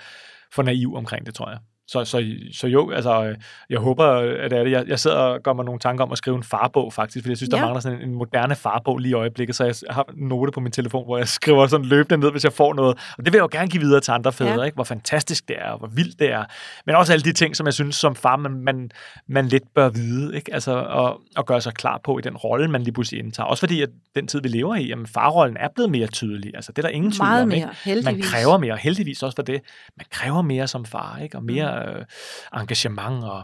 for 0.53 0.63
naiv 0.63 0.95
omkring 0.95 1.25
det, 1.25 1.35
tror 1.35 1.49
jeg. 1.49 1.59
Så, 1.91 2.05
så, 2.05 2.25
så 2.53 2.67
jo, 2.67 2.91
altså, 2.91 3.35
jeg 3.69 3.79
håber, 3.79 4.05
at 4.05 4.51
det 4.51 4.59
er 4.59 4.63
det. 4.63 4.71
Jeg, 4.71 4.83
jeg 4.87 4.99
sidder 4.99 5.17
og 5.17 5.43
gør 5.43 5.53
mig 5.53 5.65
nogle 5.65 5.79
tanker 5.79 6.03
om 6.03 6.11
at 6.11 6.17
skrive 6.17 6.37
en 6.37 6.43
farbog, 6.43 6.93
faktisk, 6.93 7.23
fordi 7.23 7.29
jeg 7.29 7.37
synes, 7.37 7.49
der 7.49 7.57
Ja. 7.57 7.63
mangler 7.63 7.79
sådan 7.81 8.01
en, 8.01 8.09
en 8.09 8.15
moderne 8.15 8.55
farbog 8.55 8.97
lige 8.97 9.11
i 9.11 9.13
øjeblikket, 9.13 9.55
så 9.55 9.63
jeg 9.65 9.75
har 9.89 10.05
en 10.17 10.27
note 10.27 10.51
på 10.51 10.59
min 10.59 10.71
telefon, 10.71 11.05
hvor 11.05 11.17
jeg 11.17 11.27
skriver 11.39 11.67
sådan 11.67 11.85
løbende 11.85 12.17
ned, 12.17 12.31
hvis 12.31 12.43
jeg 12.43 12.53
får 12.53 12.73
noget. 12.73 12.97
Og 13.17 13.25
det 13.25 13.33
vil 13.33 13.37
jeg 13.37 13.41
jo 13.41 13.49
gerne 13.51 13.67
give 13.69 13.83
videre 13.83 13.99
til 14.01 14.11
andre 14.11 14.31
fædre, 14.31 14.51
Ja. 14.59 14.63
ikke? 14.63 14.75
hvor 14.75 14.83
fantastisk 14.83 15.47
det 15.47 15.55
er, 15.59 15.69
og 15.71 15.77
hvor 15.77 15.87
vildt 15.87 16.19
det 16.19 16.31
er. 16.31 16.43
Men 16.85 16.95
også 16.95 17.13
alle 17.13 17.23
de 17.23 17.33
ting, 17.33 17.55
som 17.55 17.65
jeg 17.65 17.73
synes 17.73 17.95
som 17.95 18.15
far, 18.15 18.35
man, 18.35 18.51
man, 18.51 18.91
man 19.27 19.47
lidt 19.47 19.63
bør 19.75 19.89
vide, 19.89 20.35
ikke? 20.35 20.53
Altså, 20.53 20.71
og, 20.71 21.21
og 21.37 21.45
gøre 21.45 21.61
sig 21.61 21.73
klar 21.73 21.99
på 22.03 22.17
i 22.17 22.21
den 22.21 22.37
rolle, 22.37 22.67
man 22.67 22.81
lige 22.81 22.93
pludselig 22.93 23.19
indtager. 23.23 23.47
Også 23.47 23.61
fordi, 23.61 23.81
at 23.81 23.89
den 24.15 24.27
tid, 24.27 24.41
vi 24.41 24.47
lever 24.47 24.75
i, 24.75 24.87
jamen, 24.87 25.07
farrollen 25.07 25.57
er 25.57 25.67
blevet 25.75 25.91
mere 25.91 26.07
tydelig. 26.07 26.51
Altså, 26.55 26.71
det 26.71 26.77
er 26.83 26.87
der 26.87 26.93
ingen 26.95 27.11
tvivl 27.11 27.29
om, 27.41 27.47
mere, 27.47 27.57
ikke? 27.57 27.67
heldigvis. 27.85 28.05
Man 28.05 28.21
kræver 28.21 28.57
mere, 28.57 28.73
og 28.73 28.77
heldigvis 28.79 29.23
også 29.23 29.35
for 29.35 29.43
det. 29.43 29.61
Man 29.97 30.05
kræver 30.11 30.41
mere 30.41 30.67
som 30.67 30.85
far, 30.85 31.19
ikke? 31.23 31.37
og 31.37 31.43
mere 31.43 31.80
øh, 31.87 32.05
engagement, 32.53 33.23
og 33.23 33.43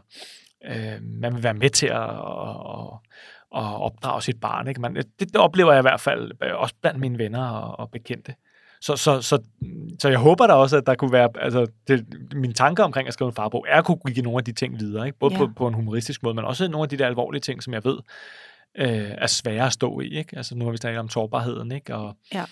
øh, 0.65 1.01
man 1.01 1.35
vil 1.35 1.43
være 1.43 1.53
med 1.53 1.69
til 1.69 1.88
at, 1.88 2.03
at, 2.03 2.55
at, 3.55 3.63
at 3.63 3.81
opdrage 3.81 4.21
sit 4.21 4.39
barn. 4.41 4.67
Ikke? 4.67 4.81
Man, 4.81 4.95
det, 4.95 5.19
det 5.19 5.35
oplever 5.35 5.71
jeg 5.71 5.79
i 5.79 5.88
hvert 5.89 6.01
fald 6.01 6.31
øh, 6.43 6.55
også 6.55 6.75
blandt 6.81 6.99
mine 6.99 7.17
venner 7.17 7.47
og, 7.49 7.79
og 7.79 7.91
bekendte. 7.91 8.35
Så, 8.81 8.95
så, 8.95 9.21
så, 9.21 9.39
så 9.99 10.09
jeg 10.09 10.19
håber 10.19 10.47
da 10.47 10.53
også, 10.53 10.77
at 10.77 10.85
der 10.85 10.95
kunne 10.95 11.11
være, 11.11 11.29
altså 11.39 11.65
det, 11.88 12.05
mine 12.33 12.53
tanker 12.53 12.83
omkring 12.83 13.07
at 13.07 13.13
skrive 13.13 13.27
en 13.27 13.35
farbog, 13.35 13.65
er 13.69 13.77
at 13.77 13.85
kunne 13.85 14.13
give 14.13 14.23
nogle 14.23 14.38
af 14.38 14.43
de 14.43 14.51
ting 14.51 14.79
videre, 14.79 15.05
ikke? 15.05 15.19
både 15.19 15.33
ja. 15.33 15.39
på, 15.39 15.51
på 15.55 15.67
en 15.67 15.73
humoristisk 15.73 16.23
måde, 16.23 16.35
men 16.35 16.45
også 16.45 16.67
nogle 16.67 16.83
af 16.83 16.89
de 16.89 16.97
der 16.97 17.07
alvorlige 17.07 17.41
ting, 17.41 17.63
som 17.63 17.73
jeg 17.73 17.83
ved 17.83 17.97
øh, 18.77 19.11
er 19.17 19.27
svære 19.27 19.65
at 19.65 19.73
stå 19.73 19.99
i. 19.99 20.17
Ikke? 20.17 20.38
Altså 20.38 20.55
nu 20.55 20.65
har 20.65 20.71
vi 20.71 20.77
snakket 20.77 20.99
om 20.99 21.09
sårbarheden, 21.09 21.71
ikke? 21.71 21.95
og 21.95 22.17
Ja. 22.33 22.43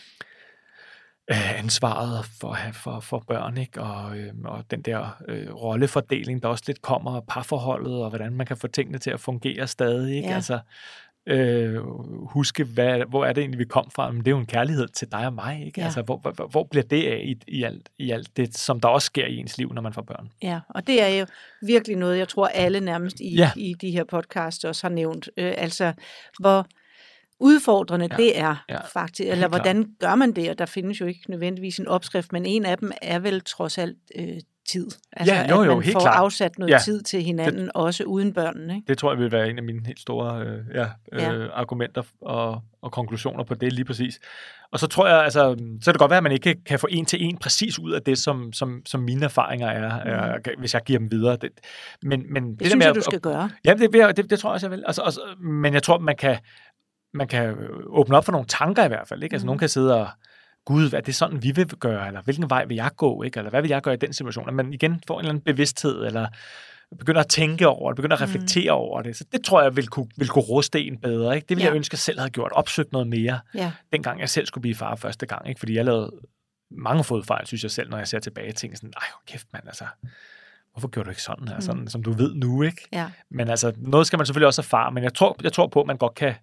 Øh, 1.32 1.60
ansvaret 1.60 2.26
for, 2.40 2.58
for, 2.74 3.00
for 3.00 3.24
børn, 3.28 3.58
ikke? 3.58 3.82
Og, 3.82 4.18
øh, 4.18 4.34
og 4.46 4.64
den 4.72 4.82
der 4.82 5.22
øh, 5.28 5.54
rollefordeling, 5.54 6.44
der 6.44 6.50
også 6.50 6.64
lidt 6.68 6.82
kommer, 6.82 7.16
og 7.16 7.26
parforholdet, 7.28 8.04
og 8.04 8.10
hvordan 8.10 8.34
man 8.34 8.46
kan 8.48 8.58
få 8.58 8.68
tingene 8.68 8.98
til 8.98 9.10
at 9.12 9.20
fungere 9.20 9.68
stadig. 9.68 10.16
Ikke? 10.16 10.30
Ja. 10.30 10.36
Altså, 10.36 10.60
øh, 11.28 11.76
huske, 12.30 12.64
hvad, 12.64 13.04
hvor 13.10 13.26
er 13.26 13.34
det 13.34 13.42
egentlig, 13.42 13.60
vi 13.60 13.66
kom 13.66 13.92
fra? 13.96 14.12
Men 14.12 14.20
det 14.20 14.28
er 14.28 14.32
jo 14.32 14.38
en 14.38 14.46
kærlighed 14.46 14.88
til 14.88 15.12
dig 15.12 15.26
og 15.26 15.34
mig. 15.34 15.64
Ikke? 15.66 15.80
Ja. 15.82 15.86
Altså, 15.86 16.02
hvor, 16.02 16.18
hvor, 16.18 16.48
hvor 16.48 16.64
bliver 16.64 16.84
det 16.84 17.04
af 17.08 17.22
i, 17.26 17.36
i, 17.48 17.64
alt, 17.64 17.90
i 17.98 18.12
alt 18.12 18.38
det, 18.38 18.58
som 18.58 18.80
der 18.80 18.88
også 18.88 19.06
sker 19.06 19.26
i 19.26 19.38
ens 19.38 19.58
liv, 19.58 19.74
når 19.74 19.82
man 19.82 19.94
får 19.94 20.02
børn? 20.02 20.30
Ja, 20.42 20.60
og 20.70 20.88
det 20.88 21.02
er 21.02 21.08
jo 21.08 21.26
virkelig 21.62 21.98
noget, 21.98 22.18
jeg 22.18 22.28
tror 22.28 22.48
alle 22.48 22.80
nærmest 22.80 23.20
i, 23.20 23.36
Ja. 23.36 23.52
i 23.56 23.74
de 23.82 23.92
her 23.92 24.04
podcasts 24.04 24.64
også 24.64 24.88
har 24.88 24.94
nævnt. 24.94 25.30
Øh, 25.38 25.54
altså, 25.58 25.94
hvor 26.40 26.68
udfordrende 27.40 28.08
ja. 28.12 28.18
Det 28.18 28.40
er 28.40 28.66
ja, 28.70 28.78
faktisk, 28.94 29.22
eller 29.30 29.36
klart. 29.48 29.52
hvordan 29.52 29.86
gør 30.00 30.16
man 30.16 30.32
det? 30.32 30.50
Og 30.50 30.60
der 30.60 30.66
findes 30.66 31.02
jo 31.02 31.06
ikke 31.06 31.22
nødvendigvis 31.30 31.80
en 31.80 31.88
opskrift, 31.88 32.34
men 32.34 32.46
en 32.46 32.66
af 32.66 32.78
dem 32.78 32.92
er 33.02 33.20
vel 33.20 33.42
trods 33.42 33.78
alt 33.78 33.98
øh, 34.16 34.28
tid. 34.70 34.88
Altså, 35.14 35.34
Ja, 35.34 35.50
jo, 35.50 35.62
at 35.62 35.68
jo, 35.68 35.74
man 35.76 35.84
helt 35.84 35.94
får 35.94 36.00
klart. 36.00 36.18
afsat 36.18 36.60
noget 36.60 36.72
Ja. 36.72 36.78
tid 36.86 37.02
til 37.02 37.24
hinanden, 37.24 37.64
det, 37.64 37.72
også 37.76 38.04
uden 38.04 38.34
børnene. 38.34 38.76
Ikke? 38.76 38.88
Det 38.88 38.98
tror 38.98 39.12
jeg 39.12 39.20
vil 39.20 39.32
være 39.32 39.50
en 39.50 39.58
af 39.58 39.64
mine 39.64 39.86
helt 39.86 40.00
store 40.00 40.42
øh, 40.46 40.60
ja, 40.74 40.86
øh, 41.14 41.22
Ja. 41.22 41.48
argumenter 41.54 42.02
og, 42.22 42.62
og 42.82 42.92
konklusioner 42.92 43.44
på 43.44 43.54
det 43.54 43.74
lige 43.74 43.86
præcis. 43.86 44.20
Og 44.72 44.80
så 44.80 44.88
tror 44.88 45.08
jeg, 45.08 45.24
altså, 45.24 45.56
så 45.82 45.86
kan 45.86 45.94
det 45.94 46.00
godt 46.00 46.10
være, 46.10 46.18
at 46.18 46.24
man 46.24 46.32
ikke 46.32 46.56
kan 46.66 46.80
få 46.80 46.88
en 46.90 47.06
til 47.06 47.24
en 47.24 47.38
præcis 47.38 47.80
ud 47.80 47.92
af 47.92 48.02
det, 48.02 48.18
som, 48.18 48.54
som, 48.54 48.82
som 48.86 49.02
mine 49.02 49.26
erfaringer 49.26 49.68
er, 49.68 49.92
er, 50.00 50.38
hvis 50.60 50.74
jeg 50.74 50.82
giver 50.84 51.00
dem 51.00 51.12
videre. 51.12 51.38
Det, 51.42 51.50
men, 52.04 52.34
men 52.34 52.44
det, 52.44 52.52
Det 52.52 52.60
der 52.60 52.66
synes 52.66 52.76
med 52.76 52.86
jeg, 52.86 52.90
at- 52.90 52.96
du 52.96 53.02
skal 53.02 53.20
gøre. 53.20 53.50
Ja, 53.66 53.74
det, 53.74 54.18
det, 54.18 54.30
det 54.30 54.40
tror 54.40 54.50
jeg 54.50 54.54
også, 54.54 54.68
jeg 54.68 54.72
vil. 54.72 54.84
Altså, 54.88 55.02
også, 55.02 55.20
men 55.42 55.74
jeg 55.74 55.84
tror, 55.84 56.00
man 56.00 56.16
kan, 56.16 56.38
man 57.16 57.28
kan 57.28 57.56
åbne 57.86 58.18
op 58.18 58.26
for 58.26 58.32
nogle 58.32 58.48
tanker 58.48 58.86
i 58.86 58.88
hvert 58.88 59.08
fald. 59.08 59.24
Ikke? 59.24 59.34
Altså, 59.34 59.46
Mhm. 59.46 59.48
nogen 59.48 59.60
kan 59.60 59.70
sidde 59.70 60.02
og, 60.02 60.08
gud, 60.66 60.94
er 60.94 61.02
det 61.02 61.16
sådan, 61.16 61.44
vi 61.44 61.52
vil 61.52 61.68
gøre, 61.68 62.08
eller 62.08 62.22
hvilken 62.22 62.50
vej 62.50 62.66
vil 62.66 62.76
jeg 62.76 62.92
gå, 62.98 63.24
ikke? 63.24 63.38
eller 63.40 63.50
hvad 63.50 63.62
vil 63.62 63.70
jeg 63.70 63.82
gøre 63.82 63.94
i 63.94 63.98
den 63.98 64.14
situation? 64.14 64.48
At 64.48 64.54
man 64.54 64.74
igen 64.74 65.02
får 65.08 65.14
en 65.14 65.20
eller 65.20 65.30
anden 65.30 65.44
bevidsthed, 65.44 66.06
eller 66.06 66.28
begynder 67.00 67.22
at 67.22 67.28
tænke 67.28 67.68
over 67.68 67.92
det, 67.92 67.96
begynder 67.96 68.16
at 68.16 68.22
Mhm. 68.22 68.28
reflektere 68.36 68.72
mm. 68.72 68.78
over 68.78 69.02
det. 69.02 69.16
Så 69.18 69.26
det 69.32 69.44
tror 69.46 69.62
jeg 69.62 69.76
vil 69.76 69.88
kunne, 69.88 70.08
vil 70.18 70.28
kunne 70.28 70.44
ruste 70.44 70.82
en 70.84 70.98
bedre. 70.98 71.36
Ikke? 71.36 71.46
Det 71.46 71.50
ville 71.58 71.64
Ja. 71.64 71.70
jeg 71.70 71.76
ønske, 71.76 71.90
at 71.90 71.94
jeg 71.94 72.00
selv 72.00 72.20
havde 72.20 72.30
gjort. 72.32 72.52
Opsøgt 72.52 72.92
noget 72.92 73.08
mere, 73.08 73.40
Ja, 73.56 73.72
dengang 73.92 74.20
jeg 74.20 74.30
selv 74.30 74.46
skulle 74.46 74.62
blive 74.62 74.76
far 74.76 74.96
første 74.96 75.26
gang. 75.26 75.50
Ikke? 75.50 75.60
Fordi 75.60 75.76
jeg 75.76 75.86
lavede 75.86 76.12
mange 76.72 77.04
fodfejl, 77.04 77.48
synes 77.48 77.64
jeg 77.64 77.72
selv, 77.72 77.90
når 77.90 77.98
jeg 77.98 78.08
ser 78.08 78.20
tilbage 78.20 78.50
og 78.50 78.56
tænker 78.56 78.78
sådan, 78.78 78.94
ej, 78.98 79.08
hvor 79.12 79.22
kæft 79.28 79.48
mand, 79.54 79.64
altså, 79.68 79.86
hvorfor 80.72 80.88
gjorde 80.88 81.06
du 81.06 81.10
ikke 81.12 81.22
sådan 81.22 81.48
her, 81.48 81.56
Mm. 81.56 81.62
sådan, 81.62 81.88
som 81.88 82.04
du 82.04 82.12
ved 82.12 82.34
nu, 82.36 82.62
ikke? 82.62 82.88
ja. 82.94 83.12
Men 83.32 83.50
altså, 83.50 83.74
noget 83.78 84.08
skal 84.08 84.18
man 84.20 84.26
selvfølgelig 84.26 84.48
også 84.48 84.62
erfare, 84.62 84.92
men 84.92 85.04
jeg 85.04 85.14
tror, 85.14 85.36
jeg 85.44 85.54
tror 85.54 85.68
på, 85.68 85.82
at 85.82 85.88
man 85.88 85.98
godt 85.98 86.16
kan, 86.16 86.34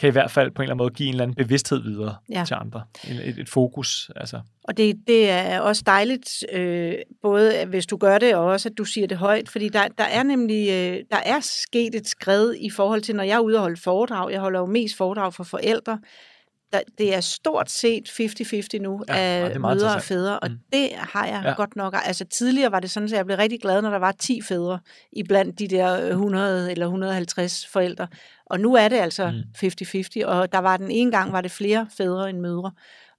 kan 0.00 0.08
i 0.08 0.12
hvert 0.12 0.30
fald 0.30 0.50
på 0.50 0.62
en 0.62 0.64
eller 0.64 0.74
anden 0.74 0.84
måde 0.84 0.94
give 0.94 1.06
en 1.08 1.14
eller 1.14 1.22
anden 1.22 1.34
bevidsthed 1.34 1.82
videre 1.82 2.16
Ja. 2.30 2.44
til 2.46 2.54
andre. 2.60 2.82
Et, 3.08 3.28
et, 3.28 3.38
et 3.38 3.48
fokus, 3.48 4.10
altså. 4.16 4.40
Og 4.64 4.76
det, 4.76 4.96
det 5.06 5.30
er 5.30 5.60
også 5.60 5.82
dejligt, 5.86 6.44
øh, 6.52 6.94
både 7.22 7.64
hvis 7.66 7.86
du 7.86 7.96
gør 7.96 8.18
det, 8.18 8.34
og 8.34 8.44
også 8.44 8.68
at 8.68 8.78
du 8.78 8.84
siger 8.84 9.06
det 9.06 9.16
højt, 9.16 9.48
fordi 9.48 9.68
der, 9.68 9.88
der 9.98 10.04
er 10.04 10.22
nemlig 10.22 10.68
øh, 10.70 11.00
der 11.10 11.16
er 11.24 11.40
sket 11.40 11.94
et 11.94 12.08
skred 12.08 12.54
i 12.60 12.70
forhold 12.70 13.00
til, 13.02 13.16
når 13.16 13.24
jeg 13.24 13.34
er 13.36 13.40
ude 13.40 13.56
og 13.56 13.60
holde 13.62 13.80
foredrag, 13.80 14.32
jeg 14.32 14.40
holder 14.40 14.60
jo 14.60 14.66
mest 14.66 14.96
foredrag 14.96 15.34
for 15.34 15.44
forældre, 15.44 15.98
der, 16.72 16.80
det 16.98 17.14
er 17.14 17.20
stort 17.20 17.70
set 17.70 18.08
50-50 18.08 18.78
nu 18.82 19.02
Ja, 19.08 19.14
af 19.14 19.60
mødre 19.60 19.94
og 19.94 20.02
fædre, 20.02 20.38
og 20.38 20.50
Mm. 20.50 20.58
det 20.72 20.88
har 20.94 21.26
jeg 21.26 21.42
Ja. 21.44 21.52
godt 21.52 21.76
nok. 21.76 21.94
Altså 22.06 22.24
tidligere 22.24 22.72
var 22.72 22.80
det 22.80 22.90
sådan, 22.90 23.08
at 23.08 23.12
jeg 23.12 23.24
blev 23.26 23.36
rigtig 23.36 23.60
glad, 23.60 23.82
når 23.82 23.90
der 23.90 23.98
var 23.98 24.12
10 24.12 24.42
fædre 24.42 24.78
iblandt 25.12 25.58
de 25.58 25.68
der 25.68 26.10
100 26.10 26.70
eller 26.72 26.86
150 26.86 27.66
forældre. 27.66 28.08
Og 28.46 28.60
nu 28.60 28.74
er 28.74 28.88
det 28.88 28.96
altså 28.96 29.30
Mm. 29.30 29.42
50-50, 29.54 30.24
og 30.26 30.52
der 30.52 30.58
var 30.58 30.76
den 30.76 30.90
ene 30.90 31.10
gang, 31.10 31.32
var 31.32 31.40
det 31.40 31.50
flere 31.50 31.86
fædre 31.96 32.30
end 32.30 32.38
mødre. 32.40 32.70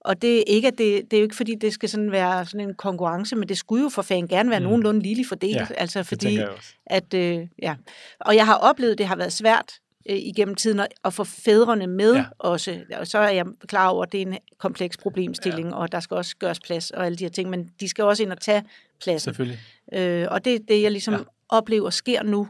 Og 0.01 0.21
det 0.21 0.39
er, 0.39 0.43
ikke, 0.47 0.67
at 0.67 0.77
det, 0.77 1.11
det 1.11 1.17
er 1.17 1.21
jo 1.21 1.23
ikke, 1.25 1.35
fordi 1.35 1.55
det 1.55 1.73
skal 1.73 1.89
sådan 1.89 2.11
være 2.11 2.45
sådan 2.45 2.59
en 2.69 2.73
konkurrence, 2.75 3.35
men 3.35 3.49
det 3.49 3.57
skulle 3.57 3.83
jo 3.83 3.89
for 3.89 4.01
fanden 4.01 4.27
gerne 4.27 4.49
være 4.49 4.59
Mm. 4.59 4.65
nogenlunde 4.65 5.01
ligeligt 5.01 5.27
fordelt. 5.27 5.55
Ja, 5.55 5.65
altså 5.77 6.03
fordi, 6.03 6.39
at, 6.87 7.13
øh, 7.13 7.47
ja. 7.61 7.75
Og 8.19 8.35
jeg 8.35 8.45
har 8.45 8.55
oplevet, 8.55 8.97
det 8.97 9.05
har 9.07 9.15
været 9.15 9.33
svært 9.33 9.73
øh, 10.09 10.15
igennem 10.17 10.55
tiden 10.55 10.79
at, 10.79 10.87
at 11.05 11.13
få 11.13 11.23
fædrene 11.23 11.87
med 11.87 12.13
Ja. 12.13 12.19
ja. 12.19 12.25
også. 12.39 12.79
Og 12.99 13.07
så 13.07 13.17
er 13.19 13.29
jeg 13.29 13.45
klar 13.67 13.87
over, 13.89 14.03
at 14.03 14.11
det 14.11 14.21
er 14.21 14.25
en 14.25 14.37
kompleks 14.59 14.97
problemstilling, 14.97 15.69
ja. 15.69 15.75
og 15.75 15.91
der 15.91 15.99
skal 15.99 16.17
også 16.17 16.35
gøres 16.37 16.59
plads 16.59 16.91
og 16.91 17.05
alle 17.05 17.15
de 17.17 17.23
her 17.23 17.29
ting, 17.31 17.49
men 17.49 17.69
de 17.79 17.89
skal 17.89 18.03
også 18.03 18.23
ind 18.23 18.31
og 18.31 18.41
tage 18.41 18.63
pladsen. 19.03 19.19
Selvfølgelig. 19.29 19.59
Øh, 19.93 20.27
og 20.31 20.45
det 20.45 20.55
er 20.55 20.59
det, 20.67 20.81
jeg 20.81 20.91
ligesom 20.91 21.13
Ja. 21.13 21.19
ja. 21.19 21.25
oplever 21.49 21.89
sker 21.89 22.23
nu 22.23 22.47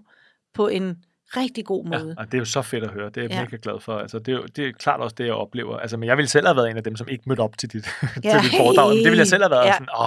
på 0.54 0.68
en 0.68 0.97
rigtig 1.38 1.66
god 1.66 1.86
Ja, 1.91 1.97
måde. 2.00 2.16
og 2.18 2.26
det 2.26 2.34
er 2.34 2.38
jo 2.38 2.45
så 2.45 2.62
fedt 2.62 2.84
at 2.84 2.89
høre. 2.89 3.06
Det 3.10 3.18
er 3.18 3.22
jeg 3.22 3.32
Ja. 3.32 3.41
mega 3.41 3.58
glad 3.62 3.80
for. 3.80 3.97
Altså, 3.97 4.20
det, 4.20 4.28
er 4.28 4.34
jo, 4.34 4.43
det 4.56 4.68
er 4.68 4.72
klart 4.72 5.00
også 5.00 5.16
det, 5.18 5.26
jeg 5.26 5.34
oplever. 5.34 5.78
Altså, 5.78 5.97
men 5.97 6.08
jeg 6.10 6.18
ville 6.18 6.30
selv 6.30 6.45
have 6.47 6.56
været 6.56 6.70
en 6.70 6.78
af 6.78 6.84
dem, 6.84 6.95
som 6.95 7.08
ikke 7.08 7.24
mødte 7.28 7.39
op 7.41 7.58
til 7.58 7.70
dit, 7.74 7.86
Ja. 8.04 8.32
til 8.32 8.39
dit 8.52 8.58
foredrag. 8.58 8.89
Men 8.89 8.97
det 8.97 9.06
ville 9.06 9.18
jeg 9.20 9.28
selv 9.28 9.43
have 9.43 9.52
været 9.52 9.66
Ja. 9.66 9.74
sådan, 9.74 9.88
åh, 10.00 10.06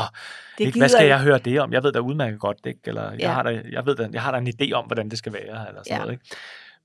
Det 0.59 0.65
ikke, 0.67 0.79
hvad 0.79 0.89
skal 0.89 1.01
jeg. 1.03 1.09
jeg 1.09 1.21
høre 1.21 1.39
det 1.39 1.61
om? 1.61 1.73
Jeg 1.73 1.83
ved 1.83 1.93
da 1.93 1.99
udmærket 1.99 2.41
godt, 2.41 2.59
ikke? 2.67 2.81
Eller 2.87 3.11
jeg, 3.11 3.21
Ja. 3.21 3.33
har 3.33 3.43
da, 3.43 3.63
jeg, 3.73 3.87
ved 3.87 3.97
da, 3.97 4.09
jeg 4.13 4.23
har 4.23 4.31
da 4.33 4.39
en 4.39 4.49
idé 4.49 4.73
om, 4.73 4.85
hvordan 4.85 5.09
det 5.09 5.19
skal 5.19 5.33
være, 5.33 5.43
eller 5.69 5.83
sådan 5.83 5.83
Ja. 5.91 5.99
noget, 5.99 6.13
ikke? 6.13 6.25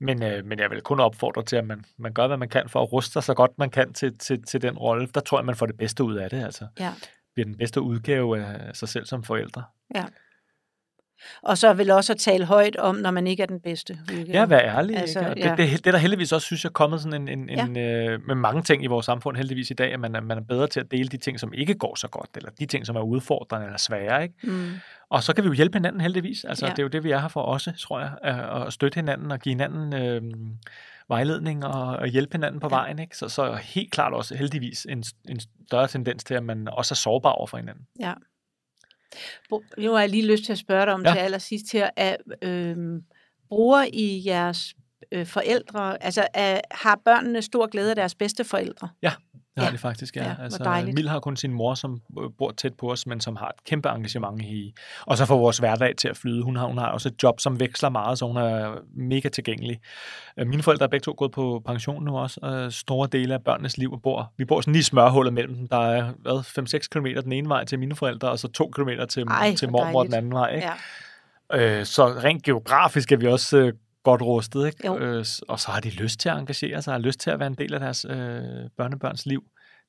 Men, 0.00 0.22
øh, 0.22 0.44
men 0.44 0.58
jeg 0.58 0.70
vil 0.70 0.80
kun 0.80 1.00
opfordre 1.00 1.42
til, 1.42 1.56
at 1.56 1.66
man, 1.66 1.84
man 1.96 2.12
gør, 2.12 2.26
hvad 2.26 2.36
man 2.36 2.48
kan 2.48 2.68
for 2.68 2.82
at 2.82 2.92
ruste 2.92 3.12
sig 3.12 3.22
så 3.22 3.34
godt 3.34 3.58
man 3.58 3.70
kan 3.70 3.92
til, 3.92 4.18
til, 4.18 4.42
til 4.42 4.62
den 4.62 4.78
rolle. 4.78 5.08
Der 5.14 5.20
tror 5.20 5.38
jeg, 5.38 5.44
man 5.44 5.56
får 5.56 5.66
det 5.66 5.76
bedste 5.76 6.04
ud 6.04 6.14
af 6.16 6.30
det. 6.30 6.44
Altså, 6.44 6.66
Ja. 6.78 6.92
bliver 7.34 7.46
den 7.46 7.56
bedste 7.56 7.80
udgave 7.80 8.40
af 8.44 8.76
sig 8.76 8.88
selv 8.88 9.06
som 9.06 9.22
forældre. 9.22 9.62
Og 11.42 11.58
så 11.58 11.72
vil 11.72 11.90
også 11.90 12.12
at 12.12 12.18
tale 12.18 12.44
højt 12.44 12.76
om, 12.76 12.94
når 12.94 13.10
man 13.10 13.26
ikke 13.26 13.42
er 13.42 13.46
den 13.46 13.60
bedste. 13.60 13.98
udgave. 14.12 14.38
Ja, 14.38 14.44
vær 14.44 14.58
ærlig. 14.60 14.96
Altså, 14.96 15.18
ikke? 15.20 15.48
Ja. 15.48 15.50
det, 15.50 15.58
det, 15.58 15.78
det 15.78 15.86
er 15.86 15.90
der 15.90 15.98
heldigvis 15.98 16.32
også, 16.32 16.46
synes 16.46 16.64
jeg, 16.64 16.72
kommet 16.72 17.00
sådan 17.00 17.28
en, 17.28 17.40
en, 17.40 17.50
Ja. 17.50 17.64
en 17.66 17.78
øh, 17.78 18.26
med 18.26 18.34
mange 18.34 18.62
ting 18.62 18.84
i 18.84 18.86
vores 18.86 19.06
samfund 19.06 19.36
heldigvis 19.36 19.70
i 19.70 19.74
dag, 19.74 19.92
at 19.92 20.00
man 20.00 20.14
er, 20.16 20.20
man 20.20 20.38
er 20.38 20.42
bedre 20.42 20.66
til 20.66 20.80
at 20.80 20.90
dele 20.90 21.08
de 21.08 21.16
ting, 21.16 21.40
som 21.40 21.52
ikke 21.54 21.74
går 21.74 21.94
så 21.96 22.08
godt, 22.08 22.30
eller 22.36 22.50
de 22.60 22.66
ting, 22.66 22.86
som 22.86 22.96
er 22.96 23.00
udfordrende 23.00 23.66
eller 23.66 23.78
svære. 23.78 24.22
Ikke? 24.22 24.34
Mm. 24.42 24.70
Og 25.10 25.22
så 25.22 25.34
kan 25.34 25.44
vi 25.44 25.48
jo 25.48 25.54
hjælpe 25.54 25.78
hinanden 25.78 26.00
heldigvis. 26.00 26.44
Altså, 26.44 26.66
Ja. 26.66 26.70
Det 26.70 26.78
er 26.78 26.82
jo 26.82 26.88
det, 26.88 27.04
vi 27.04 27.10
er 27.10 27.18
her 27.18 27.28
for 27.28 27.40
også, 27.42 27.72
tror 27.72 28.00
jeg, 28.00 28.10
at, 28.22 28.72
støtte 28.72 28.94
hinanden 28.96 29.30
og 29.30 29.40
give 29.40 29.52
hinanden 29.52 29.94
øh, 29.94 30.22
vejledning 31.08 31.64
og, 31.64 31.96
og 31.96 32.06
hjælpe 32.06 32.32
hinanden 32.32 32.60
på 32.60 32.68
ja. 32.70 32.76
vejen. 32.76 32.98
Ikke? 32.98 33.16
Så, 33.16 33.28
så 33.28 33.54
helt 33.62 33.92
klart 33.92 34.12
også 34.12 34.36
heldigvis 34.36 34.86
en, 34.90 35.04
en 35.28 35.40
større 35.66 35.88
tendens 35.88 36.24
til, 36.24 36.34
at 36.34 36.42
man 36.42 36.68
også 36.72 36.92
er 36.92 36.96
sårbar 36.96 37.30
over 37.30 37.46
for 37.46 37.56
hinanden. 37.56 37.84
Ja. 38.00 38.12
Nu 39.78 39.92
har 39.92 40.00
jeg 40.00 40.08
lige 40.08 40.26
lyst 40.26 40.44
til 40.44 40.52
at 40.52 40.58
spørge 40.58 40.86
dig 40.86 40.94
om 40.94 41.02
ja. 41.04 41.12
til 41.12 41.18
allersidst 41.18 41.72
her. 41.72 41.90
Er, 41.96 42.16
øh, 42.42 42.76
bruger 43.48 43.86
I 43.92 44.22
jeres 44.26 44.74
øh, 45.12 45.26
forældre, 45.26 46.02
altså 46.04 46.26
er, 46.34 46.60
har 46.70 46.98
børnene 47.04 47.42
stor 47.42 47.66
glæde 47.66 47.90
af 47.90 47.96
deres 47.96 48.14
bedste 48.14 48.44
forældre? 48.44 48.88
Det 49.02 49.64
har 49.64 49.70
Ja. 49.70 49.72
de 49.72 49.78
faktisk, 49.78 50.16
ja. 50.16 50.24
Ja, 50.24 50.34
altså. 50.42 50.82
Mil 50.94 51.08
har 51.08 51.20
kun 51.20 51.36
sin 51.36 51.52
mor, 51.52 51.74
som 51.74 52.00
øh, 52.22 52.28
bor 52.38 52.50
tæt 52.50 52.74
på 52.74 52.92
os, 52.92 53.06
men 53.06 53.20
som 53.20 53.36
har 53.36 53.48
et 53.48 53.64
kæmpe 53.66 53.88
engagement 53.88 54.42
i, 54.42 54.74
og 55.06 55.16
så 55.16 55.26
får 55.26 55.38
vores 55.38 55.58
hverdag 55.58 55.96
til 55.96 56.08
at 56.08 56.16
flyde. 56.16 56.42
Hun 56.42 56.56
har, 56.56 56.66
hun 56.66 56.78
har 56.78 56.86
også 56.86 57.08
et 57.08 57.22
job, 57.22 57.40
som 57.40 57.60
veksler 57.60 57.88
meget, 57.88 58.18
så 58.18 58.26
hun 58.26 58.36
er 58.36 58.74
mega 58.96 59.28
tilgængelig. 59.28 59.80
Øh, 60.38 60.46
Mine 60.46 60.62
forældre 60.62 60.84
er 60.84 60.88
begge 60.88 61.04
to 61.04 61.14
gået 61.18 61.32
på 61.32 61.62
pension 61.66 62.04
nu 62.04 62.18
også, 62.18 62.40
og 62.42 62.72
store 62.72 63.08
dele 63.12 63.34
af 63.34 63.42
børnenes 63.44 63.78
liv 63.78 64.00
bor. 64.02 64.32
Vi 64.36 64.44
bor 64.44 64.60
sådan 64.60 64.72
lige 64.72 64.80
i 64.80 64.82
smørhullet 64.82 65.32
mellem 65.34 65.54
dem. 65.54 65.68
Der 65.68 65.78
er 65.90 66.12
hvad, 66.22 66.40
5-6 66.84 66.88
km 66.90 67.06
den 67.22 67.32
ene 67.32 67.48
vej 67.48 67.64
til 67.64 67.78
mine 67.78 67.96
forældre, 67.96 68.30
og 68.30 68.38
så 68.38 68.48
2 68.48 68.68
km 68.74 68.88
til, 69.08 69.22
Ej, 69.22 69.54
til 69.54 69.70
mormor 69.70 70.02
den 70.02 70.12
dejligt. 70.12 70.14
anden 70.14 70.32
vej. 70.32 70.54
Ikke? 70.54 70.68
Ja. 71.52 71.78
Øh, 71.78 71.84
så 71.86 72.06
rent 72.06 72.42
geografisk 72.42 73.12
er 73.12 73.16
vi 73.16 73.26
også 73.26 73.56
øh, 73.58 73.72
godt 74.10 74.22
rustet, 74.22 74.66
ikke? 74.66 74.86
Jo. 74.86 74.98
Øh, 74.98 75.24
og 75.48 75.60
så 75.60 75.70
har 75.70 75.80
de 75.80 75.90
lyst 75.90 76.20
til 76.20 76.28
at 76.28 76.36
engagere 76.38 76.82
sig, 76.82 76.94
har 76.94 76.98
lyst 76.98 77.20
til 77.20 77.30
at 77.30 77.38
være 77.38 77.46
en 77.46 77.54
del 77.54 77.74
af 77.74 77.80
deres 77.80 78.06
øh, 78.08 78.16
børnebørns 78.78 79.26
liv. 79.26 79.42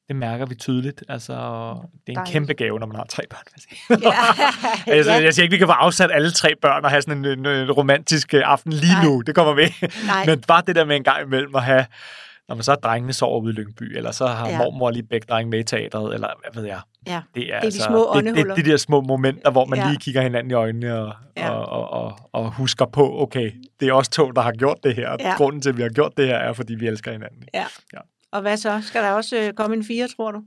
Det 0.07 0.15
mærker 0.15 0.45
vi 0.45 0.55
tydeligt. 0.55 1.03
Altså, 1.09 1.33
det 1.33 1.39
er 1.39 2.11
en 2.11 2.15
Dejligt. 2.15 2.33
kæmpe 2.33 2.53
gave, 2.53 2.79
når 2.79 2.87
man 2.87 2.95
har 2.95 3.05
tre 3.09 3.23
børn. 3.29 3.45
Ja. 4.03 4.13
altså, 4.95 5.11
ja. 5.11 5.23
Jeg 5.23 5.33
siger 5.33 5.43
ikke, 5.43 5.53
vi 5.53 5.57
kan 5.57 5.67
få 5.67 5.71
afsat 5.71 6.09
alle 6.13 6.31
tre 6.31 6.49
børn 6.61 6.83
og 6.85 6.89
have 6.89 7.01
sådan 7.01 7.25
en, 7.25 7.39
en, 7.39 7.45
en 7.45 7.71
romantisk 7.71 8.33
øh, 8.33 8.41
aften 8.45 8.73
lige 8.73 8.93
Nej. 8.93 9.03
nu. 9.03 9.21
Det 9.21 9.35
kommer 9.35 9.55
med. 9.55 9.69
Nej. 10.05 10.25
Men 10.25 10.41
bare 10.41 10.63
det 10.67 10.75
der 10.75 10.85
med 10.85 10.95
en 10.95 11.03
gang 11.03 11.21
imellem 11.21 11.55
at 11.55 11.63
have, 11.63 11.85
når 12.49 12.55
man 12.55 12.63
så 12.63 12.71
er 12.71 12.75
drengene 12.75 13.13
sover 13.13 13.41
ude 13.41 13.53
i 13.53 13.55
Lyngby, 13.55 13.97
eller 13.97 14.11
så 14.11 14.27
har 14.27 14.49
Ja. 14.49 14.57
mormor 14.57 14.91
lige 14.91 15.03
begge 15.03 15.25
drenge 15.29 15.49
med 15.49 15.59
i 15.59 15.63
teateret, 15.63 16.13
eller 16.13 16.27
hvad 16.43 16.61
ved 16.61 16.69
jeg. 16.69 16.79
Ja. 17.07 17.21
Det 17.35 17.53
er, 17.53 17.59
de 17.59 17.65
altså, 17.65 17.83
små 17.83 18.11
det, 18.15 18.25
det, 18.35 18.45
det, 18.55 18.65
de 18.65 18.71
der 18.71 18.77
små 18.77 19.01
momenter, 19.01 19.51
hvor 19.51 19.65
man 19.65 19.79
Ja. 19.79 19.87
lige 19.87 19.99
kigger 19.99 20.21
hinanden 20.21 20.51
i 20.51 20.53
øjnene 20.53 20.99
og, 20.99 21.13
Ja. 21.37 21.49
og, 21.49 21.65
og, 21.69 22.03
og, 22.03 22.17
og 22.33 22.51
husker 22.53 22.85
på, 22.85 23.21
okay, 23.21 23.51
det 23.79 23.87
er 23.87 23.93
os 23.93 24.09
to, 24.09 24.31
der 24.31 24.41
har 24.41 24.51
gjort 24.51 24.77
det 24.83 24.95
her. 24.95 25.15
Ja. 25.19 25.33
Grunden 25.37 25.61
til, 25.61 25.69
at 25.69 25.77
vi 25.77 25.81
har 25.81 25.89
gjort 25.89 26.11
det 26.17 26.27
her, 26.27 26.35
er, 26.37 26.53
fordi 26.53 26.75
vi 26.75 26.87
elsker 26.87 27.11
hinanden. 27.11 27.43
Ja. 27.53 27.65
Ja. 27.93 27.99
Og 28.31 28.41
hvad 28.41 28.57
så? 28.57 28.81
Skal 28.81 29.03
der 29.03 29.11
også 29.11 29.37
øh, 29.37 29.53
komme 29.53 29.75
en 29.75 29.83
fire, 29.85 30.07
tror 30.17 30.31
du? 30.31 30.41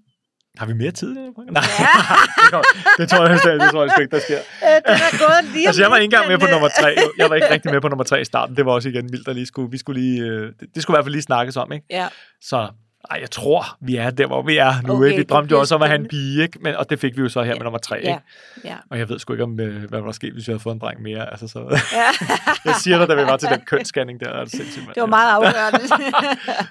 Har 0.59 0.67
vi 0.67 0.73
mere 0.73 0.91
tid? 0.91 1.11
i 1.13 1.15
det 1.15 1.35
program? 1.35 1.53
Nej, 1.53 1.63
det, 2.99 3.09
tror, 3.11 3.23
jeg, 3.27 3.61
det 3.61 3.71
tror 3.71 3.83
jeg 3.83 3.91
sgu 3.91 4.01
ikke, 4.01 4.17
der 4.17 4.21
sker. 4.21 4.39
Øh, 4.39 4.77
det 4.77 4.83
er 4.87 5.19
gået 5.27 5.53
lige 5.55 5.67
Altså, 5.67 5.83
jeg 5.83 5.91
var 5.91 5.97
ikke 5.97 6.05
engang 6.05 6.29
med 6.29 6.39
på 6.39 6.47
øh, 6.47 6.53
nummer 6.53 6.69
tre. 6.81 6.97
Jeg 7.19 7.31
var 7.31 7.37
ikke 7.37 7.51
rigtig 7.51 7.73
med 7.73 7.81
på 7.81 7.89
nummer 7.89 8.05
tre 8.05 8.21
i 8.21 8.25
starten. 8.25 8.57
Det 8.57 8.67
var 8.67 8.73
også 8.73 8.89
igen 8.89 9.13
vildt, 9.13 9.27
der 9.27 9.33
lige 9.33 9.47
skulle, 9.47 9.71
vi 9.71 9.79
skulle 9.79 10.01
lige, 10.01 10.21
øh, 10.23 10.53
det, 10.61 10.69
det 10.75 10.83
skulle 10.83 10.95
i 10.95 10.97
hvert 10.97 11.05
fald 11.05 11.13
lige 11.13 11.23
snakkes 11.23 11.57
om, 11.57 11.73
ikke? 11.73 11.87
Ja, 11.91 12.09
Så 12.41 12.69
ej, 13.11 13.19
jeg 13.21 13.31
tror, 13.31 13.65
vi 13.81 13.97
er 13.97 14.11
der, 14.11 14.27
hvor 14.27 14.43
vi 14.43 14.57
er 14.57 14.73
nu. 14.87 14.93
Okay, 14.95 15.07
ikke? 15.07 15.17
Vi 15.17 15.23
drømte 15.23 15.53
jo 15.53 15.61
også 15.61 15.75
om 15.75 15.83
at 15.83 15.89
have 15.89 16.01
en 16.01 16.09
pige, 16.09 16.43
ikke? 16.43 16.59
Men, 16.63 16.75
og 16.77 16.91
det 16.91 17.01
fik 17.01 17.17
vi 17.17 17.23
jo 17.23 17.29
så 17.29 17.43
her 17.43 17.49
Ja. 17.49 17.55
med 17.55 17.63
nummer 17.63 17.79
tre. 17.79 17.97
ja, 17.97 18.09
Ikke? 18.09 18.21
ja. 18.65 18.77
Og 18.91 18.99
jeg 18.99 19.09
ved 19.09 19.19
sgu 19.19 19.33
ikke, 19.33 19.45
om, 19.45 19.61
øh, 19.61 19.89
hvad 19.89 19.99
der 19.99 20.05
var 20.05 20.13
sket, 20.13 20.33
hvis 20.33 20.49
vi 20.49 20.53
havde 20.53 20.61
fået 20.61 20.75
en 20.75 20.81
dreng 20.81 21.03
mere. 21.03 21.31
Altså, 21.31 21.49
så, 21.49 21.59
ja. 21.93 22.27
jeg 22.71 22.75
siger 22.75 22.99
dig, 22.99 23.09
da 23.09 23.15
vi 23.15 23.23
var 23.23 23.37
til 23.37 23.49
den 23.49 23.61
kønsscanning 23.67 24.21
der. 24.21 24.29
Er 24.31 24.41
det, 24.45 24.51
sindssygt. 24.53 24.87
Det 24.95 25.01
var 25.01 25.07
meget 25.07 25.33
afgørende. 25.35 25.81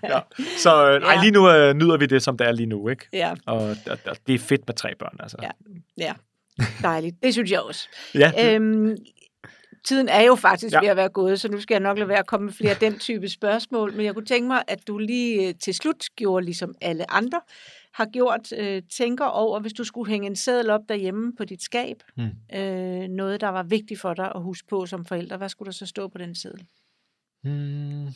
Ja. 0.14 0.20
Så 0.58 0.90
øh, 0.92 1.02
Ja. 1.16 1.22
lige 1.22 1.32
nu 1.32 1.50
øh, 1.50 1.74
nyder 1.74 1.98
vi 1.98 2.06
det, 2.06 2.24
som 2.24 2.38
det 2.38 2.48
er 2.48 2.52
lige 2.52 2.68
nu. 2.68 2.90
Ikke? 2.90 3.08
ja, 3.14 3.34
Og, 3.48 3.58
og, 3.58 3.98
og 4.06 4.16
det 4.28 4.36
er 4.36 4.40
fedt 4.40 4.62
med 4.68 4.76
tre 4.76 4.90
børn. 5.00 5.16
Altså. 5.20 5.38
Ja. 5.42 5.50
ja. 5.98 6.14
Dejligt. 6.82 7.16
Det 7.24 7.34
synes 7.34 7.52
jeg 7.52 7.60
også. 7.62 7.88
ja 8.16 8.56
Øhm, 8.56 8.96
tiden 9.84 10.10
er 10.10 10.22
jo 10.22 10.36
faktisk 10.36 10.74
ja. 10.74 10.80
Ved 10.80 10.90
at 10.90 10.98
være 10.98 11.10
gået, 11.10 11.40
så 11.40 11.52
nu 11.52 11.60
skal 11.60 11.76
jeg 11.76 11.82
nok 11.82 11.98
lade 11.98 12.10
være 12.10 12.20
at 12.20 12.28
komme 12.28 12.46
med 12.46 12.54
flere 12.54 12.72
af 12.72 12.78
den 12.78 13.00
type 13.00 13.30
spørgsmål. 13.30 13.94
Men 13.94 14.06
jeg 14.06 14.14
kunne 14.14 14.26
tænke 14.26 14.48
mig, 14.48 14.64
at 14.68 14.88
du 14.88 14.98
lige 14.98 15.48
øh, 15.48 15.56
til 15.56 15.74
slut 15.74 16.06
gjorde, 16.16 16.46
ligesom 16.46 16.76
alle 16.82 17.12
andre 17.12 17.42
har 17.94 18.06
gjort, 18.06 18.54
øh, 18.58 18.82
tænker 18.98 19.26
over, 19.26 19.60
hvis 19.60 19.74
du 19.74 19.84
skulle 19.84 20.12
hænge 20.12 20.28
en 20.28 20.36
seddel 20.36 20.70
op 20.70 20.82
derhjemme 20.90 21.34
på 21.38 21.46
dit 21.46 21.64
skab, 21.64 22.04
øh, 22.56 23.08
noget, 23.08 23.42
der 23.42 23.50
var 23.50 23.64
vigtigt 23.64 24.02
for 24.02 24.14
dig 24.14 24.32
at 24.36 24.42
huske 24.44 24.68
på 24.68 24.86
som 24.86 25.06
forælder, 25.06 25.38
hvad 25.38 25.50
skulle 25.50 25.68
der 25.68 25.74
så 25.74 25.86
stå 25.86 26.08
på 26.08 26.18
den 26.18 26.36
seddel? 26.36 26.66
Hmm. 27.44 28.08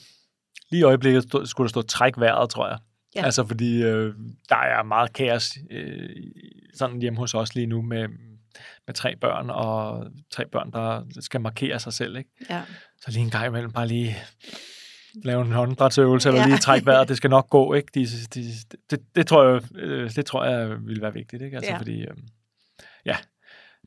Lige 0.71 0.79
i 0.79 0.83
øjeblikket 0.83 1.23
stod, 1.23 1.45
skulle 1.45 1.65
der 1.65 1.69
stå 1.69 1.81
træk 1.81 2.17
vejret, 2.17 2.49
tror 2.49 2.67
jeg. 2.67 2.77
Ja. 3.15 3.25
Altså 3.25 3.45
fordi 3.45 3.83
øh, 3.83 4.13
der 4.49 4.55
er 4.55 4.83
meget 4.83 5.13
kaos 5.13 5.57
øh, 5.71 6.09
sådan 6.73 7.01
hjemme 7.01 7.19
hos 7.19 7.33
os 7.33 7.55
lige 7.55 7.67
nu 7.67 7.81
med, 7.81 8.07
med 8.87 8.95
tre 8.95 9.15
børn, 9.15 9.49
og 9.49 10.05
tre 10.31 10.45
børn, 10.47 10.71
der 10.71 11.03
skal 11.21 11.41
markere 11.41 11.79
sig 11.79 11.93
selv. 11.93 12.17
Ikke? 12.17 12.29
Ja. 12.49 12.61
Så 13.01 13.11
lige 13.11 13.23
en 13.23 13.29
gang 13.29 13.47
imellem 13.47 13.71
bare 13.71 13.87
lige 13.87 14.17
lave 15.23 15.41
en 15.45 15.51
håndbrætsøvelse, 15.51 16.29
eller 16.29 16.41
Ja. 16.41 16.47
lige 16.47 16.57
trække 16.57 16.85
vejret, 16.85 17.07
det 17.09 17.17
skal 17.17 17.29
nok 17.29 17.49
gå. 17.49 17.73
Ikke? 17.73 17.87
De, 17.95 18.05
de, 18.35 18.43
det, 18.89 18.99
det, 19.15 19.27
tror 19.27 19.43
jeg, 19.45 19.61
øh, 19.75 20.15
det 20.15 20.25
tror 20.25 20.45
jeg 20.45 20.85
vil 20.85 21.01
være 21.01 21.13
vigtigt. 21.13 21.41
Ikke? 21.41 21.57
Altså 21.57 21.71
Ja. 21.71 21.77
fordi, 21.77 22.01
øh, 22.01 22.17
ja, 23.05 23.17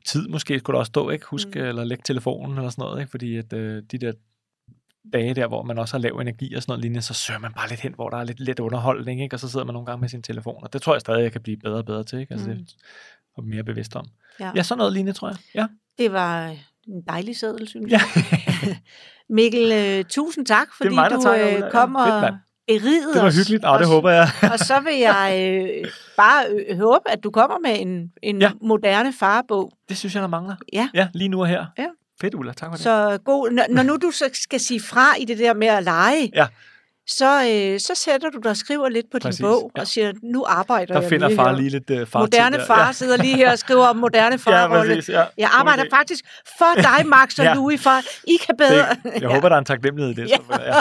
tid 0.05 0.27
måske 0.27 0.59
skulle 0.59 0.75
der 0.75 0.79
også 0.79 0.89
stå, 0.89 1.09
ikke? 1.09 1.25
Husk 1.25 1.47
Mm. 1.55 1.61
eller 1.61 1.83
lægge 1.83 2.01
telefonen 2.05 2.57
eller 2.57 2.69
sådan 2.69 2.81
noget, 2.81 2.99
ikke? 2.99 3.11
fordi 3.11 3.37
at, 3.37 3.53
øh, 3.53 3.83
de 3.91 3.97
der 3.97 4.11
dage 5.13 5.33
der, 5.33 5.47
hvor 5.47 5.63
man 5.63 5.77
også 5.77 5.93
har 5.93 5.99
lav 5.99 6.17
energi 6.17 6.53
og 6.53 6.61
sådan 6.61 6.71
noget 6.71 6.81
lignende, 6.81 7.01
så 7.01 7.13
søger 7.13 7.39
man 7.39 7.53
bare 7.53 7.69
lidt 7.69 7.79
hen, 7.79 7.93
hvor 7.93 8.09
der 8.09 8.17
er 8.17 8.23
lidt, 8.23 8.39
lidt 8.39 8.59
underholdning, 8.59 9.21
ikke? 9.21 9.35
og 9.35 9.39
så 9.39 9.49
sidder 9.49 9.65
man 9.65 9.73
nogle 9.73 9.85
gange 9.85 10.01
med 10.01 10.09
sin 10.09 10.21
telefon, 10.21 10.63
og 10.63 10.73
det 10.73 10.81
tror 10.81 10.93
jeg 10.93 11.01
stadig, 11.01 11.21
jeg 11.23 11.31
kan 11.31 11.41
blive 11.41 11.57
bedre 11.57 11.77
og 11.77 11.85
bedre 11.85 12.03
til, 12.03 12.19
ikke? 12.19 12.33
Altså, 12.33 12.49
mm. 12.49 12.55
det, 12.57 12.75
og 13.37 13.43
mere 13.43 13.63
bevidst 13.63 13.95
om. 13.95 14.05
Ja. 14.39 14.51
Ja, 14.55 14.63
sådan 14.63 14.77
noget 14.77 14.93
lignende, 14.93 15.19
tror 15.19 15.27
jeg. 15.27 15.37
Ja. 15.55 15.67
Det 15.97 16.11
var 16.11 16.47
en 16.87 17.01
dejlig 17.07 17.37
seddel, 17.37 17.67
synes 17.67 17.91
ja. 17.91 18.01
jeg. 18.15 18.77
Mikkel, 19.29 19.71
øh, 19.71 20.05
tusind 20.05 20.45
tak, 20.45 20.67
fordi 20.77 20.95
mig, 20.95 21.11
du 21.11 21.31
øh, 21.31 21.71
kom 21.71 21.95
Fedt, 21.95 22.13
og 22.13 22.21
mand. 22.21 22.35
berigede 22.67 23.13
Det 23.13 23.23
var 23.23 23.31
hyggeligt, 23.31 23.65
og 23.65 23.79
det 23.79 23.87
håber 23.87 24.09
jeg. 24.09 24.27
Og 24.53 24.59
så 24.59 24.79
vil 24.79 24.97
jeg 24.97 25.53
øh, 25.83 25.91
bare 26.17 26.45
øh, 26.49 26.77
håbe, 26.79 27.09
at 27.09 27.23
du 27.23 27.31
kommer 27.31 27.59
med 27.59 27.81
en, 27.81 28.11
en 28.23 28.41
ja. 28.41 28.47
Ja. 28.47 28.51
moderne 28.61 29.13
farbog. 29.13 29.73
Det 29.89 29.97
synes 29.97 30.15
jeg, 30.15 30.21
der 30.21 30.27
mangler. 30.27 30.55
Ja. 30.73 30.89
Ja, 30.93 31.07
lige 31.13 31.27
nu 31.27 31.41
og 31.41 31.47
her. 31.47 31.65
Ja. 31.77 31.87
Fedt, 32.21 32.35
Ulla. 32.35 32.53
Tak 32.53 32.69
for 32.69 32.73
det. 32.73 32.83
Så 32.83 33.17
god, 33.25 33.49
når, 33.51 33.63
når 33.69 33.83
nu 33.83 33.97
du 34.01 34.11
så 34.11 34.29
skal 34.33 34.59
sige 34.59 34.79
fra 34.81 35.15
i 35.19 35.25
det 35.25 35.37
der 35.37 35.53
med 35.53 35.67
at 35.67 35.83
lege, 35.83 36.31
Ja. 36.35 36.47
Så, 37.17 37.43
øh, 37.51 37.79
så 37.79 37.91
sætter 37.95 38.29
du 38.29 38.39
dig 38.43 38.49
og 38.51 38.57
skriver 38.57 38.89
lidt 38.89 39.05
på 39.11 39.17
Præcis, 39.21 39.37
din 39.37 39.45
bog, 39.45 39.71
ja. 39.75 39.81
og 39.81 39.87
siger, 39.87 40.11
nu 40.23 40.45
arbejder 40.47 40.93
Der 40.93 41.01
jeg 41.01 41.09
finder 41.09 41.27
lige 41.27 41.35
far 41.37 41.49
her. 41.49 41.57
lige 41.57 41.69
lidt 41.69 41.89
uh, 41.89 42.07
far 42.07 42.19
Moderne 42.19 42.57
far 42.67 42.85
Ja. 42.85 42.91
sidder 42.91 43.17
lige 43.17 43.35
her 43.35 43.51
og 43.51 43.59
skriver 43.59 43.85
om 43.87 43.95
moderne 43.95 44.31
Ja, 44.47 44.51
farrolle. 44.65 44.95
præcis. 44.95 45.09
Ja. 45.09 45.23
Jeg 45.37 45.49
arbejder 45.53 45.83
idé. 45.83 45.89
faktisk 45.97 46.25
for 46.57 46.81
dig, 46.81 47.07
Max 47.07 47.39
og 47.39 47.45
Ja. 47.49 47.53
Louis, 47.53 47.81
for 47.83 47.99
I 48.27 48.37
kan 48.45 48.57
bedre. 48.57 48.85
Det, 49.03 49.21
jeg 49.21 49.29
håber, 49.35 49.49
der 49.49 49.55
er 49.55 49.59
en 49.59 49.65
taknemmelighed 49.65 50.17
i 50.17 50.21
det. 50.21 50.29
Så, 50.29 50.59
ja. 50.65 50.75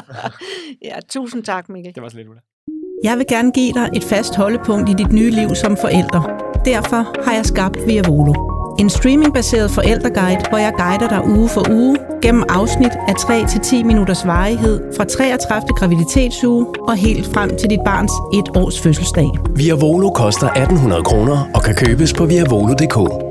ja, 0.83 1.01
tusind 1.11 1.45
tak, 1.45 1.68
Mikkel. 1.68 1.95
Det 1.95 2.03
var 2.03 2.09
så 2.09 2.16
lidt, 2.16 2.29
Ulla. 2.29 2.41
Jeg 3.05 3.18
vil 3.18 3.26
gerne 3.29 3.53
give 3.53 3.72
dig 3.72 3.89
et 3.97 4.05
fast 4.05 4.37
holdepunkt 4.37 4.89
i 4.91 4.93
dit 4.93 5.12
nye 5.12 5.31
liv 5.31 5.55
som 5.55 5.76
forælder. 5.76 6.53
Derfor 6.64 7.24
har 7.24 7.33
jeg 7.35 7.47
skabt 7.47 7.76
Via 7.87 8.03
Volo. 8.09 8.58
En 8.79 8.91
streamingbaseret 8.91 9.70
forældreguide, 9.70 10.41
hvor 10.49 10.59
jeg 10.59 10.72
guider 10.79 11.09
dig 11.09 11.29
uge 11.29 11.49
for 11.49 11.70
uge 11.70 11.97
gennem 12.22 12.45
afsnit 12.49 12.93
af 13.09 13.12
3-10 13.12 13.85
minutters 13.85 14.26
varighed 14.26 14.81
fra 14.97 15.05
33. 15.05 15.68
graviditetsuge 15.76 16.66
og 16.89 16.97
helt 16.97 17.26
frem 17.35 17.57
til 17.57 17.70
dit 17.70 17.81
barns 17.85 18.12
et 18.35 18.57
års 18.57 18.81
fødselsdag. 18.81 19.29
Via 19.57 19.74
Volo 19.74 20.11
koster 20.11 20.47
1800 20.47 21.03
kroner 21.03 21.51
og 21.55 21.62
kan 21.62 21.74
købes 21.74 22.12
på 22.12 22.26
viavolo.dk. 22.26 23.29